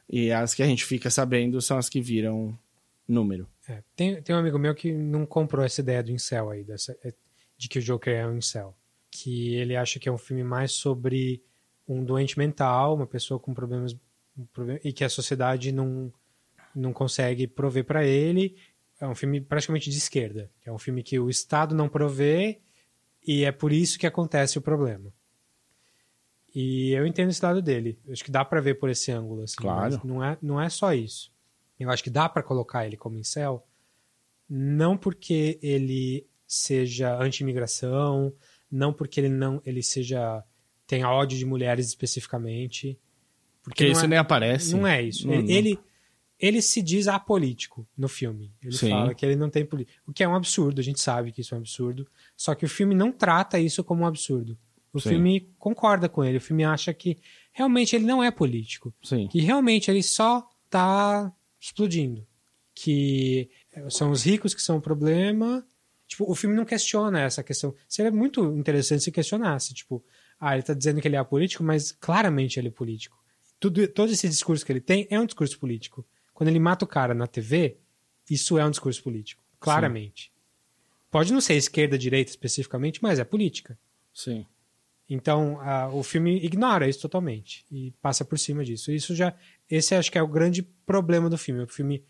e 0.10 0.32
as 0.32 0.54
que 0.56 0.64
a 0.64 0.66
gente 0.68 0.84
fica 0.86 1.10
sabendo 1.12 1.62
são 1.62 1.78
as 1.78 1.88
que 1.90 2.02
viram 2.02 2.58
número 3.08 3.48
É, 3.68 3.84
tem, 3.96 4.22
tem 4.22 4.36
um 4.36 4.40
amigo 4.40 4.58
meu 4.60 4.74
que 4.76 4.92
não 4.94 5.26
comprou 5.26 5.64
essa 5.64 5.82
ideia 5.82 6.02
do 6.04 6.12
incel 6.12 6.50
aí, 6.50 6.64
dessa, 6.64 6.98
é, 7.04 7.14
de 7.58 7.68
que 7.70 7.80
o 7.80 7.82
Joker 7.82 8.14
é 8.14 8.28
um 8.28 8.38
incel. 8.38 8.76
Que 9.12 9.56
ele 9.56 9.76
acha 9.76 10.00
que 10.00 10.10
é 10.10 10.12
um 10.12 10.18
filme 10.18 10.44
mais 10.44 10.72
sobre 10.74 11.42
um 11.88 12.04
doente 12.04 12.38
mental, 12.38 12.96
uma 12.96 13.08
pessoa 13.08 13.40
com 13.40 13.54
problemas, 13.54 13.96
problema- 14.52 14.80
e 14.84 14.92
que 14.92 15.04
a 15.04 15.10
sociedade 15.10 15.72
não, 15.72 16.12
não 16.76 16.92
consegue 16.92 17.48
prover 17.48 17.86
para 17.86 18.06
ele. 18.06 18.56
É 19.00 19.08
um 19.08 19.16
filme 19.16 19.40
praticamente 19.42 19.90
de 19.90 19.98
esquerda. 19.98 20.50
É 20.66 20.72
um 20.72 20.78
filme 20.80 21.04
que 21.04 21.20
o 21.20 21.30
Estado 21.30 21.74
não 21.76 21.88
provê 21.88 22.60
e 23.26 23.44
é 23.46 23.52
por 23.52 23.72
isso 23.72 23.98
que 24.00 24.08
acontece 24.08 24.58
o 24.58 24.62
problema. 24.62 25.14
E 26.54 26.92
eu 26.92 27.06
entendo 27.06 27.30
esse 27.30 27.44
lado 27.44 27.62
dele. 27.62 28.00
Acho 28.10 28.24
que 28.24 28.32
dá 28.32 28.46
para 28.46 28.62
ver 28.62 28.76
por 28.76 28.90
esse 28.90 29.12
ângulo. 29.12 29.44
Assim, 29.44 29.56
Claro. 29.58 29.96
mas 29.96 30.04
Não 30.04 30.24
é, 30.24 30.38
não 30.42 30.62
é 30.62 30.70
só 30.70 30.94
isso. 30.94 31.32
Eu 31.80 31.90
acho 31.90 32.04
que 32.04 32.10
dá 32.10 32.28
para 32.30 32.44
colocar 32.44 32.86
ele 32.86 32.96
como 32.98 33.18
incel, 33.18 33.66
não 34.50 34.98
porque 34.98 35.60
ele 35.62 36.26
seja 36.48 37.18
anti-imigração, 37.20 38.34
não 38.72 38.94
porque 38.94 39.20
ele 39.20 39.30
não 39.30 39.62
ele 39.66 39.82
seja 39.84 40.44
tenha 40.88 41.10
ódio 41.10 41.38
de 41.38 41.46
mulheres 41.46 41.88
especificamente, 41.88 42.98
porque 43.64 43.86
não 43.86 43.92
isso 43.92 44.06
é- 44.06 44.08
nem 44.08 44.20
aparece 44.20 44.76
não 44.76 44.88
é 44.88 45.02
isso. 45.02 45.28
Não, 45.28 45.34
ele, 45.34 45.44
não. 45.44 45.50
ele 45.50 45.80
ele 46.38 46.62
se 46.62 46.82
diz 46.82 47.08
apolítico 47.08 47.88
no 47.98 48.10
filme. 48.10 48.52
Ele 48.62 48.76
Sim. 48.76 48.90
fala 48.90 49.16
que 49.16 49.26
ele 49.26 49.38
não 49.38 49.50
tem 49.50 49.66
política, 49.66 50.00
o 50.06 50.12
que 50.12 50.22
é 50.24 50.28
um 50.28 50.36
absurdo. 50.36 50.82
A 50.82 50.84
gente 50.84 51.00
sabe 51.00 51.32
que 51.32 51.40
isso 51.42 51.56
é 51.56 51.58
um 51.58 51.62
absurdo. 51.62 52.06
Só 52.36 52.54
que 52.54 52.66
o 52.66 52.70
filme 52.70 52.94
não 52.94 53.10
trata 53.12 53.58
isso 53.58 53.84
como 53.86 54.04
um 54.04 54.06
absurdo. 54.06 54.58
O 54.92 55.00
Sim. 55.00 55.10
filme 55.10 55.50
concorda 55.58 56.10
com 56.10 56.24
ele. 56.24 56.38
O 56.38 56.42
filme 56.42 56.64
acha 56.66 56.94
que 56.94 57.18
realmente 57.54 57.96
ele 57.96 58.06
não 58.06 58.22
é 58.22 58.30
político 58.32 58.94
sim 59.02 59.28
que 59.30 59.40
realmente 59.40 59.90
ele 59.90 60.04
só 60.04 60.46
tá 60.70 61.34
explodindo. 61.66 62.26
Que 62.74 63.50
são 63.90 64.12
os 64.12 64.24
ricos 64.24 64.54
que 64.54 64.62
são 64.62 64.78
o 64.78 64.82
problema. 64.82 65.66
Tipo, 66.08 66.30
o 66.30 66.36
filme 66.36 66.56
não 66.56 66.66
questiona 66.66 67.22
essa 67.22 67.42
questão. 67.42 67.74
Seria 67.88 68.12
muito 68.12 68.44
interessante 68.58 69.04
se 69.04 69.12
questionasse. 69.12 69.74
Tipo, 69.74 70.04
ah, 70.40 70.54
ele 70.54 70.64
tá 70.64 70.74
dizendo 70.74 71.02
que 71.02 71.08
ele 71.08 71.16
é 71.16 71.20
apolítico, 71.20 71.64
mas 71.64 71.92
claramente 71.92 72.60
ele 72.60 72.68
é 72.68 72.72
político. 72.72 73.18
Tudo, 73.60 73.88
todo 73.88 74.12
esse 74.12 74.28
discurso 74.28 74.66
que 74.66 74.72
ele 74.72 74.82
tem 74.82 75.08
é 75.10 75.20
um 75.20 75.26
discurso 75.26 75.58
político. 75.58 76.06
Quando 76.34 76.50
ele 76.50 76.60
mata 76.60 76.84
o 76.84 76.88
cara 76.88 77.14
na 77.14 77.26
TV, 77.26 77.78
isso 78.30 78.58
é 78.58 78.66
um 78.66 78.70
discurso 78.70 79.02
político. 79.02 79.42
Claramente. 79.60 80.32
Pode 81.10 81.32
não 81.32 81.40
ser 81.40 81.54
esquerda, 81.56 81.98
direita 81.98 82.30
especificamente, 82.30 83.02
mas 83.02 83.20
é 83.20 83.24
política. 83.24 83.80
sim 84.14 84.46
Então, 85.10 85.60
a- 85.62 85.88
o 85.90 86.04
filme 86.04 86.44
ignora 86.44 86.90
isso 86.90 87.00
totalmente 87.00 87.64
e 87.72 87.92
passa 88.02 88.26
por 88.26 88.38
cima 88.38 88.66
disso. 88.66 88.92
Isso 88.92 89.16
já, 89.16 89.34
esse 89.70 89.96
acho 89.96 90.12
que 90.12 90.18
é 90.18 90.22
o 90.24 90.28
grande 90.28 90.62
problema 90.86 91.30
do 91.30 91.38
filme. 91.38 91.64
O 91.64 91.68
filme 91.68 92.04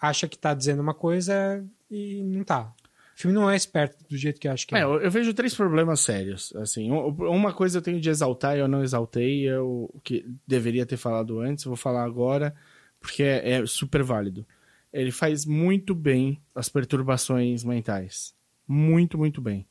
acha 0.00 0.28
que 0.28 0.38
tá 0.38 0.54
dizendo 0.54 0.80
uma 0.82 0.94
coisa 0.94 1.64
e 1.90 2.22
não 2.22 2.44
tá. 2.44 2.72
O 3.16 3.20
filme 3.20 3.34
não 3.34 3.48
é 3.48 3.54
esperto 3.54 4.04
do 4.08 4.16
jeito 4.16 4.40
que 4.40 4.48
acho 4.48 4.66
que 4.66 4.74
é. 4.74 4.80
É, 4.80 4.82
eu, 4.82 5.10
vejo 5.10 5.32
três 5.32 5.54
problemas 5.54 6.00
sérios. 6.00 6.52
Assim, 6.56 6.90
um- 6.90 7.08
uma 7.30 7.52
coisa 7.52 7.78
eu 7.78 7.82
tenho 7.82 8.00
de 8.00 8.10
exaltar 8.10 8.56
e 8.56 8.60
eu 8.60 8.66
não 8.68 8.82
exaltei, 8.82 9.48
eu 9.48 9.88
que 10.02 10.26
deveria 10.46 10.84
ter 10.84 10.96
falado 10.96 11.38
antes, 11.38 11.64
vou 11.64 11.76
falar 11.76 12.04
agora, 12.04 12.54
porque 12.98 13.22
é, 13.22 13.50
é 13.52 13.66
super 13.66 14.02
válido. 14.02 14.44
Ele 14.92 15.12
faz 15.12 15.44
muito 15.44 15.94
bem 15.94 16.40
as 16.54 16.68
perturbações 16.68 17.62
mentais. 17.64 18.34
Muito, 18.66 19.16
muito 19.16 19.40
bem. 19.40 19.66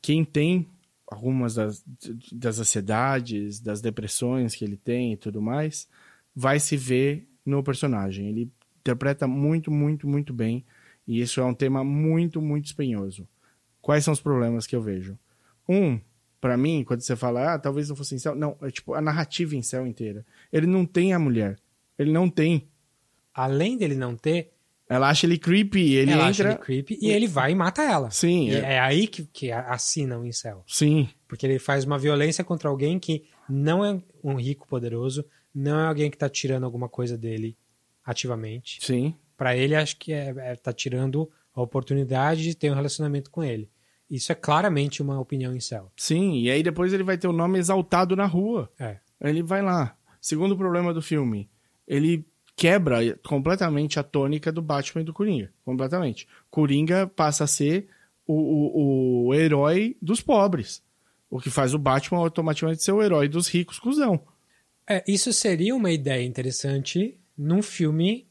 Quem 0.00 0.24
tem 0.24 0.68
algumas 1.06 1.54
das, 1.54 1.84
das 2.32 2.60
ansiedades, 2.60 3.60
das 3.60 3.80
depressões 3.80 4.54
que 4.54 4.64
ele 4.64 4.76
tem 4.76 5.12
e 5.12 5.16
tudo 5.16 5.40
mais, 5.42 5.88
vai 6.34 6.58
se 6.60 6.76
ver 6.76 7.28
no 7.44 7.62
personagem. 7.62 8.28
Ele 8.28 8.50
interpreta 8.80 9.26
muito, 9.26 9.70
muito, 9.70 10.06
muito 10.08 10.32
bem. 10.32 10.64
E 11.06 11.20
isso 11.20 11.40
é 11.40 11.44
um 11.44 11.54
tema 11.54 11.82
muito, 11.82 12.40
muito 12.40 12.66
espinhoso. 12.66 13.26
Quais 13.80 14.04
são 14.04 14.12
os 14.12 14.20
problemas 14.20 14.66
que 14.66 14.76
eu 14.76 14.82
vejo? 14.82 15.18
Um, 15.68 15.98
pra 16.40 16.56
mim, 16.56 16.84
quando 16.84 17.00
você 17.00 17.16
fala, 17.16 17.54
ah, 17.54 17.58
talvez 17.58 17.88
não 17.88 17.96
fosse 17.96 18.14
em 18.14 18.18
céu. 18.18 18.34
Não, 18.34 18.56
é 18.62 18.70
tipo 18.70 18.94
a 18.94 19.00
narrativa 19.00 19.56
em 19.56 19.62
céu 19.62 19.86
inteira. 19.86 20.24
Ele 20.52 20.66
não 20.66 20.84
tem 20.84 21.12
a 21.14 21.18
mulher. 21.18 21.58
Ele 21.98 22.12
não 22.12 22.28
tem. 22.28 22.68
Além 23.34 23.76
dele 23.76 23.94
não 23.94 24.16
ter, 24.16 24.52
Ela 24.88 25.08
acha 25.10 25.26
ele 25.26 25.38
creepy, 25.38 25.94
ele 25.94 26.10
ela 26.12 26.26
acha 26.28 26.42
entra. 26.42 26.52
ele 26.54 26.62
creepy 26.62 26.98
e 27.00 27.10
ele 27.10 27.26
vai 27.26 27.52
e 27.52 27.54
mata 27.54 27.82
ela. 27.82 28.10
Sim, 28.10 28.50
é- 28.50 28.74
é 28.74 28.78
aí 28.80 29.06
que, 29.06 29.24
que 29.26 29.50
assina 29.52 30.18
o 30.18 30.24
incel. 30.26 30.64
Sim, 30.66 31.08
Porque 31.28 31.46
ele 31.46 31.58
faz 31.58 31.84
uma 31.84 31.98
violência 31.98 32.42
contra 32.42 32.68
alguém 32.70 32.98
que 32.98 33.24
não 33.48 33.84
é 33.84 34.00
um 34.24 34.34
rico 34.36 34.66
poderoso, 34.66 35.24
não 35.58 35.80
é 35.80 35.86
alguém 35.86 36.10
que 36.10 36.16
tá 36.16 36.28
tirando 36.28 36.64
alguma 36.64 36.88
coisa 36.88 37.18
dele 37.18 37.56
ativamente. 38.04 38.78
sim. 38.84 39.14
Pra 39.36 39.56
ele, 39.56 39.76
acho 39.76 39.96
que 39.98 40.12
é, 40.12 40.34
é, 40.36 40.56
tá 40.56 40.72
tirando 40.72 41.30
a 41.54 41.62
oportunidade 41.62 42.42
de 42.42 42.56
ter 42.56 42.72
um 42.72 42.74
relacionamento 42.74 43.30
com 43.30 43.44
ele. 43.44 43.70
Isso 44.10 44.32
é 44.32 44.34
claramente 44.34 45.00
uma 45.00 45.20
opinião 45.20 45.54
em 45.54 45.60
céu. 45.60 45.92
Sim, 45.96 46.40
e 46.40 46.50
aí 46.50 46.60
depois 46.60 46.92
ele 46.92 47.04
vai 47.04 47.16
ter 47.16 47.28
o 47.28 47.32
nome 47.32 47.56
exaltado 47.56 48.16
na 48.16 48.26
rua. 48.26 48.68
É. 48.80 48.98
Ele 49.20 49.40
vai 49.40 49.62
lá. 49.62 49.96
Segundo 50.20 50.56
problema 50.56 50.92
do 50.92 51.00
filme, 51.00 51.48
ele 51.86 52.26
quebra 52.56 53.16
completamente 53.28 54.00
a 54.00 54.02
tônica 54.02 54.50
do 54.50 54.60
Batman 54.60 55.02
e 55.02 55.04
do 55.04 55.12
Coringa. 55.12 55.52
Completamente. 55.64 56.26
Coringa 56.50 57.06
passa 57.06 57.44
a 57.44 57.46
ser 57.46 57.88
o, 58.26 58.34
o, 58.34 59.26
o 59.28 59.34
herói 59.34 59.96
dos 60.02 60.20
pobres. 60.20 60.82
O 61.30 61.38
que 61.38 61.50
faz 61.50 61.74
o 61.74 61.78
Batman 61.78 62.18
automaticamente 62.18 62.82
ser 62.82 62.90
o 62.90 63.02
herói 63.02 63.28
dos 63.28 63.46
ricos, 63.46 63.78
cuzão. 63.78 64.20
É, 64.88 65.04
isso 65.06 65.32
seria 65.32 65.74
uma 65.76 65.90
ideia 65.90 66.24
interessante 66.24 67.18
num 67.36 67.62
filme 67.62 68.26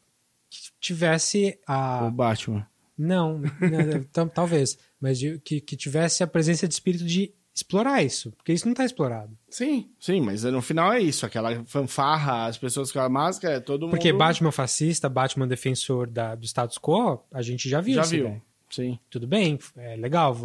que 0.50 0.60
tivesse 0.80 1.60
a. 1.68 2.06
O 2.06 2.12
Batman. 2.12 2.68
Não, 2.98 3.42
não 4.16 4.28
talvez. 4.28 4.78
Mas 5.00 5.20
de, 5.20 5.40
que, 5.40 5.62
que 5.62 5.78
tivesse 5.78 6.24
a 6.24 6.28
presença 6.28 6.68
de 6.68 6.74
espírito 6.74 7.06
de 7.06 7.32
explorar 7.54 8.04
isso, 8.04 8.32
porque 8.34 8.54
isso 8.54 8.66
não 8.66 8.74
está 8.74 8.86
explorado. 8.86 9.36
Sim, 9.50 9.90
sim, 10.00 10.22
mas 10.22 10.44
no 10.44 10.62
final 10.62 10.94
é 10.94 11.02
isso, 11.02 11.26
aquela 11.26 11.64
fanfarra, 11.66 12.46
as 12.46 12.58
pessoas 12.58 12.92
com 12.92 13.00
a 13.00 13.10
máscara, 13.10 13.56
é 13.56 13.60
todo 13.60 13.82
porque 13.82 13.86
mundo... 13.86 13.92
Porque 13.92 14.14
Batman 14.14 14.52
fascista, 14.52 15.10
Batman 15.10 15.48
defensor 15.48 16.08
da, 16.08 16.36
do 16.36 16.46
status 16.46 16.78
quo, 16.78 17.20
a 17.32 17.42
gente 17.42 17.68
já 17.68 17.82
viu 17.82 17.96
Já 17.96 18.02
isso, 18.02 18.12
viu, 18.12 18.30
né? 18.30 18.42
sim. 18.70 19.00
Tudo 19.10 19.26
bem, 19.26 19.58
é 19.76 19.96
legal, 19.96 20.36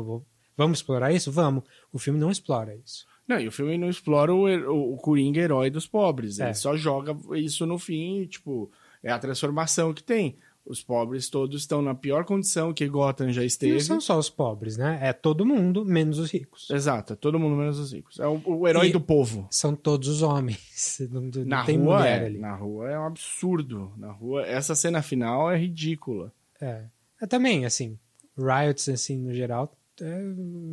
vamos 0.57 0.79
explorar 0.79 1.13
isso? 1.13 1.31
Vamos. 1.31 1.65
O 1.93 1.99
filme 1.99 2.19
não 2.19 2.31
explora 2.31 2.75
isso. 2.75 3.07
Não, 3.27 3.41
e 3.41 3.47
o 3.49 3.53
filme 3.53 3.79
não 3.79 3.89
explora 3.89 4.35
o, 4.35 4.93
o, 4.95 4.97
Coringa 4.97 5.41
herói 5.41 5.71
dos 5.71 5.87
pobres, 5.87 6.41
É. 6.41 6.47
ele 6.47 6.55
só 6.55 6.77
joga 6.77 7.17
isso 7.37 7.65
no 7.67 7.79
fim, 7.79 8.27
tipo, 8.27 8.71
é 9.03 9.11
a 9.13 9.19
transformação 9.19 9.95
que 9.95 10.03
tem. 10.03 10.37
Os 10.65 10.81
pobres 10.81 11.29
todos 11.29 11.61
estão 11.61 11.83
na 11.83 11.93
pior 11.93 12.25
condição 12.25 12.73
que 12.73 12.87
Gotham 12.87 13.33
já 13.33 13.43
E 13.43 13.47
esteve. 13.47 13.73
não 13.73 13.81
são 13.81 14.01
só 14.01 14.17
os 14.19 14.31
pobres, 14.31 14.77
né? 14.77 14.97
É 15.03 15.13
todo 15.13 15.45
mundo, 15.45 15.85
menos 15.85 16.21
os 16.21 16.31
ricos. 16.31 16.71
Exato, 16.71 17.15
é 17.15 17.17
todo 17.17 17.37
mundo 17.37 17.57
menos 17.57 17.81
os 17.81 17.93
ricos. 17.93 18.21
É 18.21 18.29
o, 18.29 18.41
o 18.47 18.69
herói 18.69 18.89
E- 18.89 18.93
do 18.93 19.01
povo. 19.01 19.49
São 19.51 19.75
todos 19.75 20.07
os 20.07 20.23
homens. 20.23 20.99
Não, 21.11 21.21
não 21.23 21.45
Na 21.45 21.65
tem 21.65 21.77
rua, 21.79 21.99
mulher 21.99 22.23
é, 22.23 22.27
ali. 22.27 22.39
na 22.39 22.55
rua 22.55 22.89
é 22.91 22.97
um 22.99 23.07
absurdo. 23.07 23.93
Na 23.97 24.13
rua, 24.13 24.47
essa 24.47 24.75
cena 24.77 25.03
final 25.03 25.51
é 25.51 25.59
ridícula. 25.59 26.33
É. 26.61 26.85
É 27.21 27.27
também, 27.27 27.65
assim, 27.65 27.99
riots, 28.39 28.89
assim, 28.89 29.17
no 29.19 29.35
geral, 29.35 29.73
é, 30.01 30.23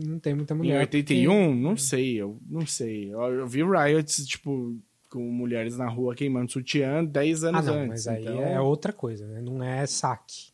não 0.06 0.20
tem 0.20 0.34
muita 0.34 0.56
mulher. 0.56 0.76
em 0.76 0.80
81, 0.80 1.56
não 1.56 1.76
sei, 1.76 2.16
eu 2.22 2.40
não 2.48 2.66
sei. 2.66 3.14
Eu, 3.14 3.22
eu 3.22 3.48
vi 3.48 3.64
riots, 3.64 4.26
tipo, 4.26 4.78
com 5.10 5.20
mulheres 5.20 5.78
na 5.78 5.88
rua 5.90 6.16
queimando 6.16 6.52
sutiã 6.52 7.04
10 7.04 7.44
Ah, 7.44 7.50
anos 7.50 7.66
não, 7.66 7.74
antes. 7.74 7.88
mas 7.88 8.08
aí 8.08 8.22
então, 8.24 8.42
é 8.42 8.62
outra 8.62 8.94
coisa, 8.94 9.28
né? 9.28 9.42
Não 9.42 9.64
é 9.64 9.86
saque. 9.86 10.52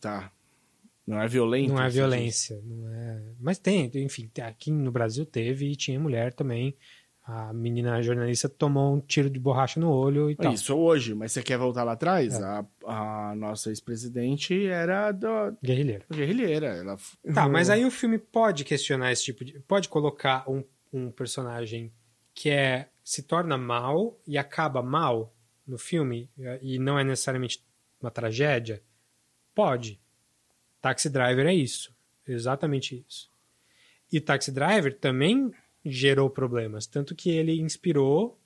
Tá. 0.00 0.32
Não 1.06 1.20
é 1.20 1.26
violento. 1.26 1.72
Não 1.72 1.82
é 1.82 1.88
violência. 1.88 2.60
Não 2.64 2.88
é... 2.92 3.22
Mas 3.40 3.58
tem, 3.58 3.90
enfim, 3.94 4.30
aqui 4.42 4.70
no 4.70 4.92
Brasil 4.92 5.26
teve 5.26 5.66
e 5.70 5.76
tinha 5.76 5.98
mulher 5.98 6.32
também. 6.32 6.74
A 7.32 7.52
menina 7.52 8.02
jornalista 8.02 8.48
tomou 8.48 8.96
um 8.96 9.00
tiro 9.00 9.30
de 9.30 9.38
borracha 9.38 9.78
no 9.78 9.88
olho 9.88 10.28
e 10.28 10.34
tal. 10.34 10.52
Isso 10.52 10.74
hoje, 10.76 11.14
mas 11.14 11.30
você 11.30 11.44
quer 11.44 11.56
voltar 11.56 11.84
lá 11.84 11.92
atrás? 11.92 12.34
É. 12.34 12.42
A, 12.42 12.64
a 12.84 13.34
nossa 13.36 13.70
ex-presidente 13.70 14.66
era 14.66 15.12
da 15.12 15.54
Guerrilheira. 15.62 16.04
guerrilheira. 16.12 16.66
Ela... 16.66 16.96
Tá, 17.32 17.48
mas 17.48 17.70
aí 17.70 17.84
o 17.84 17.90
filme 17.90 18.18
pode 18.18 18.64
questionar 18.64 19.12
esse 19.12 19.22
tipo 19.22 19.44
de. 19.44 19.60
Pode 19.60 19.88
colocar 19.88 20.42
um, 20.50 20.64
um 20.92 21.08
personagem 21.12 21.92
que 22.34 22.50
é 22.50 22.88
se 23.04 23.22
torna 23.22 23.56
mal 23.56 24.20
e 24.26 24.36
acaba 24.36 24.82
mal 24.82 25.32
no 25.64 25.78
filme 25.78 26.28
e 26.60 26.80
não 26.80 26.98
é 26.98 27.04
necessariamente 27.04 27.64
uma 28.00 28.10
tragédia? 28.10 28.82
Pode. 29.54 30.00
Taxi 30.80 31.08
Driver 31.08 31.46
é 31.46 31.54
isso. 31.54 31.94
Exatamente 32.26 33.04
isso. 33.06 33.30
E 34.12 34.20
Taxi 34.20 34.50
Driver 34.50 34.98
também 34.98 35.52
gerou 35.84 36.28
problemas, 36.28 36.86
tanto 36.86 37.14
que 37.14 37.30
ele 37.30 37.60
inspirou 37.60 38.38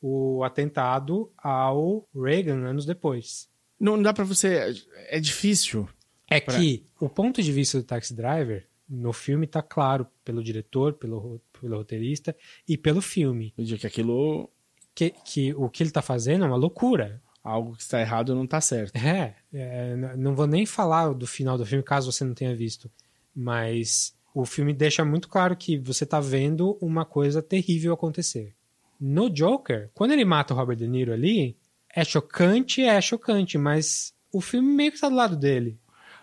o 0.00 0.42
atentado 0.42 1.30
ao 1.38 2.06
Reagan 2.14 2.66
anos 2.66 2.84
depois. 2.84 3.48
Não 3.78 4.00
dá 4.00 4.12
pra 4.12 4.24
você. 4.24 4.74
É 5.08 5.20
difícil. 5.20 5.88
É 6.28 6.40
Pra- 6.40 6.56
que 6.58 6.84
o 7.00 7.08
ponto 7.08 7.42
de 7.42 7.52
vista 7.52 7.78
do 7.78 7.84
Taxi 7.84 8.14
Driver 8.14 8.66
no 8.88 9.12
filme 9.12 9.46
tá 9.46 9.60
claro 9.62 10.06
pelo 10.24 10.42
diretor, 10.42 10.94
pelo, 10.94 11.40
pelo 11.60 11.76
roteirista 11.76 12.34
e 12.68 12.76
pelo 12.76 13.00
filme. 13.02 13.52
Eu 13.56 13.64
digo 13.64 13.80
que 13.80 13.86
aquilo. 13.86 14.48
Que, 14.94 15.10
que 15.24 15.54
o 15.54 15.68
que 15.70 15.82
ele 15.82 15.90
tá 15.90 16.02
fazendo 16.02 16.44
é 16.44 16.48
uma 16.48 16.56
loucura. 16.56 17.20
Algo 17.42 17.74
que 17.74 17.82
está 17.82 18.00
errado 18.00 18.34
não 18.34 18.46
tá 18.46 18.60
certo. 18.60 18.94
É, 18.96 19.34
é, 19.52 19.96
não 20.16 20.34
vou 20.34 20.46
nem 20.46 20.64
falar 20.66 21.12
do 21.12 21.26
final 21.26 21.56
do 21.58 21.66
filme, 21.66 21.82
caso 21.82 22.12
você 22.12 22.24
não 22.24 22.34
tenha 22.34 22.54
visto. 22.54 22.90
Mas 23.34 24.14
o 24.34 24.44
filme 24.44 24.72
deixa 24.72 25.04
muito 25.04 25.28
claro 25.28 25.56
que 25.56 25.78
você 25.78 26.06
tá 26.06 26.20
vendo 26.20 26.76
uma 26.80 27.04
coisa 27.04 27.42
terrível 27.42 27.92
acontecer. 27.92 28.54
No 29.00 29.28
Joker, 29.28 29.90
quando 29.94 30.12
ele 30.12 30.24
mata 30.24 30.54
o 30.54 30.56
Robert 30.56 30.76
De 30.76 30.86
Niro 30.88 31.12
ali, 31.12 31.56
é 31.94 32.04
chocante, 32.04 32.82
é 32.82 33.00
chocante, 33.00 33.58
mas 33.58 34.14
o 34.32 34.40
filme 34.40 34.68
meio 34.74 34.92
que 34.92 35.00
tá 35.00 35.08
do 35.08 35.14
lado 35.14 35.36
dele. 35.36 35.78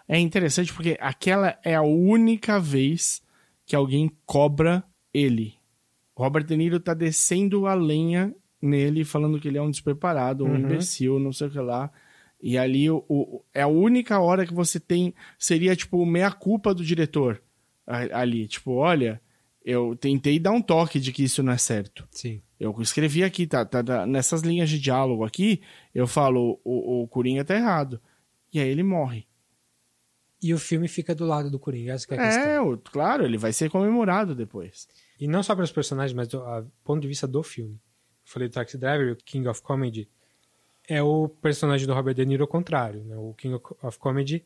É 0.08 0.18
interessante 0.18 0.74
porque 0.74 0.98
aquela 1.00 1.60
é 1.64 1.76
a 1.76 1.82
única 1.84 2.60
vez 2.60 3.22
que 3.66 3.76
alguém 3.76 4.12
cobra 4.26 4.84
ele. 5.14 5.54
Robert 6.16 6.44
De 6.46 6.58
Niro 6.58 6.80
tá 6.80 6.94
descendo 6.94 7.68
a 7.68 7.74
lenha 7.76 8.34
nele, 8.62 9.06
falando 9.06 9.40
que 9.40 9.48
ele 9.48 9.58
é 9.58 9.62
um 9.62 9.70
despreparado, 9.70 10.46
um 10.46 10.50
Uhum. 10.50 10.58
imbecil, 10.58 11.20
não 11.20 11.32
sei 11.32 11.48
o 11.48 11.52
que 11.52 11.60
lá. 11.60 11.92
E 12.42 12.58
ali 12.58 12.90
o, 12.90 13.06
o- 13.08 13.44
é 13.54 13.62
a 13.62 13.68
única 13.68 14.20
hora 14.20 14.46
que 14.48 14.54
você 14.54 14.80
tem. 14.80 15.14
Seria 15.38 15.76
tipo 15.76 16.04
meia 16.06 16.32
culpa 16.32 16.74
do 16.74 16.84
diretor 16.84 17.42
ali. 17.90 18.48
Tipo, 18.48 18.74
olha, 18.76 19.22
eu 19.64 19.96
tentei 19.96 20.40
dar 20.40 20.52
um 20.52 20.62
toque 20.62 21.00
de 21.00 21.12
que 21.12 21.24
isso 21.24 21.42
não 21.44 21.54
é 21.54 21.58
certo. 21.58 22.08
Sim. 22.12 22.42
Eu 22.60 22.76
escrevi 22.82 23.24
aqui, 23.24 23.48
tá, 23.48 23.66
tá, 23.66 23.84
tá, 23.84 24.06
nessas 24.06 24.42
linhas 24.42 24.70
de 24.70 24.80
diálogo 24.80 25.24
aqui, 25.24 25.62
eu 25.96 26.06
falo, 26.06 26.60
o, 26.64 27.04
o 27.04 27.08
Coringa 27.08 27.46
tá 27.46 27.56
errado. 27.56 28.02
E 28.54 28.60
aí 28.60 28.68
ele 28.68 28.84
morre. 28.84 29.26
E 30.42 30.54
o 30.54 30.58
filme 30.60 30.88
fica 30.88 31.14
do 31.14 31.26
lado 31.26 31.50
do 31.52 31.60
Coringa, 31.60 31.94
essa 31.94 32.06
é 32.14 32.18
a 32.18 32.26
questão. 32.26 32.44
É, 32.44 32.62
o- 32.62 32.78
claro, 32.78 33.26
ele 33.26 33.38
vai 33.38 33.52
ser 33.54 33.70
comemorado 33.70 34.34
depois. 34.36 34.88
E 35.20 35.28
não 35.28 35.44
só 35.44 35.54
para 35.56 35.64
os 35.66 35.72
personagens, 35.72 36.14
mas 36.16 36.28
do 36.30 36.42
ponto 36.84 37.02
de 37.02 37.08
vista 37.08 37.28
do 37.28 37.44
filme. 37.44 37.74
Eu 37.76 37.80
falei 38.32 38.48
do 38.48 38.54
Taxi 38.54 38.78
Driver, 38.78 39.14
o 39.14 39.16
King 39.18 39.48
of 39.48 39.62
Comedy, 39.62 40.10
é 40.88 41.02
o 41.04 41.28
personagem 41.28 41.86
do 41.86 41.94
Robert 41.94 42.14
De 42.16 42.26
Niro 42.26 42.44
ao 42.44 42.48
contrário. 42.48 43.04
Né? 43.04 43.16
O 43.18 43.34
King 43.34 43.60
of 43.84 44.00
Comedy, 44.00 44.44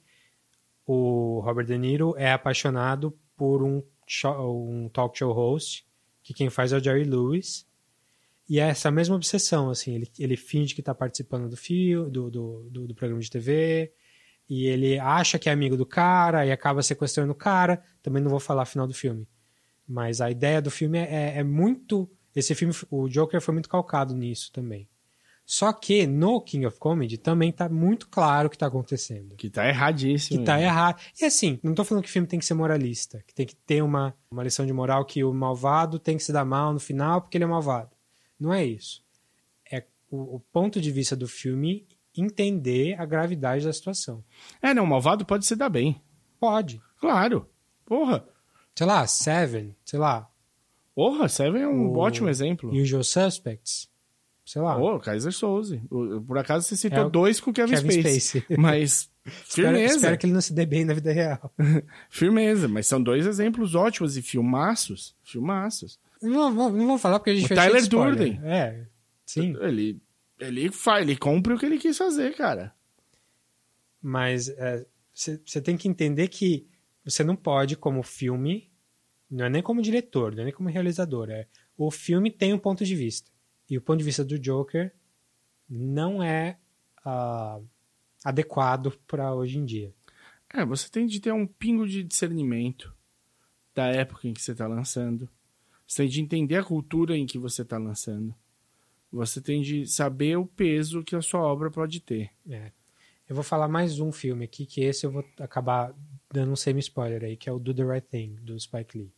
o 0.86 1.40
Robert 1.44 1.66
De 1.66 1.78
Niro 1.78 2.16
é 2.18 2.32
apaixonado 2.32 3.18
por 3.44 3.62
um, 3.62 3.84
show- 4.08 4.72
um 4.72 4.88
talk 4.88 5.18
show 5.18 5.34
host, 5.34 5.86
que 6.24 6.34
quem 6.34 6.50
faz 6.50 6.72
é 6.72 6.78
o 6.78 6.80
Jerry 6.80 7.04
Lewis. 7.04 7.68
E 8.48 8.58
é 8.58 8.70
essa 8.70 8.90
mesma 8.90 9.18
obsessão, 9.18 9.70
assim, 9.70 9.96
ele, 9.96 10.10
ele 10.18 10.38
finge 10.38 10.74
que 10.74 10.80
está 10.80 10.96
participando 10.96 11.50
do, 11.50 11.58
fio, 11.58 12.10
do, 12.10 12.32
do, 12.32 12.70
do, 12.72 12.88
do 12.88 12.96
programa 12.96 13.22
de 13.22 13.30
TV, 13.30 13.92
e 14.50 14.66
ele 14.68 14.98
acha 14.98 15.38
que 15.38 15.50
é 15.50 15.52
amigo 15.52 15.76
do 15.76 15.86
cara, 15.86 16.46
e 16.46 16.54
acaba 16.54 16.82
sequestrando 16.82 17.34
o 17.34 17.36
cara. 17.36 17.84
Também 18.02 18.24
não 18.24 18.32
vou 18.32 18.40
falar 18.40 18.64
final 18.64 18.88
do 18.88 18.94
filme. 18.94 19.28
Mas 19.86 20.22
a 20.22 20.32
ideia 20.32 20.62
do 20.62 20.72
filme 20.72 20.98
é, 21.00 21.40
é 21.40 21.44
muito. 21.44 22.10
Esse 22.34 22.56
filme, 22.56 22.74
o 22.90 23.10
Joker 23.10 23.42
foi 23.42 23.54
muito 23.54 23.68
calcado 23.68 24.16
nisso 24.16 24.54
também. 24.54 24.88
Só 25.46 25.74
que 25.74 26.08
no 26.08 26.40
King 26.42 26.66
of 26.66 26.80
Comedy 26.80 27.18
também 27.18 27.52
tá 27.52 27.68
muito 27.68 28.08
claro 28.08 28.48
o 28.48 28.50
que 28.50 28.58
tá 28.58 28.68
acontecendo. 28.68 29.36
Que 29.36 29.50
tá 29.50 29.68
erradíssimo. 29.68 30.40
Que 30.40 30.46
tá 30.46 30.60
errado. 30.62 31.02
E 31.22 31.26
assim, 31.26 31.60
não 31.62 31.74
tô 31.76 31.84
falando 31.84 32.04
que 32.04 32.10
o 32.10 32.14
filme 32.14 32.28
tem 32.28 32.40
que 32.40 32.46
ser 32.46 32.54
moralista, 32.54 33.22
que 33.28 33.34
tem 33.36 33.46
que 33.46 33.56
ter 33.56 33.82
uma, 33.84 34.16
uma 34.32 34.42
lição 34.44 34.66
de 34.66 34.72
moral 34.72 35.04
que 35.06 35.24
o 35.24 35.34
malvado 35.34 36.00
tem 36.00 36.16
que 36.18 36.24
se 36.24 36.32
dar 36.32 36.46
mal 36.46 36.72
no 36.74 36.80
final 36.80 37.22
porque 37.22 37.38
ele 37.38 37.44
é 37.44 37.48
malvado. 37.48 37.92
Não 38.40 38.54
é 38.54 38.66
isso. 38.66 39.04
É 39.70 39.84
o, 40.10 40.36
o 40.38 40.40
ponto 40.40 40.80
de 40.80 40.92
vista 40.92 41.16
do 41.16 41.28
filme 41.28 41.86
entender 42.16 42.96
a 43.00 43.06
gravidade 43.06 43.66
da 43.66 43.74
situação. 43.74 44.24
É, 44.62 44.74
não, 44.74 44.84
o 44.86 44.88
malvado 44.88 45.26
pode 45.26 45.46
se 45.46 45.56
dar 45.58 45.70
bem. 45.70 46.02
Pode. 46.40 46.82
Claro. 47.00 47.50
Porra. 47.86 48.26
Sei 48.76 48.88
lá, 48.88 49.06
Seven, 49.06 49.76
sei 49.86 50.00
lá, 50.00 50.28
Porra, 50.96 51.28
Seven 51.28 51.62
é 51.62 51.68
um 51.68 51.90
O- 51.92 51.98
ótimo 51.98 52.30
exemplo. 52.30 52.72
Usual 52.72 53.04
Suspects, 53.04 53.90
sei 54.46 54.62
lá. 54.62 54.78
Ô, 54.78 55.00
Kaiser 55.00 55.32
Souze. 55.32 55.82
O- 55.90 56.22
Por 56.22 56.38
acaso 56.38 56.68
você 56.68 56.76
citou 56.76 57.00
É 57.00 57.06
o 57.06 57.10
dois 57.10 57.40
com 57.40 57.52
Kevin, 57.54 57.74
Kevin 57.76 57.92
Spacey. 58.02 58.20
Spacey. 58.42 58.44
Mas 58.58 59.10
Espero, 59.26 59.70
firmeza. 59.70 59.96
espero 59.96 60.18
que 60.18 60.26
ele 60.26 60.34
não 60.34 60.42
se 60.42 60.54
dê 60.54 60.66
bem 60.66 60.84
na 60.86 60.94
vida 60.94 61.12
real. 61.14 61.54
Firmeza. 62.10 62.68
Mas 62.68 62.88
são 62.88 63.02
dois 63.02 63.26
exemplos 63.26 63.74
ótimos 63.76 64.18
e 64.18 64.22
filmaços. 64.22 65.16
Filmaços. 65.24 65.98
Não, 66.22 66.50
não, 66.52 66.70
não 66.72 66.88
vamos 66.88 67.02
falar 67.02 67.20
porque 67.20 67.32
a 67.32 67.36
gente 67.36 67.52
O 67.52 67.56
Tyler. 67.56 67.88
Durden. 67.88 68.40
É, 68.44 68.86
sim. 69.26 69.56
Ele, 69.62 70.02
ele 70.40 70.72
faz, 70.72 71.02
ele 71.08 71.18
cumpre 71.18 71.54
o 71.54 71.58
que 71.60 71.66
ele 71.66 71.78
quis 71.78 71.98
fazer, 71.98 72.36
cara. 72.36 72.74
Mas 74.02 74.54
você 75.14 75.62
tem 75.62 75.78
que 75.78 75.88
entender 75.88 76.28
que 76.28 76.68
você 77.06 77.24
não 77.24 77.36
pode, 77.36 77.76
como 77.76 78.02
filme, 78.04 78.70
não 79.30 79.46
é 79.46 79.50
nem 79.50 79.62
como 79.62 79.82
diretor, 79.82 80.34
não 80.34 80.42
é 80.42 80.46
nem 80.46 80.54
como 80.54 80.70
realizador, 80.70 81.30
é 81.30 81.48
o 81.78 81.90
filme 81.92 82.30
tem 82.32 82.54
um 82.54 82.58
ponto 82.60 82.86
de 82.86 82.96
vista. 82.96 83.30
E 83.70 83.78
o 83.78 83.82
ponto 83.82 84.00
de 84.00 84.04
vista 84.04 84.24
do 84.24 84.38
Joker 84.40 84.94
não 85.70 86.22
é 86.22 86.58
ah, 87.04 87.60
adequado 88.24 88.98
para 89.08 89.34
hoje 89.34 89.58
em 89.58 89.66
dia. 89.66 89.94
É, 90.54 90.64
você 90.64 90.90
tem 90.90 91.08
de 91.08 91.20
ter 91.20 91.32
um 91.32 91.48
pingo 91.48 91.88
de 91.88 92.04
discernimento 92.04 92.94
da 93.74 93.88
época 93.88 94.28
em 94.28 94.34
que 94.34 94.42
você 94.42 94.54
tá 94.54 94.68
lançando. 94.68 95.28
Você 95.88 96.04
tem 96.04 96.10
de 96.10 96.22
entender 96.22 96.58
a 96.58 96.64
cultura 96.64 97.18
em 97.18 97.26
que 97.26 97.38
você 97.38 97.66
tá 97.66 97.78
lançando. 97.78 98.34
você 99.12 99.40
tem 99.42 99.62
de 99.62 99.86
saber 99.86 100.38
o 100.38 100.46
peso 100.46 101.04
que 101.04 101.16
a 101.16 101.22
sua 101.22 101.42
obra 101.42 101.70
pode 101.70 102.00
ter. 102.00 102.32
É. 102.50 102.72
Eu 103.30 103.36
vou 103.36 103.44
falar 103.44 103.68
mais 103.68 104.00
um 104.00 104.12
filme 104.12 104.46
aqui, 104.46 104.66
que 104.66 104.82
esse 104.82 105.06
eu 105.06 105.12
vou 105.12 105.24
acabar 105.40 105.94
dando 106.32 106.52
um 106.52 106.56
semi-spoiler 106.56 107.24
aí, 107.24 107.38
que 107.38 107.48
é 107.48 107.52
o 107.52 107.60
Do 107.60 107.74
the 107.74 107.84
Right 107.84 108.08
Thing, 108.08 108.36
do 108.42 108.60
Spike 108.60 108.98
Lee. 108.98 109.14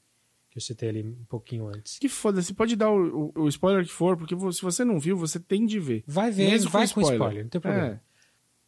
Que 0.56 0.60
eu 0.60 0.62
citei 0.62 0.88
ali 0.88 1.04
um 1.04 1.26
pouquinho 1.28 1.68
antes. 1.68 2.00
Que 2.00 2.08
foda-se, 2.08 2.54
pode 2.54 2.78
dar 2.78 2.90
o, 2.90 3.34
o, 3.36 3.42
o 3.42 3.48
spoiler 3.50 3.84
que 3.86 3.92
for, 3.92 4.16
porque 4.16 4.34
se 4.54 4.62
você 4.62 4.86
não 4.86 4.98
viu, 4.98 5.18
você 5.18 5.38
tem 5.38 5.66
de 5.66 5.82
ver. 5.82 6.02
Vai 6.08 6.32
ver, 6.32 6.50
Mesmo 6.50 6.70
vai 6.72 6.88
com 6.88 6.94
com 6.94 7.02
spoiler. 7.02 7.20
spoiler, 7.20 7.44
não 7.44 7.50
tem 7.50 7.60
problema. 7.60 7.88
É, 7.88 8.00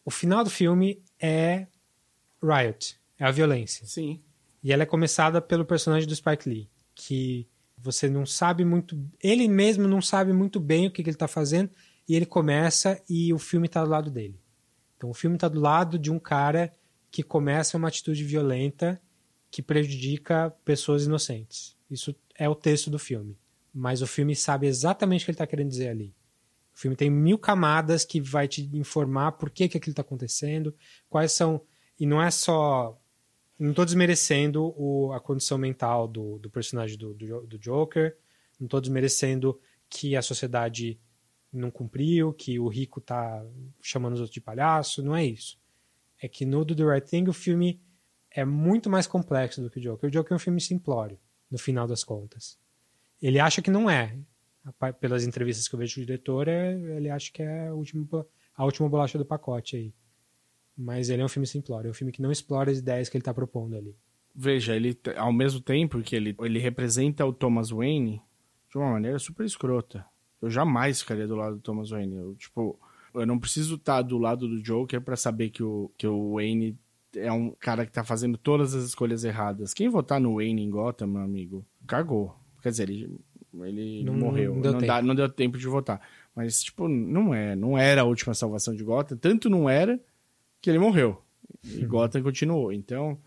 O 0.03 0.11
final 0.11 0.43
do 0.43 0.49
filme 0.49 1.01
é 1.17 1.65
Riot, 2.43 2.99
é 3.17 3.23
a 3.23 3.31
violência. 3.31 3.85
sim. 3.85 4.21
E 4.61 4.73
ela 4.73 4.83
é 4.83 4.85
começada 4.85 5.39
pelo 5.41 5.63
personagem 5.63 6.05
do 6.09 6.13
Spike 6.13 6.49
Lee, 6.49 6.69
que 6.93 7.47
você 7.77 8.09
não 8.09 8.25
sabe 8.25 8.65
muito. 8.65 8.99
Ele 9.23 9.47
mesmo 9.47 9.87
não 9.87 10.01
sabe 10.01 10.33
muito 10.33 10.59
bem 10.59 10.87
o 10.87 10.91
que, 10.91 11.01
que 11.01 11.09
ele 11.09 11.15
está 11.15 11.27
fazendo, 11.27 11.69
e 12.09 12.15
ele 12.15 12.25
começa 12.25 13.01
e 13.09 13.31
o 13.31 13.37
filme 13.39 13.67
está 13.67 13.81
do 13.85 13.89
lado 13.89 14.11
dele. 14.11 14.37
Então 14.97 15.09
o 15.09 15.13
filme 15.13 15.37
está 15.37 15.47
do 15.47 15.59
lado 15.61 15.97
de 15.97 16.11
um 16.11 16.19
cara 16.19 16.73
que 17.09 17.23
começa 17.23 17.77
uma 17.77 17.87
atitude 17.87 18.25
violenta 18.25 18.99
que 19.49 19.61
prejudica 19.61 20.53
pessoas 20.65 21.05
inocentes. 21.05 21.75
Isso 21.89 22.15
é 22.35 22.47
o 22.49 22.55
texto 22.55 22.89
do 22.89 22.99
filme. 22.99 23.37
Mas 23.73 24.01
o 24.01 24.07
filme 24.07 24.35
sabe 24.35 24.67
exatamente 24.67 25.21
o 25.21 25.25
que 25.25 25.31
ele 25.31 25.35
está 25.35 25.47
querendo 25.47 25.69
dizer 25.69 25.89
ali. 25.89 26.13
O 26.73 26.79
filme 26.79 26.95
tem 26.95 27.09
mil 27.09 27.37
camadas 27.37 28.05
que 28.05 28.19
vai 28.21 28.47
te 28.47 28.69
informar 28.73 29.33
por 29.33 29.49
que, 29.49 29.67
que 29.67 29.77
aquilo 29.77 29.93
está 29.93 30.01
acontecendo, 30.01 30.75
quais 31.09 31.31
são. 31.31 31.61
E 31.99 32.05
não 32.05 32.21
é 32.21 32.29
só 32.29 32.99
não 33.59 33.73
tô 33.73 33.83
desmerecendo 33.83 34.73
o- 34.77 35.11
a 35.13 35.19
condição 35.19 35.57
mental 35.57 36.07
do, 36.07 36.37
do 36.37 36.49
personagem 36.49 36.97
do, 36.97 37.13
do, 37.13 37.47
do 37.47 37.57
Joker, 37.57 38.15
não 38.59 38.67
tô 38.67 38.79
desmerecendo 38.79 39.59
que 39.89 40.15
a 40.15 40.21
sociedade 40.21 40.99
não 41.51 41.71
cumpriu, 41.71 42.33
que 42.33 42.59
o 42.59 42.67
rico 42.67 43.01
tá 43.01 43.43
chamando 43.81 44.13
os 44.13 44.19
outros 44.19 44.33
de 44.33 44.41
palhaço, 44.41 45.01
não 45.01 45.15
é 45.15 45.25
isso. 45.25 45.57
É 46.21 46.27
que 46.27 46.45
no 46.45 46.63
Do 46.63 46.75
The 46.75 46.83
Right 46.83 47.09
Thing 47.09 47.27
o 47.29 47.33
filme 47.33 47.81
é 48.31 48.45
muito 48.45 48.89
mais 48.89 49.07
complexo 49.07 49.61
do 49.61 49.69
que 49.69 49.79
o 49.79 49.81
Joker. 49.81 50.07
O 50.09 50.11
Joker 50.11 50.33
é 50.33 50.35
um 50.35 50.39
filme 50.39 50.61
simplório, 50.61 51.17
no 51.49 51.57
final 51.57 51.87
das 51.87 52.03
contas. 52.03 52.57
Ele 53.21 53.39
acha 53.39 53.61
que 53.61 53.71
não 53.71 53.89
é. 53.89 54.17
Pelas 54.99 55.25
entrevistas 55.25 55.67
que 55.67 55.75
eu 55.75 55.79
vejo 55.79 56.01
do 56.01 56.05
diretor, 56.05 56.47
é- 56.47 56.73
ele 56.97 57.09
acha 57.09 57.31
que 57.31 57.41
é 57.41 57.67
a 57.69 57.73
última, 57.73 58.05
a 58.55 58.65
última 58.65 58.89
bolacha 58.89 59.17
do 59.17 59.25
pacote 59.25 59.75
aí. 59.77 59.93
Mas 60.77 61.09
ele 61.09 61.21
é 61.21 61.25
um 61.25 61.29
filme 61.29 61.47
simplório, 61.47 61.87
é 61.87 61.91
um 61.91 61.93
filme 61.93 62.11
que 62.11 62.21
não 62.21 62.31
explora 62.31 62.69
as 62.69 62.77
ideias 62.77 63.09
que 63.09 63.17
ele 63.17 63.21
está 63.21 63.33
propondo 63.33 63.75
ali. 63.75 63.95
Veja, 64.35 64.75
ele, 64.75 64.95
ao 65.15 65.33
mesmo 65.33 65.59
tempo 65.59 65.99
que 66.01 66.15
ele, 66.15 66.35
ele 66.41 66.59
representa 66.59 67.25
o 67.25 67.33
Thomas 67.33 67.71
Wayne 67.71 68.21
de 68.69 68.77
uma 68.77 68.91
maneira 68.91 69.17
super 69.17 69.45
escrota. 69.45 70.05
Eu 70.39 70.51
jamais 70.51 71.01
ficaria 71.01 71.25
do 71.27 71.35
lado 71.35 71.55
do 71.55 71.61
Thomas 71.61 71.89
Wayne. 71.89 72.15
Eu, 72.15 72.35
tipo, 72.35 72.79
eu 73.15 73.25
não 73.25 73.39
preciso 73.39 73.75
estar 73.75 74.03
do 74.03 74.19
lado 74.19 74.47
do 74.47 74.61
Joker 74.61 75.01
pra 75.01 75.15
saber 75.15 75.49
que 75.49 75.63
o, 75.63 75.89
que 75.97 76.05
o 76.05 76.35
Wayne 76.35 76.77
é 77.15 77.31
um 77.31 77.51
cara 77.59 77.85
que 77.85 77.91
tá 77.91 78.03
fazendo 78.03 78.37
todas 78.37 78.73
as 78.75 78.83
escolhas 78.85 79.23
erradas. 79.23 79.73
Quem 79.73 79.89
votar 79.89 80.19
no 80.19 80.35
Wayne 80.35 80.61
em 80.63 80.69
Gotham, 80.69 81.07
meu 81.07 81.21
amigo, 81.21 81.65
cagou. 81.87 82.35
Quer 82.61 82.69
dizer, 82.71 82.89
ele, 82.89 83.17
ele 83.63 84.03
Não- 84.03 84.13
morreu. 84.13 84.53
não 84.55 84.61
deu 84.61 84.71
não, 84.73 84.79
tempo. 84.79 84.87
dá- 84.93 85.01
não 85.01 85.15
deu 85.15 85.29
tempo 85.29 85.57
de 85.57 85.67
votar. 85.67 86.01
Mas, 86.35 86.61
tipo, 86.63 86.87
não 86.87 87.33
é. 87.33 87.55
Não 87.55 87.77
era 87.77 88.01
a 88.01 88.05
última 88.05 88.33
salvação 88.33 88.75
de 88.75 88.83
Gotham. 88.83 89.17
Tanto 89.17 89.49
não 89.49 89.69
era 89.69 89.99
que 90.61 90.69
ele 90.69 90.79
morreu. 90.79 91.21
E 91.63 91.85
Gotham 91.85 92.21
continuou. 92.23 92.71
Então, 92.71 93.17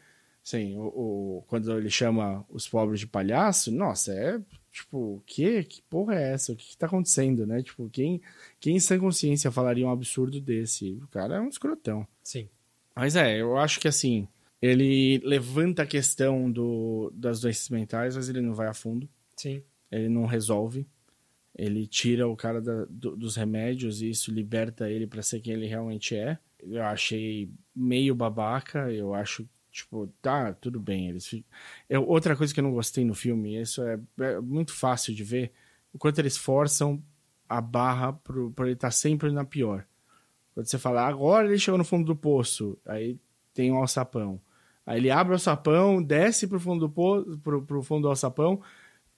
Sim, 0.43 0.75
o, 0.79 0.85
o- 0.87 1.45
quando 1.49 1.71
ele 1.77 1.91
chama 1.91 2.45
os 2.49 2.67
pobres 2.67 2.99
de 2.99 3.07
palhaço, 3.07 3.71
nossa, 3.71 4.11
é 4.15 4.41
tipo, 4.73 4.97
o 5.17 5.23
quê? 5.27 5.63
Que 5.63 5.83
porra 5.83 6.15
é 6.15 6.33
essa? 6.33 6.53
O 6.53 6.57
que, 6.57 6.71
que 6.71 6.77
tá 6.79 6.87
acontecendo, 6.87 7.47
né? 7.47 7.63
Tipo, 7.63 7.91
quem, 7.91 8.23
quem 8.59 8.75
em 8.77 8.81
sã 8.81 8.99
consciência 8.99 9.51
falaria 9.51 9.87
um 9.87 9.91
absurdo 9.91 10.41
desse? 10.41 10.93
O 11.05 11.09
cara 11.09 11.37
é 11.37 11.41
um 11.41 11.49
escrotão. 11.49 12.07
Sim. 12.25 12.49
Mas 13.01 13.17
é, 13.17 13.41
eu 13.41 13.57
acho 13.57 13.81
que 13.81 13.89
assim, 13.89 14.29
ele 14.61 15.17
levanta 15.25 15.85
a 15.85 15.87
questão 15.87 16.51
do, 16.53 17.11
das 17.15 17.41
doenças 17.41 17.71
mentais, 17.71 18.15
mas 18.15 18.29
ele 18.29 18.43
não 18.43 18.53
vai 18.55 18.67
a 18.67 18.75
fundo, 18.75 19.09
Sim. 19.35 19.63
ele 19.91 20.11
não 20.11 20.27
resolve. 20.27 20.87
Ele 21.57 21.87
tira 21.87 22.29
o 22.29 22.37
cara 22.37 22.61
da- 22.61 22.85
do- 22.91 23.17
dos 23.17 23.37
remédios 23.37 24.03
e 24.03 24.11
isso 24.11 24.31
liberta 24.31 24.91
ele 24.91 25.07
pra 25.07 25.23
ser 25.23 25.41
quem 25.41 25.55
ele 25.55 25.67
realmente 25.67 26.15
é. 26.15 26.39
Eu 26.63 26.83
achei 26.83 27.51
meio 27.75 28.15
babaca, 28.15 28.93
eu 28.93 29.15
acho, 29.15 29.49
tipo, 29.73 30.07
tá, 30.21 30.53
tudo 30.53 30.79
bem. 30.79 31.09
Eles 31.09 31.43
eu, 31.89 32.07
outra 32.07 32.37
coisa 32.37 32.53
que 32.53 32.61
eu 32.61 32.65
não 32.65 32.73
gostei 32.75 33.03
no 33.03 33.15
filme, 33.15 33.59
isso 33.59 33.83
é, 33.83 33.99
é 34.21 34.41
muito 34.43 34.75
fácil 34.75 35.15
de 35.15 35.25
ver, 35.25 35.53
o 35.91 35.97
quanto 35.99 36.19
eles 36.19 36.37
forçam 36.37 37.03
a 37.49 37.63
barra 37.63 38.13
pro, 38.13 38.51
pra 38.53 38.67
ele 38.67 38.75
estar 38.75 38.91
sempre 38.91 39.33
na 39.33 39.43
pior. 39.43 39.87
Quando 40.55 40.67
você 40.67 40.79
fala, 40.79 41.07
agora 41.07 41.47
ele 41.47 41.59
chegou 41.59 41.79
no 41.79 41.85
fundo 41.85 42.05
do 42.05 42.17
poço, 42.17 42.79
aí 42.87 43.19
tem 43.55 43.71
um 43.71 43.77
alçapão. 43.77 44.41
Aí 44.85 44.99
ele 44.99 45.11
abre 45.11 45.33
o 45.33 45.37
alçapão, 45.37 46.03
desce 46.03 46.47
pro 46.47 46.59
fundo 46.59 46.89
do, 46.89 46.93
po 46.93 47.25
pro, 47.39 47.63
pro 47.63 47.83
fundo 47.83 48.03
do 48.03 48.09
alçapão, 48.09 48.61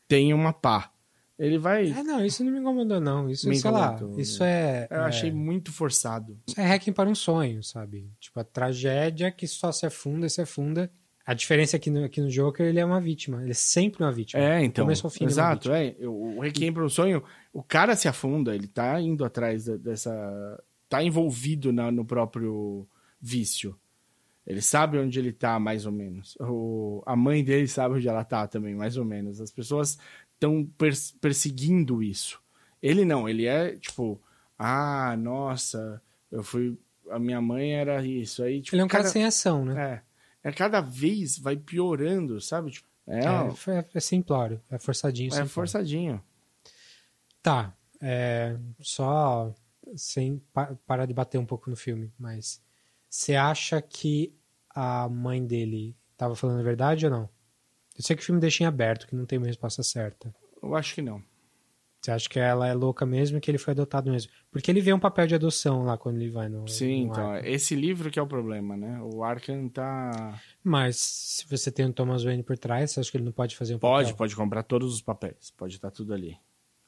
tem 0.06 0.34
uma 0.34 0.52
pá. 0.52 0.92
Ele 1.38 1.58
vai. 1.58 1.90
É, 1.90 2.02
não, 2.02 2.24
isso 2.24 2.44
não 2.44 2.52
me 2.52 2.60
incomodou, 2.60 3.00
não. 3.00 3.28
Isso, 3.28 3.48
Me 3.48 3.56
sei 3.56 3.70
lá, 3.70 3.94
incomodou. 3.94 4.20
isso 4.20 4.44
é. 4.44 4.86
Eu 4.90 4.98
é, 4.98 5.04
achei 5.04 5.32
muito 5.32 5.72
forçado. 5.72 6.38
Isso 6.46 6.60
é 6.60 6.64
hacking 6.64 6.92
para 6.92 7.08
um 7.08 7.14
sonho, 7.14 7.62
sabe? 7.64 8.08
Tipo, 8.20 8.38
a 8.38 8.44
tragédia 8.44 9.32
que 9.32 9.46
só 9.48 9.72
se 9.72 9.86
afunda 9.86 10.26
e 10.26 10.30
se 10.30 10.40
afunda. 10.40 10.90
A 11.24 11.34
diferença 11.34 11.76
aqui 11.76 11.88
no, 11.90 12.04
aqui 12.04 12.20
no 12.20 12.28
Joker, 12.28 12.66
ele 12.66 12.80
é 12.80 12.84
uma 12.84 13.00
vítima. 13.00 13.40
Ele 13.42 13.52
é 13.52 13.54
sempre 13.54 14.04
uma 14.04 14.12
vítima. 14.12 14.42
É, 14.42 14.62
então. 14.62 14.84
começo 14.84 15.06
ao 15.06 15.10
fim, 15.10 15.24
é 15.24 15.28
Exato, 15.28 15.72
é. 15.72 15.96
O 16.02 16.40
Requiem 16.40 16.72
para 16.72 16.84
um 16.84 16.88
sonho, 16.88 17.22
o 17.52 17.62
cara 17.62 17.96
se 17.96 18.08
afunda, 18.08 18.54
ele 18.54 18.66
tá 18.66 19.00
indo 19.00 19.24
atrás 19.24 19.64
dessa. 19.64 20.12
Tá 20.92 21.02
envolvido 21.02 21.72
na- 21.72 21.90
no 21.90 22.04
próprio 22.04 22.86
vício. 23.20 23.74
Ele 24.46 24.60
sabe 24.60 24.98
onde 24.98 25.18
ele 25.18 25.32
tá, 25.32 25.58
mais 25.58 25.86
ou 25.86 25.92
menos. 25.92 26.36
O, 26.40 27.02
a 27.06 27.16
mãe 27.16 27.42
dele 27.42 27.66
sabe 27.68 27.94
onde 27.94 28.08
ela 28.08 28.24
tá 28.24 28.46
também, 28.46 28.74
mais 28.74 28.96
ou 28.98 29.04
menos. 29.04 29.40
As 29.40 29.50
pessoas 29.50 29.98
estão 30.34 30.68
perseguindo 31.20 32.02
isso. 32.02 32.40
Ele 32.82 33.04
não, 33.04 33.28
ele 33.28 33.46
é 33.46 33.76
tipo, 33.76 34.20
ah, 34.58 35.16
nossa, 35.16 36.02
eu 36.30 36.42
fui. 36.42 36.76
A 37.10 37.18
minha 37.18 37.40
mãe 37.40 37.72
era 37.74 38.04
isso. 38.04 38.42
Aí, 38.42 38.60
tipo, 38.60 38.74
Ele 38.74 38.82
é 38.82 38.84
um 38.84 38.88
cara 38.88 39.04
cada- 39.04 39.12
sem 39.12 39.24
ação, 39.24 39.64
né? 39.64 40.02
É. 40.44 40.48
É 40.50 40.52
cada 40.52 40.80
vez 40.80 41.38
vai 41.38 41.56
piorando, 41.56 42.40
sabe? 42.40 42.72
Tipo, 42.72 42.88
é, 43.06 43.20
É, 43.20 43.78
é, 43.78 43.84
é 43.94 44.00
simplório. 44.00 44.60
É 44.70 44.78
forçadinho. 44.78 45.28
é 45.28 45.30
simplório. 45.30 45.50
forçadinho. 45.50 46.22
Tá. 47.42 47.72
é, 48.00 48.56
só 48.80 49.54
sem 49.96 50.38
pa- 50.52 50.76
parar 50.86 51.06
de 51.06 51.14
bater 51.14 51.38
um 51.38 51.46
pouco 51.46 51.68
no 51.70 51.76
filme, 51.76 52.12
mas 52.18 52.62
você 53.08 53.34
acha 53.34 53.80
que 53.82 54.34
a 54.70 55.08
mãe 55.08 55.44
dele 55.46 55.96
tava 56.16 56.34
falando 56.34 56.60
a 56.60 56.62
verdade 56.62 57.04
ou 57.06 57.10
não? 57.12 57.28
Eu 57.96 58.02
sei 58.02 58.16
que 58.16 58.22
o 58.22 58.24
filme 58.24 58.40
deixa 58.40 58.62
em 58.64 58.66
aberto, 58.66 59.06
que 59.06 59.14
não 59.14 59.26
tem 59.26 59.38
uma 59.38 59.46
resposta 59.46 59.82
certa. 59.82 60.34
Eu 60.62 60.74
acho 60.74 60.94
que 60.94 61.02
não. 61.02 61.22
Você 62.00 62.10
acha 62.10 62.28
que 62.28 62.38
ela 62.40 62.66
é 62.66 62.74
louca 62.74 63.06
mesmo 63.06 63.38
e 63.38 63.40
que 63.40 63.48
ele 63.50 63.58
foi 63.58 63.72
adotado 63.72 64.10
mesmo? 64.10 64.32
Porque 64.50 64.70
ele 64.70 64.80
vê 64.80 64.92
um 64.92 64.98
papel 64.98 65.26
de 65.26 65.34
adoção 65.36 65.84
lá 65.84 65.96
quando 65.96 66.16
ele 66.20 66.30
vai 66.30 66.48
no. 66.48 66.66
Sim, 66.66 67.04
no 67.06 67.12
então, 67.12 67.30
Arkham. 67.30 67.48
esse 67.52 67.76
livro 67.76 68.10
que 68.10 68.18
é 68.18 68.22
o 68.22 68.26
problema, 68.26 68.76
né? 68.76 69.00
O 69.02 69.22
Arkham 69.22 69.68
tá... 69.68 70.40
Mas 70.64 70.96
se 70.96 71.46
você 71.48 71.70
tem 71.70 71.86
o 71.86 71.92
Thomas 71.92 72.24
Wayne 72.24 72.42
por 72.42 72.58
trás, 72.58 72.90
você 72.90 73.00
acha 73.00 73.10
que 73.10 73.16
ele 73.18 73.24
não 73.24 73.32
pode 73.32 73.54
fazer 73.56 73.74
um 73.74 73.78
Pode, 73.78 74.06
papel? 74.08 74.16
pode 74.16 74.34
comprar 74.34 74.62
todos 74.64 74.92
os 74.94 75.00
papéis. 75.02 75.52
Pode 75.56 75.76
estar 75.76 75.90
tudo 75.92 76.12
ali. 76.12 76.36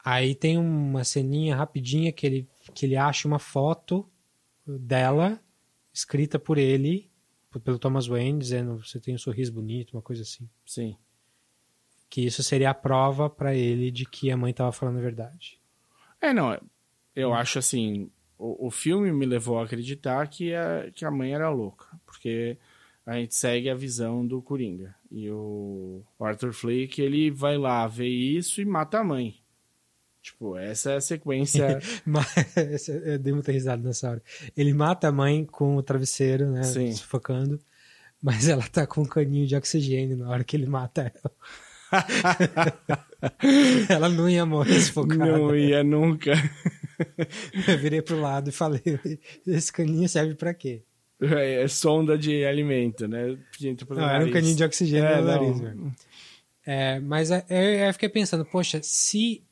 Aí 0.04 0.34
tem 0.34 0.58
uma 0.58 1.02
ceninha 1.02 1.56
rapidinha 1.56 2.12
que 2.12 2.26
ele, 2.26 2.48
que 2.74 2.84
ele 2.84 2.96
acha 2.96 3.26
uma 3.26 3.38
foto 3.38 4.06
dela, 4.66 5.40
escrita 5.92 6.38
por 6.38 6.58
ele, 6.58 7.10
pelo 7.64 7.78
Thomas 7.78 8.06
Wayne, 8.06 8.38
dizendo 8.38 8.76
você 8.84 9.00
tem 9.00 9.14
um 9.14 9.18
sorriso 9.18 9.52
bonito, 9.52 9.94
uma 9.94 10.02
coisa 10.02 10.22
assim. 10.22 10.48
Sim. 10.66 10.96
Que 12.10 12.20
isso 12.20 12.42
seria 12.42 12.70
a 12.70 12.74
prova 12.74 13.30
pra 13.30 13.54
ele 13.54 13.90
de 13.90 14.04
que 14.04 14.30
a 14.30 14.36
mãe 14.36 14.52
tava 14.52 14.72
falando 14.72 14.98
a 14.98 15.02
verdade. 15.02 15.58
É, 16.20 16.32
não, 16.32 16.60
eu 17.16 17.32
acho 17.32 17.58
assim... 17.58 18.10
O, 18.36 18.66
o 18.66 18.70
filme 18.70 19.12
me 19.12 19.24
levou 19.24 19.58
a 19.58 19.64
acreditar 19.64 20.26
que 20.28 20.52
a, 20.52 20.90
que 20.92 21.04
a 21.04 21.10
mãe 21.10 21.32
era 21.32 21.48
louca. 21.48 21.86
Porque 22.04 22.58
a 23.06 23.14
gente 23.14 23.34
segue 23.34 23.70
a 23.70 23.74
visão 23.74 24.26
do 24.26 24.42
Coringa. 24.42 24.94
E 25.08 25.30
o 25.30 26.02
Arthur 26.18 26.52
Fleck, 26.52 27.00
ele 27.00 27.30
vai 27.30 27.56
lá 27.56 27.86
ver 27.86 28.08
isso 28.08 28.60
e 28.60 28.64
mata 28.64 28.98
a 28.98 29.04
mãe. 29.04 29.36
Tipo, 30.24 30.56
essa 30.56 30.92
é 30.92 30.96
a 30.96 31.00
sequência... 31.02 31.80
Mas 32.06 32.88
eu 32.88 33.18
dei 33.18 33.34
muita 33.34 33.52
risada 33.52 33.82
nessa 33.82 34.08
hora. 34.10 34.22
Ele 34.56 34.72
mata 34.72 35.08
a 35.08 35.12
mãe 35.12 35.44
com 35.44 35.76
o 35.76 35.82
travesseiro, 35.82 36.50
né? 36.50 36.62
Sim. 36.62 36.90
Sufocando. 36.92 37.60
Mas 38.22 38.48
ela 38.48 38.62
tá 38.62 38.86
com 38.86 39.02
um 39.02 39.04
caninho 39.04 39.46
de 39.46 39.54
oxigênio 39.54 40.16
na 40.16 40.30
hora 40.30 40.42
que 40.42 40.56
ele 40.56 40.64
mata 40.64 41.12
ela. 41.14 41.30
ela 43.90 44.08
não 44.08 44.26
ia 44.26 44.46
morrer 44.46 44.80
sufocada. 44.80 45.26
não 45.26 45.54
ia 45.54 45.84
nunca... 45.84 46.32
Eu 47.68 47.78
virei 47.78 48.00
pro 48.00 48.20
lado 48.20 48.48
e 48.48 48.52
falei: 48.52 48.80
esse 49.46 49.72
caninho 49.72 50.08
serve 50.08 50.36
pra 50.36 50.54
quê? 50.54 50.84
É, 51.20 51.62
é 51.64 51.68
sonda 51.68 52.16
de 52.16 52.44
alimento, 52.44 53.08
né? 53.08 53.36
Não, 53.90 53.96
era 53.96 54.16
um 54.16 54.18
nariz. 54.18 54.32
caninho 54.32 54.56
de 54.56 54.64
oxigênio 54.64 55.08
É, 55.08 55.20
no 55.20 55.26
nariz, 55.26 55.60
velho. 55.60 55.94
É, 56.64 57.00
mas 57.00 57.30
é, 57.32 57.44
eu, 57.50 57.86
eu 57.86 57.92
fiquei 57.92 58.08
pensando, 58.08 58.44
poxa, 58.44 58.80
se 58.82 59.42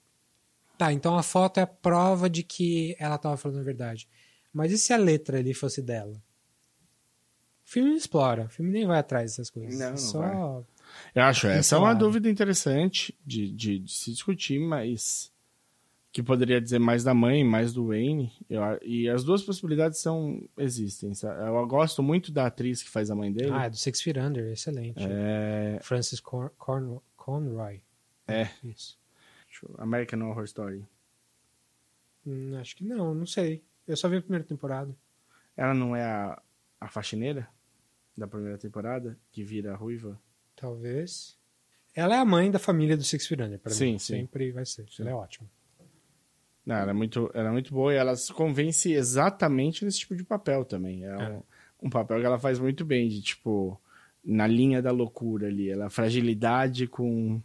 Tá, 0.82 0.92
então 0.92 1.16
a 1.16 1.22
foto 1.22 1.58
é 1.58 1.62
a 1.62 1.66
prova 1.66 2.28
de 2.28 2.42
que 2.42 2.96
ela 2.98 3.16
tava 3.16 3.36
falando 3.36 3.60
a 3.60 3.62
verdade. 3.62 4.08
Mas 4.52 4.72
e 4.72 4.78
se 4.78 4.92
a 4.92 4.96
letra 4.96 5.38
ali 5.38 5.54
fosse 5.54 5.80
dela? 5.80 6.20
O 7.64 7.70
filme 7.70 7.90
não 7.90 7.96
explora, 7.96 8.46
o 8.46 8.48
filme 8.48 8.72
nem 8.72 8.84
vai 8.84 8.98
atrás 8.98 9.30
dessas 9.30 9.48
coisas. 9.48 9.78
Não, 9.78 9.90
não 9.90 9.96
Só. 9.96 10.64
Eu 11.14 11.22
acho 11.22 11.46
essa 11.46 11.76
é 11.76 11.78
uma 11.78 11.94
dúvida 11.94 12.28
interessante 12.28 13.16
de, 13.24 13.52
de, 13.52 13.78
de 13.78 13.92
se 13.92 14.10
discutir, 14.10 14.58
mas 14.58 15.32
que 16.10 16.20
poderia 16.20 16.60
dizer 16.60 16.80
mais 16.80 17.04
da 17.04 17.14
mãe, 17.14 17.44
mais 17.44 17.72
do 17.72 17.86
Wayne. 17.86 18.32
Eu 18.50 18.62
e 18.82 19.08
as 19.08 19.22
duas 19.22 19.40
possibilidades 19.40 20.00
são 20.00 20.42
existem. 20.58 21.14
sabe? 21.14 21.46
Eu 21.46 21.64
gosto 21.68 22.02
muito 22.02 22.32
da 22.32 22.46
atriz 22.46 22.82
que 22.82 22.90
faz 22.90 23.08
a 23.08 23.14
mãe 23.14 23.32
dele. 23.32 23.52
Ah, 23.52 23.66
é 23.66 23.70
do 23.70 23.76
Six 23.76 24.02
Feet 24.02 24.18
Under, 24.18 24.50
excelente. 24.50 25.06
É, 25.08 25.78
Francis 25.80 26.18
Con 26.18 26.50
Con 26.58 27.00
Conroy. 27.16 27.84
É. 28.26 28.48
Isso. 28.64 29.00
Eu- 29.62 29.74
American 29.78 30.20
Horror 30.22 30.44
Story. 30.44 30.84
Hum, 32.26 32.56
acho 32.60 32.76
que 32.76 32.84
não, 32.84 33.14
não 33.14 33.26
sei. 33.26 33.62
Eu 33.86 33.96
só 33.96 34.08
vi 34.08 34.16
a 34.16 34.22
primeira 34.22 34.44
temporada. 34.44 34.94
Ela 35.56 35.74
não 35.74 35.94
é 35.94 36.04
a, 36.04 36.40
a 36.80 36.88
faxineira 36.88 37.48
da 38.16 38.26
primeira 38.26 38.58
temporada 38.58 39.18
que 39.30 39.42
vira 39.42 39.74
ruiva? 39.74 40.18
Talvez. 40.54 41.36
Ela 41.94 42.14
é 42.14 42.18
a 42.18 42.24
mãe 42.24 42.50
da 42.50 42.58
família 42.58 42.96
do 42.96 43.02
Six 43.02 43.26
Feet 43.26 43.40
Under, 43.40 43.58
pra 43.58 43.72
Sim, 43.72 43.92
mim. 43.92 43.98
sim. 43.98 44.16
Sempre 44.20 44.50
vai 44.52 44.64
ser. 44.64 44.86
Ela 45.00 45.10
é 45.10 45.14
ótima. 45.14 45.48
Não, 46.64 46.76
ela 46.76 46.90
é 46.90 46.94
muito, 46.94 47.28
ela 47.34 47.48
é 47.48 47.52
muito 47.52 47.74
boa 47.74 47.92
e 47.92 47.96
ela 47.96 48.14
se 48.14 48.32
convence 48.32 48.92
exatamente 48.92 49.84
nesse 49.84 49.98
tipo 49.98 50.14
de 50.14 50.22
papel 50.24 50.64
também. 50.64 51.04
É, 51.04 51.08
É. 51.08 51.28
Um, 51.30 51.42
um 51.86 51.90
papel 51.90 52.20
que 52.20 52.24
ela 52.26 52.38
faz 52.38 52.58
muito 52.60 52.84
bem, 52.84 53.08
de 53.08 53.20
tipo, 53.20 53.78
na 54.24 54.46
linha 54.46 54.80
da 54.80 54.92
loucura 54.92 55.48
ali. 55.48 55.68
Ela 55.68 55.90
fragilidade 55.90 56.86
com. 56.86 57.42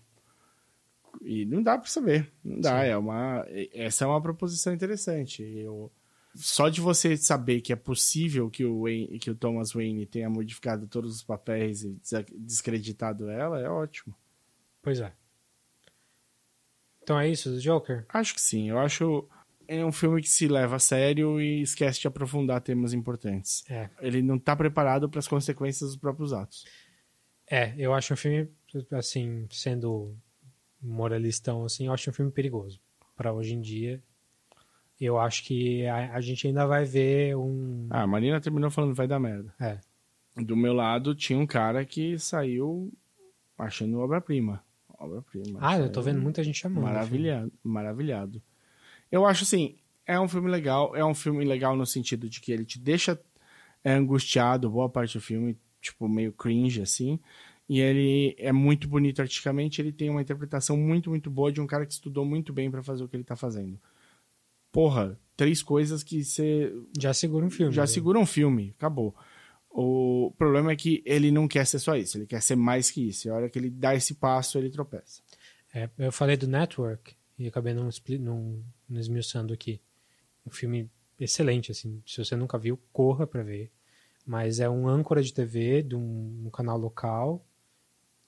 E 1.22 1.46
não 1.46 1.62
dá 1.62 1.78
pra 1.78 1.90
saber. 1.90 2.32
Não 2.44 2.60
dá. 2.60 2.82
Sim. 2.82 2.88
É 2.88 2.98
uma, 2.98 3.46
essa 3.74 4.06
é 4.06 4.08
uma 4.08 4.22
proposição 4.22 4.74
interessante. 4.74 5.44
Eu, 5.44 5.92
só 6.36 6.70
de 6.70 6.80
você 6.80 7.18
saber 7.18 7.62
que 7.62 7.74
é 7.74 7.76
possível 7.76 8.50
que 8.50 8.64
o, 8.64 8.84
Wayne, 8.84 9.20
que 9.20 9.32
o 9.32 9.36
Thomas 9.36 9.72
Wayne 9.74 10.06
tenha 10.06 10.30
modificado 10.30 10.88
todos 10.88 11.16
os 11.16 11.24
papéis 11.24 11.84
e 11.84 12.00
descreditado 12.36 13.30
ela, 13.30 13.60
é 13.60 13.70
ótimo. 13.70 14.16
Pois 14.82 15.00
é. 15.00 15.12
Então 17.02 17.20
é 17.20 17.28
isso 17.30 17.50
do 17.50 17.60
Joker? 17.60 18.06
Acho 18.10 18.36
que 18.36 18.42
sim. 18.42 18.70
Eu 18.70 18.78
acho 18.78 19.28
é 19.68 19.84
um 19.84 19.92
filme 19.92 20.22
que 20.22 20.30
se 20.30 20.48
leva 20.48 20.78
a 20.78 20.80
sério 20.80 21.42
e 21.42 21.62
esquece 21.62 22.00
de 22.00 22.08
aprofundar 22.08 22.62
temas 22.62 22.94
importantes. 22.94 23.64
É. 23.70 23.90
Ele 24.00 24.22
não 24.22 24.40
tá 24.40 24.56
preparado 24.56 25.10
para 25.10 25.20
as 25.20 25.28
consequências 25.28 25.90
dos 25.90 26.00
próprios 26.00 26.32
atos. 26.32 26.66
É, 27.50 27.74
eu 27.78 27.94
acho 27.94 28.14
um 28.14 28.18
filme, 28.18 28.50
assim, 28.92 29.48
sendo 29.50 30.16
moralistão, 30.82 31.66
assim, 31.66 31.88
eu 31.88 31.94
acho 31.94 32.10
um 32.10 32.14
filme 32.14 32.32
perigoso. 32.32 32.80
Pra 33.16 33.34
hoje 33.34 33.54
em 33.54 33.62
dia. 33.62 34.02
Eu 35.00 35.20
acho 35.20 35.44
que 35.44 35.86
a, 35.86 36.14
a 36.16 36.22
gente 36.22 36.48
ainda 36.48 36.66
vai 36.66 36.84
ver 36.84 37.36
um. 37.36 37.88
Ah, 37.90 38.04
a 38.04 38.08
Marina 38.08 38.42
terminou 38.42 38.72
falando 38.72 38.96
vai 38.96 39.08
dar 39.08 39.20
merda. 39.20 39.54
É. 39.60 39.80
Do 40.36 40.56
meu 40.56 40.74
lado 40.74 41.16
tinha 41.16 41.38
um 41.38 41.46
cara 41.46 41.86
que 41.86 42.18
saiu 42.18 42.92
achando 43.58 44.00
obra-prima. 44.00 44.64
Obra-prima. 45.00 45.60
Ah, 45.62 45.78
eu 45.78 45.92
tô 45.92 46.02
vendo 46.02 46.22
muita 46.22 46.44
gente 46.44 46.60
chamando. 46.60 46.84
Maravilhado, 46.84 47.52
maravilhado. 47.64 48.42
Eu 49.12 49.26
acho 49.26 49.44
assim, 49.44 49.78
é 50.06 50.20
um 50.20 50.28
filme 50.28 50.50
legal, 50.50 50.96
é 50.96 51.04
um 51.06 51.14
filme 51.14 51.46
legal 51.46 51.76
no 51.76 51.86
sentido 51.86 52.30
de 52.30 52.40
que 52.40 52.52
ele 52.52 52.66
te 52.66 52.80
deixa 52.80 53.20
é, 53.84 53.94
angustiado 53.94 54.70
boa 54.70 54.90
parte 54.90 55.18
do 55.18 55.22
filme, 55.22 55.58
tipo, 55.82 56.08
meio 56.08 56.34
cringe, 56.34 56.82
assim. 56.82 57.20
E 57.70 57.80
ele 57.82 58.34
é 58.38 58.52
muito 58.52 58.88
bonito 58.88 59.22
artisticamente, 59.22 59.82
ele 59.82 59.92
tem 59.92 60.10
uma 60.10 60.22
interpretação 60.22 60.78
muito, 60.78 61.10
muito 61.10 61.30
boa 61.30 61.52
de 61.52 61.60
um 61.60 61.68
cara 61.68 61.86
que 61.86 61.94
estudou 61.94 62.26
muito 62.26 62.54
bem 62.54 62.72
pra 62.72 62.82
fazer 62.82 63.04
o 63.04 63.10
que 63.10 63.16
ele 63.16 63.26
tá 63.26 63.36
fazendo. 63.36 63.78
Porra, 64.72 65.20
três 65.36 65.62
coisas 65.62 66.04
que 66.04 66.24
você 66.24 66.74
Já 66.98 67.14
segura 67.14 67.46
um 67.46 67.50
filme. 67.50 67.74
já 67.74 67.82
né? 67.82 67.88
segura 67.88 68.20
um 68.20 68.26
filme, 68.26 68.74
acabou. 68.78 69.14
O 69.70 70.34
problema 70.38 70.72
é 70.72 70.76
que 70.76 71.04
ele 71.06 71.30
não 71.30 71.48
quer 71.48 71.66
ser 71.66 71.80
só 71.80 71.96
isso, 71.96 72.18
ele 72.18 72.26
quer 72.26 72.42
ser 72.42 72.56
mais 72.56 72.90
que 72.90 73.10
isso. 73.10 73.28
E 73.28 73.32
a 73.32 73.36
hora 73.36 73.50
que 73.50 73.60
ele 73.60 73.70
dá 73.70 73.94
esse 73.94 74.16
passo, 74.16 74.58
ele 74.58 74.70
tropeça. 74.70 75.22
É, 75.74 75.90
eu 76.00 76.12
falei 76.12 76.38
do 76.38 76.48
Network 76.48 77.16
e 77.38 77.48
acabei 77.48 77.74
não, 77.74 77.90
não, 78.20 78.64
não 78.90 79.00
esmiuçando 79.00 79.54
aqui. 79.54 79.80
Um 80.46 80.50
filme 80.50 80.90
excelente, 81.20 81.72
assim. 81.72 82.02
Se 82.06 82.24
você 82.24 82.36
nunca 82.36 82.58
viu, 82.58 82.80
corra 82.92 83.28
pra 83.28 83.44
ver. 83.44 83.70
Mas 84.26 84.60
é 84.60 84.70
um 84.70 84.88
âncora 84.88 85.22
de 85.22 85.34
TV 85.34 85.84
de 85.84 85.96
um, 85.96 86.44
um 86.46 86.50
canal 86.50 86.78
local. 86.78 87.46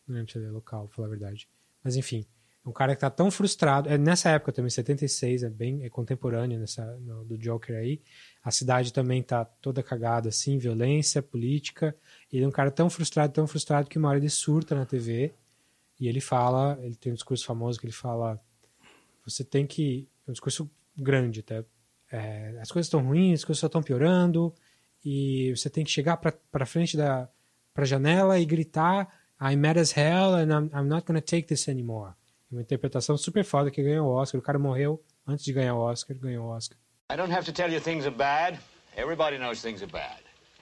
Não 0.10 0.16
lembro 0.18 0.32
se 0.32 0.38
ele 0.38 0.48
é 0.48 0.52
local, 0.52 0.88
pra 0.88 0.96
falar 0.96 1.08
a 1.08 1.12
verdade. 1.12 1.48
Mas 1.84 1.96
enfim, 1.96 2.26
é 2.66 2.68
um 2.70 2.72
cara 2.74 2.96
que 2.96 3.02
tá 3.02 3.10
tão 3.10 3.30
frustrado. 3.32 3.88
É 3.88 3.98
nessa 3.98 4.30
época 4.30 4.52
também, 4.52 4.70
76, 4.70 5.44
é 5.44 5.50
bem 5.50 5.84
é 5.86 5.90
contemporâneo 5.90 6.60
nessa, 6.60 6.84
no- 6.98 7.24
do 7.24 7.38
Joker 7.38 7.76
aí. 7.78 8.02
A 8.44 8.52
cidade 8.52 8.92
também 8.92 9.22
tá 9.24 9.46
toda 9.46 9.82
cagada, 9.84 10.30
assim, 10.30 10.58
violência, 10.58 11.22
política. 11.22 11.96
Ele 12.32 12.44
é 12.44 12.48
um 12.48 12.52
cara 12.52 12.72
tão 12.72 12.90
frustrado, 12.90 13.32
tão 13.34 13.48
frustrado 13.48 13.88
que 13.88 13.98
uma 13.98 14.10
hora 14.10 14.18
ele 14.18 14.30
surta 14.30 14.76
na 14.76 14.86
TV. 14.86 15.34
E 16.00 16.08
ele 16.08 16.22
fala, 16.22 16.80
ele 16.82 16.96
tem 16.96 17.12
um 17.12 17.16
discurso 17.16 17.46
famoso 17.46 17.80
que 17.80 17.86
ele 17.86 17.94
fala: 17.94 18.40
você 19.26 19.44
tem 19.44 19.68
que. 19.68 20.08
É 20.28 20.32
um 20.32 20.34
discurso 20.34 20.70
grande, 20.98 21.44
tá? 21.44 21.64
É, 22.12 22.58
as 22.62 22.72
coisas 22.72 22.88
estão 22.88 23.04
ruins, 23.04 23.40
as 23.42 23.46
coisas 23.46 23.60
só 23.60 23.68
estão 23.68 23.84
piorando, 23.84 24.54
e 25.06 25.54
você 25.56 25.70
tem 25.70 25.84
que 25.86 25.92
chegar 25.92 26.18
pra 26.18 26.66
frente 26.66 26.98
da 26.98 27.30
pra 27.74 27.86
janela 27.86 28.40
e 28.40 28.46
gritar: 28.46 29.08
I'm 29.42 29.62
mad 29.62 29.78
as 29.78 29.94
hell 29.94 30.36
and 30.36 30.54
I'm, 30.54 30.70
I'm 30.74 30.90
not 30.90 31.06
gonna 31.06 31.22
take 31.22 31.48
this 31.48 31.68
anymore. 31.68 32.16
Uma 32.52 32.62
interpretação 32.62 33.18
super 33.18 33.44
foda 33.44 33.72
que 33.72 33.82
ganhou 33.84 34.08
o 34.08 34.16
Oscar. 34.16 34.40
O 34.40 34.42
cara 34.42 34.60
morreu 34.60 35.02
antes 35.28 35.46
de 35.46 35.54
ganhar 35.54 35.76
o 35.76 35.80
Oscar, 35.80 36.16
ganhou 36.16 36.48
o 36.48 36.50
Oscar. 36.50 36.78
I 37.10 37.16
don't 37.16 37.32
have 37.32 37.46
to 37.46 37.52
tell 37.54 37.72
you 37.72 37.80
things 37.80 38.06
are 38.06 38.16
bad. 38.16 38.60
Everybody 38.98 39.38
knows 39.38 39.62
things 39.62 39.82
are 39.82 39.92
bad. 39.92 40.20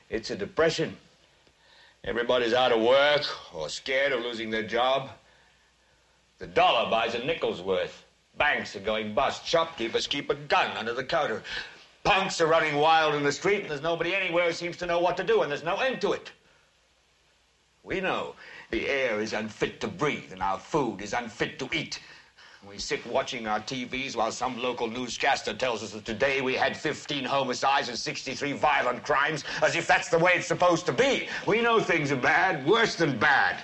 It's 0.09 0.31
a 0.31 0.35
depression. 0.35 0.95
Everybody's 2.03 2.53
out 2.53 2.71
of 2.71 2.81
work 2.81 3.25
or 3.53 3.69
scared 3.69 4.13
of 4.13 4.21
losing 4.21 4.49
their 4.51 4.63
job. 4.63 5.09
The 6.39 6.47
dollar 6.47 6.89
buys 6.89 7.15
a 7.15 7.19
nickel's 7.25 7.61
worth. 7.61 8.05
Banks 8.37 8.75
are 8.75 8.81
going 8.85 9.15
bust. 9.15 9.45
Shopkeepers 9.45 10.05
keep 10.07 10.29
a 10.29 10.35
gun 10.35 10.77
under 10.77 10.93
the 10.93 11.03
counter. 11.03 11.41
Punks 12.03 12.39
are 12.39 12.47
running 12.47 12.75
wild 12.75 13.15
in 13.15 13.23
the 13.23 13.31
street, 13.31 13.61
and 13.61 13.71
there's 13.71 13.81
nobody 13.81 14.13
anywhere 14.13 14.45
who 14.45 14.53
seems 14.53 14.77
to 14.77 14.85
know 14.85 14.99
what 14.99 15.17
to 15.17 15.23
do, 15.23 15.41
and 15.41 15.51
there's 15.51 15.63
no 15.63 15.77
end 15.77 15.99
to 16.01 16.13
it. 16.13 16.31
We 17.83 17.99
know 18.01 18.35
the 18.69 18.87
air 18.87 19.21
is 19.21 19.33
unfit 19.33 19.79
to 19.81 19.87
breathe, 19.87 20.31
and 20.31 20.43
our 20.43 20.59
food 20.59 21.01
is 21.01 21.13
unfit 21.13 21.57
to 21.59 21.69
eat. 21.71 21.99
We 22.67 22.77
sit 22.79 23.05
watching 23.07 23.47
our 23.47 23.61
TVs 23.61 24.15
while 24.15 24.31
some 24.31 24.61
local 24.61 24.87
newscaster 24.87 25.53
tells 25.53 25.83
us 25.83 25.91
that 25.91 26.03
today 26.03 26.41
we 26.41 26.53
had 26.53 26.75
15 26.75 27.23
homicides 27.23 27.87
and 27.87 27.97
63 27.97 28.51
violent 28.53 29.03
crimes, 29.03 29.45
as 29.61 29.75
if 29.75 29.87
that's 29.87 30.09
the 30.09 30.19
way 30.19 30.33
it's 30.35 30.47
supposed 30.47 30.85
to 30.87 30.91
be. 30.91 31.29
We 31.45 31.61
know 31.61 31.79
things 31.79 32.11
are 32.11 32.17
bad, 32.17 32.65
worse 32.65 32.95
than 32.95 33.17
bad. 33.17 33.63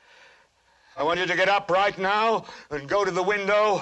I 1.01 1.03
want 1.03 1.19
you 1.19 1.25
to 1.25 1.35
get 1.35 1.49
up 1.49 1.71
right 1.71 1.97
now 1.97 2.43
and 2.69 2.87
go 2.87 3.03
to 3.03 3.11
the 3.11 3.23
window, 3.23 3.81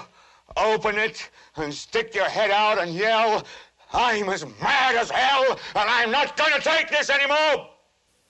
open 0.55 0.97
it, 0.97 1.29
and 1.57 1.73
stick 1.73 2.15
your 2.15 2.29
head 2.29 2.49
out 2.49 2.77
and 2.81 2.93
yell, 2.93 3.43
I'm 3.91 4.29
as 4.29 4.45
mad 4.61 4.95
as 4.95 5.09
hell, 5.11 5.59
and 5.75 5.89
I'm 5.89 6.11
not 6.11 6.37
to 6.37 6.61
take 6.61 6.87
this 6.89 7.09
anymore! 7.09 7.67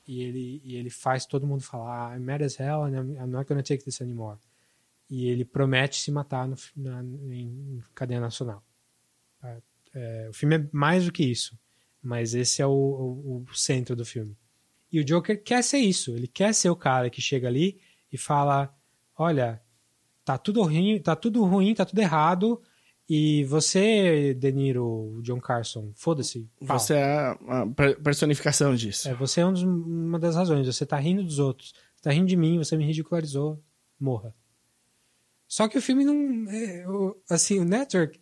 E 0.07 0.23
ele, 0.23 0.61
e 0.65 0.75
ele 0.75 0.89
faz 0.89 1.27
todo 1.27 1.45
mundo 1.45 1.61
falar 1.61 2.15
I'm 2.15 2.25
mad 2.25 2.41
as 2.43 2.55
hell 2.59 2.85
and 2.85 2.95
I'm, 2.97 3.15
I'm 3.21 3.29
not 3.29 3.47
gonna 3.47 3.61
take 3.61 3.83
this 3.85 4.01
anymore. 4.01 4.39
E 5.07 5.29
ele 5.29 5.45
promete 5.45 5.97
se 6.01 6.09
matar 6.11 6.47
no, 6.47 6.55
na, 6.75 7.03
em 7.03 7.83
cadeia 7.93 8.19
nacional. 8.19 8.63
É, 9.43 9.57
é, 9.93 10.27
o 10.29 10.33
filme 10.33 10.55
é 10.57 10.67
mais 10.71 11.05
do 11.05 11.11
que 11.11 11.23
isso, 11.23 11.55
mas 12.01 12.33
esse 12.33 12.59
é 12.59 12.65
o, 12.65 12.71
o- 12.71 13.45
o 13.47 13.55
centro 13.55 13.95
do 13.95 14.03
filme. 14.03 14.35
E 14.91 14.99
o 14.99 15.05
Joker 15.05 15.43
quer 15.43 15.63
ser 15.63 15.77
isso, 15.77 16.15
ele 16.15 16.27
quer 16.27 16.55
ser 16.55 16.71
o 16.71 16.75
cara 16.75 17.11
que 17.11 17.21
chega 17.21 17.47
ali 17.47 17.79
e 18.11 18.17
fala 18.17 18.75
olha, 19.19 19.61
tá 20.25 20.37
tudo 20.37 20.63
ruim, 20.63 20.99
tá 20.99 21.15
tudo 21.15 21.43
ruim, 21.43 21.75
tá 21.75 21.85
tudo 21.85 21.99
errado. 21.99 22.61
E 23.11 23.43
você, 23.45 24.35
De 24.35 24.51
Niro, 24.51 25.19
John 25.23 25.39
Carson, 25.39 25.91
foda-se. 25.95 26.47
Você 26.61 26.93
é 26.93 27.35
a 27.47 27.65
per- 27.75 27.99
personificação 28.01 28.75
disso. 28.75 29.09
É, 29.09 29.15
você 29.15 29.41
é 29.41 29.45
um 29.47 29.51
dos- 29.53 29.63
uma 29.63 30.19
das 30.19 30.35
razões. 30.35 30.67
Você 30.67 30.85
tá 30.85 30.97
rindo 30.97 31.23
dos 31.23 31.39
outros. 31.39 31.73
Você 31.95 32.03
tá 32.03 32.11
rindo 32.11 32.27
de 32.27 32.35
mim, 32.37 32.57
você 32.59 32.77
me 32.77 32.85
ridicularizou. 32.85 33.59
Morra. 33.99 34.33
Só 35.47 35.67
que 35.67 35.77
o 35.77 35.81
filme 35.81 36.05
não. 36.05 36.49
é, 36.51 36.87
o- 36.87 37.17
assim, 37.29 37.59
o 37.59 37.65
Network, 37.65 38.19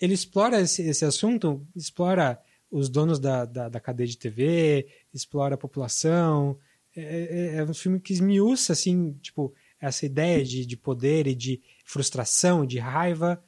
ele 0.00 0.14
explora 0.14 0.60
esse, 0.60 0.82
esse 0.82 1.04
assunto, 1.04 1.64
explora 1.76 2.40
os 2.70 2.88
donos 2.88 3.18
da, 3.20 3.44
da, 3.44 3.68
da 3.68 3.78
cadeia 3.80 4.08
de 4.08 4.16
TV, 4.16 4.86
explora 5.12 5.54
a 5.56 5.58
população. 5.58 6.58
É, 6.96 7.02
é- 7.02 7.56
é 7.56 7.64
um 7.64 7.74
filme 7.74 8.00
que 8.00 8.14
esmiuça, 8.14 8.72
assim, 8.72 9.12
tipo, 9.20 9.52
essa 9.82 10.06
ideia 10.06 10.42
de, 10.44 10.64
de 10.64 10.76
poder 10.76 11.26
e 11.26 11.34
de 11.34 11.60
frustração, 11.84 12.64
de 12.64 12.78
raiva. 12.78 13.42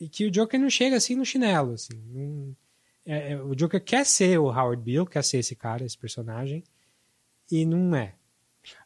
E 0.00 0.08
que 0.08 0.24
o 0.26 0.30
Joker 0.30 0.58
não 0.58 0.70
chega 0.70 0.96
assim 0.96 1.16
no 1.16 1.24
chinelo, 1.24 1.72
assim. 1.72 1.94
não- 2.06 2.56
é- 3.04 3.32
é, 3.32 3.42
o 3.42 3.54
Joker 3.54 3.82
quer 3.82 4.06
ser 4.06 4.38
o 4.38 4.44
Howard 4.46 4.82
Bill, 4.82 5.04
quer 5.04 5.22
ser 5.22 5.38
esse 5.38 5.54
cara, 5.54 5.84
esse 5.84 5.98
personagem, 5.98 6.64
e 7.50 7.66
não 7.66 7.94
é. 7.94 8.14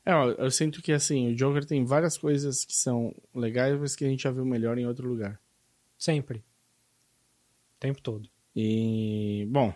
É, 0.05 0.13
ó, 0.13 0.31
eu 0.33 0.51
sinto 0.51 0.83
que 0.83 0.91
assim, 0.91 1.31
o 1.33 1.37
Joker 1.37 1.65
tem 1.65 1.85
várias 1.85 2.19
coisas 2.19 2.65
que 2.65 2.75
são 2.75 3.15
legais, 3.33 3.79
mas 3.79 3.95
que 3.95 4.05
a 4.05 4.09
gente 4.09 4.25
já 4.25 4.33
viu 4.33 4.45
melhor 4.45 4.77
em 4.77 4.87
outro 4.87 5.09
lugar. 5.09 5.41
Sempre. 5.97 6.39
O 6.39 7.79
tempo 7.79 8.03
todo. 8.03 8.29
E, 8.57 9.47
bom, 9.49 9.73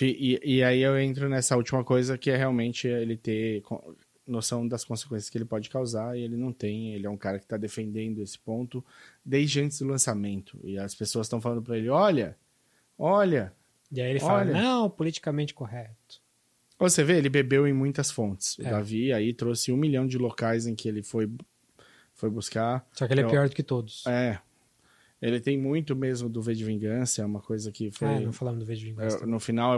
e, 0.00 0.40
e 0.42 0.64
aí 0.64 0.80
eu 0.80 0.98
entro 0.98 1.28
nessa 1.28 1.56
última 1.56 1.84
coisa 1.84 2.16
que 2.16 2.30
é 2.30 2.36
realmente 2.36 2.88
ele 2.88 3.18
ter 3.18 3.62
noção 4.26 4.66
das 4.68 4.84
consequências 4.84 5.28
que 5.28 5.36
ele 5.36 5.44
pode 5.44 5.68
causar 5.68 6.16
e 6.16 6.22
ele 6.22 6.36
não 6.36 6.52
tem. 6.52 6.94
Ele 6.94 7.06
é 7.06 7.10
um 7.10 7.16
cara 7.16 7.38
que 7.38 7.44
está 7.44 7.56
defendendo 7.56 8.22
esse 8.22 8.38
ponto 8.38 8.84
desde 9.24 9.60
antes 9.60 9.78
do 9.80 9.86
lançamento. 9.86 10.58
E 10.62 10.78
as 10.78 10.94
pessoas 10.94 11.26
estão 11.26 11.40
falando 11.40 11.62
para 11.62 11.76
ele: 11.76 11.88
olha, 11.88 12.36
olha. 12.98 13.52
E 13.90 14.00
aí 14.00 14.10
ele 14.10 14.20
fala, 14.20 14.40
Olha. 14.40 14.52
não, 14.54 14.88
politicamente 14.88 15.52
correto. 15.52 16.20
Você 16.78 17.04
vê, 17.04 17.18
ele 17.18 17.28
bebeu 17.28 17.66
em 17.68 17.72
muitas 17.72 18.10
fontes. 18.10 18.58
O 18.58 18.62
É. 18.62 18.70
Davi 18.70 19.12
aí 19.12 19.34
trouxe 19.34 19.70
um 19.70 19.76
milhão 19.76 20.06
de 20.06 20.16
locais 20.18 20.66
em 20.66 20.74
que 20.74 20.88
ele 20.88 21.02
foi, 21.02 21.30
foi 22.14 22.30
buscar. 22.30 22.88
Só 22.92 23.06
que 23.06 23.12
ele 23.12 23.20
é 23.20 23.28
pior 23.28 23.48
do 23.48 23.54
que 23.54 23.62
todos. 23.62 24.04
É. 24.06 24.40
Ele 25.20 25.38
tem 25.40 25.56
muito 25.56 25.94
mesmo 25.94 26.28
do 26.28 26.42
V 26.42 26.54
de 26.54 26.64
Vingança, 26.64 27.22
é 27.22 27.24
uma 27.24 27.40
coisa 27.40 27.70
que 27.70 27.90
foi. 27.92 28.08
Ah, 28.08 28.20
não 28.20 28.32
falamos 28.32 28.58
do 28.60 28.66
V 28.66 28.74
de 28.74 28.84
Vingança. 28.86 29.18
eu- 29.18 29.26
no 29.26 29.38
final 29.38 29.74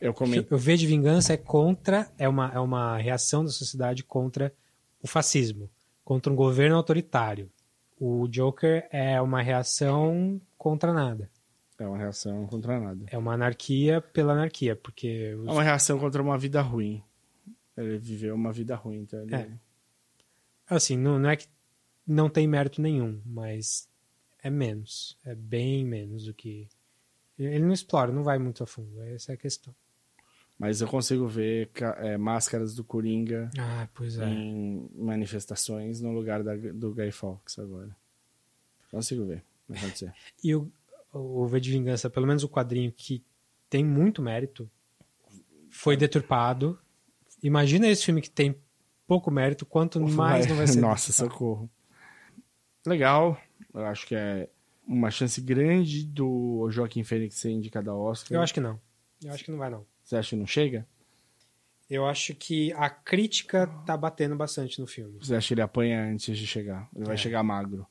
eu 0.00 0.06
fui. 0.06 0.08
Eu 0.08 0.14
comentei. 0.14 0.56
O 0.56 0.58
V 0.58 0.76
de 0.76 0.86
Vingança 0.86 1.32
é 1.32 1.36
contra, 1.36 2.10
é 2.18 2.28
uma, 2.28 2.50
é 2.52 2.58
uma 2.58 2.96
reação 2.98 3.44
da 3.44 3.50
sociedade 3.50 4.02
contra 4.04 4.52
o 5.02 5.06
fascismo, 5.06 5.68
contra 6.04 6.32
um 6.32 6.36
governo 6.36 6.76
autoritário. 6.76 7.50
O 8.00 8.28
Joker 8.28 8.86
é 8.92 9.20
uma 9.20 9.42
reação 9.42 10.40
contra 10.56 10.92
nada. 10.92 11.28
É 11.78 11.86
uma 11.86 11.98
reação 11.98 12.46
contra 12.46 12.78
nada. 12.80 13.04
É 13.08 13.16
uma 13.18 13.34
anarquia 13.34 14.00
pela 14.00 14.32
anarquia, 14.32 14.74
porque 14.74 15.34
os- 15.34 15.48
É 15.48 15.50
uma 15.52 15.62
reação 15.62 15.98
contra 15.98 16.20
uma 16.22 16.36
vida 16.38 16.60
ruim. 16.60 17.02
Ele 17.76 17.98
viveu 17.98 18.34
uma 18.34 18.52
vida 18.52 18.74
ruim, 18.74 19.02
então 19.02 19.20
ele... 19.22 19.34
É. 19.34 19.48
assim, 20.68 20.96
não, 20.96 21.18
não 21.18 21.30
é 21.30 21.36
que 21.36 21.46
não 22.06 22.28
tem 22.28 22.46
mérito 22.48 22.80
nenhum, 22.82 23.20
mas 23.24 23.88
é 24.42 24.50
menos, 24.50 25.16
é 25.24 25.34
bem 25.34 25.84
menos 25.84 26.24
do 26.24 26.34
que 26.34 26.68
ele 27.38 27.64
não 27.64 27.72
explora, 27.72 28.10
não 28.10 28.24
vai 28.24 28.38
muito 28.38 28.64
a 28.64 28.66
fundo, 28.66 29.00
essa 29.02 29.30
é 29.32 29.34
a 29.34 29.38
questão. 29.38 29.72
Mas 30.58 30.80
eu 30.80 30.88
consigo 30.88 31.26
ver 31.28 31.70
é, 31.98 32.16
máscaras 32.16 32.74
do 32.74 32.82
Coringa 32.82 33.48
Ah, 33.56 33.86
é. 34.20 34.28
em 34.28 34.90
manifestações 34.94 36.00
no 36.00 36.10
lugar 36.12 36.42
da- 36.42 36.56
do 36.56 36.92
Guy 36.92 37.12
Fawkes 37.12 37.58
agora. 37.60 37.94
Consigo 38.90 39.24
ver. 39.24 39.44
Vai 39.68 39.78
acontecer. 39.78 40.12
E 40.42 40.54
o, 40.54 40.70
o 41.12 41.46
V 41.46 41.60
de 41.60 41.70
Vingança, 41.70 42.10
pelo 42.10 42.26
menos 42.26 42.42
o 42.42 42.48
quadrinho 42.48 42.90
que 42.92 43.22
tem 43.70 43.84
muito 43.84 44.20
mérito, 44.20 44.68
foi 45.70 45.96
deturpado. 45.96 46.78
Imagina 47.42 47.86
esse 47.86 48.04
filme 48.04 48.20
que 48.20 48.30
tem 48.30 48.56
pouco 49.06 49.30
mérito, 49.30 49.64
quanto 49.64 50.00
mais 50.00 50.46
não 50.46 50.56
vai 50.56 50.66
ser. 50.66 50.80
Nossa, 50.82 51.12
deturpado. 51.12 51.32
socorro. 51.38 51.70
Legal. 52.86 53.40
Eu 53.74 53.86
acho 53.86 54.06
que 54.06 54.14
é 54.14 54.48
uma 54.86 55.10
chance 55.10 55.40
grande 55.40 56.04
do 56.04 56.68
Joaquim 56.70 57.04
Fênix 57.04 57.36
ser 57.36 57.50
indicado 57.50 57.90
ao 57.90 58.00
Oscar. 58.00 58.36
Eu 58.36 58.42
acho 58.42 58.54
que 58.54 58.60
não. 58.60 58.80
Eu 59.22 59.32
acho 59.32 59.44
que 59.44 59.50
não 59.50 59.58
vai, 59.58 59.70
não. 59.70 59.84
Você 60.08 60.16
acha 60.16 60.30
que 60.30 60.36
não 60.36 60.46
chega? 60.46 60.86
Eu 61.90 62.06
acho 62.06 62.34
que 62.34 62.72
a 62.72 62.88
crítica 62.88 63.66
tá 63.84 63.94
batendo 63.94 64.34
bastante 64.34 64.80
no 64.80 64.86
filme. 64.86 65.18
Você 65.20 65.34
acha 65.34 65.48
que 65.48 65.54
ele 65.54 65.60
apanha 65.60 66.02
antes 66.02 66.38
de 66.38 66.46
chegar? 66.46 66.88
Ele 66.96 67.04
vai 67.04 67.12
É. 67.14 67.18
chegar 67.18 67.42
magro. 67.42 67.86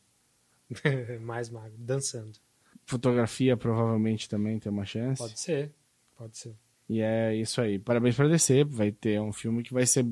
mais 1.22 1.48
magro, 1.52 1.78
dançando. 1.78 2.40
Fotografia 2.88 3.56
provavelmente 3.56 4.28
também 4.28 4.58
tem 4.58 4.72
uma 4.72 4.84
chance. 4.86 5.22
Pode 5.22 5.40
ser, 5.40 5.72
pode 6.16 6.38
ser. 6.40 6.56
E 6.90 7.02
é 7.02 7.36
isso 7.36 7.62
aí. 7.62 7.78
Parabéns 7.78 8.16
pra 8.16 8.28
DC. 8.28 8.64
Vai 8.64 8.92
ter 8.92 9.22
um 9.22 9.32
filme 9.32 9.62
que 9.62 9.72
vai 9.74 9.86
ser. 9.86 10.04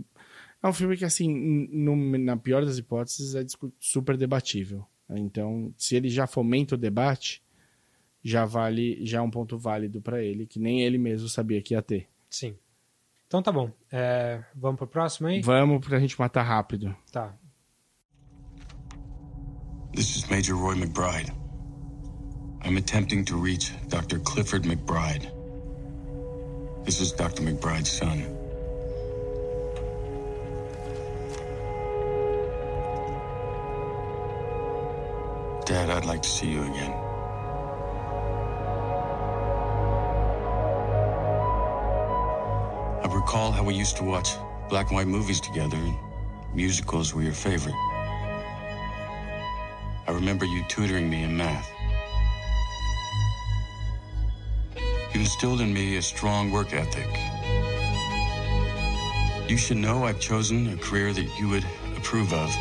É 0.62 0.68
um 0.68 0.74
filme 0.74 0.96
que, 0.96 1.06
assim, 1.06 1.34
no- 1.72 1.96
na 2.20 2.38
pior 2.38 2.64
das 2.64 2.78
hipóteses, 2.78 3.34
é 3.34 3.44
super 3.80 4.16
debatível. 4.16 4.86
Então, 5.10 5.74
se 5.76 5.96
ele 5.96 6.10
já 6.10 6.28
fomenta 6.28 6.76
o 6.76 6.78
debate, 6.78 7.42
já 8.26 8.44
vale, 8.44 9.06
já 9.06 9.20
é 9.20 9.22
um 9.22 9.30
ponto 9.30 9.56
válido 9.56 10.02
pra 10.02 10.20
ele, 10.20 10.48
que 10.48 10.60
nem 10.60 10.82
ele 10.82 10.98
mesmo 10.98 11.30
sabia 11.30 11.62
que 11.62 11.76
ia 11.76 11.82
ter. 11.84 12.10
Sim. 12.28 12.56
Então 13.28 13.40
tá 13.40 13.52
bom. 13.52 13.72
É, 13.92 14.44
vamos 14.56 14.80
pro 14.80 14.88
próximo 14.88 15.28
aí? 15.28 15.42
Vamos 15.42 15.86
pra 15.86 16.00
gente 16.00 16.20
matar 16.20 16.42
rápido. 16.42 16.96
Tá. 17.12 17.38
This 19.94 20.16
is 20.16 20.28
Major 20.28 20.58
Roy 20.58 20.76
McBride. 20.76 21.32
I'm 22.64 22.78
attempting 22.78 23.24
to 23.26 23.38
reach 23.38 23.72
Dr. 23.90 24.20
Clifford 24.24 24.68
McBride. 24.68 25.32
This 26.84 27.00
is 27.00 27.12
Dr. 27.12 27.44
McBride's 27.44 27.92
son. 27.92 28.26
Dad, 35.66 35.92
I'd 35.92 36.06
like 36.06 36.24
to 36.24 36.30
see 36.30 36.50
you 36.52 36.64
again. 36.64 37.05
Recall 43.26 43.52
how 43.52 43.64
we 43.64 43.74
used 43.74 43.98
to 43.98 44.04
watch 44.04 44.38
black 44.70 44.90
and 44.90 44.98
white 44.98 45.08
movies 45.08 45.42
together, 45.42 45.78
and 45.78 45.98
musicals 46.54 47.16
were 47.16 47.24
your 47.24 47.34
favorite. 47.34 47.74
I 50.08 50.12
remember 50.12 50.46
you 50.46 50.64
tutoring 50.68 51.10
me 51.10 51.24
in 51.24 51.36
math. 51.36 51.68
You 55.12 55.22
instilled 55.22 55.62
in 55.62 55.74
me 55.74 55.98
a 55.98 56.04
strong 56.04 56.52
work 56.52 56.72
ethic. 56.72 57.10
You 59.50 59.58
should 59.58 59.78
know 59.78 60.04
I've 60.04 60.20
chosen 60.20 60.70
a 60.70 60.78
career 60.78 61.12
that 61.12 61.28
you 61.40 61.50
would 61.50 61.66
approve 61.98 62.32
of. 62.32 62.52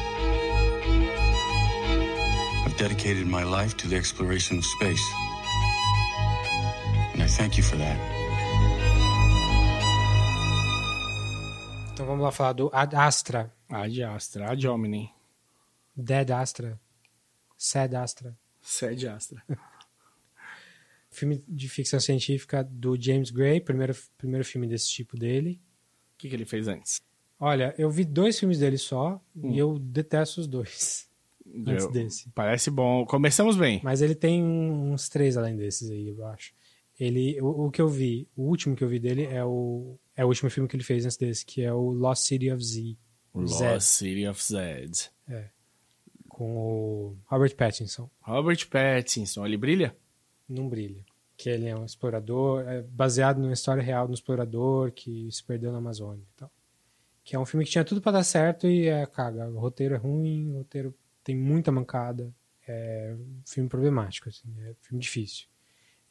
I've 2.65 2.77
dedicated 2.79 3.27
my 3.27 3.43
life 3.43 3.77
to 3.77 3.87
the 3.87 3.97
exploration 3.97 4.57
of 4.57 4.65
space. 4.65 5.13
And 7.13 7.23
I 7.23 7.27
thank 7.27 7.59
you 7.59 7.63
for 7.63 7.77
that. 7.77 8.24
Vamos 12.25 12.33
lá 12.33 12.33
falar 12.33 12.53
do 12.55 12.71
Ad 12.73 12.97
Astra. 12.97 13.53
Ad 13.69 14.03
Astra, 14.03 14.51
Ad 14.51 14.67
Hominem. 14.69 15.11
Dead 15.97 16.31
Astra. 16.31 16.81
Sad 17.57 17.95
Astra. 17.97 18.37
Sede 18.63 19.07
Astra. 19.09 19.43
Filme 21.11 21.45
de 21.47 21.69
ficção 21.69 22.01
científica 22.01 22.65
do 22.65 23.01
James 23.01 23.31
Gray, 23.31 23.61
primeiro, 23.61 23.95
primeiro 24.19 24.45
filme 24.45 24.67
desse 24.67 24.89
tipo 24.91 25.17
dele. 25.17 25.61
O 26.15 26.19
que, 26.19 26.29
que 26.29 26.35
ele 26.35 26.45
fez 26.45 26.67
antes? 26.67 27.01
Olha, 27.39 27.73
eu 27.79 27.89
vi 27.91 28.05
dois 28.05 28.39
filmes 28.39 28.59
dele 28.59 28.79
só 28.79 29.21
Hum. 29.37 29.53
e 29.53 29.59
eu 29.59 29.79
detesto 29.79 30.41
os 30.41 30.47
dois. 30.47 31.09
Antes 31.67 31.85
Eu- 31.85 31.93
desse. 31.93 32.29
Parece 32.31 32.71
bom. 32.71 33.05
Começamos 33.05 33.57
bem. 33.57 33.81
Mas 33.85 34.01
ele 34.01 34.15
tem 34.15 34.43
uns 34.43 35.09
três 35.11 35.37
além 35.37 35.55
desses 35.57 35.91
aí, 35.91 36.09
eu 36.09 36.27
acho. 36.27 36.53
Ele, 36.99 37.41
o, 37.41 37.67
o 37.67 37.71
que 37.71 37.81
eu 37.81 37.89
vi, 37.89 38.29
o 38.37 38.43
último 38.43 38.77
que 38.77 38.85
eu 38.85 38.89
vi 38.89 38.99
dele 38.99 39.25
é 39.25 39.45
o, 39.45 39.99
é 40.17 40.25
o 40.25 40.29
último 40.29 40.49
filme 40.51 40.69
que 40.69 40.77
ele 40.77 40.85
fez 40.85 41.05
antes 41.05 41.17
desse, 41.17 41.45
que 41.45 41.63
é 41.63 41.73
o 41.73 41.91
Lost 41.91 42.25
City 42.27 42.51
of 42.53 42.63
Z. 42.63 42.97
Lost 43.35 43.59
Zed, 43.59 43.83
City 43.83 44.27
of 44.29 44.43
Zed. 44.43 45.11
com 46.29 46.57
o 46.57 47.17
Robert 47.27 47.55
Pattinson. 47.57 48.11
Robert 48.21 48.69
Pattinson, 48.69 49.47
ele 49.47 49.57
brilha? 49.57 49.97
Não 50.49 50.69
brilha. 50.69 51.05
Que 51.37 51.49
ele 51.49 51.67
é 51.67 51.77
um 51.77 51.85
explorador, 51.85 52.67
é 52.69 52.83
baseado 52.83 53.39
numa 53.39 53.53
história 53.53 53.83
real 53.83 54.07
de 54.07 54.13
um 54.13 54.15
explorador 54.15 54.93
que 54.93 55.31
se 55.31 55.43
perdeu 55.43 55.73
na 55.73 55.79
Amazônia 55.79 56.23
e 56.23 56.37
tal. 56.37 56.51
Que 57.25 57.35
é 57.35 57.39
um 57.39 57.47
filme 57.47 57.65
que 57.65 57.71
tinha 57.71 57.85
tudo 57.85 58.01
pra 58.01 58.13
dar 58.13 58.25
certo 58.25 58.67
e 58.69 58.87
é, 58.89 59.07
caga. 59.07 59.49
O 59.49 59.59
roteiro 59.59 59.95
é 59.95 59.97
ruim, 59.97 60.51
o 60.53 60.59
roteiro 60.59 60.95
tem 61.23 61.37
muita 61.37 61.73
mancada. 61.73 62.33
É 62.67 63.15
um 63.17 63.43
filme 63.47 63.69
problemático, 63.69 64.29
assim, 64.29 64.49
é 64.61 64.71
um 64.71 64.77
filme 64.83 65.01
difícil. 65.01 65.47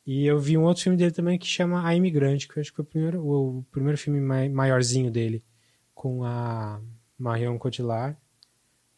E 0.06 0.26
eu 0.26 0.38
vi 0.40 0.58
um 0.58 0.64
outro 0.64 0.84
filme 0.84 0.98
dele 0.98 1.12
também 1.12 1.38
que 1.40 1.46
chama 1.48 1.86
A 1.88 1.96
Imigrante, 1.96 2.48
que 2.48 2.58
eu 2.58 2.62
acho 2.62 2.72
que 2.72 2.76
foi 2.76 2.84
o 2.84 2.88
primeiro, 2.88 3.26
o 3.26 3.64
primeiro 3.72 3.98
filme 3.98 4.20
mai- 4.20 4.50
maiorzinho 4.50 5.10
dele, 5.10 5.44
com 5.96 6.24
a 6.24 6.82
Marion 7.18 7.58
Cotillard. 7.58 8.18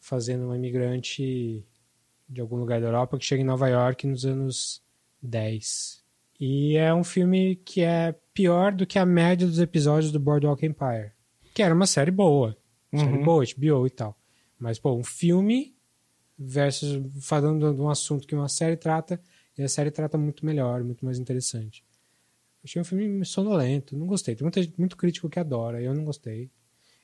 fazendo 0.00 0.44
uma 0.46 0.56
imigrante 0.56 1.64
de 2.28 2.40
algum 2.40 2.56
lugar 2.56 2.80
da 2.80 2.86
Europa 2.86 3.18
que 3.18 3.24
chega 3.24 3.42
em 3.42 3.46
Nova 3.46 3.68
York 3.68 4.06
nos 4.06 4.24
anos 4.24 4.80
10. 5.20 6.04
E 6.38 6.76
é 6.76 6.94
um 6.94 7.02
filme 7.02 7.56
que 7.56 7.80
é 7.80 8.14
pior 8.32 8.72
do 8.72 8.86
que 8.86 8.98
a 9.00 9.06
média 9.06 9.44
dos 9.46 9.58
episódios 9.58 10.12
do 10.12 10.20
Boardwalk 10.20 10.64
Empire. 10.64 11.10
Que 11.54 11.60
era 11.62 11.74
uma 11.74 11.86
série 11.88 12.10
boa. 12.12 12.56
Série 12.94 13.18
boa, 13.24 13.44
HBO 13.44 13.86
e 13.86 13.90
tal. 13.90 14.16
Mas, 14.58 14.78
pô, 14.78 14.94
um 14.94 15.02
filme 15.02 15.74
versus 16.38 17.02
falando 17.20 17.74
de 17.74 17.80
um 17.80 17.88
assunto 17.90 18.26
que 18.28 18.34
uma 18.34 18.48
série 18.48 18.76
trata, 18.76 19.20
e 19.56 19.62
a 19.62 19.68
série 19.68 19.90
trata 19.90 20.18
muito 20.18 20.44
melhor, 20.44 20.82
muito 20.84 21.04
mais 21.04 21.18
interessante. 21.18 21.84
Achei 22.64 22.80
um 22.80 22.84
filme 22.84 23.24
sonolento, 23.24 23.96
não 23.96 24.06
gostei. 24.06 24.34
Tem 24.34 24.44
muita, 24.44 24.60
muito 24.76 24.96
crítico 24.96 25.28
que 25.28 25.38
adora, 25.38 25.80
eu 25.80 25.94
não 25.94 26.04
gostei. 26.04 26.50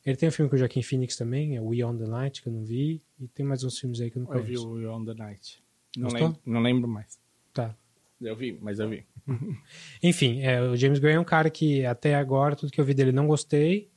Ele 0.04 0.16
tem 0.16 0.28
um 0.28 0.32
filme 0.32 0.48
com 0.50 0.56
o 0.56 0.58
Joaquim 0.58 0.82
Phoenix 0.82 1.16
também, 1.16 1.56
é 1.56 1.60
We 1.60 1.84
On 1.84 1.96
The 1.96 2.06
Night, 2.06 2.42
que 2.42 2.48
eu 2.48 2.52
não 2.52 2.64
vi, 2.64 3.00
e 3.20 3.28
tem 3.28 3.46
mais 3.46 3.62
uns 3.62 3.78
filmes 3.78 4.00
aí 4.00 4.10
que 4.10 4.18
eu 4.18 4.22
não 4.22 4.34
Eu 4.34 4.42
vi 4.42 4.56
conheço. 4.56 4.68
o 4.68 4.92
On 4.92 5.04
The 5.04 5.14
Night. 5.14 5.62
Não 5.96 6.08
lembro, 6.08 6.38
não 6.44 6.60
lembro 6.60 6.88
mais. 6.88 7.18
Tá. 7.52 7.76
Eu 8.20 8.34
vi, 8.36 8.58
mas 8.60 8.78
eu 8.78 8.88
vi. 8.88 9.04
Enfim, 10.02 10.40
é, 10.42 10.60
o 10.62 10.76
James 10.76 10.98
Gray 10.98 11.14
é 11.14 11.20
um 11.20 11.24
cara 11.24 11.50
que 11.50 11.84
até 11.86 12.14
agora, 12.14 12.56
tudo 12.56 12.72
que 12.72 12.80
eu 12.80 12.84
vi 12.84 12.94
dele 12.94 13.12
não 13.12 13.26
gostei. 13.26 13.88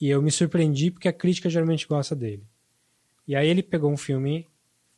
E 0.00 0.08
eu 0.08 0.20
me 0.20 0.30
surpreendi 0.32 0.90
porque 0.90 1.06
a 1.06 1.12
crítica 1.12 1.48
geralmente 1.48 1.86
gosta 1.86 2.16
dele. 2.16 2.44
E 3.26 3.36
aí 3.36 3.48
ele 3.48 3.62
pegou 3.62 3.90
um 3.90 3.96
filme, 3.96 4.48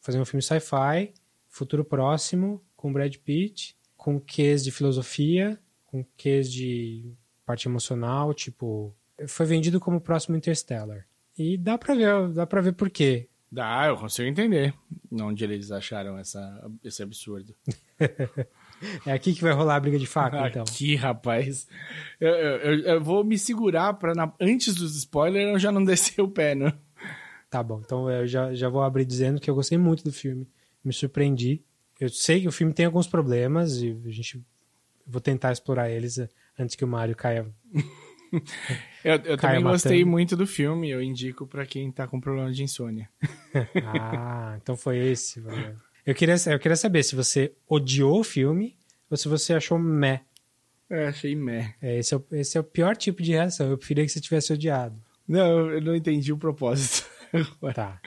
fazer 0.00 0.18
um 0.18 0.24
filme 0.24 0.42
sci-fi, 0.42 1.12
futuro 1.48 1.84
próximo, 1.84 2.63
com 2.84 2.92
Brad 2.92 3.16
Pitt, 3.16 3.74
com 3.96 4.20
quês 4.20 4.62
de 4.62 4.70
filosofia, 4.70 5.58
com 5.86 6.04
quês 6.18 6.52
de 6.52 7.14
parte 7.46 7.66
emocional, 7.66 8.34
tipo, 8.34 8.94
foi 9.26 9.46
vendido 9.46 9.80
como 9.80 9.96
o 9.96 10.00
próximo 10.02 10.36
Interstellar. 10.36 11.06
E 11.38 11.56
dá 11.56 11.78
pra 11.78 11.94
ver, 11.94 12.28
dá 12.34 12.46
pra 12.46 12.60
ver 12.60 12.72
por 12.74 12.90
quê. 12.90 13.26
Dá, 13.50 13.86
eu 13.86 13.96
consigo 13.96 14.28
entender 14.28 14.74
onde 15.10 15.44
eles 15.44 15.70
acharam 15.70 16.18
essa, 16.18 16.70
esse 16.84 17.02
absurdo. 17.02 17.54
É 19.06 19.12
aqui 19.12 19.32
que 19.32 19.40
vai 19.40 19.52
rolar 19.52 19.76
a 19.76 19.80
briga 19.80 19.98
de 19.98 20.06
faca, 20.06 20.46
então. 20.48 20.62
Aqui, 20.62 20.94
rapaz. 20.94 21.66
Eu, 22.20 22.28
eu, 22.34 22.78
eu- 22.80 23.00
vou 23.02 23.24
me 23.24 23.38
segurar 23.38 23.94
pra 23.94 24.12
na- 24.14 24.30
antes 24.38 24.74
dos 24.74 24.94
spoilers 24.96 25.52
eu 25.52 25.58
já 25.58 25.72
não 25.72 25.82
descer 25.86 26.20
o 26.20 26.28
pé, 26.28 26.54
né? 26.54 26.70
Tá 27.48 27.62
bom, 27.62 27.80
então 27.82 28.10
eu 28.10 28.26
já, 28.26 28.52
já 28.52 28.68
vou 28.68 28.82
abrir 28.82 29.06
dizendo 29.06 29.40
que 29.40 29.48
eu 29.48 29.54
gostei 29.54 29.78
muito 29.78 30.04
do 30.04 30.12
filme, 30.12 30.46
me 30.84 30.92
surpreendi. 30.92 31.62
Eu 32.00 32.08
sei 32.08 32.40
que 32.40 32.48
o 32.48 32.52
filme 32.52 32.72
tem 32.72 32.86
alguns 32.86 33.06
problemas 33.06 33.76
e 33.82 33.96
a 34.04 34.10
gente 34.10 34.42
vou 35.06 35.20
tentar 35.20 35.52
explorar 35.52 35.90
eles 35.90 36.18
antes 36.58 36.74
que 36.74 36.84
o 36.84 36.88
Mario 36.88 37.14
caia. 37.16 37.46
Eu, 39.04 39.12
eu 39.12 39.38
Caia 39.38 39.58
também 39.58 39.62
gostei 39.62 39.98
matando. 39.98 40.10
muito 40.10 40.36
do 40.36 40.44
filme, 40.44 40.90
eu 40.90 41.00
indico 41.00 41.46
pra 41.46 41.64
quem 41.64 41.92
tá 41.92 42.04
com 42.08 42.20
problema 42.20 42.50
de 42.50 42.64
insônia. 42.64 43.08
Ah, 43.84 44.58
então 44.60 44.76
foi 44.76 44.98
esse. 44.98 45.40
Eu 46.04 46.14
queria, 46.16 46.34
eu 46.46 46.58
queria 46.58 46.74
saber 46.74 47.04
se 47.04 47.14
você 47.14 47.52
odiou 47.68 48.18
o 48.18 48.24
filme 48.24 48.76
ou 49.08 49.16
se 49.16 49.28
você 49.28 49.54
achou 49.54 49.78
meh. 49.78 50.20
Eu 50.90 51.06
achei 51.06 51.36
meh. 51.36 51.74
É, 51.80 51.98
esse, 51.98 52.12
é 52.12 52.16
o, 52.16 52.24
esse 52.32 52.58
é 52.58 52.60
o 52.60 52.64
pior 52.64 52.96
tipo 52.96 53.22
de 53.22 53.30
reação. 53.30 53.70
Eu 53.70 53.78
preferia 53.78 54.04
que 54.04 54.10
você 54.10 54.20
tivesse 54.20 54.52
odiado. 54.52 55.00
Não, 55.28 55.70
eu 55.70 55.80
não 55.80 55.94
entendi 55.94 56.32
o 56.32 56.36
propósito. 56.38 57.08
Tá, 57.72 58.00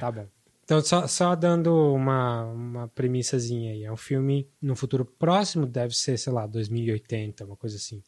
tá 0.00 0.10
bom. 0.10 0.26
Então, 0.70 0.80
só, 0.82 1.04
só 1.08 1.34
dando 1.34 1.74
uma, 1.92 2.44
uma 2.44 2.86
premissazinha 2.86 3.72
aí. 3.72 3.82
É 3.82 3.90
um 3.90 3.96
filme 3.96 4.48
no 4.62 4.76
futuro 4.76 5.04
próximo, 5.04 5.66
deve 5.66 5.96
ser, 5.96 6.16
sei 6.16 6.32
lá, 6.32 6.46
2080, 6.46 7.44
uma 7.44 7.56
coisa 7.56 7.74
assim. 7.74 8.00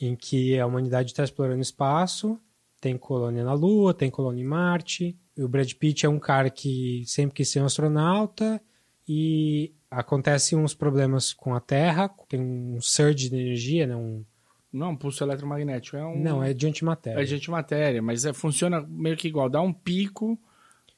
Em 0.00 0.16
que 0.16 0.58
a 0.58 0.64
humanidade 0.64 1.10
está 1.10 1.22
explorando 1.22 1.58
o 1.58 1.60
espaço, 1.60 2.40
tem 2.80 2.96
colônia 2.96 3.44
na 3.44 3.52
Lua, 3.52 3.92
tem 3.92 4.10
colônia 4.10 4.40
em 4.40 4.46
Marte. 4.46 5.14
E 5.36 5.42
o 5.42 5.48
Brad 5.48 5.70
Pitt 5.74 6.06
é 6.06 6.08
um 6.08 6.18
cara 6.18 6.48
que 6.48 7.04
sempre 7.06 7.34
quis 7.34 7.50
ser 7.50 7.60
um 7.60 7.66
astronauta 7.66 8.58
e 9.06 9.74
acontecem 9.90 10.56
uns 10.56 10.72
problemas 10.72 11.34
com 11.34 11.54
a 11.54 11.60
Terra, 11.60 12.08
tem 12.30 12.40
um 12.40 12.80
surge 12.80 13.28
de 13.28 13.36
energia, 13.36 13.86
né? 13.86 13.94
um, 13.94 14.24
Não, 14.72 14.92
um 14.92 14.96
pulso 14.96 15.22
eletromagnético. 15.22 15.98
É 15.98 16.06
um... 16.06 16.18
não, 16.18 16.42
é 16.42 16.54
de 16.54 16.66
antimatéria. 16.66 17.20
É 17.20 17.24
de 17.24 17.34
antimatéria, 17.34 18.00
mas 18.00 18.24
é, 18.24 18.32
funciona 18.32 18.80
meio 18.88 19.18
que 19.18 19.28
igual. 19.28 19.50
Dá 19.50 19.60
um 19.60 19.70
pico, 19.70 20.40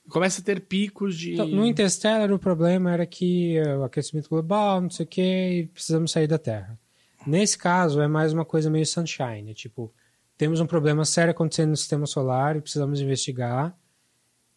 começa 0.09 0.41
a 0.41 0.45
ter 0.45 0.61
picos 0.61 1.17
de. 1.17 1.35
Então, 1.35 1.47
no 1.47 1.67
Interstellar, 1.67 2.33
o 2.33 2.39
problema 2.39 2.93
era 2.93 3.07
que 3.07 3.57
eh, 3.57 3.77
o 3.77 3.85
aquecimento 3.85 4.29
global, 4.29 4.81
não 4.81 4.91
sei 4.91 5.05
o 5.05 5.09
que, 5.09 5.23
e 5.23 5.67
precisamos 5.67 6.11
sair 6.11 6.27
da 6.27 6.39
Terra. 6.39 6.79
Nesse 7.27 7.59
caso, 7.59 8.01
é 8.01 8.07
mais 8.07 8.33
uma 8.33 8.45
coisa 8.45 8.71
meio 8.71 8.87
sunshine. 8.87 9.51
é 9.51 9.55
tipo, 9.55 9.93
temos 10.39 10.61
um 10.61 10.67
problema 10.67 11.05
sério 11.05 11.33
acontecendo 11.33 11.71
no 11.71 11.77
sistema 11.77 12.07
solar 12.07 12.57
e 12.57 12.61
precisamos 12.61 13.01
investigar. 13.01 13.77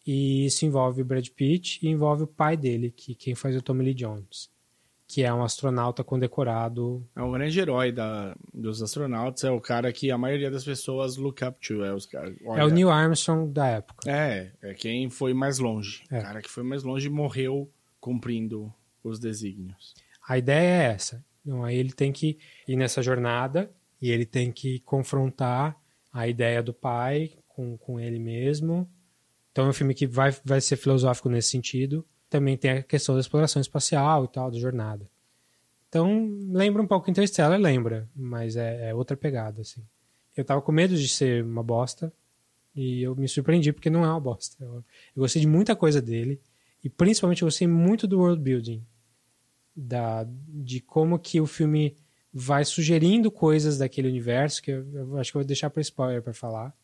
E 0.06 0.46
isso 0.46 0.64
envolve 0.64 1.02
o 1.02 1.04
Brad 1.04 1.28
Pitt 1.28 1.78
e 1.82 1.88
envolve 1.88 2.24
o 2.24 2.26
pai 2.26 2.56
dele, 2.56 2.90
que 2.90 3.14
quem 3.14 3.34
faz 3.34 3.54
é 3.54 3.58
o 3.58 3.62
Tommy 3.62 3.84
Lee 3.84 3.94
Jones, 3.94 4.50
que 5.10 5.24
é 5.24 5.34
um 5.34 5.42
astronauta 5.42 6.04
condecorado. 6.04 7.04
É 7.16 7.20
um 7.20 7.32
grande 7.32 7.58
herói 7.58 7.90
da, 7.90 8.36
dos 8.54 8.80
astronautas, 8.80 9.42
é 9.42 9.50
o 9.50 9.60
cara 9.60 9.92
que 9.92 10.08
a 10.08 10.16
maioria 10.16 10.48
das 10.52 10.64
pessoas 10.64 11.16
look 11.16 11.42
up 11.44 11.58
to. 11.60 11.82
É, 11.82 11.92
os, 11.92 12.08
olha, 12.44 12.60
É 12.60 12.64
o 12.64 12.68
Neil 12.68 12.88
Armstrong 12.88 13.52
da 13.52 13.66
época. 13.66 14.08
É, 14.08 14.52
é 14.62 14.72
quem 14.72 15.10
foi 15.10 15.34
mais 15.34 15.58
longe. 15.58 16.04
É. 16.12 16.20
O 16.20 16.22
cara 16.22 16.40
que 16.40 16.48
foi 16.48 16.62
mais 16.62 16.84
longe 16.84 17.10
morreu 17.10 17.68
cumprindo 17.98 18.72
os 19.02 19.18
desígnios. 19.18 19.94
A 20.28 20.38
ideia 20.38 20.84
é 20.84 20.92
essa. 20.92 21.24
Então, 21.44 21.64
aí 21.64 21.76
ele 21.76 21.92
tem 21.92 22.12
que 22.12 22.38
ir 22.68 22.76
nessa 22.76 23.02
jornada 23.02 23.68
e 24.00 24.12
ele 24.12 24.24
tem 24.24 24.52
que 24.52 24.78
confrontar 24.80 25.76
a 26.12 26.28
ideia 26.28 26.62
do 26.62 26.72
pai 26.72 27.32
com, 27.48 27.76
com 27.76 27.98
ele 27.98 28.20
mesmo. 28.20 28.88
Então 29.50 29.66
é 29.66 29.70
um 29.70 29.72
filme 29.72 29.92
que 29.92 30.06
vai, 30.06 30.32
vai 30.44 30.60
ser 30.60 30.76
filosófico 30.76 31.28
nesse 31.28 31.48
sentido. 31.48 32.06
Também 32.30 32.56
tem 32.56 32.70
a 32.70 32.82
questão 32.82 33.14
da 33.14 33.20
exploração 33.20 33.60
espacial 33.60 34.24
e 34.24 34.28
tal, 34.28 34.50
da 34.50 34.58
jornada. 34.58 35.06
Então, 35.88 36.30
lembra 36.52 36.80
um 36.80 36.86
pouco 36.86 37.10
Interstellar, 37.10 37.58
lembra, 37.60 38.08
mas 38.14 38.54
é, 38.56 38.90
é 38.90 38.94
outra 38.94 39.16
pegada, 39.16 39.60
assim. 39.60 39.82
Eu 40.36 40.44
tava 40.44 40.62
com 40.62 40.70
medo 40.70 40.96
de 40.96 41.08
ser 41.08 41.44
uma 41.44 41.64
bosta 41.64 42.12
e 42.74 43.02
eu 43.02 43.16
me 43.16 43.26
surpreendi 43.26 43.72
porque 43.72 43.90
não 43.90 44.04
é 44.04 44.08
uma 44.08 44.20
bosta. 44.20 44.56
Eu, 44.64 44.76
eu 45.16 45.20
gostei 45.22 45.42
de 45.42 45.48
muita 45.48 45.74
coisa 45.74 46.00
dele 46.00 46.40
e 46.82 46.88
principalmente 46.88 47.42
eu 47.42 47.46
gostei 47.46 47.66
muito 47.66 48.06
do 48.06 48.20
world 48.20 48.40
building 48.40 48.86
da, 49.74 50.26
de 50.48 50.80
como 50.80 51.18
que 51.18 51.40
o 51.40 51.46
filme 51.46 51.96
vai 52.32 52.64
sugerindo 52.64 53.30
coisas 53.30 53.78
daquele 53.78 54.08
universo, 54.08 54.62
que 54.62 54.70
eu, 54.70 54.86
eu 54.92 55.18
acho 55.18 55.32
que 55.32 55.36
eu 55.36 55.40
vou 55.40 55.46
deixar 55.46 55.70
para 55.70 55.80
spoiler 55.80 56.22
para 56.22 56.32
falar, 56.32 56.74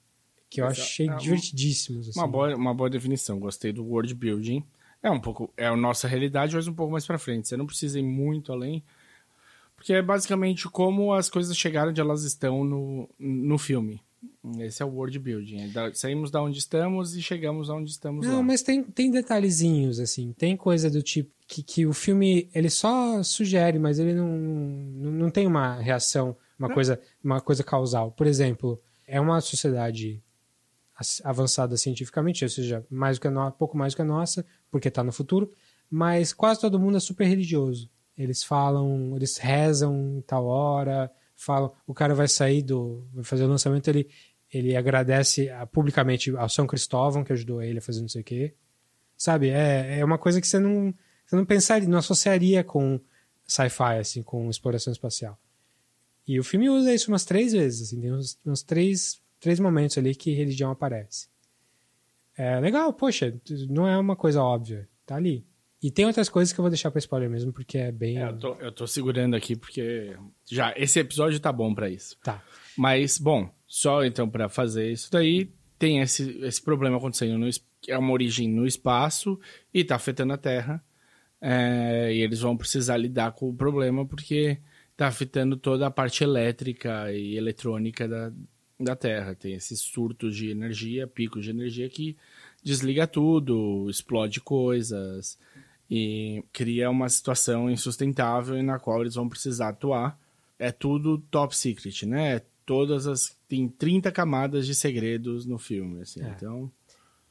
que 0.51 0.61
eu 0.61 0.67
Exato. 0.67 0.81
achei 0.81 1.09
É 1.09 1.17
divertidíssimos. 1.17 2.09
Assim. 2.09 2.19
Uma 2.19 2.27
boa, 2.27 2.55
uma 2.57 2.75
boa 2.75 2.91
definição, 2.91 3.39
gostei 3.39 3.73
do 3.73 3.85
world 3.85 4.13
building. 4.15 4.65
É 5.07 5.11
um 5.11 5.21
pouco, 5.21 5.53
é 5.57 5.67
a 5.69 5.77
nossa 5.77 6.09
realidade, 6.09 6.57
mas 6.57 6.67
um 6.67 6.75
pouco 6.75 6.91
mais 6.91 7.07
pra 7.07 7.17
frente. 7.17 7.47
Você 7.47 7.57
não 7.57 7.65
precisa 7.65 7.97
ir 7.97 8.03
muito 8.03 8.53
além, 8.53 8.83
porque 9.77 9.93
é 9.93 10.03
basicamente 10.03 10.69
como 10.69 11.13
as 11.13 11.31
coisas 11.31 11.57
chegaram 11.57 11.91
onde 11.91 12.01
elas 12.01 12.25
estão 12.25 12.65
no, 12.65 13.09
no 13.17 13.57
filme. 13.57 14.01
Esse 14.59 14.83
é 14.83 14.85
o 14.85 14.89
world 14.89 15.17
building. 15.21 15.61
É 15.61 15.69
da- 15.69 15.95
saímos 15.95 16.33
da 16.33 16.43
onde 16.43 16.59
estamos 16.59 17.15
e 17.15 17.23
chegamos 17.23 17.71
aonde 17.71 17.89
estamos 17.93 18.27
Não, 18.27 18.39
lá. 18.39 18.43
mas 18.43 18.63
tem, 18.63 18.83
tem 18.83 19.09
detalhezinhos, 19.09 20.01
assim, 20.01 20.33
tem 20.37 20.57
coisa 20.57 20.91
do 20.91 21.01
tipo 21.01 21.31
que, 21.47 21.63
que 21.63 21.87
o 21.87 21.93
filme, 21.93 22.49
ele 22.53 22.69
só 22.69 23.23
sugere, 23.23 23.79
mas 23.79 24.01
ele 24.01 24.13
não, 24.13 24.27
não, 24.37 25.11
não 25.13 25.31
tem 25.31 25.47
uma 25.47 25.77
reação, 25.77 26.37
uma 26.59 26.69
coisa, 26.69 27.01
uma 27.23 27.41
coisa 27.41 27.63
causal. 27.63 28.11
Por 28.11 28.27
exemplo, 28.27 28.83
é 29.07 29.21
uma 29.21 29.41
sociedade 29.41 30.21
avançada 31.25 31.77
cientificamente, 31.77 32.45
ou 32.45 32.49
seja, 32.49 32.85
mais 32.91 33.19
do 33.19 33.23
que 33.23 33.29
no, 33.29 33.53
pouco 33.53 33.77
mais 33.77 33.93
do 33.93 33.97
que 33.97 34.03
a 34.03 34.05
nossa, 34.05 34.45
porque 34.71 34.89
está 34.89 35.05
no 35.05 35.13
futuro, 35.13 35.53
mas 35.91 36.33
quase 36.33 36.61
todo 36.61 36.79
mundo 36.81 36.97
é 36.97 37.01
super 37.01 37.27
religioso. 37.27 37.91
Eles 38.17 38.43
falam, 38.43 39.15
eles 39.15 39.37
rezam 39.37 40.17
em 40.19 40.21
tal 40.23 40.47
hora, 40.47 41.11
falam, 41.35 41.73
o 41.87 41.93
cara 41.93 42.15
vai 42.15 42.27
sair 42.27 42.63
do, 42.63 43.07
vai 43.13 43.25
fazer 43.25 43.45
o 43.45 43.49
lançamento, 43.49 43.89
ele, 43.89 44.09
ele 44.51 44.75
agradece 44.75 45.51
ah, 45.51 45.67
publicamente 45.67 46.35
ao 46.37 46.49
São 46.49 46.67
Cristóvão 46.67 47.23
que 47.23 47.33
ajudou 47.33 47.63
ele 47.63 47.79
a 47.79 47.83
fazer 47.83 48.01
não 48.01 48.09
sei 48.09 48.23
o 48.23 48.25
quê. 48.25 48.55
Sabe, 49.17 49.51
é, 49.51 49.99
é 49.99 50.05
uma 50.05 50.19
coisa 50.19 50.41
que 50.41 50.49
você 50.49 50.59
não, 50.59 50.95
você 51.27 51.37
não 51.37 51.45
pensaria, 51.45 51.89
não 51.89 51.99
associaria 51.99 52.65
com 52.65 53.01
sci-fi, 53.47 53.99
assim, 53.99 54.23
com 54.23 54.49
exploração 54.51 54.93
espacial. 54.93 55.39
E 56.27 56.41
o 56.41 56.45
filme 56.45 56.69
usa 56.69 56.93
isso 56.93 57.11
umas 57.11 57.25
três 57.25 57.53
vezes, 57.53 57.89
assim, 57.89 58.01
tem 58.01 58.13
uns 58.13 58.63
três, 58.63 59.21
três 59.41 59.61
momentos 59.61 59.97
ali 59.99 60.15
que 60.15 60.33
religião 60.33 60.71
aparece. 60.71 61.29
É 62.37 62.61
legal, 62.61 62.93
poxa, 62.93 63.35
não 63.69 63.89
é 63.89 63.97
uma 63.97 64.15
coisa 64.15 64.43
óbvia, 64.43 64.89
tá 65.07 65.17
ali. 65.17 65.47
E 65.83 65.91
tem 65.91 66.05
outras 66.05 66.29
coisas 66.29 66.53
que 66.53 66.59
eu 66.59 66.63
vou 66.63 66.71
deixar 66.71 66.91
pra 66.91 66.99
spoiler 66.99 67.31
mesmo, 67.31 67.53
porque 67.53 67.79
é 67.79 67.93
bem. 67.93 68.19
É, 68.19 68.29
eu, 68.29 68.39
tô, 68.39 68.55
eu 68.55 68.73
tô 68.73 68.87
segurando 68.87 69.37
aqui 69.37 69.55
porque 69.55 70.17
já 70.51 70.75
esse 70.77 70.99
episódio 70.99 71.39
tá 71.39 71.53
bom 71.53 71.75
pra 71.75 71.89
isso. 71.89 72.17
Tá. 72.23 72.43
Mas, 72.77 73.19
bom, 73.19 73.49
só 73.67 74.05
então 74.05 74.29
pra 74.29 74.49
fazer 74.49 74.91
isso 74.91 75.11
daí, 75.11 75.51
tem 75.79 76.01
esse, 76.01 76.39
esse 76.43 76.63
problema 76.63 76.97
acontecendo, 76.97 77.39
no, 77.39 77.49
é 77.89 77.99
uma 77.99 78.13
origem 78.13 78.49
no 78.49 78.67
espaço 78.67 79.39
e 79.73 79.85
tá 79.85 79.97
afetando 79.97 80.33
a 80.33 80.39
Terra. 80.39 80.85
É, 81.41 82.13
e 82.13 82.21
eles 82.21 82.41
vão 82.41 82.57
precisar 82.57 82.97
lidar 82.97 83.33
com 83.33 83.49
o 83.49 83.55
problema 83.55 84.05
porque 84.07 84.59
tá 84.97 85.07
afetando 85.07 85.57
toda 85.57 85.87
a 85.87 85.91
parte 85.91 86.25
elétrica 86.25 87.13
e 87.13 87.37
eletrônica 87.37 88.09
da, 88.09 88.33
da 88.79 88.95
Terra. 88.95 89.35
Tem 89.35 89.55
esses 89.55 89.81
surtos 89.81 90.37
de 90.37 90.51
energia, 90.51 91.07
picos 91.07 91.45
de 91.45 91.51
energia 91.51 91.89
que 91.89 92.17
desliga 92.63 93.07
tudo, 93.07 93.89
explode 93.89 94.41
coisas 94.41 95.39
e 95.91 96.43
cria 96.53 96.91
uma 96.91 97.09
situação 97.09 97.71
insustentável 97.71 98.61
na 98.63 98.79
qual 98.79 99.01
eles 99.01 99.15
vão 99.15 99.29
precisar 99.29 99.69
atuar. 99.69 100.19
É 100.59 100.73
tudo 100.73 101.19
top 101.31 101.55
secret, 101.57 102.05
né? 102.07 102.41
Todas 102.65 103.07
as 103.07 103.37
tem 103.49 103.69
30 103.69 104.11
camadas 104.11 104.67
de 104.67 104.75
segredos 104.75 105.47
no 105.47 105.59
filme, 105.59 106.01
assim. 106.03 106.23
É. 106.23 106.29
Então, 106.31 106.71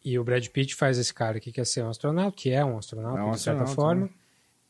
E 0.03 0.17
o 0.17 0.23
Brad 0.23 0.47
Pitt 0.47 0.75
faz 0.75 0.97
esse 0.97 1.13
cara 1.13 1.39
que 1.39 1.51
quer 1.51 1.65
ser 1.65 1.83
um 1.83 1.89
astronauta, 1.89 2.37
que 2.37 2.49
é 2.51 2.63
um 2.63 2.77
astronauta, 2.77 3.19
É 3.19 3.23
um 3.23 3.31
de 3.31 3.39
certa 3.39 3.63
astronauta, 3.63 3.75
forma, 3.75 4.05
né? 4.05 4.09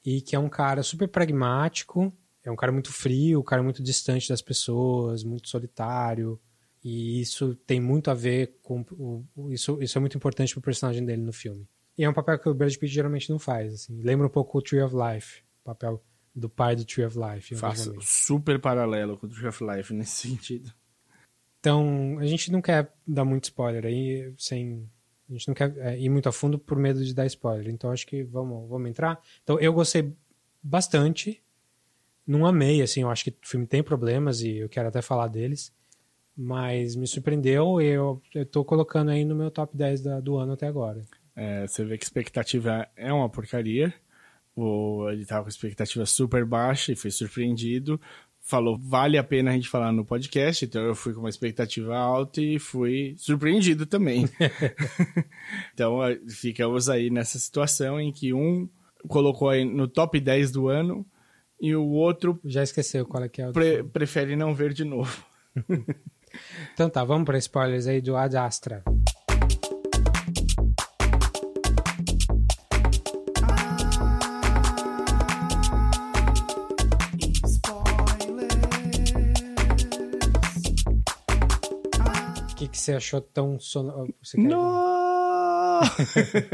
e 0.03 0.21
que 0.21 0.35
é 0.35 0.39
um 0.39 0.49
cara 0.49 0.81
super 0.81 1.07
pragmático, 1.07 2.11
é 2.43 2.49
um 2.49 2.55
cara 2.55 2.71
muito 2.71 2.91
frio, 2.91 3.39
um 3.39 3.43
cara 3.43 3.61
muito 3.61 3.83
distante 3.83 4.29
das 4.29 4.41
pessoas, 4.41 5.23
muito 5.23 5.49
solitário. 5.49 6.39
E 6.85 7.19
isso 7.19 7.55
tem 7.65 7.81
muito 7.81 8.11
a 8.11 8.13
ver 8.13 8.59
com. 8.61 8.85
O, 8.91 9.51
isso, 9.51 9.81
isso 9.81 9.97
é 9.97 9.99
muito 9.99 10.15
importante 10.15 10.53
pro 10.53 10.61
personagem 10.61 11.03
dele 11.03 11.23
no 11.23 11.33
filme. 11.33 11.67
E 11.97 12.03
é 12.03 12.09
um 12.09 12.13
papel 12.13 12.37
que 12.37 12.47
o 12.47 12.53
Brad 12.53 12.75
Pitt 12.75 12.93
geralmente 12.93 13.27
não 13.27 13.39
faz. 13.39 13.73
Assim. 13.73 13.99
Lembra 14.03 14.27
um 14.27 14.29
pouco 14.29 14.59
o 14.59 14.61
Tree 14.61 14.83
of 14.83 14.93
Life, 14.95 15.41
o 15.61 15.63
papel 15.63 16.05
do 16.35 16.47
pai 16.47 16.75
do 16.75 16.85
Tree 16.85 17.03
of 17.03 17.17
Life. 17.17 17.55
momentos. 17.87 18.07
super 18.07 18.59
paralelo 18.59 19.17
com 19.17 19.25
o 19.25 19.29
Tree 19.29 19.47
of 19.47 19.63
Life 19.63 19.91
nesse 19.95 20.27
sentido. 20.27 20.71
Então, 21.59 22.19
a 22.19 22.25
gente 22.27 22.51
não 22.51 22.61
quer 22.61 22.93
dar 23.07 23.25
muito 23.25 23.45
spoiler 23.45 23.83
aí, 23.83 24.31
sem. 24.37 24.87
A 25.27 25.33
gente 25.33 25.47
não 25.47 25.55
quer 25.55 25.75
é, 25.79 25.99
ir 25.99 26.09
muito 26.09 26.29
a 26.29 26.31
fundo 26.31 26.59
por 26.59 26.77
medo 26.77 27.03
de 27.03 27.15
dar 27.15 27.25
spoiler. 27.25 27.67
Então, 27.73 27.89
acho 27.89 28.05
que 28.05 28.21
vamos, 28.21 28.69
vamos 28.69 28.87
entrar. 28.87 29.19
Então, 29.41 29.59
eu 29.59 29.73
gostei 29.73 30.13
bastante. 30.61 31.41
Não 32.27 32.45
amei, 32.45 32.83
assim, 32.83 33.01
eu 33.01 33.09
acho 33.09 33.23
que 33.23 33.31
o 33.31 33.35
filme 33.41 33.65
tem 33.65 33.81
problemas 33.81 34.41
e 34.41 34.57
eu 34.57 34.69
quero 34.69 34.89
até 34.89 35.01
falar 35.01 35.29
deles. 35.29 35.73
Mas 36.37 36.95
me 36.95 37.07
surpreendeu 37.07 37.79
e 37.81 37.85
eu, 37.87 38.21
eu 38.33 38.45
tô 38.45 38.63
colocando 38.65 39.09
aí 39.11 39.23
no 39.23 39.35
meu 39.35 39.49
top 39.49 39.75
10 39.75 40.01
da- 40.01 40.19
do 40.19 40.37
ano 40.37 40.53
até 40.53 40.67
agora. 40.67 41.01
É, 41.35 41.65
você 41.67 41.83
vê 41.85 41.97
que 41.97 42.03
expectativa 42.03 42.87
é 42.95 43.11
uma 43.13 43.29
porcaria. 43.29 43.93
O, 44.55 45.09
ele 45.09 45.25
tava 45.25 45.43
com 45.43 45.49
expectativa 45.49 46.05
super 46.05 46.45
baixa 46.45 46.91
e 46.91 46.95
foi 46.95 47.11
surpreendido. 47.11 47.99
Falou, 48.41 48.77
vale 48.77 49.17
a 49.17 49.23
pena 49.23 49.51
a 49.51 49.53
gente 49.53 49.67
falar 49.69 49.91
no 49.91 50.05
podcast. 50.05 50.65
Então 50.65 50.81
eu 50.83 50.93
fui 50.95 51.13
com 51.13 51.21
uma 51.21 51.29
expectativa 51.29 51.95
alta 51.97 52.41
e 52.41 52.59
fui 52.59 53.15
surpreendido 53.17 53.85
também. 53.85 54.25
então 55.73 55.99
ficamos 56.29 56.89
aí 56.89 57.09
nessa 57.09 57.39
situação 57.39 57.99
em 57.99 58.11
que 58.11 58.33
um 58.33 58.67
colocou 59.07 59.49
aí 59.49 59.63
no 59.65 59.87
top 59.87 60.19
10 60.19 60.51
do 60.51 60.67
ano 60.67 61.05
e 61.61 61.75
o 61.75 61.85
outro 61.85 62.39
Já 62.43 62.63
esqueceu 62.63 63.05
qual 63.05 63.23
é 63.23 63.29
que 63.29 63.41
é 63.41 63.49
o. 63.49 63.53
pre- 63.53 63.83
prefere 63.83 64.35
não 64.35 64.53
ver 64.53 64.73
de 64.73 64.83
novo. 64.83 65.23
Então 66.73 66.89
tá, 66.89 67.03
vamos 67.03 67.25
para 67.25 67.37
spoilers 67.37 67.87
aí 67.87 68.01
do 68.01 68.15
Ad 68.15 68.35
Astra. 68.37 68.83
O 82.51 82.55
que, 82.55 82.67
que 82.69 82.77
você 82.77 82.93
achou 82.93 83.19
tão 83.21 83.59
sonoro? 83.59 84.13
Não! 84.37 85.81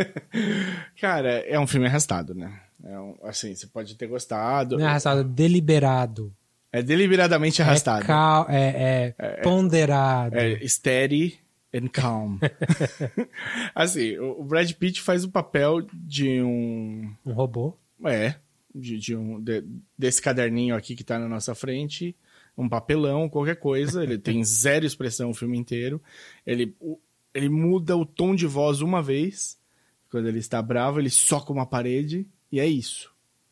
Cara, 1.00 1.30
é 1.48 1.60
um 1.60 1.68
filme 1.68 1.86
arrastado, 1.88 2.34
né? 2.34 2.60
É 2.84 3.00
um- 3.00 3.16
assim, 3.24 3.54
você 3.54 3.68
pode 3.68 3.96
ter 3.96 4.08
gostado. 4.08 4.78
Não 4.78 4.86
é 4.86 4.90
arrastado, 4.90 5.24
deliberado. 5.24 6.34
É 6.72 6.82
deliberadamente 6.82 7.62
arrastado. 7.62 8.04
É, 8.04 8.08
cal- 8.08 8.46
é- 8.50 9.16
é 9.18 9.42
ponderado. 9.42 10.38
É 10.38 10.66
steady 10.68 11.38
and 11.74 11.88
calm. 11.92 12.38
assim, 13.76 14.18
o 14.18 14.42
o 14.42 14.44
Brad 14.44 14.72
Pitt 14.74 15.02
faz 15.02 15.24
o 15.24 15.30
papel 15.32 15.82
de 15.94 16.42
um. 16.42 17.14
Um 17.26 17.34
robô. 17.34 17.76
É, 18.06 18.36
de, 18.74 18.98
de 18.98 19.16
um. 19.16 19.40
de- 19.42 19.64
desse 19.98 20.22
caderninho 20.22 20.76
aqui 20.76 20.96
que 20.96 21.04
tá 21.04 21.20
na 21.20 21.28
nossa 21.28 21.54
frente. 21.54 22.16
Um 22.58 22.68
papelão, 22.68 23.30
qualquer 23.30 23.56
coisa. 23.56 24.04
Ele 24.04 24.18
tem 24.18 24.44
zero 24.46 24.86
expressão 24.86 25.30
o 25.30 25.34
filme 25.34 25.58
inteiro. 25.58 26.02
Ele, 26.46 26.76
o- 26.80 27.00
ele 27.34 27.50
muda 27.50 27.96
o 27.98 28.06
tom 28.06 28.34
de 28.36 28.46
voz 28.48 28.82
uma 28.82 29.02
vez. 29.02 29.58
Quando 30.10 30.28
ele 30.28 30.40
está 30.40 30.62
bravo, 30.62 31.00
ele 31.00 31.10
soca 31.10 31.54
uma 31.54 31.66
parede. 31.66 32.28
E 32.52 32.60
é 32.60 32.66
isso. 32.68 33.11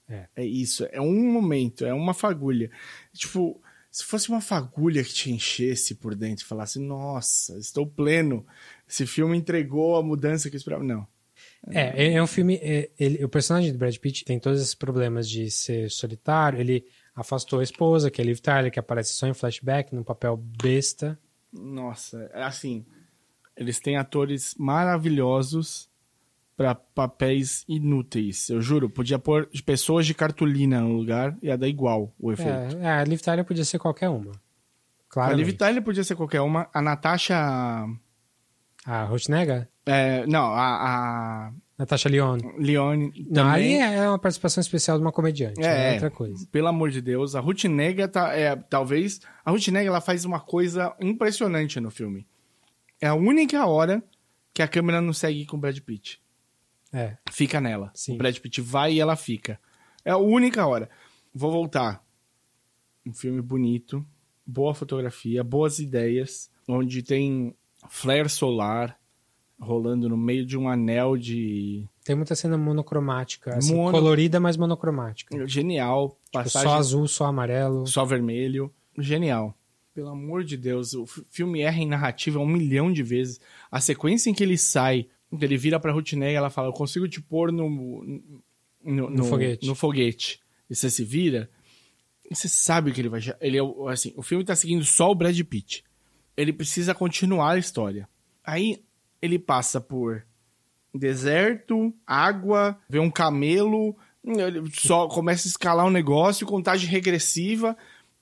É. 0.10 0.27
É 0.36 0.45
isso. 0.45 0.88
É 0.91 0.99
um 0.99 1.31
momento, 1.31 1.86
é 1.86 1.94
uma 1.94 2.14
fagulha. 2.14 2.72
Tipo, 3.14 3.61
se 3.91 4.03
fosse 4.03 4.30
uma 4.30 4.41
fagulha 4.41 5.03
que 5.03 5.14
te 5.14 5.31
enchesse 5.31 5.95
por 5.95 6.15
dentro 6.15 6.44
e 6.44 6.48
falasse, 6.48 6.80
nossa, 6.80 7.57
estou 7.57 7.86
pleno. 7.86 8.45
Esse 8.88 9.06
filme 9.06 9.38
entregou 9.38 9.95
a 9.95 10.03
mudança 10.03 10.49
que 10.49 10.56
eu 10.56 10.57
esperava. 10.57 10.84
Não. 10.84 11.07
É, 11.69 12.07
é- 12.07 12.14
é 12.14 12.23
um 12.23 12.27
filme. 12.27 12.56
é, 12.61 12.90
ele- 12.99 13.23
o 13.23 13.30
personagem 13.30 13.72
do 13.72 13.77
Brad 13.77 13.95
Pitt 13.98 14.26
tem 14.26 14.40
todos 14.40 14.60
esses 14.61 14.73
problemas 14.76 15.30
de 15.30 15.49
ser 15.52 15.90
solitário. 15.91 16.60
Ele 16.60 16.86
afastou 17.15 17.60
a 17.60 17.64
esposa, 17.64 18.10
que 18.10 18.22
é 18.22 18.23
a 18.23 18.26
Liv 18.26 18.40
Tyler, 18.40 18.72
que 18.72 18.80
aparece 18.80 19.14
só 19.14 19.27
em 19.27 19.34
flashback, 19.34 19.94
num 19.94 20.03
papel 20.03 20.38
besta. 20.38 21.19
Nossa, 21.52 22.30
é 22.34 22.44
assim, 22.44 22.86
eles 23.57 23.80
têm 23.80 23.98
atores 23.98 24.56
maravilhosos 24.57 25.90
para 26.60 26.76
papéis 26.76 27.64
inúteis. 27.69 28.49
Eu 28.49 28.61
juro, 28.61 28.90
podia 28.90 29.18
pôr 29.18 29.49
pessoas 29.65 30.06
de 30.06 30.14
cartolina 30.14 30.81
no 30.81 30.91
lugar 30.91 31.38
e 31.41 31.48
ia 31.48 31.57
dar 31.57 31.69
igual 31.69 32.14
o 32.19 32.34
efeito. 32.34 32.76
É, 32.81 32.86
é, 32.86 32.90
a 32.90 33.03
Liv 33.06 33.22
Tyler 33.22 33.45
podia 33.45 33.64
ser 33.64 33.80
qualquer 33.80 34.10
uma. 34.10 34.31
a 34.34 34.40
Claro. 35.07 35.38
Liv 35.38 35.53
Tyler 35.53 35.81
podia 35.81 36.03
ser 36.03 36.18
qualquer 36.18 36.41
uma. 36.41 36.68
A 36.73 36.81
Natasha. 36.81 37.34
A 38.86 39.03
Rotnega? 39.06 39.69
é, 39.86 40.27
não, 40.27 40.53
a, 40.53 41.48
a 41.48 41.53
Natasha 41.77 42.10
Lyon. 42.10 42.40
Leone. 42.57 43.26
Não, 43.30 43.48
aí 43.48 43.77
também. 43.77 43.81
é 43.81 44.10
uma 44.10 44.19
participação 44.19 44.60
especial 44.60 44.98
de 44.98 45.02
uma 45.02 45.14
comediante. 45.14 45.64
É, 45.64 45.91
É, 45.91 45.94
outra 45.94 46.11
coisa. 46.11 46.45
Pelo 46.52 46.68
amor 46.68 46.90
de 46.90 46.99
Deus, 46.99 47.36
a 47.36 47.40
Ruth 47.40 47.64
Nega 47.64 48.06
tá, 48.06 48.36
é, 48.36 48.53
talvez. 48.57 49.22
A 49.45 49.52
Ruth 49.52 49.69
Nega 49.69 49.88
ela 49.88 50.02
faz 50.02 50.26
uma 50.26 50.41
coisa 50.41 50.94
impressionante 50.99 51.80
no 51.80 51.90
filme. 51.90 52.27
É 52.99 53.07
a 53.07 53.14
única 53.14 53.65
hora 53.65 54.03
que 54.53 54.61
a 54.61 54.68
câmera 54.68 54.99
não 54.99 55.14
segue 55.14 55.45
com 55.45 55.56
o 55.56 55.60
Brad 55.60 55.80
Pitt. 55.80 56.22
É. 56.91 57.18
Fica 57.32 57.60
nela. 57.61 57.91
Sim. 57.94 58.16
O 58.16 58.18
Brad 58.18 58.38
Pitt 58.40 58.61
vai 58.61 58.94
e 58.94 58.99
ela 58.99 59.16
fica. 59.16 59.60
É 60.03 60.11
a 60.11 60.18
única 60.18 60.66
hora. 60.66 60.90
Vou 61.34 61.52
voltar. 61.52 62.03
Um 63.06 63.14
filme 63.14 63.41
bonito, 63.41 64.06
boa 64.45 64.74
fotografia, 64.74 65.44
boas 65.44 65.80
ideias, 65.80 66.49
onde 66.68 67.02
tem 67.03 67.56
flare 67.90 68.28
solar 68.30 68.99
rolando 69.60 70.07
no 70.07 70.16
meio 70.18 70.45
de 70.45 70.57
um 70.57 70.70
anel 70.70 71.18
de 71.18 71.86
Tem 72.03 72.16
muita 72.16 72.34
cena 72.36 72.57
monocromática. 72.57 73.56
Assim, 73.57 73.76
Mono- 73.76 73.91
colorida, 73.91 74.40
mas 74.40 74.56
monocromática. 74.57 75.45
genial, 75.48 76.10
Tipo, 76.26 76.32
passagem 76.32 76.70
só 76.70 76.76
azul, 76.78 77.07
só 77.07 77.26
amarelo. 77.26 77.86
só 77.86 78.06
vermelho, 78.06 78.74
genial. 78.98 79.56
Pelo 79.94 80.10
amor 80.10 80.44
de 80.45 80.56
Deus, 80.56 80.94
o 80.94 81.06
filme 81.06 81.60
erra 81.61 81.80
em 81.80 81.88
narrativa 81.88 82.40
um 82.40 82.45
milhão 82.48 82.91
de 82.91 83.03
vezes. 83.03 83.40
A 83.70 83.82
sequência 83.82 84.30
em 84.30 84.34
que 84.34 84.44
ele 84.44 84.57
sai, 84.57 85.07
ele 85.39 85.57
vira 85.57 85.80
pra 85.80 85.91
Rutinega, 85.91 86.38
ela 86.38 86.49
fala: 86.49 86.68
"Eu 86.69 86.73
consigo 86.73 87.07
te 87.07 87.22
pôr 87.22 87.51
no 87.51 87.69
no, 88.84 89.10
No 89.10 89.26
foguete. 89.26 89.68
no 89.68 89.76
foguete". 89.76 90.39
E 90.69 90.76
você 90.76 90.89
se 90.89 91.03
vira, 91.03 91.49
e 92.30 92.35
você 92.35 92.47
sabe 92.47 92.91
que 92.91 93.01
ele 93.01 93.10
vai, 93.10 93.19
ele 93.41 93.57
é 93.57 93.64
o- 93.64 93.88
assim, 93.88 94.14
o 94.15 94.22
filme 94.22 94.43
tá 94.43 94.56
seguindo 94.56 94.85
só 94.85 95.10
o 95.11 95.15
Brad 95.15 95.39
Pitt. 95.43 95.84
Ele 96.38 96.53
precisa 96.53 96.93
continuar 96.95 97.51
a 97.53 97.57
história. 97.57 98.07
Aí 98.43 98.84
ele 99.22 99.38
passa 99.39 99.81
por 99.81 100.23
deserto, 100.93 101.93
água, 102.06 102.77
vê 102.89 102.99
um 102.99 103.11
camelo, 103.11 103.95
ele 104.23 104.69
só 104.73 105.07
começa 105.07 105.47
a 105.47 105.49
escalar 105.49 105.85
um 105.85 105.89
negócio, 105.91 106.45
contagem 106.47 106.89
regressiva. 106.89 107.77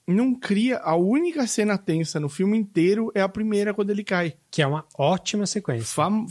Não 0.08 0.34
cria. 0.34 0.78
A 0.78 0.96
única 0.96 1.46
cena 1.46 1.78
tensa 1.78 2.20
no 2.20 2.30
filme 2.30 2.58
inteiro 2.58 3.12
é 3.14 3.22
a 3.22 3.28
primeira 3.28 3.74
quando 3.74 3.90
ele 3.90 4.04
cai. 4.04 4.38
Que 4.50 4.62
é 4.62 4.68
uma 4.68 4.86
ótima 4.98 5.46
sequência. 5.46 5.86
Fam- 5.86 6.26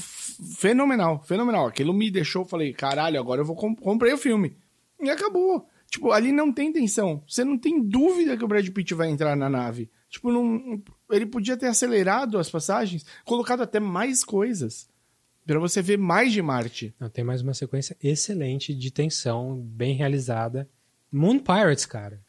fenomenal, 0.56 1.22
fenomenal. 1.22 1.66
Aquilo 1.66 1.92
me 1.92 2.10
deixou, 2.10 2.44
falei, 2.44 2.72
caralho, 2.72 3.20
agora 3.20 3.40
eu 3.42 3.44
vou 3.44 3.54
comp 3.56 3.78
comprei 3.80 4.12
o 4.12 4.18
filme. 4.18 4.56
E 5.00 5.10
acabou. 5.10 5.68
Tipo, 5.90 6.10
ali 6.10 6.32
não 6.32 6.50
tem 6.52 6.72
tensão. 6.72 7.22
Você 7.28 7.44
não 7.44 7.58
tem 7.58 7.82
dúvida 7.82 8.36
que 8.36 8.44
o 8.44 8.48
Brad 8.48 8.66
Pitt 8.70 8.94
vai 8.94 9.08
entrar 9.10 9.36
na 9.36 9.48
nave. 9.48 9.90
Tipo, 10.08 10.32
não, 10.32 10.82
ele 11.10 11.26
podia 11.26 11.56
ter 11.56 11.66
acelerado 11.66 12.38
as 12.38 12.50
passagens, 12.50 13.04
colocado 13.24 13.62
até 13.62 13.78
mais 13.78 14.24
coisas. 14.24 14.88
Pra 15.46 15.60
você 15.60 15.80
ver 15.80 15.96
mais 15.98 16.32
de 16.32 16.42
Marte. 16.42 16.92
Não, 16.98 17.08
tem 17.08 17.22
mais 17.22 17.40
uma 17.42 17.54
sequência 17.54 17.96
excelente 18.02 18.74
de 18.74 18.90
tensão, 18.90 19.56
bem 19.60 19.94
realizada. 19.94 20.68
Moon 21.12 21.38
Pirates, 21.38 21.86
cara. 21.86 22.24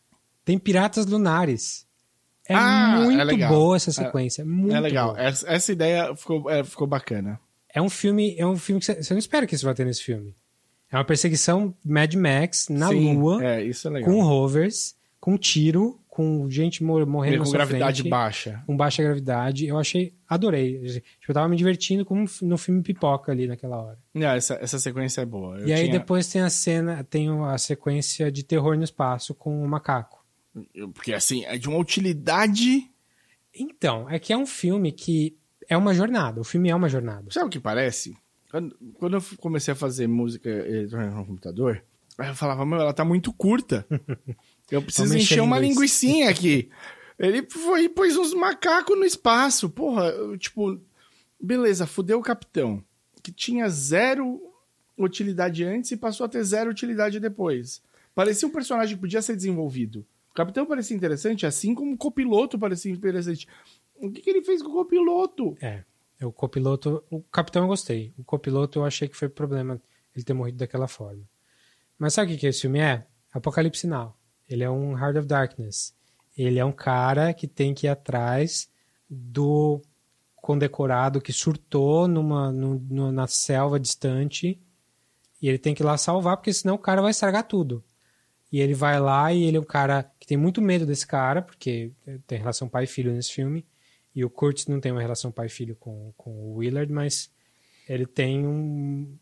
Tem 0.48 0.58
Piratas 0.58 1.06
Lunares. 1.06 1.86
É 2.48 2.56
Ah, 2.56 3.00
é 3.02 3.04
muito 3.04 3.24
legal. 3.26 3.50
boa 3.54 3.76
essa 3.76 3.92
sequência. 3.92 4.46
muito 4.46 4.74
é 4.74 4.80
legal. 4.80 5.10
boa. 5.10 5.22
Essa, 5.22 5.50
essa 5.52 5.72
ideia 5.74 6.16
ficou, 6.16 6.50
é, 6.50 6.64
ficou 6.64 6.88
bacana. 6.88 7.38
É 7.74 7.82
um 7.82 7.90
filme, 7.90 8.34
é 8.38 8.46
um 8.48 8.56
filme 8.56 8.80
que 8.80 8.86
você, 8.86 9.04
você 9.04 9.14
não 9.14 9.20
espera 9.20 9.46
que 9.46 9.54
isso 9.56 9.66
vai 9.66 9.74
ter 9.76 9.86
nesse 9.86 10.02
filme. 10.04 10.34
É 10.90 10.96
uma 10.96 11.04
perseguição 11.04 11.76
Mad 11.84 12.14
Max 12.16 12.70
na 12.70 12.88
Sim, 12.88 13.18
Lua, 13.18 13.44
É, 13.46 13.62
isso 13.62 13.90
é 13.90 13.92
legal. 13.92 14.10
com 14.10 14.22
rovers, 14.24 14.96
com 15.20 15.38
tiro, 15.38 16.00
com 16.08 16.50
gente 16.50 16.82
mor- 16.82 17.06
morrendo 17.06 17.44
com 17.44 17.52
gravidade 17.52 17.98
frente, 18.04 18.10
baixa. 18.10 18.64
com 18.66 18.78
baixa 18.78 19.04
gravidade. 19.04 19.68
Eu 19.68 19.78
achei, 19.78 20.14
adorei. 20.30 20.80
Tipo, 20.80 21.04
eu 21.28 21.34
tava 21.34 21.50
me 21.50 21.58
divertindo 21.58 22.06
como 22.06 22.26
no 22.42 22.58
filme 22.58 22.82
Pipoca 22.82 23.34
ali 23.34 23.46
naquela 23.48 23.76
hora. 23.84 24.00
Não, 24.14 24.28
essa, 24.30 24.58
essa 24.62 24.80
sequência 24.80 25.20
é 25.20 25.26
boa. 25.26 25.60
Eu 25.60 25.68
e 25.68 25.74
aí 25.74 25.82
tinha- 25.90 26.00
depois 26.00 26.30
tem 26.30 26.42
a 26.42 26.50
cena, 26.50 27.04
tem 27.04 27.28
a 27.44 27.58
sequência 27.58 28.32
de 28.32 28.44
terror 28.44 28.78
no 28.78 28.84
espaço 28.86 29.36
com 29.36 29.62
o 29.62 29.68
macaco. 29.68 30.17
Porque 30.94 31.14
assim, 31.14 31.46
é 31.46 31.58
de 31.58 31.68
uma 31.68 31.78
utilidade. 31.78 32.90
Então, 33.54 34.10
é 34.10 34.20
que 34.20 34.32
é 34.32 34.38
um 34.38 34.46
filme 34.46 34.92
que 34.92 35.38
é 35.68 35.76
uma 35.76 35.94
jornada. 35.94 36.40
O 36.40 36.44
filme 36.44 36.70
é 36.70 36.76
uma 36.76 36.90
jornada. 36.90 37.32
Sabe 37.32 37.48
o 37.48 37.50
que 37.50 37.60
parece? 37.60 38.16
Quando, 38.50 38.78
eu 39.16 39.24
comecei 39.38 39.74
a 39.74 39.76
fazer 39.76 40.08
música 40.08 40.50
eletrônica 40.50 41.16
no 41.16 41.26
computador, 41.26 41.84
eu 42.18 42.36
falava, 42.36 42.66
meu, 42.66 42.80
ela 42.80 42.94
tá 42.94 43.04
muito 43.04 43.32
curta. 43.34 43.86
Eu 44.70 44.82
preciso 44.82 45.16
encher 45.16 45.40
uma 45.40 45.58
linguiça." 45.58 45.80
linguicinha 45.80 46.30
aqui. 46.30 46.70
Ele 47.18 47.48
foi 47.50 47.84
e 47.84 47.90
pôs 47.90 48.18
uns 48.18 48.34
macacos 48.34 48.98
no 48.98 49.06
espaço. 49.06 49.70
Porra, 49.70 50.08
eu, 50.10 50.38
tipo, 50.38 50.78
beleza, 51.42 51.88
fudeu 51.88 52.20
o 52.20 52.24
capitão. 52.24 52.84
Que 53.24 53.32
tinha 53.32 53.70
zero 53.70 54.42
utilidade 54.98 55.64
antes 55.64 55.92
e 55.92 55.98
passou 55.98 56.26
a 56.26 56.30
ter 56.30 56.44
zero 56.44 56.70
utilidade 56.70 57.18
depois. 57.18 57.82
Parecia 58.14 58.48
um 58.48 58.52
personagem 58.52 58.96
que 58.96 59.02
podia 59.02 59.22
ser 59.22 59.38
desenvolvido. 59.38 60.06
Capitão 60.38 60.68
parecia 60.68 60.96
interessante, 60.96 61.48
assim 61.48 61.74
como 61.74 61.94
o 61.94 61.98
copiloto 61.98 62.60
parecia 62.60 62.92
interessante. 62.92 63.48
O 63.96 64.12
que, 64.12 64.22
que 64.22 64.30
ele 64.30 64.44
fez 64.44 64.62
com 64.62 64.70
o 64.70 64.74
copiloto? 64.74 65.58
É. 65.60 65.84
O 66.22 66.32
copiloto. 66.32 67.04
O 67.10 67.22
capitão 67.24 67.64
eu 67.64 67.68
gostei. 67.68 68.14
O 68.20 68.24
copiloto 68.24 68.78
eu 68.78 68.86
achei 68.86 69.08
que 69.08 69.18
foi 69.18 69.30
problema 69.30 69.82
ele 70.16 70.24
ter 70.24 70.34
morrido 70.34 70.60
daquela 70.60 70.88
forma. 70.88 71.24
Mas 71.98 72.14
sabe 72.14 72.36
o 72.36 72.38
que, 72.38 72.46
esse 72.46 72.62
filme 72.62 72.78
é? 72.78 73.08
Apocalipse 73.34 73.88
Now. 73.88 74.16
Ele 74.48 74.64
é 74.64 74.70
um 74.70 74.96
Heart 74.96 75.18
of 75.18 75.28
Darkness. 75.28 75.96
Ele 76.38 76.60
é 76.60 76.64
um 76.66 76.72
cara 76.72 77.34
que 77.34 77.48
tem 77.48 77.74
que 77.74 77.88
ir 77.88 77.90
atrás 77.90 78.70
do 79.10 79.82
condecorado 80.36 81.20
que 81.20 81.34
surtou 81.34 82.08
numa, 82.08 82.52
nu- 82.52 82.80
nu- 82.88 83.12
na 83.12 83.26
selva 83.26 83.80
distante. 83.80 84.62
E 85.42 85.50
ele 85.50 85.58
tem 85.58 85.74
que 85.74 85.82
ir 85.82 85.86
lá 85.86 85.98
salvar, 85.98 86.38
porque 86.38 86.54
senão 86.54 86.76
o 86.76 86.80
cara 86.80 87.02
vai 87.02 87.10
estragar 87.10 87.48
tudo. 87.48 87.84
E 88.52 88.60
ele 88.62 88.74
vai 88.74 89.00
lá 89.00 89.34
e 89.34 89.44
ele 89.44 89.58
é 89.58 89.60
um 89.60 89.64
cara 89.64 90.10
que 90.20 90.26
tem 90.28 90.38
muito 90.38 90.62
medo 90.62 90.86
desse 90.86 91.06
cara, 91.06 91.42
porque 91.42 91.92
tem 92.26 92.38
relação 92.40 92.70
pai 92.70 92.86
e 92.86 92.88
filho 92.88 93.12
nesse 93.12 93.32
filme. 93.34 93.66
E 94.16 94.24
o 94.24 94.30
Kurtz 94.30 94.66
não 94.68 94.80
tem 94.80 94.92
uma 94.92 95.02
relação 95.02 95.32
pai 95.32 95.48
e 95.48 95.50
filho 95.50 95.76
com, 95.76 96.14
com 96.18 96.32
o 96.32 96.56
Willard, 96.56 96.92
mas 96.92 97.30
ele 97.88 98.06
tem 98.06 98.48
um, 98.48 99.16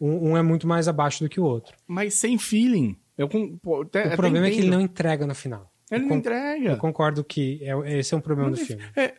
um. 0.00 0.30
Um 0.30 0.36
é 0.36 0.42
muito 0.42 0.66
mais 0.66 0.86
abaixo 0.88 1.22
do 1.24 1.28
que 1.28 1.40
o 1.40 1.44
outro. 1.44 1.76
Mas 1.86 2.14
sem 2.14 2.38
feeling. 2.38 2.96
Eu, 3.16 3.28
pô, 3.28 3.82
até- 3.82 4.14
O 4.14 4.16
problema 4.16 4.46
é 4.46 4.50
que 4.50 4.58
ele 4.58 4.70
não 4.70 4.80
entrega 4.80 5.26
no 5.26 5.34
final. 5.34 5.70
Ele 5.90 6.04
Eu 6.04 6.08
não 6.08 6.16
entrega. 6.16 6.70
Eu 6.70 6.76
concordo 6.78 7.24
que 7.24 7.58
é- 7.62 7.98
esse 7.98 8.14
é 8.14 8.16
um 8.16 8.20
problema 8.20 8.50
do 8.50 8.56
filme. 8.56 8.82
É, 8.96 9.14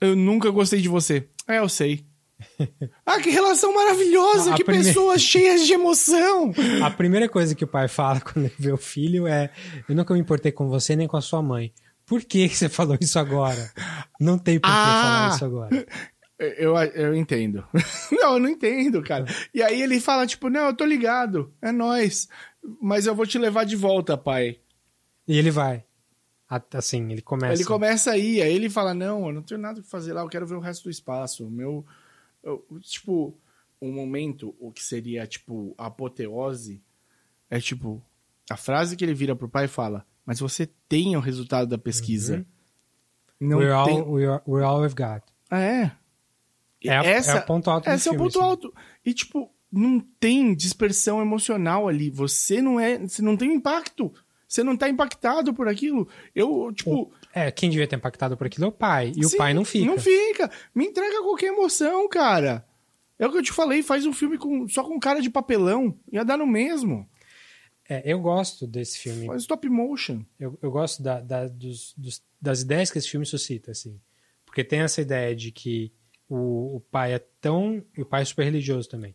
eu 0.00 0.16
nunca 0.16 0.50
gostei 0.50 0.80
de 0.80 0.88
você. 0.88 1.28
É, 1.46 1.58
eu 1.58 1.68
sei. 1.68 2.04
ah, 3.06 3.20
que 3.20 3.30
relação 3.30 3.72
maravilhosa! 3.74 4.50
Não, 4.50 4.56
que 4.56 4.64
primeira- 4.64 4.88
pessoas 4.88 5.20
cheias 5.22 5.66
de 5.66 5.72
emoção! 5.72 6.52
A 6.84 6.90
primeira 6.90 7.28
coisa 7.28 7.54
que 7.54 7.64
o 7.64 7.68
pai 7.68 7.88
fala 7.88 8.20
quando 8.22 8.46
ele 8.46 8.54
vê 8.58 8.72
o 8.72 8.76
filho 8.76 9.26
é: 9.26 9.50
Eu 9.88 9.94
nunca 9.94 10.12
me 10.14 10.20
importei 10.20 10.52
com 10.52 10.68
você 10.68 10.94
nem 10.96 11.06
com 11.08 11.16
a 11.16 11.20
sua 11.22 11.42
mãe. 11.42 11.72
Por 12.06 12.22
que 12.22 12.48
você 12.48 12.68
falou 12.68 12.98
isso 13.00 13.18
agora? 13.18 13.72
Não 14.20 14.38
tem 14.38 14.58
por 14.60 14.68
que 14.68 14.74
Ah! 14.76 15.02
falar 15.02 15.34
isso 15.34 15.44
agora. 15.44 15.86
Eu, 16.38 16.76
eu 16.76 17.14
entendo. 17.14 17.64
não, 18.12 18.34
eu 18.34 18.40
não 18.40 18.48
entendo, 18.48 19.02
cara. 19.02 19.24
E 19.54 19.62
aí 19.62 19.80
ele 19.80 19.98
fala, 20.00 20.26
tipo, 20.26 20.50
não, 20.50 20.66
eu 20.66 20.74
tô 20.76 20.84
ligado. 20.84 21.50
É 21.62 21.72
nóis. 21.72 22.28
Mas 22.82 23.06
eu 23.06 23.14
vou 23.14 23.24
te 23.24 23.38
levar 23.38 23.64
de 23.64 23.76
volta, 23.76 24.18
pai. 24.18 24.58
E 25.26 25.38
ele 25.38 25.50
vai. 25.50 25.84
Assim, 26.74 27.10
ele 27.10 27.22
começa. 27.22 27.54
Ele 27.54 27.64
começa 27.64 28.10
aí, 28.10 28.42
aí 28.42 28.52
ele 28.54 28.68
fala, 28.68 28.92
não, 28.92 29.26
eu 29.28 29.32
não 29.32 29.42
tenho 29.42 29.60
nada 29.60 29.80
que 29.80 29.88
fazer 29.88 30.12
lá, 30.12 30.20
eu 30.20 30.28
quero 30.28 30.46
ver 30.46 30.56
o 30.56 30.60
resto 30.60 30.84
do 30.84 30.90
espaço. 30.90 31.46
O 31.46 31.50
Meu, 31.50 31.70
eu- 31.70 31.84
tipo, 32.80 33.38
um 33.80 33.92
momento, 33.92 34.54
o 34.58 34.72
que 34.72 34.82
seria, 34.82 35.26
tipo, 35.26 35.74
a 35.76 35.86
apoteose, 35.86 36.82
é 37.50 37.60
tipo, 37.60 38.02
a 38.50 38.56
frase 38.56 38.96
que 38.96 39.04
ele 39.04 39.14
vira 39.14 39.36
pro 39.36 39.48
pai 39.48 39.66
e 39.66 39.68
fala, 39.68 40.06
mas 40.24 40.40
você 40.40 40.66
tem 40.88 41.16
o 41.16 41.20
resultado 41.20 41.68
da 41.68 41.78
pesquisa. 41.78 42.46
Não 43.40 43.58
we're, 43.58 43.84
tem... 43.84 44.00
all, 44.00 44.10
we're, 44.46 44.64
all 44.64 44.80
we've 44.80 44.94
got. 44.94 45.22
Ah, 45.50 45.60
é. 45.60 45.92
É, 46.82 46.96
a- 46.96 47.04
essa, 47.04 47.32
é 47.32 47.40
o 47.40 47.46
ponto 47.46 47.70
alto 47.70 47.88
Esse 47.88 48.08
é 48.08 48.12
o 48.12 48.16
ponto 48.16 48.40
alto. 48.40 48.74
E, 49.04 49.12
tipo, 49.12 49.50
não 49.70 50.00
tem 50.00 50.54
dispersão 50.54 51.20
emocional 51.20 51.88
ali. 51.88 52.10
Você 52.10 52.62
não 52.62 52.78
é. 52.78 52.98
Você 52.98 53.22
não 53.22 53.36
tem 53.36 53.52
impacto. 53.54 54.12
Você 54.46 54.62
não 54.62 54.76
tá 54.76 54.88
impactado 54.88 55.52
por 55.52 55.68
aquilo. 55.68 56.08
Eu, 56.34 56.72
tipo. 56.72 57.12
É, 57.34 57.50
quem 57.50 57.68
devia 57.68 57.86
ter 57.88 57.96
impactado 57.96 58.36
por 58.36 58.46
aquilo 58.46 58.66
é 58.66 58.68
o 58.68 58.72
pai. 58.72 59.12
E 59.16 59.24
sim, 59.24 59.34
o 59.34 59.38
pai 59.38 59.52
não 59.52 59.64
fica. 59.64 59.84
Não 59.86 59.98
fica. 59.98 60.50
Me 60.74 60.86
entrega 60.86 61.20
qualquer 61.22 61.46
emoção, 61.48 62.08
cara. 62.08 62.64
É 63.18 63.26
o 63.26 63.30
que 63.32 63.38
eu 63.38 63.42
te 63.42 63.52
falei, 63.52 63.82
faz 63.82 64.06
um 64.06 64.12
filme 64.12 64.38
com, 64.38 64.68
só 64.68 64.84
com 64.84 64.98
cara 65.00 65.20
de 65.20 65.30
papelão. 65.30 65.98
Ia 66.12 66.24
dar 66.24 66.36
no 66.36 66.46
mesmo. 66.46 67.08
É, 67.88 68.02
eu 68.04 68.18
gosto 68.20 68.66
desse 68.66 68.98
filme. 68.98 69.26
Faz 69.26 69.42
stop 69.42 69.68
motion. 69.68 70.22
Eu, 70.38 70.58
eu 70.62 70.70
gosto 70.70 71.02
da- 71.02 71.20
da- 71.20 71.48
dos- 71.48 71.92
dos- 71.96 72.22
das 72.40 72.62
ideias 72.62 72.90
que 72.90 72.98
esse 72.98 73.08
filme 73.10 73.26
suscita, 73.26 73.72
assim. 73.72 74.00
Porque 74.46 74.62
tem 74.64 74.80
essa 74.80 75.00
ideia 75.00 75.34
de 75.34 75.50
que 75.50 75.92
o, 76.28 76.76
o 76.76 76.80
pai 76.80 77.14
é 77.14 77.18
tão. 77.40 77.84
E 77.96 78.02
o 78.02 78.06
pai 78.06 78.22
é 78.22 78.24
super 78.24 78.44
religioso 78.44 78.88
também. 78.88 79.14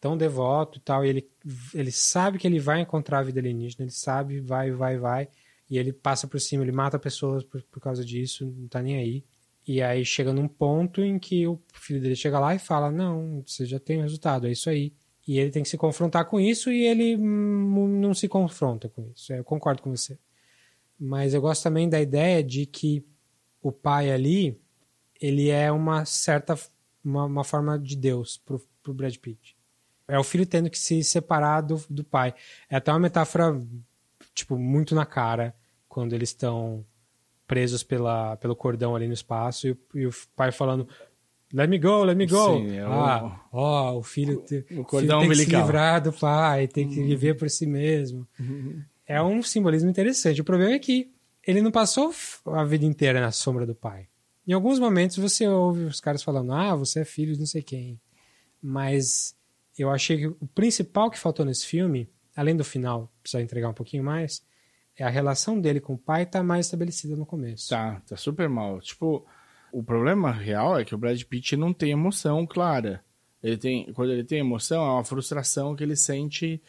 Tão 0.00 0.16
devoto 0.18 0.78
e 0.78 0.80
tal. 0.82 1.04
E 1.04 1.08
ele, 1.08 1.28
ele 1.74 1.90
sabe 1.90 2.38
que 2.38 2.46
ele 2.46 2.60
vai 2.60 2.80
encontrar 2.80 3.20
a 3.20 3.22
vida 3.22 3.40
alienígena. 3.40 3.84
Ele 3.84 3.90
sabe, 3.90 4.38
vai, 4.40 4.70
vai, 4.70 4.98
vai. 4.98 5.28
E 5.70 5.78
ele 5.78 5.92
passa 5.92 6.26
por 6.26 6.40
cima, 6.40 6.62
ele 6.62 6.72
mata 6.72 6.98
pessoas 6.98 7.44
por, 7.44 7.62
por 7.62 7.80
causa 7.80 8.04
disso, 8.04 8.46
não 8.56 8.68
tá 8.68 8.82
nem 8.82 8.96
aí. 8.96 9.24
E 9.66 9.80
aí 9.80 10.04
chega 10.04 10.32
num 10.32 10.46
ponto 10.46 11.00
em 11.02 11.18
que 11.18 11.46
o 11.46 11.58
filho 11.72 12.00
dele 12.00 12.16
chega 12.16 12.38
lá 12.38 12.54
e 12.54 12.58
fala: 12.58 12.90
Não, 12.90 13.42
você 13.46 13.64
já 13.64 13.80
tem 13.80 14.02
resultado, 14.02 14.46
é 14.46 14.52
isso 14.52 14.68
aí. 14.68 14.92
E 15.26 15.38
ele 15.38 15.50
tem 15.50 15.62
que 15.62 15.68
se 15.68 15.78
confrontar 15.78 16.26
com 16.26 16.38
isso 16.38 16.70
e 16.70 16.86
ele 16.86 17.16
hum, 17.16 17.98
não 18.00 18.12
se 18.12 18.28
confronta 18.28 18.90
com 18.90 19.10
isso. 19.14 19.32
Eu 19.32 19.42
concordo 19.42 19.80
com 19.80 19.90
você. 19.90 20.18
Mas 21.00 21.32
eu 21.32 21.40
gosto 21.40 21.62
também 21.62 21.88
da 21.88 22.00
ideia 22.00 22.42
de 22.44 22.66
que 22.66 23.04
o 23.62 23.72
pai 23.72 24.10
ali, 24.10 24.60
ele 25.18 25.48
é 25.48 25.72
uma 25.72 26.04
certa 26.04 26.54
uma, 27.04 27.24
uma 27.24 27.44
forma 27.44 27.78
de 27.78 27.96
Deus 27.96 28.36
pro, 28.38 28.60
pro 28.82 28.94
Brad 28.94 29.16
Pitt. 29.16 29.56
É 30.06 30.18
o 30.18 30.24
filho 30.24 30.46
tendo 30.46 30.70
que 30.70 30.78
se 30.78 31.02
separar 31.02 31.62
do, 31.62 31.82
do 31.88 32.04
pai. 32.04 32.34
É 32.68 32.76
até 32.76 32.90
uma 32.90 32.98
metáfora, 32.98 33.58
tipo, 34.34 34.58
muito 34.58 34.94
na 34.94 35.06
cara, 35.06 35.54
quando 35.88 36.12
eles 36.14 36.30
estão 36.30 36.84
presos 37.46 37.82
pela, 37.82 38.36
pelo 38.36 38.56
cordão 38.56 38.96
ali 38.96 39.06
no 39.06 39.12
espaço 39.14 39.66
e, 39.68 39.70
o- 39.72 39.78
e 39.94 40.06
o 40.06 40.10
pai 40.34 40.50
falando 40.50 40.88
Let 41.52 41.68
me 41.68 41.78
go, 41.78 42.02
let 42.02 42.16
me 42.16 42.26
go. 42.26 42.58
Sim, 42.58 42.74
é 42.76 42.88
o- 42.88 42.90
ah, 42.92 43.46
ó, 43.52 43.96
o 43.98 44.02
filho, 44.02 44.38
te, 44.38 44.64
o 44.72 44.82
cordão 44.84 45.20
filho 45.20 45.20
tem 45.20 45.28
que 45.28 45.36
se 45.36 45.50
livrar 45.62 46.02
do 46.02 46.12
pai, 46.12 46.66
tem 46.66 46.88
que 46.88 47.00
viver 47.04 47.34
por 47.34 47.48
si 47.48 47.64
mesmo. 47.64 48.26
É 49.06 49.22
um 49.22 49.40
simbolismo 49.42 49.88
interessante. 49.88 50.40
O 50.40 50.44
problema 50.44 50.72
é 50.72 50.78
que 50.80 51.12
ele 51.46 51.60
não 51.62 51.70
passou 51.70 52.12
a 52.46 52.64
vida 52.64 52.84
inteira 52.84 53.20
na 53.20 53.30
sombra 53.30 53.64
do 53.64 53.74
pai. 53.74 54.08
Em 54.48 54.52
alguns 54.52 54.80
momentos 54.80 55.16
você 55.16 55.46
ouve 55.46 55.84
os 55.84 56.00
caras 56.00 56.22
falando, 56.24 56.52
ah, 56.52 56.74
você 56.74 57.00
é 57.00 57.04
filho 57.04 57.34
de 57.34 57.38
não 57.38 57.46
sei 57.46 57.62
quem. 57.62 58.00
Mas 58.60 59.36
eu 59.78 59.90
achei 59.90 60.16
que 60.18 60.26
o 60.26 60.46
principal 60.54 61.10
que 61.10 61.18
faltou 61.18 61.44
nesse 61.44 61.66
filme, 61.66 62.08
além 62.34 62.56
do 62.56 62.64
final, 62.64 63.10
precisa 63.22 63.42
entregar 63.42 63.68
um 63.68 63.74
pouquinho 63.74 64.04
mais, 64.04 64.44
é 64.96 65.04
a 65.04 65.08
relação 65.08 65.60
dele 65.60 65.80
com 65.80 65.94
o 65.94 65.98
pai 65.98 66.24
tá 66.24 66.42
mais 66.42 66.66
estabelecida 66.66 67.16
no 67.16 67.26
começo. 67.26 67.68
Tá, 67.70 68.00
tá 68.06 68.16
super 68.16 68.48
mal. 68.48 68.80
Tipo, 68.80 69.26
o 69.72 69.82
problema 69.82 70.30
real 70.30 70.78
é 70.78 70.84
que 70.84 70.94
o 70.94 70.98
Brad 70.98 71.20
Pitt 71.22 71.56
não 71.56 71.72
tem 71.72 71.90
emoção 71.90 72.46
clara. 72.46 73.04
Ele 73.42 73.56
tem, 73.56 73.92
quando 73.92 74.12
ele 74.12 74.24
tem 74.24 74.38
emoção, 74.38 74.84
é 74.84 74.90
uma 74.90 75.04
frustração 75.04 75.74
que 75.74 75.82
ele 75.82 75.96
sente 75.96 76.62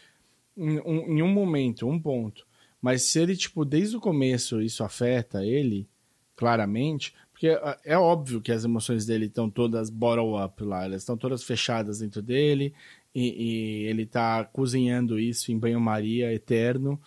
em 0.57 0.79
um, 0.79 1.17
em 1.17 1.21
um 1.21 1.27
momento, 1.27 1.87
um 1.87 1.99
ponto. 1.99 2.45
Mas 2.81 3.03
se 3.03 3.19
ele, 3.19 3.35
tipo, 3.35 3.63
desde 3.63 3.95
o 3.95 4.01
começo 4.01 4.61
isso 4.61 4.83
afeta 4.83 5.45
ele, 5.45 5.87
claramente, 6.35 7.13
porque 7.31 7.49
ah, 7.49 7.79
é 7.83 7.97
óbvio 7.97 8.41
que 8.41 8.51
as 8.51 8.63
emoções 8.63 9.05
dele 9.05 9.25
estão 9.25 9.49
todas 9.49 9.89
bottle 9.89 10.43
up 10.43 10.63
lá, 10.63 10.85
elas 10.85 11.01
estão 11.01 11.17
todas 11.17 11.43
fechadas 11.43 11.99
dentro 11.99 12.21
dele, 12.21 12.73
e, 13.15 13.43
e 13.43 13.85
ele 13.85 14.05
tá 14.05 14.43
cozinhando 14.43 15.17
isso 15.17 15.51
em 15.51 15.57
banho-maria 15.57 16.33
eterno, 16.33 17.01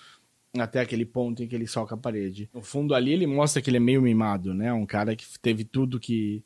até 0.58 0.80
aquele 0.80 1.04
ponto 1.04 1.42
em 1.42 1.46
que 1.46 1.54
ele 1.54 1.66
soca 1.66 1.94
a 1.94 1.98
parede. 1.98 2.48
No 2.54 2.62
fundo 2.62 2.94
ali 2.94 3.12
ele 3.12 3.26
mostra 3.26 3.60
que 3.60 3.68
ele 3.68 3.76
é 3.76 3.80
meio 3.80 4.00
mimado, 4.00 4.54
né? 4.54 4.72
Um 4.72 4.86
cara 4.86 5.14
que 5.14 5.26
teve 5.38 5.64
tudo 5.64 6.00
que 6.00 6.42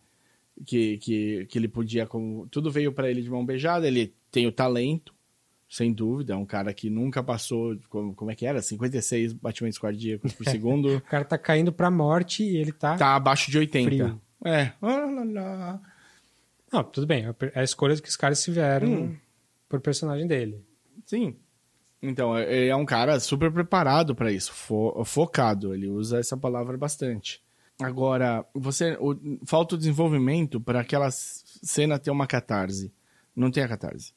que, 0.66 0.98
que, 0.98 1.46
que 1.46 1.58
ele 1.58 1.68
podia, 1.68 2.06
como 2.06 2.46
tudo 2.48 2.70
veio 2.70 2.92
para 2.92 3.10
ele 3.10 3.22
de 3.22 3.30
mão 3.30 3.44
beijada, 3.44 3.86
ele 3.86 4.14
tem 4.30 4.46
o 4.46 4.52
talento, 4.52 5.14
sem 5.68 5.92
dúvida, 5.92 6.34
é 6.34 6.36
um 6.36 6.44
cara 6.44 6.74
que 6.74 6.90
nunca 6.90 7.22
passou, 7.22 7.76
como, 7.88 8.14
como 8.14 8.30
é 8.30 8.34
que 8.34 8.44
era? 8.44 8.60
56 8.60 9.32
batimentos 9.32 9.78
cardíacos 9.78 10.32
por 10.34 10.44
segundo, 10.48 10.96
O 10.96 11.00
cara 11.00 11.24
tá 11.24 11.38
caindo 11.38 11.72
pra 11.72 11.90
morte 11.90 12.42
e 12.42 12.56
ele 12.56 12.70
tá... 12.70 12.96
tá 12.96 13.16
abaixo 13.16 13.50
de 13.50 13.58
80. 13.58 13.88
Frio. 13.88 14.20
É. 14.44 14.72
Ah, 14.82 15.24
lá, 15.32 15.54
lá. 15.54 15.80
Não, 16.70 16.84
tudo 16.84 17.06
bem. 17.06 17.24
É 17.54 17.60
a 17.60 17.64
escolha 17.64 17.96
que 17.96 18.08
os 18.08 18.16
caras 18.16 18.42
tiveram 18.42 18.88
Hum. 18.88 19.16
Pro 19.78 19.80
personagem 19.80 20.26
dele. 20.26 20.64
Sim. 21.04 21.36
Então, 22.00 22.36
é- 22.36 22.52
ele 22.52 22.68
é 22.68 22.76
um 22.76 22.84
cara 22.84 23.18
super 23.20 23.50
preparado 23.52 24.14
pra 24.14 24.30
isso, 24.32 24.52
fo- 24.52 25.04
focado. 25.04 25.74
Ele 25.74 25.88
usa 25.88 26.18
essa 26.18 26.36
palavra 26.36 26.76
bastante. 26.76 27.40
Agora, 27.80 28.44
você 28.54 28.96
o- 29.00 29.38
falta 29.44 29.74
o 29.74 29.78
desenvolvimento 29.78 30.60
para 30.60 30.80
aquela 30.80 31.08
cena 31.10 31.98
ter 31.98 32.10
uma 32.10 32.26
catarse. 32.26 32.92
Não 33.34 33.50
tem 33.50 33.62
a 33.62 33.68
catarse. 33.68 34.12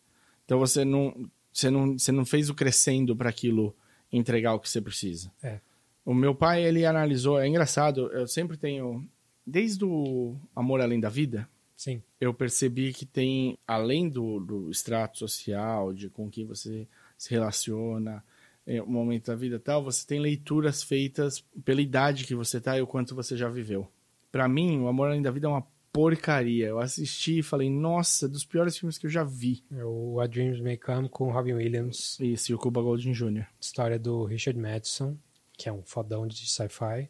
Então 0.45 0.60
você 0.60 0.84
não, 0.84 1.30
você 1.52 1.69
não, 1.69 1.98
você 1.98 2.11
não 2.11 2.26
fez 2.26 2.49
o 2.49 2.53
crescendo 2.56 3.15
para 3.15 3.30
aquilo 3.30 3.76
entregar 4.11 4.53
o 4.53 4.60
que 4.60 4.69
você 4.69 4.82
precisa. 4.82 5.32
É. 5.41 5.60
O 6.06 6.14
meu 6.14 6.36
pai, 6.36 6.64
ele 6.64 6.86
analisou, 6.86 7.40
é 7.40 7.48
engraçado, 7.48 8.11
eu 8.11 8.27
sempre 8.27 8.57
tenho, 8.57 9.03
desde 9.45 9.84
o 9.86 10.36
Amor 10.56 10.82
Além 10.82 10.99
da 10.99 11.10
Vida, 11.10 11.48
Sim. 11.76 12.02
eu 12.19 12.34
percebi 12.34 12.93
que 12.93 13.06
tem, 13.06 13.57
além 13.68 14.10
do, 14.10 14.39
do 14.39 14.72
extrato 14.72 15.19
social, 15.19 15.93
de 15.93 16.10
com 16.10 16.30
quem 16.30 16.45
você 16.45 16.88
se 17.18 17.31
relaciona, 17.31 18.23
é, 18.65 18.81
o 18.81 18.88
momento 18.88 19.27
da 19.27 19.35
vida 19.35 19.57
e 19.57 19.60
tal, 19.60 19.84
você 19.84 20.06
tem 20.06 20.19
leituras 20.19 20.81
feitas 20.81 21.43
pela 21.64 21.81
idade 21.81 22.26
que 22.26 22.34
você 22.34 22.60
tá 22.60 22.77
e 22.77 22.81
o 22.81 22.88
quanto 22.88 23.14
você 23.14 23.38
já 23.38 23.49
viveu. 23.49 23.88
Pra 24.31 24.47
mim, 24.47 24.80
o 24.80 24.88
Amor 24.88 25.10
Além 25.10 25.22
da 25.22 25.31
Vida 25.31 25.47
é 25.47 25.49
uma 25.49 25.65
porcaria. 25.93 26.68
Eu 26.68 26.80
assisti 26.80 27.39
e 27.39 27.43
falei, 27.43 27.69
nossa, 27.69 28.27
dos 28.27 28.43
piores 28.43 28.77
filmes 28.77 28.97
que 28.97 29.06
eu 29.06 29.10
já 29.10 29.23
vi. 29.23 29.64
É 29.72 29.85
o 29.85 30.19
A 30.19 30.27
Dreams 30.27 30.61
May 30.61 30.77
Come 30.77 31.07
com 31.07 31.31
Robin 31.31 31.53
Williams, 31.53 32.19
Esse, 32.19 32.53
o 32.53 32.57
Cuba 32.57 32.81
Golding 32.81 33.14
Jr. 33.14 33.45
história 33.61 33.97
do 33.97 34.26
Richard 34.26 34.60
Madison, 34.60 35.18
que 35.53 35.69
é 35.69 35.72
um 35.72 35.84
fodão 35.84 36.27
de 36.27 36.49
sci-fi. 36.49 37.10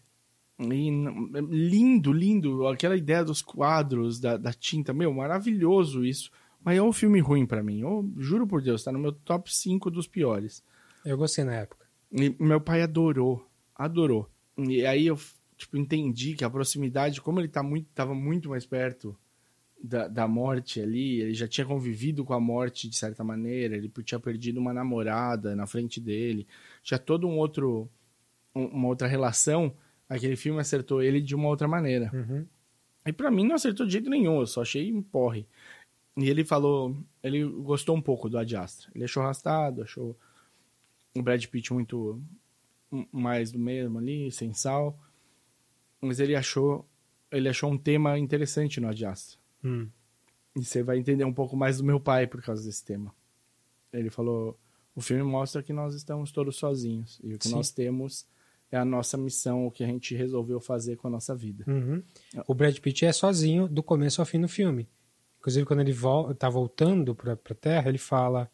E, 0.60 0.90
lindo, 1.50 2.14
lindo. 2.14 2.68
Aquela 2.68 2.96
ideia 2.96 3.24
dos 3.24 3.42
quadros, 3.42 4.20
da, 4.20 4.38
da 4.38 4.54
tinta. 4.54 4.94
Meu, 4.94 5.14
maravilhoso 5.14 6.04
isso. 6.06 6.32
Mas 6.64 6.78
é 6.78 6.82
um 6.82 6.94
filme 6.94 7.20
ruim 7.20 7.46
pra 7.46 7.62
mim. 7.64 7.82
Eu 7.82 8.12
juro 8.18 8.48
por 8.48 8.62
Deus, 8.62 8.84
tá 8.84 8.92
no 8.92 9.00
meu 9.00 9.12
top 9.12 9.54
5 9.54 9.92
dos 9.92 10.08
piores. 10.08 10.64
Eu 11.06 11.18
gostei 11.18 11.44
na 11.44 11.54
época. 11.56 11.86
E 12.12 12.36
meu 12.40 12.60
pai 12.60 12.82
adorou. 12.82 13.46
Adorou. 13.76 14.30
E 14.58 14.86
aí 14.86 15.06
eu, 15.06 15.20
tipo, 15.58 15.78
entendi 15.78 16.34
que 16.34 16.44
a 16.46 16.50
proximidade, 16.50 17.22
como 17.22 17.40
ele 17.40 17.48
tá 17.50 17.62
muito, 17.62 17.88
tava 17.94 18.16
muito 18.16 18.50
mais 18.50 18.66
perto 18.66 19.16
da, 19.84 20.08
da 20.08 20.28
morte 20.28 20.80
ali, 20.82 21.20
ele 21.22 21.34
já 21.36 21.48
tinha 21.48 21.68
convivido 21.68 22.24
com 22.24 22.34
a 22.34 22.40
morte 22.40 22.90
de 22.90 22.96
certa 22.96 23.24
maneira, 23.24 23.76
ele 23.76 23.92
tinha 24.04 24.20
perdido 24.20 24.60
uma 24.60 24.74
namorada 24.74 25.56
na 25.56 25.68
frente 25.68 26.00
dele, 26.00 26.48
tinha 26.82 26.98
todo 26.98 27.28
um 27.28 27.38
outro, 27.38 27.88
um- 28.56 28.66
uma 28.68 28.88
outra 28.88 29.08
relação, 29.08 29.72
aquele 30.08 30.36
filme 30.36 30.60
acertou 30.60 31.02
ele 31.02 31.22
de 31.22 31.36
uma 31.36 31.48
outra 31.48 31.68
maneira. 31.68 32.12
Uhum. 32.14 32.46
E 33.06 33.14
pra 33.14 33.30
mim 33.30 33.46
não 33.46 33.56
acertou 33.56 33.86
de 33.86 33.94
jeito 33.94 34.10
nenhum, 34.10 34.40
eu 34.40 34.48
só 34.48 34.62
achei 34.62 34.92
um 34.92 35.02
porre. 35.02 35.48
E 36.18 36.30
ele 36.30 36.46
falou, 36.46 36.96
ele 37.22 37.44
gostou 37.44 37.96
um 37.96 38.02
pouco 38.02 38.30
do 38.30 38.38
Ad 38.38 38.56
Astra. 38.56 38.90
Ele 38.96 39.04
achou 39.04 39.22
arrastado, 39.22 39.82
achou 39.82 40.18
o 41.16 41.22
Brad 41.22 41.46
Pitt 41.46 41.74
muito 41.74 42.22
mais 43.12 43.52
do 43.52 43.60
mesmo 43.60 44.00
ali, 44.00 44.32
sem 44.32 44.54
sal. 44.54 44.98
Mas 46.02 46.20
ele 46.20 46.36
achou, 46.36 46.88
ele 47.32 47.50
achou 47.50 47.72
um 47.72 47.78
tema 47.78 48.18
interessante 48.18 48.80
no 48.80 48.88
Ad 48.88 49.06
Astra. 49.06 49.40
Hum. 49.64 49.90
E 50.56 50.64
você 50.64 50.82
vai 50.82 50.98
entender 50.98 51.26
um 51.26 51.34
pouco 51.34 51.58
mais 51.58 51.80
do 51.80 51.84
meu 51.84 52.00
pai 52.00 52.28
por 52.28 52.42
causa 52.42 52.64
desse 52.64 52.84
tema. 52.84 53.14
Ele 53.92 54.10
falou: 54.10 54.58
o 54.96 55.02
filme 55.02 55.24
mostra 55.24 55.62
que 55.62 55.74
nós 55.74 55.94
estamos 55.94 56.32
todos 56.32 56.56
sozinhos. 56.56 57.20
E 57.22 57.34
o 57.34 57.38
que 57.38 57.50
Sim. 57.50 57.56
nós 57.56 57.72
temos 57.72 58.26
é 58.72 58.78
a 58.78 58.86
nossa 58.86 59.18
missão, 59.18 59.66
o 59.68 59.72
que 59.72 59.84
a 59.84 59.88
gente 59.88 60.16
resolveu 60.16 60.60
fazer 60.60 60.96
com 60.98 61.08
a 61.08 61.12
nossa 61.12 61.36
vida. 61.36 61.64
Uhum. 61.68 62.02
O 62.48 62.54
Brad 62.54 62.78
Pitt 62.80 63.06
é 63.06 63.12
sozinho 63.12 63.68
do 63.68 63.82
começo 63.84 64.22
ao 64.22 64.26
fim 64.26 64.40
do 64.42 64.48
filme. 64.48 64.88
Inclusive, 65.40 65.66
quando 65.66 65.82
ele 65.82 65.94
vol 65.94 66.34
tá 66.34 66.50
voltando 66.50 67.14
pra, 67.16 67.36
pra 67.36 67.54
Terra, 67.56 67.88
ele 67.90 67.98
fala: 68.00 68.50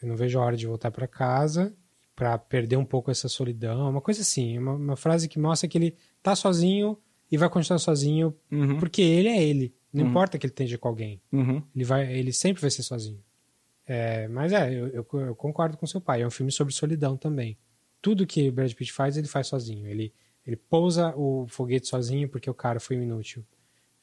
Eu 0.00 0.08
não 0.08 0.16
vejo 0.16 0.38
a 0.38 0.44
hora 0.44 0.56
de 0.56 0.66
voltar 0.66 0.90
pra 0.90 1.06
casa 1.06 1.74
pra 2.16 2.36
perder 2.38 2.76
um 2.76 2.84
pouco 2.84 3.10
essa 3.10 3.28
solidão. 3.28 3.88
Uma 3.90 4.00
coisa 4.00 4.20
assim, 4.22 4.58
uma, 4.58 4.72
uma 4.72 4.96
frase 4.96 5.28
que 5.28 5.38
mostra 5.38 5.68
que 5.68 5.76
ele 5.78 5.94
tá 6.22 6.34
sozinho 6.34 6.96
e 7.30 7.36
vai 7.36 7.48
continuar 7.48 7.78
sozinho 7.78 8.34
Uhum. 8.50 8.78
porque 8.78 9.00
ele 9.02 9.28
é 9.28 9.42
ele. 9.42 9.74
Não 9.92 10.06
importa 10.06 10.38
que 10.38 10.46
ele 10.46 10.52
esteja 10.52 10.78
com 10.78 10.88
alguém. 10.88 11.20
Uhum. 11.30 11.62
Ele, 11.76 11.84
vai, 11.84 12.10
ele 12.12 12.32
sempre 12.32 12.62
vai 12.62 12.70
ser 12.70 12.82
sozinho. 12.82 13.20
É, 13.86 14.26
mas 14.28 14.52
é, 14.52 14.72
eu, 14.72 14.88
eu- 14.88 15.06
eu 15.20 15.34
concordo 15.36 15.76
com 15.76 15.86
seu 15.86 16.00
pai. 16.00 16.22
É 16.22 16.26
um 16.26 16.30
filme 16.30 16.50
sobre 16.50 16.72
solidão 16.72 17.14
também. 17.16 17.58
Tudo 18.02 18.26
que 18.26 18.50
Brad 18.50 18.72
Pitt 18.74 18.92
faz, 18.92 19.16
ele 19.16 19.28
faz 19.28 19.46
sozinho. 19.46 19.86
Ele, 19.86 20.12
ele 20.46 20.56
pousa 20.56 21.14
o 21.16 21.46
foguete 21.48 21.86
sozinho 21.88 22.28
porque 22.28 22.50
o 22.50 22.54
cara 22.54 22.78
foi 22.80 22.98
um 22.98 23.02
inútil. 23.02 23.42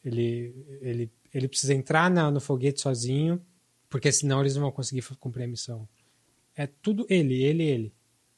Ele, 0.04 0.56
ele, 0.82 1.12
ele 1.34 1.48
precisa 1.48 1.74
entrar 1.74 2.10
na- 2.10 2.32
no 2.32 2.40
foguete 2.40 2.80
sozinho 2.82 3.40
porque 3.90 4.12
senão 4.12 4.40
eles 4.40 4.56
não 4.56 4.62
vão 4.64 4.72
conseguir 4.72 5.04
cumprir 5.20 5.44
a 5.44 5.48
missão. 5.48 5.88
É 6.56 6.66
tudo 6.68 7.06
ele, 7.10 7.44
ele, 7.44 7.64
ele. 7.64 7.94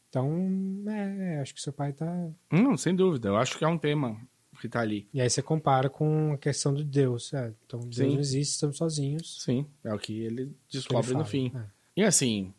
Então, 0.09 0.83
é, 0.87 1.35
é, 1.35 1.39
acho 1.39 1.53
que 1.53 1.61
seu 1.61 1.71
pai 1.71 1.93
tá. 1.93 2.29
Não, 2.51 2.75
sem 2.75 2.93
dúvida. 2.95 3.29
Eu 3.29 3.37
acho 3.37 3.57
que 3.57 3.63
é 3.63 3.67
um 3.67 3.77
tema 3.77 4.19
que 4.59 4.67
tá 4.69 4.81
ali. 4.81 5.07
E 5.13 5.19
aí 5.21 5.29
você 5.29 5.41
compara 5.41 5.89
com 5.89 6.33
a 6.33 6.37
questão 6.37 6.73
do 6.73 6.83
Deus. 6.83 7.33
É, 7.33 7.53
então, 7.65 7.79
Deus 7.79 7.95
Sim. 7.95 8.13
não 8.13 8.19
existe, 8.19 8.51
estamos 8.51 8.77
sozinhos. 8.77 9.41
Sim, 9.43 9.65
é 9.83 9.93
o 9.93 9.97
que 9.97 10.19
ele 10.21 10.35
Que 10.35 10.41
ele 10.41 10.55
descobre 10.69 11.13
no 11.13 11.25
fim. 11.25 11.51
É. 11.55 11.63
E 11.97 12.03
assim, 12.03 12.53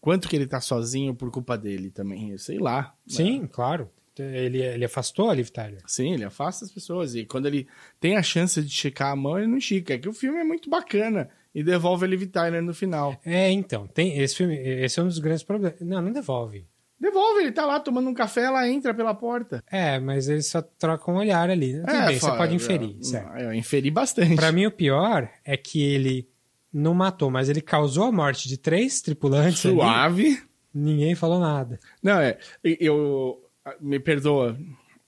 quanto 0.00 0.28
que 0.28 0.36
ele 0.36 0.46
tá 0.46 0.60
sozinho 0.60 1.14
por 1.14 1.30
culpa 1.30 1.56
dele 1.56 1.90
também? 1.90 2.30
Eu 2.30 2.38
sei 2.38 2.58
lá. 2.58 2.94
Sim, 3.06 3.46
claro. 3.46 3.90
Ele, 4.18 4.60
ele 4.60 4.84
afastou 4.84 5.30
a 5.30 5.34
Liv 5.34 5.48
Tyler. 5.48 5.82
Sim, 5.86 6.14
ele 6.14 6.24
afasta 6.24 6.64
as 6.64 6.72
pessoas. 6.72 7.14
E 7.14 7.24
quando 7.24 7.46
ele 7.46 7.68
tem 8.00 8.16
a 8.16 8.22
chance 8.22 8.60
de 8.60 8.68
esticar 8.68 9.12
a 9.12 9.16
mão, 9.16 9.38
ele 9.38 9.46
não 9.46 9.58
estica. 9.58 9.94
É 9.94 9.98
que 9.98 10.08
o 10.08 10.12
filme 10.12 10.40
é 10.40 10.44
muito 10.44 10.68
bacana. 10.68 11.30
E 11.54 11.62
devolve 11.62 12.04
a 12.04 12.08
Liv 12.08 12.26
Tyler 12.26 12.62
no 12.62 12.74
final. 12.74 13.18
É, 13.24 13.50
então, 13.50 13.86
tem 13.86 14.18
esse 14.18 14.36
filme, 14.36 14.56
esse 14.56 14.98
é 14.98 15.02
um 15.02 15.06
dos 15.06 15.18
grandes 15.18 15.42
problemas. 15.42 15.80
Não, 15.80 16.02
não 16.02 16.12
devolve. 16.12 16.66
Devolve, 17.00 17.42
ele 17.42 17.52
tá 17.52 17.64
lá 17.64 17.78
tomando 17.78 18.10
um 18.10 18.14
café, 18.14 18.42
ela 18.42 18.68
entra 18.68 18.92
pela 18.92 19.14
porta. 19.14 19.62
É, 19.70 20.00
mas 20.00 20.28
eles 20.28 20.46
só 20.46 20.60
trocam 20.60 21.14
um 21.14 21.18
olhar 21.18 21.48
ali. 21.48 21.78
Tudo 21.80 21.90
é, 21.90 22.06
bem, 22.06 22.18
você 22.18 22.26
fala, 22.26 22.38
pode 22.38 22.54
inferir. 22.56 22.96
Eu, 22.96 23.04
certo. 23.04 23.38
eu 23.38 23.54
inferi 23.54 23.90
bastante. 23.90 24.34
Pra 24.34 24.50
mim, 24.50 24.66
o 24.66 24.70
pior 24.70 25.30
é 25.44 25.56
que 25.56 25.80
ele 25.80 26.28
não 26.78 26.94
matou, 26.94 27.30
mas 27.30 27.48
ele 27.48 27.60
causou 27.60 28.04
a 28.04 28.12
morte 28.12 28.48
de 28.48 28.56
três 28.56 29.00
tripulantes. 29.00 29.64
ali. 29.66 29.74
Suave. 29.74 30.42
Ninguém 30.72 31.14
falou 31.14 31.40
nada. 31.40 31.78
Não, 32.02 32.18
é. 32.20 32.38
Eu. 32.62 33.42
Me 33.80 33.98
perdoa. 34.00 34.58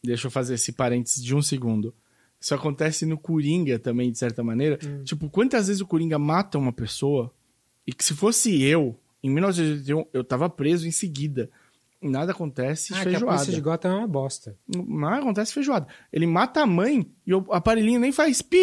Deixa 0.02 0.26
eu 0.26 0.30
fazer 0.30 0.54
esse 0.54 0.72
parênteses 0.72 1.22
de 1.22 1.34
um 1.34 1.42
segundo. 1.42 1.94
Isso 2.40 2.54
acontece 2.54 3.04
no 3.04 3.18
Coringa 3.18 3.78
também, 3.78 4.10
de 4.10 4.18
certa 4.18 4.42
maneira. 4.42 4.78
Tipo, 5.04 5.28
quantas 5.28 5.66
vezes 5.68 5.80
o 5.82 5.86
Coringa 5.86 6.18
mata 6.18 6.58
uma 6.58 6.72
pessoa 6.72 7.30
e 7.86 7.92
que 7.92 8.02
se 8.04 8.14
fosse 8.14 8.62
eu, 8.62 8.98
em 9.22 9.28
1981, 9.30 10.06
eu 10.12 10.24
tava 10.24 10.48
preso 10.48 10.88
em 10.88 10.90
seguida. 10.90 11.50
Nada 12.02 12.32
acontece 12.32 12.94
Ah, 12.94 12.96
que 12.96 13.00
a 13.00 13.04
feijoada. 13.04 13.26
polícia 13.36 13.52
de 13.52 13.60
Gotham 13.60 13.90
é 13.90 13.94
uma 13.98 14.08
bosta. 14.08 14.56
Não 14.66 15.08
acontece 15.08 15.52
feijoada. 15.52 15.86
Ele 16.10 16.26
mata 16.26 16.62
a 16.62 16.66
mãe 16.66 17.06
e 17.26 17.34
o 17.34 17.44
aparelhinho 17.50 18.00
nem 18.00 18.10
faz 18.10 18.40
pi 18.40 18.56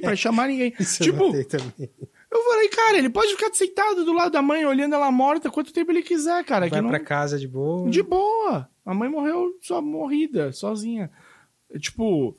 pra 0.00 0.16
chamar 0.16 0.48
ninguém. 0.48 0.72
Isso 0.80 1.02
eu 1.02 1.12
tipo, 1.12 1.34
eu 1.34 2.44
falei, 2.44 2.68
cara, 2.68 2.98
ele 2.98 3.08
pode 3.08 3.30
ficar 3.32 3.52
sentado 3.52 4.04
do 4.04 4.12
lado 4.12 4.32
da 4.32 4.42
mãe, 4.42 4.64
olhando 4.64 4.94
ela 4.94 5.10
morta, 5.10 5.50
quanto 5.50 5.72
tempo 5.72 5.90
ele 5.92 6.02
quiser, 6.02 6.44
cara. 6.44 6.68
Vai 6.68 6.80
não... 6.80 6.88
pra 6.88 7.00
casa 7.00 7.38
de 7.38 7.48
boa. 7.48 7.88
De 7.88 8.02
boa. 8.02 8.68
A 8.84 8.94
mãe 8.94 9.08
morreu 9.08 9.56
só 9.60 9.80
morrida, 9.80 10.52
sozinha. 10.52 11.10
É, 11.70 11.78
Tipo, 11.78 12.36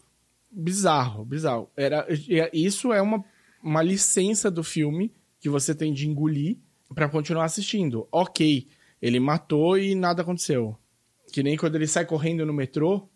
bizarro, 0.51 1.25
bizarro. 1.25 1.69
Era, 1.75 2.07
é- 2.09 2.49
isso 2.53 2.93
é 2.93 3.01
uma, 3.01 3.23
uma 3.61 3.81
licença 3.81 4.49
do 4.49 4.63
filme 4.63 5.13
que 5.39 5.49
você 5.49 5.73
tem 5.73 5.93
de 5.93 6.07
engolir 6.07 6.57
pra 6.93 7.09
continuar 7.09 7.45
assistindo. 7.45 8.07
Ok, 8.11 8.67
ele 9.01 9.19
matou 9.19 9.77
e 9.77 9.95
nada 9.95 10.21
aconteceu. 10.21 10.77
Que 11.31 11.43
nem 11.43 11.57
quando 11.57 11.75
ele 11.75 11.87
sai 11.87 12.05
correndo 12.05 12.45
no 12.45 12.53
metrô, 12.53 13.07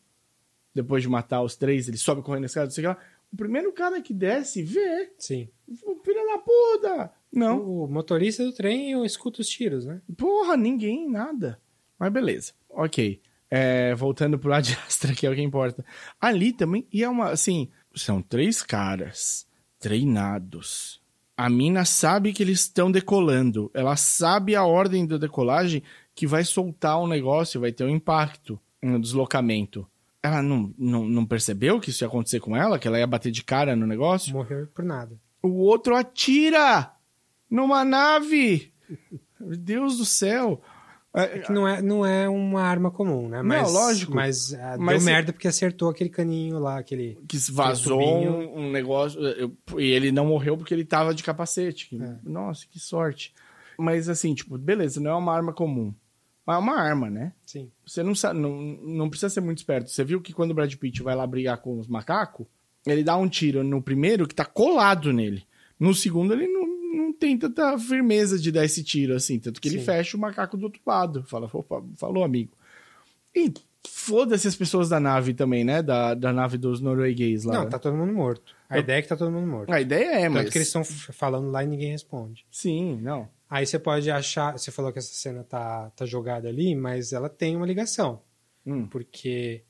depois 0.73 1.03
de 1.03 1.09
matar 1.09 1.41
os 1.41 1.55
três, 1.55 1.87
ele 1.87 1.97
sobe 1.97 2.21
correndo 2.21 2.41
na 2.41 2.45
escada, 2.47 2.65
não 2.65 2.71
sei 2.71 2.85
o 2.85 2.89
que 2.89 2.99
lá. 2.99 3.05
O 3.31 3.37
primeiro 3.37 3.71
cara 3.71 4.01
que 4.01 4.13
desce 4.13 4.61
vê. 4.61 5.11
Sim. 5.17 5.47
O 5.83 5.95
filho 6.03 6.25
da 6.25 6.37
puta! 6.39 7.11
Não. 7.31 7.61
O 7.61 7.87
motorista 7.87 8.43
do 8.43 8.51
trem 8.51 8.91
eu 8.91 9.05
escuto 9.05 9.41
os 9.41 9.47
tiros, 9.47 9.85
né? 9.85 10.01
Porra, 10.17 10.57
ninguém, 10.57 11.09
nada. 11.09 11.59
Mas 11.97 12.11
beleza. 12.11 12.53
Ok. 12.69 13.21
É, 13.49 13.95
voltando 13.95 14.37
pro 14.37 14.53
Ad 14.53 14.77
Astra, 14.87 15.13
que 15.13 15.25
é 15.25 15.29
o 15.29 15.35
que 15.35 15.41
importa. 15.41 15.85
Ali 16.19 16.51
também, 16.51 16.85
e 16.91 17.03
é 17.03 17.09
uma, 17.09 17.29
assim, 17.29 17.69
são 17.95 18.21
três 18.21 18.61
caras 18.61 19.47
treinados. 19.79 21.01
A 21.35 21.49
mina 21.49 21.85
sabe 21.85 22.33
que 22.33 22.43
eles 22.43 22.61
estão 22.61 22.91
decolando. 22.91 23.71
Ela 23.73 23.95
sabe 23.95 24.55
a 24.55 24.65
ordem 24.65 25.07
da 25.07 25.17
decolagem 25.17 25.81
que 26.13 26.27
vai 26.27 26.43
soltar 26.43 26.99
o 26.99 27.07
negócio, 27.07 27.61
vai 27.61 27.71
ter 27.71 27.83
um 27.83 27.89
impacto 27.89 28.59
no 28.81 28.99
deslocamento. 28.99 29.87
Ela 30.23 30.41
não, 30.41 30.73
não, 30.77 31.05
não 31.05 31.25
percebeu 31.25 31.79
que 31.79 31.89
isso 31.89 32.03
ia 32.03 32.07
acontecer 32.07 32.39
com 32.39 32.55
ela? 32.55 32.77
Que 32.77 32.87
ela 32.87 32.99
ia 32.99 33.07
bater 33.07 33.31
de 33.31 33.43
cara 33.43 33.75
no 33.75 33.87
negócio? 33.87 34.33
Morreu 34.33 34.67
por 34.67 34.85
nada. 34.85 35.19
O 35.41 35.49
outro 35.63 35.95
atira 35.95 36.91
numa 37.49 37.83
nave. 37.83 38.71
Meu 39.39 39.57
Deus 39.57 39.97
do 39.97 40.05
céu. 40.05 40.61
É, 41.13 41.39
Que 41.39 41.51
não 41.51 41.67
é, 41.67 41.81
não 41.81 42.05
é 42.05 42.29
uma 42.29 42.61
arma 42.61 42.89
comum, 42.89 43.27
né? 43.27 43.37
Não, 43.39 43.45
Mas, 43.45 43.73
lógico. 43.73 44.13
Mas, 44.15 44.53
ah, 44.53 44.77
Mas- 44.79 45.03
deu 45.03 45.11
merda 45.13 45.33
porque 45.33 45.47
acertou 45.47 45.89
aquele 45.89 46.09
caninho 46.09 46.57
lá, 46.59 46.77
aquele... 46.79 47.17
que 47.27 47.37
vazou 47.51 47.97
tubinho. 47.99 48.55
um, 48.55 48.71
negócio. 48.71 49.19
eu- 49.19 49.51
e 49.77 49.91
ele 49.91 50.09
não 50.11 50.27
morreu 50.27 50.55
porque 50.55 50.73
ele 50.73 50.85
tava 50.85 51.13
de 51.13 51.21
capacete. 51.23 51.99
É. 52.01 52.15
Nossa, 52.23 52.65
que 52.69 52.79
sorte. 52.79 53.33
mas 53.77 54.07
assim, 54.07 54.33
tipo, 54.33 54.57
beleza, 54.57 55.01
não 55.01 55.11
é 55.11 55.15
uma 55.15 55.33
arma 55.35 55.51
comum. 55.51 55.93
Mas 56.51 56.57
é 56.57 56.59
uma 56.59 56.79
arma, 56.79 57.09
né? 57.09 57.33
Sim. 57.45 57.71
Você 57.85 58.03
não, 58.03 58.13
sabe, 58.13 58.39
não, 58.39 58.51
não 58.59 59.09
precisa 59.09 59.29
ser 59.29 59.41
muito 59.41 59.59
esperto. 59.59 59.89
Você 59.89 60.03
viu 60.03 60.19
que 60.19 60.33
quando 60.33 60.51
o 60.51 60.53
Brad 60.53 60.73
Pitt 60.75 61.01
vai 61.01 61.15
lá 61.15 61.25
brigar 61.25 61.57
com 61.59 61.79
os 61.79 61.87
macacos, 61.87 62.45
ele 62.85 63.03
dá 63.03 63.15
um 63.15 63.29
tiro 63.29 63.63
no 63.63 63.81
primeiro 63.81 64.27
que 64.27 64.35
tá 64.35 64.43
colado 64.43 65.13
nele. 65.13 65.43
No 65.79 65.93
segundo, 65.93 66.33
ele 66.33 66.47
não, 66.47 66.67
não 67.05 67.13
tem 67.13 67.37
tanta 67.37 67.77
firmeza 67.79 68.37
de 68.37 68.51
dar 68.51 68.65
esse 68.65 68.83
tiro, 68.83 69.15
assim. 69.15 69.39
Tanto 69.39 69.61
que 69.61 69.67
ele 69.69 69.79
Sim. 69.79 69.85
fecha 69.85 70.17
o 70.17 70.19
macaco 70.19 70.57
do 70.57 70.63
outro 70.63 70.81
lado. 70.85 71.23
Fala, 71.23 71.49
opa, 71.51 71.83
falou, 71.95 72.23
amigo. 72.23 72.51
E 73.33 73.53
foda-se 73.87 74.47
as 74.47 74.55
pessoas 74.55 74.89
da 74.89 74.99
nave 74.99 75.33
também, 75.33 75.63
né? 75.63 75.81
Da, 75.81 76.13
da 76.13 76.33
nave 76.33 76.57
dos 76.57 76.81
norueguês 76.81 77.43
lá. 77.43 77.53
Não, 77.53 77.69
tá 77.69 77.79
todo 77.79 77.95
mundo 77.95 78.13
morto. 78.13 78.55
A 78.69 78.79
ideia 78.79 78.99
é 78.99 79.01
que 79.01 79.07
tá 79.07 79.17
todo 79.17 79.31
mundo 79.31 79.47
morto. 79.47 79.71
A 79.71 79.81
ideia 79.81 80.15
é, 80.15 80.21
Tanto 80.23 80.33
mas... 80.33 80.49
que 80.49 80.57
eles 80.57 80.67
estão 80.67 80.83
falando 80.83 81.49
lá 81.49 81.63
e 81.63 81.67
ninguém 81.67 81.91
responde. 81.91 82.45
Sim, 82.51 82.99
não. 83.01 83.27
Aí 83.51 83.65
você 83.65 83.77
pode 83.77 84.09
achar. 84.09 84.57
Você 84.57 84.71
falou 84.71 84.91
que 84.93 84.97
essa 84.99 85.13
cena 85.13 85.43
tá, 85.43 85.91
tá 85.93 86.05
jogada 86.05 86.47
ali, 86.47 86.73
mas 86.73 87.11
ela 87.11 87.27
tem 87.29 87.55
uma 87.57 87.65
ligação. 87.67 88.21
Hum. 88.65 88.87
Porque 88.87 89.63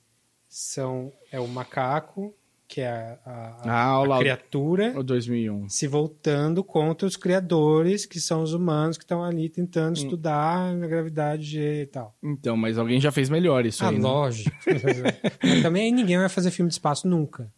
são, 0.47 1.11
é 1.31 1.39
o 1.39 1.47
macaco, 1.47 2.33
que 2.67 2.79
é 2.81 2.87
a, 2.89 3.19
a- 3.25 3.61
Ah, 3.65 3.83
a 3.93 4.03
lá. 4.03 4.19
criatura, 4.19 4.93
O 4.97 5.03
2001. 5.03 5.67
se 5.67 5.87
voltando 5.87 6.63
contra 6.63 7.07
os 7.07 7.17
criadores, 7.17 8.05
que 8.05 8.19
são 8.19 8.43
os 8.43 8.53
humanos 8.53 8.97
que 8.97 9.03
estão 9.03 9.23
ali 9.23 9.49
tentando 9.49 9.97
Hum. 9.97 10.03
estudar 10.03 10.71
a 10.71 10.87
gravidade 10.87 11.59
e 11.59 11.85
tal. 11.87 12.15
Então, 12.23 12.55
mas 12.55 12.77
alguém 12.77 13.01
já 13.01 13.11
fez 13.11 13.29
melhor 13.29 13.65
isso 13.65 13.83
ah, 13.83 13.89
aí, 13.89 13.95
né? 13.97 14.01
lógico. 14.01 14.55
mas 15.43 15.61
também 15.63 15.91
ninguém 15.91 16.17
vai 16.17 16.29
fazer 16.29 16.51
filme 16.51 16.69
de 16.69 16.75
espaço 16.75 17.07
nunca. 17.07 17.51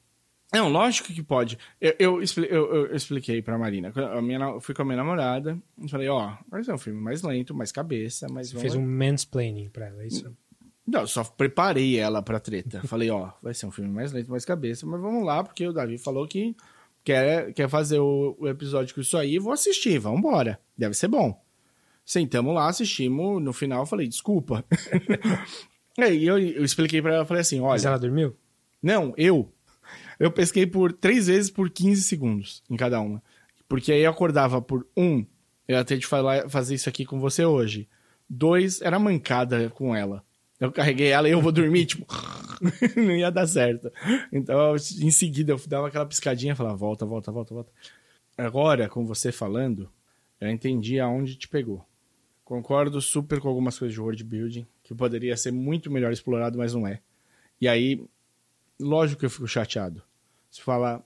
Não, 0.53 0.69
lógico 0.69 1.11
que 1.11 1.23
pode. 1.23 1.57
Eu, 1.81 1.95
eu, 1.97 2.21
eu- 2.49 2.75
eu- 2.87 2.95
expliquei 2.95 3.41
pra 3.41 3.57
Marina. 3.57 3.91
A 3.95 4.21
minha, 4.21 4.37
eu 4.39 4.61
fui 4.61 4.75
com 4.75 4.83
a 4.83 4.85
minha 4.85 4.97
namorada. 4.97 5.57
e 5.81 5.89
falei, 5.89 6.07
ó, 6.09 6.33
vai 6.47 6.63
ser 6.63 6.73
um 6.73 6.77
filme 6.77 7.01
mais 7.01 7.23
lento, 7.23 7.55
mais 7.55 7.71
cabeça, 7.71 8.27
mais... 8.29 8.51
Você 8.51 8.59
fez 8.59 8.75
um 8.75 8.85
mansplaining 8.85 9.69
pra 9.69 9.87
ela, 9.87 10.03
é 10.03 10.07
isso? 10.07 10.31
Não, 10.85 11.01
eu 11.01 11.07
só 11.07 11.23
preparei 11.23 11.97
ela 11.97 12.21
pra 12.21 12.39
treta. 12.39 12.81
Falei, 12.87 13.09
ó, 13.09 13.31
vai 13.41 13.53
ser 13.53 13.65
um 13.65 13.71
filme 13.71 13.89
mais 13.89 14.11
lento, 14.11 14.29
mais 14.29 14.43
cabeça, 14.45 14.85
mas 14.85 14.99
vamos 15.01 15.25
lá, 15.25 15.41
porque 15.43 15.65
o 15.65 15.71
Davi 15.73 15.97
falou 15.97 16.27
que 16.27 16.55
quer, 17.05 17.53
quer 17.53 17.69
fazer 17.69 17.99
o, 17.99 18.35
o 18.37 18.47
episódio 18.49 18.93
com 18.93 18.99
isso 19.01 19.17
aí, 19.17 19.39
vou 19.39 19.53
assistir, 19.53 19.97
vambora. 19.97 20.59
Deve 20.77 20.93
ser 20.93 21.07
bom. 21.07 21.41
Sentamos 22.05 22.53
lá, 22.53 22.67
assistimos, 22.67 23.41
no 23.41 23.53
final 23.53 23.83
eu 23.83 23.85
falei, 23.85 24.07
desculpa. 24.09 24.65
Aí 25.97 26.25
eu, 26.25 26.37
eu 26.39 26.65
expliquei 26.65 27.01
pra 27.01 27.13
ela, 27.15 27.25
falei 27.25 27.41
assim, 27.41 27.59
olha... 27.59 27.69
Mas 27.73 27.85
ela 27.85 27.97
dormiu? 27.99 28.35
Não, 28.81 29.13
eu. 29.15 29.52
Eu 30.23 30.31
pesquei 30.31 30.65
por 30.65 30.93
três 30.93 31.27
vezes 31.27 31.51
por 31.51 31.69
15 31.69 32.01
segundos 32.03 32.63
em 32.69 32.77
cada 32.77 33.01
uma. 33.01 33.21
Porque 33.67 33.91
aí 33.91 34.03
eu 34.03 34.09
acordava 34.09 34.61
por 34.61 34.87
um, 34.95 35.25
eu 35.67 35.83
ter 35.83 35.97
de 35.97 36.07
falar, 36.07 36.49
fazer 36.49 36.75
isso 36.75 36.87
aqui 36.87 37.05
com 37.05 37.19
você 37.19 37.43
hoje. 37.43 37.89
Dois, 38.29 38.81
era 38.81 38.97
mancada 38.97 39.69
com 39.71 39.93
ela. 39.93 40.23
Eu 40.61 40.71
carreguei 40.71 41.07
ela 41.09 41.27
e 41.27 41.33
eu 41.33 41.41
vou 41.41 41.51
dormir, 41.51 41.87
tipo, 41.87 42.07
não 42.95 43.17
ia 43.17 43.29
dar 43.29 43.45
certo. 43.45 43.91
Então, 44.31 44.77
em 44.77 45.11
seguida, 45.11 45.51
eu 45.51 45.61
dava 45.67 45.89
aquela 45.89 46.05
piscadinha 46.05 46.53
e 46.53 46.55
falava, 46.55 46.77
volta, 46.77 47.05
volta, 47.05 47.29
volta, 47.29 47.53
volta. 47.53 47.71
Agora, 48.37 48.87
com 48.87 49.05
você 49.05 49.29
falando, 49.29 49.91
eu 50.39 50.49
entendi 50.49 51.01
aonde 51.01 51.35
te 51.35 51.49
pegou. 51.49 51.85
Concordo 52.45 53.01
super 53.01 53.41
com 53.41 53.49
algumas 53.49 53.77
coisas 53.77 53.93
de 53.93 53.99
world 53.99 54.23
building, 54.23 54.65
que 54.83 54.95
poderia 54.95 55.35
ser 55.35 55.51
muito 55.51 55.91
melhor 55.91 56.13
explorado, 56.13 56.57
mas 56.57 56.73
não 56.73 56.87
é. 56.87 57.01
E 57.59 57.67
aí, 57.67 58.01
lógico 58.79 59.19
que 59.19 59.25
eu 59.25 59.29
fico 59.29 59.49
chateado. 59.49 60.01
Se 60.53 60.61
fala, 60.61 61.03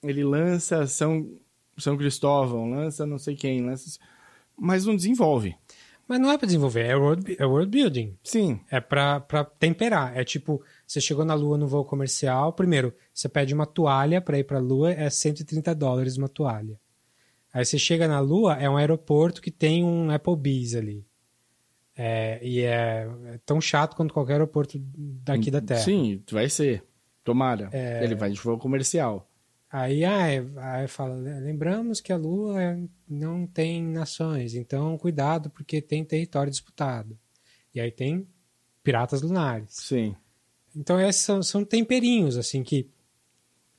ele 0.00 0.22
lança 0.22 0.86
São, 0.86 1.28
São 1.76 1.96
Cristóvão, 1.96 2.70
lança 2.70 3.04
não 3.04 3.18
sei 3.18 3.34
quem, 3.34 3.60
lança... 3.60 3.98
Mas 4.56 4.86
não 4.86 4.94
desenvolve. 4.94 5.56
Mas 6.06 6.20
não 6.20 6.30
é 6.30 6.38
pra 6.38 6.46
desenvolver, 6.46 6.86
é 6.86 6.94
world, 6.94 7.36
é 7.36 7.44
world 7.44 7.68
building. 7.68 8.16
Sim, 8.22 8.60
É 8.70 8.78
pra, 8.78 9.18
pra 9.18 9.42
temperar. 9.42 10.16
É 10.16 10.22
tipo, 10.22 10.62
você 10.86 11.00
chegou 11.00 11.24
na 11.24 11.34
Lua 11.34 11.58
no 11.58 11.66
voo 11.66 11.84
comercial, 11.84 12.52
primeiro, 12.52 12.94
você 13.12 13.28
pede 13.28 13.52
uma 13.52 13.66
toalha 13.66 14.20
pra 14.20 14.38
ir 14.38 14.44
pra 14.44 14.60
Lua, 14.60 14.92
é 14.92 15.10
130 15.10 15.74
dólares 15.74 16.16
uma 16.16 16.28
toalha. 16.28 16.78
Aí 17.52 17.64
você 17.64 17.76
chega 17.76 18.06
na 18.06 18.20
Lua, 18.20 18.54
é 18.54 18.70
um 18.70 18.76
aeroporto 18.76 19.42
que 19.42 19.50
tem 19.50 19.82
um 19.82 20.08
Applebee's 20.08 20.76
ali. 20.76 21.04
É, 21.96 22.38
e 22.46 22.60
é, 22.60 23.10
é 23.26 23.40
tão 23.44 23.60
chato 23.60 23.96
quanto 23.96 24.14
qualquer 24.14 24.34
aeroporto 24.34 24.78
daqui 24.78 25.50
da 25.50 25.60
Terra. 25.60 25.80
sim, 25.80 26.22
vai 26.30 26.48
ser. 26.48 26.84
Tomara. 27.24 27.70
Ele 28.04 28.14
vai 28.14 28.30
de 28.30 28.38
voo 28.40 28.58
comercial. 28.58 29.28
Aí, 29.70 30.04
ah, 30.04 30.28
é- 30.28 30.44
aí 30.58 30.86
fala, 30.86 31.14
lembramos 31.16 32.00
que 32.00 32.12
a 32.12 32.16
Lua 32.16 32.62
é- 32.62 32.78
não 33.08 33.44
tem 33.46 33.82
nações, 33.82 34.54
então 34.54 34.96
cuidado 34.96 35.50
porque 35.50 35.82
tem 35.82 36.04
território 36.04 36.50
disputado. 36.50 37.18
E 37.74 37.80
aí 37.80 37.90
tem 37.90 38.28
piratas 38.84 39.20
lunares. 39.22 39.70
Sim. 39.70 40.14
Então 40.76 41.00
esses 41.00 41.22
são, 41.22 41.42
são 41.42 41.64
temperinhos, 41.64 42.36
assim, 42.36 42.62
que 42.62 42.88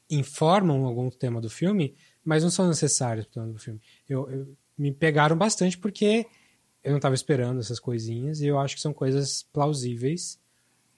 informam 0.09 0.85
algum 0.85 1.09
tema 1.09 1.39
do 1.41 1.49
filme, 1.49 1.95
mas 2.23 2.43
não 2.43 2.49
são 2.49 2.67
necessários 2.67 3.25
para 3.25 3.31
o 3.31 3.43
tema 3.43 3.53
do 3.53 3.59
filme. 3.59 3.79
Eu, 4.07 4.29
eu- 4.29 4.55
me 4.77 4.91
pegaram 4.91 5.37
bastante 5.37 5.77
porque 5.77 6.25
eu 6.83 6.91
não 6.91 6.97
estava 6.97 7.15
esperando 7.15 7.61
essas 7.61 7.79
coisinhas 7.79 8.41
e 8.41 8.47
eu 8.47 8.59
acho 8.59 8.75
que 8.75 8.81
são 8.81 8.93
coisas 8.93 9.43
plausíveis 9.53 10.37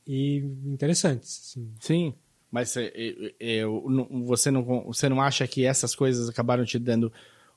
e 0.07 0.38
interessantes. 0.65 1.49
assim. 1.52 1.74
Sim. 1.80 2.15
Mas 2.52 2.76
é, 2.78 2.91
é, 2.95 3.34
é, 3.40 3.65
você, 4.26 4.49
não, 4.49 4.64
você 4.86 5.10
não 5.10 5.22
acha 5.22 5.48
que 5.48 5.65
essas 5.65 5.94
coisas 5.95 6.30
acabaram 6.30 6.64
te 6.65 6.80
dando 6.80 7.11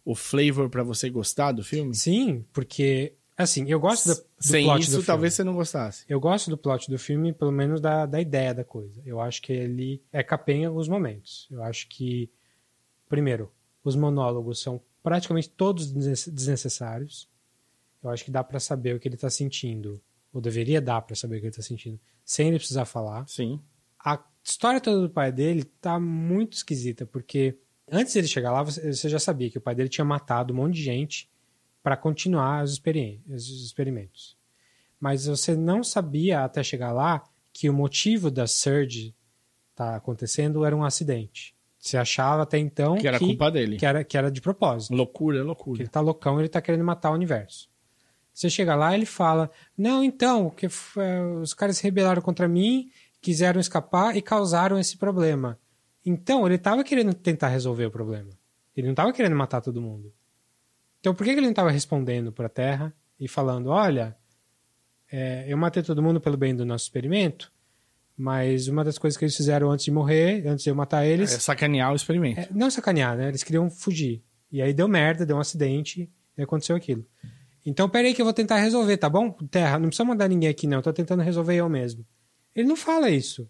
o 0.04 0.14
flavor 0.14 0.68
pra 0.68 0.82
você 0.82 1.08
gostar 1.08 1.52
do 1.52 1.62
filme? 1.62 1.94
Sim, 1.94 2.44
porque, 2.52 3.14
assim, 3.36 3.68
eu 3.68 3.78
gosto 3.78 4.08
da, 4.08 4.14
do 4.14 4.24
Sem 4.40 4.64
plot 4.64 4.80
isso, 4.80 4.90
do 4.90 4.94
filme. 4.94 5.06
talvez 5.06 5.34
você 5.34 5.44
não 5.44 5.54
gostasse. 5.54 6.04
Eu 6.08 6.18
gosto 6.18 6.50
do 6.50 6.58
plot 6.58 6.90
do 6.90 6.98
filme, 6.98 7.32
pelo 7.32 7.52
menos 7.52 7.80
da, 7.80 8.04
da 8.06 8.20
ideia 8.20 8.52
da 8.52 8.64
coisa. 8.64 9.00
Eu 9.04 9.20
acho 9.20 9.40
que 9.42 9.52
ele 9.52 10.02
é 10.12 10.26
em 10.48 10.64
alguns 10.64 10.88
momentos. 10.88 11.46
Eu 11.50 11.62
acho 11.62 11.88
que, 11.88 12.30
primeiro, 13.08 13.52
os 13.84 13.94
monólogos 13.94 14.60
são 14.60 14.80
praticamente 15.02 15.48
todos 15.50 15.92
desnecessários. 15.92 17.28
Eu 18.02 18.10
acho 18.10 18.24
que 18.24 18.30
dá 18.30 18.42
pra 18.42 18.58
saber 18.58 18.96
o 18.96 19.00
que 19.00 19.06
ele 19.06 19.16
tá 19.16 19.30
sentindo, 19.30 20.00
ou 20.32 20.40
deveria 20.40 20.80
dar 20.80 21.02
pra 21.02 21.14
saber 21.14 21.36
o 21.36 21.40
que 21.40 21.46
ele 21.46 21.54
tá 21.54 21.62
sentindo, 21.62 22.00
sem 22.24 22.48
ele 22.48 22.58
precisar 22.58 22.86
falar. 22.86 23.28
Sim. 23.28 23.60
A 24.02 24.22
história 24.42 24.80
toda 24.80 25.00
do 25.02 25.10
pai 25.10 25.30
dele 25.32 25.64
tá 25.64 25.98
muito 25.98 26.54
esquisita, 26.54 27.06
porque 27.06 27.56
antes 27.90 28.14
dele 28.14 28.26
chegar 28.28 28.52
lá, 28.52 28.62
você 28.62 29.08
já 29.08 29.18
sabia 29.18 29.50
que 29.50 29.58
o 29.58 29.60
pai 29.60 29.74
dele 29.74 29.88
tinha 29.88 30.04
matado 30.04 30.52
um 30.52 30.56
monte 30.56 30.74
de 30.74 30.82
gente 30.82 31.28
para 31.82 31.96
continuar 31.96 32.62
os, 32.64 32.80
os 33.28 33.64
experimentos. 33.64 34.36
Mas 34.98 35.26
você 35.26 35.56
não 35.56 35.82
sabia 35.82 36.44
até 36.44 36.62
chegar 36.62 36.92
lá 36.92 37.22
que 37.52 37.68
o 37.70 37.74
motivo 37.74 38.30
da 38.30 38.46
surge 38.46 39.14
tá 39.74 39.96
acontecendo 39.96 40.64
era 40.64 40.76
um 40.76 40.84
acidente. 40.84 41.54
Você 41.78 41.96
achava 41.96 42.42
até 42.42 42.58
então 42.58 42.98
Que 42.98 43.08
era 43.08 43.18
culpa 43.18 43.50
dele. 43.50 43.78
que 43.78 43.86
era, 43.86 44.04
que 44.04 44.16
era 44.16 44.30
de 44.30 44.40
propósito. 44.42 44.94
Loucura, 44.94 45.38
Que 45.38 45.44
loucura. 45.44 45.82
ele 45.82 45.88
tá 45.88 46.00
loucão, 46.00 46.38
ele 46.38 46.48
tá 46.50 46.60
querendo 46.60 46.84
matar 46.84 47.10
o 47.10 47.14
universo. 47.14 47.70
Você 48.34 48.50
chega 48.50 48.74
lá, 48.74 48.94
ele 48.94 49.06
fala: 49.06 49.50
Não, 49.76 50.04
então, 50.04 50.50
que 50.50 50.66
eh, 50.66 51.22
os 51.42 51.54
caras 51.54 51.78
se 51.78 51.82
rebelaram 51.82 52.20
contra 52.20 52.46
mim, 52.46 52.90
quiseram 53.20 53.60
escapar 53.60 54.16
e 54.16 54.22
causaram 54.22 54.78
esse 54.78 54.97
problema. 54.97 55.59
Então, 56.05 56.47
ele 56.47 56.59
tava 56.59 56.82
querendo 56.82 57.12
tentar 57.14 57.48
resolver 57.48 57.86
o 57.86 57.90
problema. 57.90 58.30
Ele 58.76 58.86
não 58.88 58.94
tava 58.94 59.12
querendo 59.12 59.36
matar 59.36 59.60
todo 59.60 59.80
mundo. 59.80 60.12
Então, 61.01 61.14
por 61.14 61.24
que 61.24 61.30
ele 61.30 61.40
não 61.42 61.52
tava 61.52 61.70
respondendo 61.70 62.32
pra 62.32 62.48
Terra 62.48 62.94
e 63.18 63.28
falando: 63.28 63.68
Olha, 63.68 64.16
eh, 65.10 65.44
eu 65.48 65.56
matei 65.56 65.82
todo 65.82 66.02
mundo 66.02 66.20
pelo 66.20 66.36
bem 66.36 66.55
do 66.55 66.64
nosso 66.64 66.84
experimento, 66.84 67.52
mas 68.16 68.68
uma 68.68 68.84
das 68.84 68.98
coisas 68.98 69.16
que 69.16 69.24
eles 69.24 69.36
fizeram 69.36 69.70
antes 69.70 69.84
de 69.84 69.90
morrer, 69.90 70.47
antes 70.47 70.64
de 70.64 70.70
eu 70.70 70.74
matar 70.74 71.05
É 71.05 71.09
eles, 71.09 71.30
sacanear 71.30 71.92
o 71.92 71.97
experimento. 71.97 72.40
é, 72.40 72.48
não 72.51 72.70
sacanear, 72.70 73.16
né? 73.16 73.28
Eles 73.28 73.42
queriam 73.42 73.68
fugir. 73.70 74.22
E 74.52 74.60
aí 74.60 74.72
deu 74.72 74.88
merda, 74.88 75.24
deu 75.26 75.36
um 75.36 75.40
acidente 75.40 76.10
e 76.36 76.42
aconteceu 76.42 76.74
aquilo. 76.76 77.06
Então, 77.64 77.88
peraí 77.88 78.14
que 78.14 78.20
eu 78.20 78.24
vou 78.26 78.32
tentar 78.34 78.56
resolver, 78.56 78.97
tá 78.97 79.09
bom? 79.09 79.30
Terra, 79.51 79.78
não 79.78 79.88
precisa 79.88 80.05
mandar 80.05 80.28
ninguém 80.28 80.48
aqui, 80.48 80.66
não. 80.66 80.78
Eu 80.78 80.82
tô 80.82 80.92
tentando 80.92 81.22
resolver 81.22 81.55
eu 81.55 81.68
mesmo. 81.68 82.05
Ele 82.55 82.68
não 82.68 82.77
fala 82.77 83.10
isso. 83.10 83.48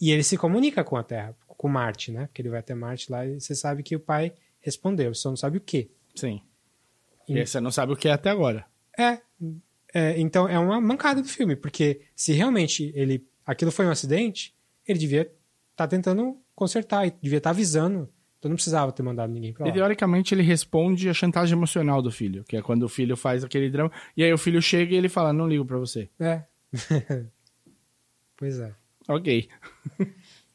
E 0.00 0.10
ele 0.10 0.22
se 0.22 0.36
comunica 0.36 0.84
com 0.84 0.96
a 0.96 1.02
Terra, 1.02 1.34
com 1.46 1.68
Marte, 1.68 2.12
né? 2.12 2.26
Porque 2.26 2.40
ele 2.42 2.48
vai 2.50 2.60
até 2.60 2.74
Marte 2.74 3.10
lá 3.10 3.26
e 3.26 3.40
você 3.40 3.54
sabe 3.54 3.82
que 3.82 3.96
o 3.96 4.00
pai 4.00 4.32
respondeu, 4.60 5.14
você 5.14 5.20
só 5.22 5.28
não 5.30 5.36
sabe 5.36 5.58
o 5.58 5.60
quê. 5.60 5.90
Sim. 6.14 6.40
E- 7.28 7.38
E 7.38 7.46
você 7.46 7.60
não 7.60 7.70
sabe 7.70 7.92
o 7.92 7.96
que 7.96 8.08
é 8.08 8.12
até 8.12 8.30
agora. 8.30 8.64
É, 8.98 9.20
é, 9.94 10.18
então 10.20 10.48
é 10.48 10.58
uma 10.58 10.80
mancada 10.80 11.20
do 11.22 11.28
filme, 11.28 11.56
porque 11.56 12.00
se 12.14 12.32
realmente 12.32 12.92
ele 12.94 13.26
aquilo 13.44 13.70
foi 13.70 13.86
um 13.86 13.90
acidente, 13.90 14.54
ele 14.86 14.98
devia 14.98 15.30
estar 15.72 15.88
tentando 15.88 16.36
consertar, 16.54 17.06
e 17.06 17.12
devia 17.22 17.38
estar 17.38 17.50
avisando. 17.50 18.08
Então 18.38 18.48
não 18.48 18.56
precisava 18.56 18.92
ter 18.92 19.02
mandado 19.02 19.32
ninguém 19.32 19.52
pra 19.52 19.64
lá. 19.66 19.70
E 19.70 19.74
teoricamente 19.74 20.32
ele 20.34 20.42
responde 20.42 21.08
a 21.08 21.14
chantagem 21.14 21.56
emocional 21.56 22.00
do 22.00 22.10
filho, 22.10 22.44
que 22.44 22.56
é 22.56 22.62
quando 22.62 22.84
o 22.84 22.88
filho 22.88 23.16
faz 23.16 23.42
aquele 23.42 23.68
drama. 23.70 23.90
E 24.16 24.22
aí 24.22 24.32
o 24.32 24.38
filho 24.38 24.62
chega 24.62 24.94
e 24.94 24.96
ele 24.96 25.08
fala: 25.08 25.32
Não 25.32 25.48
ligo 25.48 25.64
pra 25.64 25.76
você. 25.78 26.08
É. 26.20 26.44
pois 28.38 28.58
é. 28.58 28.74
Ok. 29.06 29.48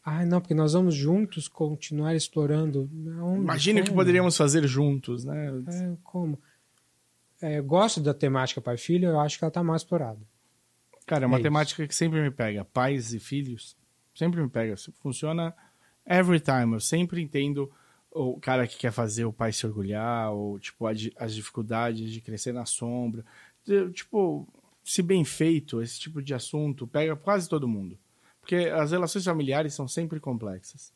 Ai, 0.06 0.26
não, 0.26 0.42
porque 0.42 0.54
nós 0.56 0.74
vamos 0.74 0.96
juntos 0.96 1.48
continuar 1.48 2.16
explorando. 2.16 2.90
Onde, 3.22 3.40
Imagina 3.42 3.80
o 3.82 3.84
que 3.84 3.94
poderíamos 3.94 4.36
fazer 4.36 4.66
juntos, 4.68 5.24
né? 5.24 5.48
É, 5.68 5.94
como? 6.04 6.38
é, 7.42 7.60
eu 7.60 7.64
gosto 7.64 8.02
da 8.02 8.14
temática 8.14 8.60
pai 8.60 8.76
e 8.76 8.78
filho, 8.78 9.10
eu 9.10 9.20
acho 9.20 9.38
que 9.38 9.46
ela 9.46 9.52
tá 9.52 9.64
mal 9.64 9.76
explorada. 9.76 10.20
Cara, 11.06 11.26
é 11.26 11.28
uma 11.28 11.38
É 11.38 11.40
isso. 11.40 11.44
temática 11.44 11.88
que 11.88 11.96
sempre 11.96 12.22
me 12.22 12.32
pega. 12.32 12.66
Pais 12.66 13.14
e 13.14 13.20
filhos, 13.20 13.78
sempre 14.16 14.42
me 14.42 14.50
pega. 14.50 14.76
Funciona 15.02 15.54
every 16.06 16.40
time. 16.40 16.74
Eu 16.74 16.80
sempre 16.82 17.22
entendo 17.22 17.72
o 18.12 18.40
cara 18.40 18.68
que 18.68 18.78
quer 18.78 18.92
fazer 18.92 19.26
o 19.26 19.34
pai 19.34 19.52
se 19.54 19.66
orgulhar, 19.66 20.32
ou, 20.34 20.60
tipo, 20.60 20.86
as 20.86 21.34
dificuldades 21.34 22.12
de 22.12 22.20
crescer 22.22 22.54
na 22.54 22.66
sombra. 22.66 23.26
Tipo, 23.94 24.48
se 24.84 25.02
bem 25.02 25.24
feito, 25.24 25.82
esse 25.82 26.00
tipo 26.00 26.22
de 26.22 26.34
assunto 26.34 26.86
pega 26.86 27.16
quase 27.16 27.48
todo 27.48 27.68
mundo. 27.68 27.98
Porque 28.42 28.56
as 28.56 28.92
relações 28.92 29.24
familiares 29.24 29.74
são 29.74 29.88
sempre 29.88 30.20
complexas. 30.20 30.92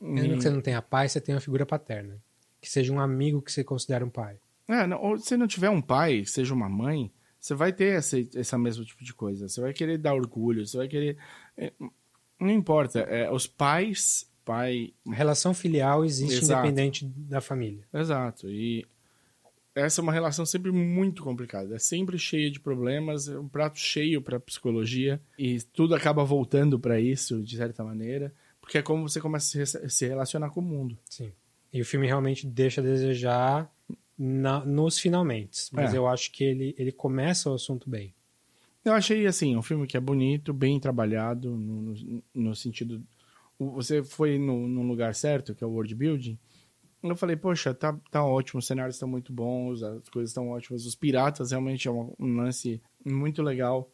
Mesmo 0.00 0.36
que 0.36 0.42
você 0.42 0.50
não 0.50 0.60
tenha 0.60 0.80
pai, 0.80 1.08
você 1.08 1.20
tem 1.20 1.34
uma 1.34 1.40
figura 1.40 1.66
paterna. 1.66 2.18
Que 2.60 2.70
seja 2.70 2.92
um 2.92 3.00
amigo 3.00 3.42
que 3.42 3.52
você 3.52 3.62
considera 3.62 4.04
um 4.04 4.10
pai. 4.10 4.38
É, 4.66 4.86
não, 4.86 5.00
ou 5.02 5.18
se 5.18 5.36
não 5.36 5.46
tiver 5.46 5.68
um 5.68 5.82
pai, 5.82 6.24
seja 6.24 6.54
uma 6.54 6.68
mãe, 6.68 7.12
você 7.38 7.54
vai 7.54 7.72
ter 7.72 7.98
esse, 7.98 8.30
esse 8.34 8.56
mesmo 8.56 8.84
tipo 8.84 9.04
de 9.04 9.12
coisa. 9.12 9.46
Você 9.46 9.60
vai 9.60 9.74
querer 9.74 9.98
dar 9.98 10.14
orgulho, 10.14 10.66
você 10.66 10.78
vai 10.78 10.88
querer. 10.88 11.18
é, 11.58 11.70
não 12.40 12.50
importa. 12.50 13.00
é, 13.00 13.30
os 13.30 13.46
pais, 13.46 14.26
pai. 14.44 14.94
Relação 15.06 15.52
filial 15.52 16.04
existe 16.04 16.38
Exato. 16.38 16.66
independente 16.66 17.04
da 17.04 17.42
família. 17.42 17.86
Exato. 17.92 18.48
E 18.48 18.86
essa 19.74 20.00
é 20.00 20.02
uma 20.02 20.12
relação 20.12 20.46
sempre 20.46 20.70
muito 20.70 21.22
complicada. 21.22 21.74
É 21.74 21.78
sempre 21.78 22.18
cheia 22.18 22.50
de 22.50 22.60
problemas, 22.60 23.28
é 23.28 23.38
um 23.38 23.48
prato 23.48 23.78
cheio 23.78 24.22
para 24.22 24.38
psicologia. 24.38 25.20
E 25.38 25.60
tudo 25.60 25.94
acaba 25.94 26.24
voltando 26.24 26.78
para 26.78 27.00
isso, 27.00 27.42
de 27.42 27.56
certa 27.56 27.82
maneira. 27.82 28.32
Porque 28.60 28.78
é 28.78 28.82
como 28.82 29.08
você 29.08 29.20
começa 29.20 29.62
a 29.62 29.88
se, 29.88 30.06
relacionar 30.06 30.50
com 30.50 30.60
o 30.60 30.62
mundo. 30.62 30.96
Sim. 31.10 31.32
E 31.72 31.80
o 31.80 31.84
filme 31.84 32.06
realmente 32.06 32.46
deixa 32.46 32.80
a 32.80 32.84
desejar 32.84 33.70
na- 34.16 34.64
nos 34.64 34.98
finalmente. 34.98 35.68
Mas 35.72 35.92
É. 35.92 35.98
eu 35.98 36.06
acho 36.06 36.30
que 36.32 36.44
ele, 36.44 36.74
ele 36.78 36.92
começa 36.92 37.50
o 37.50 37.54
assunto 37.54 37.90
bem. 37.90 38.14
Eu 38.84 38.92
achei, 38.92 39.26
assim, 39.26 39.56
um 39.56 39.62
filme 39.62 39.86
que 39.86 39.96
é 39.96 40.00
bonito, 40.00 40.52
bem 40.52 40.78
trabalhado, 40.78 41.50
no, 41.50 41.94
no, 41.94 42.22
no 42.34 42.54
sentido... 42.54 43.02
Você 43.58 44.02
foi 44.02 44.38
no, 44.38 44.66
num 44.68 44.86
lugar 44.86 45.14
certo, 45.14 45.54
que 45.54 45.62
é 45.64 45.66
o 45.66 45.70
world 45.70 45.94
building. 45.94 46.38
Eu 47.10 47.16
falei, 47.16 47.36
poxa, 47.36 47.74
tá, 47.74 47.92
tá 48.10 48.24
ótimo, 48.24 48.58
os 48.60 48.66
cenários 48.66 48.96
estão 48.96 49.06
muito 49.08 49.30
bons, 49.32 49.82
as 49.82 50.08
coisas 50.08 50.30
estão 50.30 50.48
ótimas. 50.48 50.86
Os 50.86 50.94
piratas 50.94 51.50
realmente 51.50 51.86
é 51.86 51.90
um, 51.90 52.14
um 52.18 52.36
lance 52.36 52.80
muito 53.04 53.42
legal. 53.42 53.90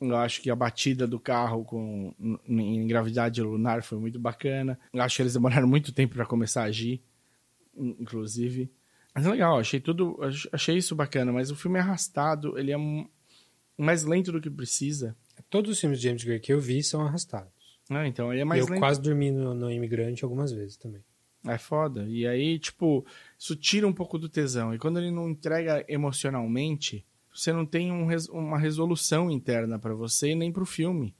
Eu 0.00 0.14
acho 0.16 0.40
que 0.40 0.48
a 0.50 0.54
batida 0.56 1.06
do 1.06 1.18
carro 1.18 1.64
com, 1.64 2.14
em, 2.46 2.86
gravidade 2.86 3.42
lunar 3.42 3.82
foi 3.82 3.98
muito 3.98 4.20
bacana. 4.20 4.78
Eu 4.92 5.02
acho 5.02 5.16
que 5.16 5.22
eles 5.22 5.32
demoraram 5.34 5.66
muito 5.66 5.92
tempo 5.92 6.14
para 6.14 6.24
começar 6.26 6.62
a 6.62 6.66
agir, 6.66 7.02
in- 7.76 7.96
inclusive. 8.00 8.70
Mas 9.14 9.26
é 9.26 9.30
legal, 9.30 9.58
achei 9.58 9.80
tudo, 9.80 10.16
ach- 10.22 10.48
achei 10.52 10.76
isso 10.76 10.94
bacana, 10.94 11.32
mas 11.32 11.50
o 11.50 11.56
filme 11.56 11.78
é 11.78 11.82
arrastado, 11.82 12.56
ele 12.58 12.70
é 12.72 12.76
mais 13.76 14.04
lento 14.04 14.30
do 14.30 14.40
que 14.40 14.50
precisa. 14.50 15.16
Todos 15.50 15.70
os 15.72 15.80
filmes 15.80 16.00
de 16.00 16.06
James 16.08 16.22
Gray 16.22 16.38
que 16.38 16.52
eu 16.52 16.60
vi 16.60 16.82
são 16.82 17.00
arrastados. 17.00 17.50
né? 17.90 18.06
Então 18.06 18.32
ele 18.32 18.42
é 18.42 18.44
mais 18.44 18.60
eu 18.60 18.66
lento. 18.70 18.80
quase 18.80 19.00
dormi 19.00 19.30
no, 19.32 19.54
no 19.54 19.70
Imigrante 19.70 20.22
algumas 20.24 20.52
vezes 20.52 20.76
também. 20.76 21.02
É 21.46 21.58
foda. 21.58 22.04
E 22.08 22.26
aí, 22.26 22.58
tipo, 22.58 23.04
isso 23.38 23.54
tira 23.54 23.86
um 23.86 23.92
pouco 23.92 24.18
do 24.18 24.28
tesão. 24.28 24.74
E 24.74 24.78
quando 24.78 24.98
ele 24.98 25.10
não 25.10 25.28
entrega 25.28 25.84
emocionalmente, 25.88 27.04
você 27.32 27.52
não 27.52 27.66
tem 27.66 27.92
um 27.92 28.06
res- 28.06 28.28
uma 28.28 28.58
resolução 28.58 29.30
interna 29.30 29.78
pra 29.78 29.94
você 29.94 30.30
e 30.30 30.34
nem 30.34 30.52
pro 30.52 30.64
filme. 30.64 31.14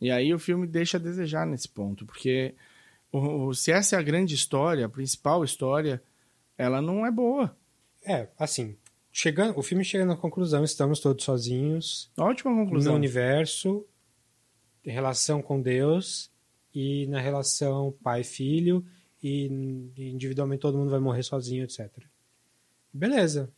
E 0.00 0.10
aí 0.10 0.32
o 0.32 0.38
filme 0.38 0.66
deixa 0.66 0.96
a 0.96 1.00
desejar 1.00 1.46
nesse 1.46 1.68
ponto, 1.68 2.06
porque 2.06 2.54
o- 3.12 3.48
o- 3.48 3.54
se 3.54 3.70
essa 3.70 3.96
é 3.96 3.98
a 3.98 4.02
grande 4.02 4.34
história, 4.34 4.86
a 4.86 4.88
principal 4.88 5.44
história, 5.44 6.02
ela 6.56 6.80
não 6.80 7.04
é 7.04 7.10
boa. 7.10 7.54
É, 8.02 8.28
assim, 8.38 8.76
chegando, 9.12 9.58
o 9.58 9.62
filme 9.62 9.84
chega 9.84 10.06
na 10.06 10.16
conclusão, 10.16 10.64
estamos 10.64 11.00
todos 11.00 11.22
sozinhos, 11.24 12.10
Ótima 12.16 12.50
no 12.50 12.62
conclusão. 12.64 12.94
universo, 12.94 13.84
em 14.86 14.90
relação 14.90 15.42
com 15.42 15.60
Deus 15.60 16.30
e 16.74 17.06
na 17.08 17.20
relação 17.20 17.92
pai-filho 18.02 18.82
e 19.22 19.46
individualmente 19.96 20.60
todo 20.60 20.78
mundo 20.78 20.90
vai 20.90 21.00
morrer 21.00 21.22
sozinho, 21.22 21.64
etc. 21.64 21.90
Beleza. 22.92 23.50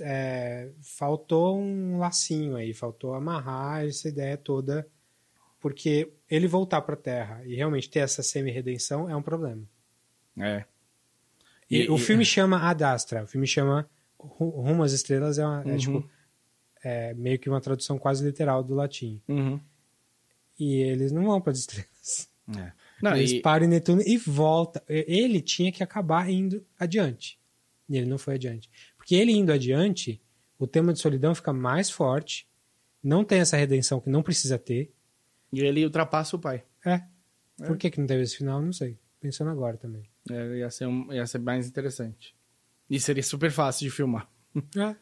É, 0.00 0.70
faltou 0.80 1.58
um 1.58 1.98
lacinho 1.98 2.56
aí, 2.56 2.72
faltou 2.72 3.14
amarrar 3.14 3.84
essa 3.84 4.08
ideia 4.08 4.36
toda, 4.36 4.86
porque 5.60 6.12
ele 6.30 6.46
voltar 6.46 6.80
para 6.82 6.94
a 6.94 6.98
Terra 6.98 7.42
e 7.44 7.54
realmente 7.56 7.90
ter 7.90 7.98
essa 8.00 8.22
semi-redenção 8.22 9.08
é 9.10 9.16
um 9.16 9.22
problema. 9.22 9.62
É. 10.38 10.64
E, 11.70 11.82
E- 11.82 11.90
o 11.90 11.96
e- 11.96 11.98
filme 11.98 12.24
chama 12.24 12.58
Ad 12.70 12.84
Astra, 12.84 13.24
o 13.24 13.26
filme 13.26 13.46
chama 13.46 13.88
Ru- 14.18 14.50
Rumo 14.62 14.82
às 14.84 14.92
Estrelas, 14.92 15.38
é, 15.38 15.44
uma- 15.46 15.62
é 15.62 15.72
Uhum. 15.72 15.76
tipo 15.78 16.10
é 16.86 17.14
meio 17.14 17.38
que 17.38 17.48
uma 17.48 17.62
tradução 17.62 17.98
quase 17.98 18.22
literal 18.22 18.62
do 18.62 18.74
latim. 18.74 19.18
Uhum. 19.26 19.58
E 20.60 20.74
eles 20.82 21.12
não 21.12 21.24
vão 21.24 21.40
para 21.40 21.52
as 21.52 21.58
estrelas. 21.60 22.30
É. 22.58 22.72
Não, 23.02 23.16
e- 23.16 23.42
Netuno 23.68 24.02
e 24.06 24.16
volta. 24.16 24.82
Ele 24.88 25.40
tinha 25.40 25.70
que 25.72 25.82
acabar 25.82 26.30
indo 26.30 26.64
adiante. 26.78 27.38
E 27.88 27.96
ele 27.96 28.06
não 28.06 28.18
foi 28.18 28.34
adiante. 28.34 28.70
Porque 28.96 29.14
ele 29.14 29.32
indo 29.32 29.52
adiante, 29.52 30.20
o 30.58 30.66
tema 30.66 30.92
de 30.92 30.98
solidão 31.00 31.34
fica 31.34 31.52
mais 31.52 31.90
forte, 31.90 32.48
não 33.02 33.22
tem 33.24 33.40
essa 33.40 33.56
redenção 33.56 34.00
que 34.00 34.08
não 34.08 34.22
precisa 34.22 34.58
ter. 34.58 34.90
e 35.52 35.60
ele 35.60 35.84
ultrapassa 35.84 36.34
o 36.36 36.38
pai. 36.38 36.64
É. 36.84 37.02
Por 37.66 37.76
que, 37.76 37.90
que 37.90 38.00
não 38.00 38.06
teve 38.06 38.22
esse 38.22 38.36
final? 38.36 38.60
Não 38.60 38.72
sei. 38.72 38.98
Pensando 39.20 39.50
agora 39.50 39.76
também. 39.76 40.02
É, 40.30 40.56
ia, 40.58 40.70
ser 40.70 40.86
um- 40.86 41.12
ia 41.12 41.26
ser 41.26 41.38
mais 41.38 41.68
interessante. 41.68 42.34
E 42.90 42.98
seria 42.98 43.22
super 43.22 43.50
fácil 43.50 43.84
de 43.88 43.90
filmar. 43.94 44.28
É. 44.76 44.96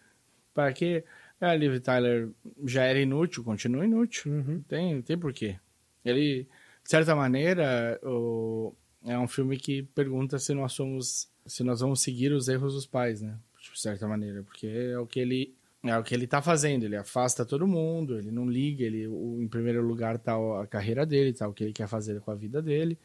Para 0.55 0.73
que 0.73 1.02
a 1.40 1.55
Liv 1.55 1.81
Tyler 1.81 2.28
já 2.66 2.85
era 2.85 3.01
inútil, 3.01 3.43
continua 3.43 3.85
inútil. 3.86 4.31
Uhum. 4.32 4.62
Tem, 4.69 5.01
tem 5.01 5.16
porquê. 5.19 5.59
Ele, 6.05 6.47
de 6.84 6.90
certa 6.90 7.14
maneira, 7.14 7.98
o, 8.02 8.74
é 9.04 9.18
um 9.18 9.28
filme 9.28 9.56
que 9.56 9.82
pergunta 9.82 10.38
se 10.38 10.52
nós 10.54 10.72
somos, 10.72 11.28
se 11.46 11.62
nós 11.62 11.80
vamos 11.80 12.00
seguir 12.00 12.32
os 12.32 12.48
erros 12.48 12.74
dos 12.74 12.86
pais, 12.86 13.20
né? 13.22 13.36
De 13.60 13.80
certa 13.80 14.06
maneira, 14.09 14.42
porque 14.42 14.66
é 14.66 14.98
o 14.98 15.06
que 15.06 15.20
ele 15.20 15.54
é 15.84 15.98
o 15.98 16.02
que 16.04 16.14
ele 16.14 16.26
tá 16.28 16.40
fazendo, 16.40 16.84
ele 16.84 16.96
afasta 16.96 17.44
todo 17.44 17.66
mundo, 17.66 18.16
ele 18.16 18.30
não 18.30 18.48
liga, 18.48 18.84
ele 18.84 19.06
o, 19.09 19.40
em 19.42 19.48
primeiro 19.48 19.82
lugar 19.84 20.16
tá 20.18 20.34
a 20.60 20.66
carreira 20.66 21.04
dele, 21.04 21.32
tá 21.32 21.48
o 21.48 21.52
que 21.52 21.64
ele 21.64 21.72
quer 21.72 21.88
fazer 21.88 22.20
com 22.20 22.30
a 22.30 22.34
vida 22.34 22.62
dele. 22.62 22.96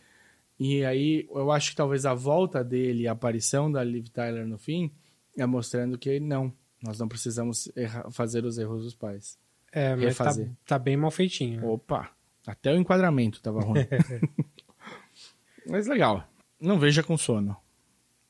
E 0.59 0.83
aí 0.85 1.27
eu 1.31 1.51
acho 1.51 1.71
que 1.71 1.75
talvez 1.75 2.05
a 2.05 2.13
volta 2.13 2.63
dele, 2.63 3.07
a 3.07 3.11
aparição 3.11 3.71
da 3.71 3.83
Liv 3.83 4.07
Tyler 4.09 4.47
no 4.47 4.57
fim, 4.57 4.91
é 5.37 5.45
mostrando 5.45 5.97
que 5.97 6.19
não, 6.19 6.53
nós 6.81 6.99
não 6.99 7.07
precisamos 7.07 7.71
erra- 7.75 8.09
fazer 8.11 8.43
os 8.45 8.57
erros 8.57 8.83
dos 8.83 8.95
pais. 8.95 9.37
É, 9.71 9.95
mas 9.95 10.17
tá, 10.17 10.33
tá 10.65 10.79
bem 10.79 10.97
mal 10.97 11.11
feitinho. 11.11 11.65
Opa, 11.65 12.11
até 12.47 12.73
o 12.73 12.77
enquadramento 12.77 13.41
tava 13.41 13.61
ruim. 13.61 13.85
Mas 15.69 15.85
legal. 15.87 16.27
Não 16.59 16.79
veja 16.79 17.03
com 17.03 17.17
sono. 17.17 17.55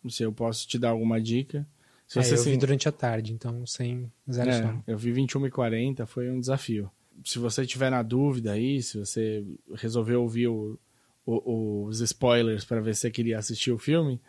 Se 0.09 0.23
eu 0.23 0.31
posso 0.33 0.67
te 0.67 0.77
dar 0.77 0.89
alguma 0.89 1.21
dica. 1.21 1.67
Se 2.07 2.19
É, 2.19 2.23
você 2.23 2.33
eu 2.33 2.37
se- 2.37 2.49
vi 2.51 2.57
durante 2.57 2.87
a 2.87 2.91
tarde, 2.91 3.33
então 3.33 3.65
sem 3.65 4.11
zero 4.31 4.49
É, 4.49 4.61
sono. 4.61 4.83
eu 4.87 4.97
vi 4.97 5.11
21 5.11 5.45
e 5.47 5.51
40, 5.51 6.05
foi 6.05 6.29
um 6.31 6.39
desafio. 6.39 6.89
Se 7.25 7.37
você 7.39 7.65
tiver 7.65 7.89
na 7.89 8.01
dúvida 8.01 8.53
aí, 8.53 8.81
se 8.81 8.97
você 8.97 9.45
resolveu 9.75 10.21
ouvir 10.21 10.47
o- 10.47 10.79
o- 11.25 11.83
os 11.85 11.99
spoilers 11.99 12.63
para 12.63 12.79
ver 12.79 12.95
se 12.95 13.01
você 13.01 13.11
queria 13.11 13.37
assistir 13.37 13.71
o 13.71 13.77
filme, 13.77 14.21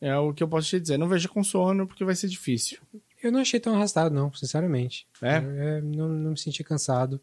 é 0.00 0.16
o 0.16 0.32
que 0.32 0.42
eu 0.42 0.48
posso 0.48 0.68
te 0.68 0.78
dizer. 0.78 0.96
Não 0.98 1.08
veja 1.08 1.28
com 1.28 1.42
sono, 1.42 1.86
porque 1.86 2.04
vai 2.04 2.14
ser 2.14 2.28
difícil. 2.28 2.78
Eu 3.22 3.32
não 3.32 3.40
achei 3.40 3.58
tão 3.58 3.74
arrastado, 3.74 4.14
não, 4.14 4.32
sinceramente. 4.32 5.08
É? 5.20 5.38
Eu, 5.38 5.50
é, 5.50 5.80
não, 5.80 6.08
não 6.08 6.30
me 6.32 6.38
senti 6.38 6.62
cansado. 6.62 7.20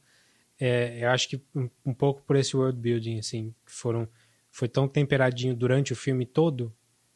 É, 0.65 1.03
eu 1.03 1.09
acho 1.09 1.27
que 1.27 1.41
um, 1.55 1.69
um 1.85 1.93
pouco 1.93 2.21
por 2.21 2.35
esse 2.35 2.55
world 2.55 2.79
building, 2.79 3.19
assim, 3.19 3.53
foram, 3.65 4.07
foi 4.51 4.67
tão 4.69 4.87
temperadinho 4.87 5.55
durante 5.55 5.91
o 5.91 5.95
filme 5.95 6.25
todo 6.25 6.73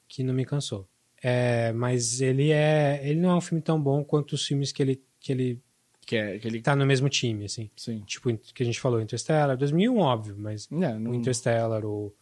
que 0.08 0.24
não 0.24 0.34
me 0.34 0.46
cansou. 0.46 0.88
É, 1.22 1.72
mas 1.72 2.20
ele 2.22 2.52
é, 2.52 3.00
ele 3.08 3.20
não 3.20 3.32
é 3.32 3.36
um 3.36 3.42
filme 3.42 3.62
tão 3.62 3.82
bom 3.82 4.04
quanto 4.04 4.34
os 4.34 4.46
filmes 4.46 4.72
que 4.72 4.82
ele 4.84 5.02
que 5.20 5.32
ele 5.32 5.62
Que 6.06 6.16
é 6.16 6.38
que 6.40 6.48
ele. 6.48 6.62
tá 6.62 6.76
no 6.76 6.86
mesmo 6.86 7.10
time, 7.10 7.46
assim. 7.46 7.70
Sim. 7.76 8.02
Tipo, 8.06 8.36
que 8.38 8.62
a 8.64 8.66
gente 8.66 8.80
falou, 8.80 9.02
Interstellar, 9.02 9.58
2001, 9.58 9.98
óbvio, 9.98 10.36
mas 10.38 10.68
É, 10.72 10.94
o 10.96 11.00
não... 11.00 11.14
Interstellar, 11.16 11.84
ou 11.86 12.16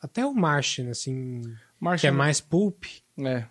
até 0.00 0.26
o 0.26 0.34
Martian, 0.34 0.90
assim, 0.90 1.40
que 1.40 1.48
é 1.48 1.54
Martian- 1.80 2.12
mais 2.12 2.40
pulp, 2.40 2.84
É. 3.18 3.46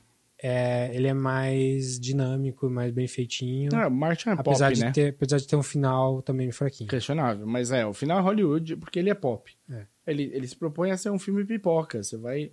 é, 0.46 0.94
ele 0.94 1.08
é 1.08 1.14
mais 1.14 1.98
dinâmico, 1.98 2.70
mais 2.70 2.92
bem 2.92 3.08
feitinho. 3.08 3.70
Não, 3.72 3.90
Martian 3.90 4.34
é 4.34 4.36
apesar, 4.38 4.66
pop, 4.68 4.76
de 4.76 4.82
né? 4.84 4.92
ter, 4.92 5.10
apesar 5.14 5.38
de 5.38 5.48
ter 5.48 5.56
um 5.56 5.64
final 5.64 6.22
também 6.22 6.52
fraquinho. 6.52 6.90
Questionável. 6.90 7.48
Mas 7.48 7.72
é, 7.72 7.86
o 7.86 7.94
final 7.94 8.20
é 8.20 8.22
Hollywood, 8.22 8.76
porque 8.76 9.00
ele 9.00 9.10
é 9.10 9.14
pop. 9.14 9.50
É. 9.72 9.86
Ele, 10.06 10.24
ele 10.34 10.46
se 10.46 10.56
propõe 10.58 10.92
a 10.92 10.98
ser 10.98 11.10
um 11.12 11.18
filme 11.18 11.46
pipoca. 11.46 12.04
Você 12.04 12.18
vai 12.18 12.52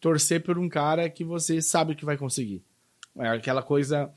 torcer 0.00 0.40
por 0.40 0.56
um 0.56 0.68
cara 0.68 1.10
que 1.10 1.24
você 1.24 1.60
sabe 1.60 1.96
que 1.96 2.04
vai 2.04 2.16
conseguir. 2.16 2.62
É 3.18 3.26
aquela 3.28 3.62
coisa. 3.62 4.08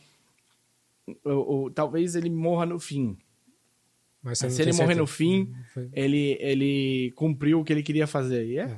o- 1.23 1.65
o- 1.65 1.72
talvez 1.72 2.15
ele 2.15 2.30
morra 2.30 2.65
no 2.65 2.80
fim. 2.80 3.18
Mas 4.23 4.39
Se 4.39 4.45
ele 4.61 4.72
morrer 4.72 4.95
certeza. 4.95 4.99
no 5.02 5.06
fim, 5.07 5.53
ele, 5.93 6.35
ele 6.39 7.11
cumpriu 7.15 7.60
o 7.60 7.64
que 7.64 7.72
ele 7.72 7.84
queria 7.84 8.07
fazer. 8.07 8.45
E 8.47 8.57
é, 8.57 8.76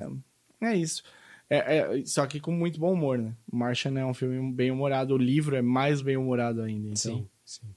é. 0.62 0.76
isso. 0.76 1.04
É, 1.50 1.78
é, 1.78 2.06
só 2.06 2.26
que 2.26 2.40
com 2.40 2.52
muito 2.52 2.80
bom 2.80 2.94
humor, 2.94 3.18
né? 3.18 3.34
Martian 3.52 3.98
é 3.98 4.06
um 4.06 4.14
filme 4.14 4.52
bem 4.54 4.70
humorado, 4.70 5.14
o 5.14 5.18
livro 5.18 5.56
é 5.56 5.62
mais 5.62 6.02
bem 6.02 6.18
humorado 6.18 6.62
ainda. 6.62 6.88
Então... 6.88 6.96
Sim, 6.96 7.30
sim. 7.46 7.68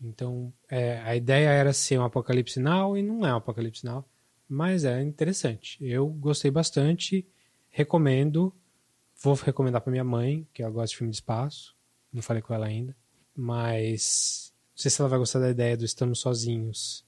Então, 0.00 0.52
é, 0.68 1.00
a 1.00 1.16
ideia 1.16 1.48
era 1.48 1.72
ser 1.72 1.98
um 1.98 2.04
apocalipse 2.04 2.60
now 2.60 2.96
e 2.96 3.02
não 3.02 3.26
é 3.26 3.32
um 3.32 3.38
apocalipse 3.38 3.84
now, 3.84 4.04
mas 4.48 4.84
é 4.84 5.02
interessante. 5.02 5.78
Eu 5.80 6.06
gostei 6.08 6.50
bastante, 6.50 7.26
recomendo. 7.70 8.54
Vou 9.22 9.34
recomendar 9.34 9.80
para 9.80 9.90
minha 9.90 10.04
mãe, 10.04 10.46
que 10.52 10.62
ela 10.62 10.70
gosta 10.70 10.88
de 10.88 10.96
filme 10.98 11.10
de 11.10 11.16
espaço. 11.16 11.74
Não 12.12 12.22
falei 12.22 12.42
com 12.42 12.52
ela 12.52 12.66
ainda, 12.66 12.94
mas 13.34 14.52
não 14.74 14.82
sei 14.82 14.90
se 14.90 15.00
ela 15.00 15.08
vai 15.08 15.18
gostar 15.18 15.40
da 15.40 15.50
ideia 15.50 15.76
do 15.76 15.84
Estamos 15.84 16.20
Sozinhos. 16.20 17.04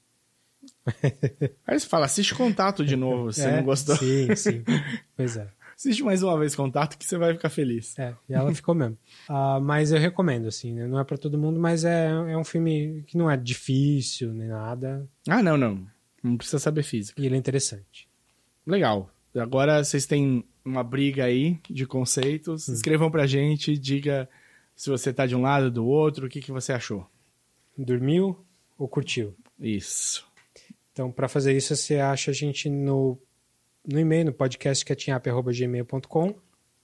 Aí 1.67 1.79
você 1.79 1.87
fala, 1.87 2.07
assiste 2.07 2.35
Contato 2.35 2.85
de 2.85 2.97
novo, 2.97 3.33
você 3.33 3.47
não 3.53 3.63
gostou. 3.63 3.97
Sim, 3.97 4.35
sim. 4.35 4.65
Pois 5.15 5.37
é. 5.37 5.49
Assiste 5.79 6.03
mais 6.03 6.25
uma 6.25 6.37
vez 6.37 6.57
Contato 6.57 6.99
que 6.99 7.07
você 7.07 7.17
vai 7.17 7.35
ficar 7.35 7.49
feliz. 7.51 7.97
É, 7.97 8.13
e 8.29 8.35
ela 8.35 8.53
ficou 8.53 8.75
mesmo. 8.75 8.99
Uh, 9.29 9.61
mas 9.63 9.93
eu 9.93 9.99
recomendo, 10.01 10.49
assim, 10.49 10.75
né? 10.75 10.89
Não 10.89 10.99
é 10.99 11.05
para 11.05 11.17
todo 11.17 11.39
mundo, 11.39 11.61
mas 11.61 11.85
é, 11.85 12.09
é 12.09 12.37
um 12.37 12.43
filme 12.43 13.05
que 13.07 13.17
não 13.17 13.31
é 13.31 13.37
difícil 13.37 14.33
nem 14.33 14.49
nada. 14.49 15.09
Ah, 15.29 15.41
não, 15.41 15.57
não. 15.57 15.87
Não 16.21 16.37
precisa 16.37 16.59
saber 16.59 16.83
física. 16.83 17.23
E 17.23 17.27
ele 17.27 17.37
é 17.37 17.39
interessante. 17.39 18.09
Legal. 18.67 19.09
Agora 19.37 19.85
vocês 19.85 20.05
têm 20.05 20.45
uma 20.65 20.83
briga 20.83 21.27
aí 21.27 21.61
de 21.71 21.87
conceitos. 21.87 22.69
Hum. 22.69 22.73
Escrevam 22.73 23.09
pra 23.09 23.25
gente, 23.25 23.79
diga 23.79 24.29
se 24.75 24.91
você 24.91 25.13
tá 25.13 25.27
de 25.27 25.37
um 25.37 25.43
lado, 25.43 25.71
do 25.71 25.87
outro, 25.87 26.27
o 26.27 26.29
que, 26.29 26.41
que 26.41 26.51
você 26.51 26.73
achou. 26.73 27.09
Dormiu 27.77 28.45
ou 28.77 28.89
curtiu? 28.89 29.33
Isso. 29.61 30.27
Então, 30.93 31.13
para 31.13 31.29
fazer 31.29 31.57
isso, 31.57 31.77
você 31.77 32.01
acha 32.01 32.33
a 32.33 32.35
gente 32.35 32.69
no 32.69 33.17
no 33.89 33.99
e-mail, 33.99 34.27
no 34.27 34.33
podcastcatchingup.gmail.com 34.35 36.35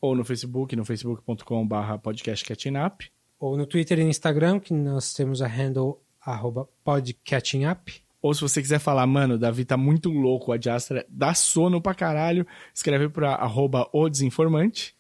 ou 0.01 0.17
no 0.17 0.25
Facebook, 0.25 0.75
no 0.75 0.87
facebook.com.br 0.87 1.99
podcastcatchingup 2.03 3.11
ou 3.39 3.59
no 3.59 3.67
Twitter 3.67 3.99
e 3.99 4.05
no 4.05 4.11
Instagram, 4.11 4.59
que 4.59 4.73
nós 4.73 5.13
temos 5.13 5.43
a 5.43 5.47
handle 5.47 6.03
arroba 6.21 6.67
podcatchingup. 6.83 8.03
Ou 8.23 8.33
se 8.33 8.41
você 8.41 8.63
quiser 8.63 8.79
falar, 8.79 9.07
mano, 9.07 9.37
Davi 9.37 9.67
tá 9.67 9.77
muito 9.77 10.09
louco, 10.09 10.51
a 10.51 10.57
Diastra 10.57 11.05
dá 11.11 11.35
sono 11.35 11.79
pra 11.79 11.95
caralho, 11.95 12.47
escreve 12.73 13.11
pra 13.11 13.35
arroba 13.35 13.87
o 13.93 14.09
desinformante. 14.09 14.97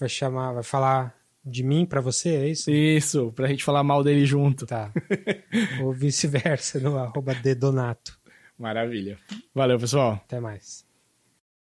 Vai 0.00 0.08
chamar, 0.08 0.52
vai 0.52 0.64
falar 0.64 1.16
de 1.44 1.62
mim 1.62 1.86
pra 1.86 2.00
você, 2.00 2.30
é 2.30 2.48
isso? 2.48 2.72
Isso, 2.72 3.30
pra 3.36 3.46
gente 3.46 3.62
falar 3.62 3.84
mal 3.84 4.02
dele 4.02 4.26
junto. 4.26 4.66
Tá. 4.66 4.92
ou 5.80 5.92
vice-versa, 5.92 6.80
no 6.80 6.98
arroba 6.98 7.36
dedonato. 7.36 8.18
Maravilha. 8.58 9.16
Valeu, 9.54 9.78
pessoal. 9.78 10.14
Até 10.24 10.40
mais. 10.40 10.83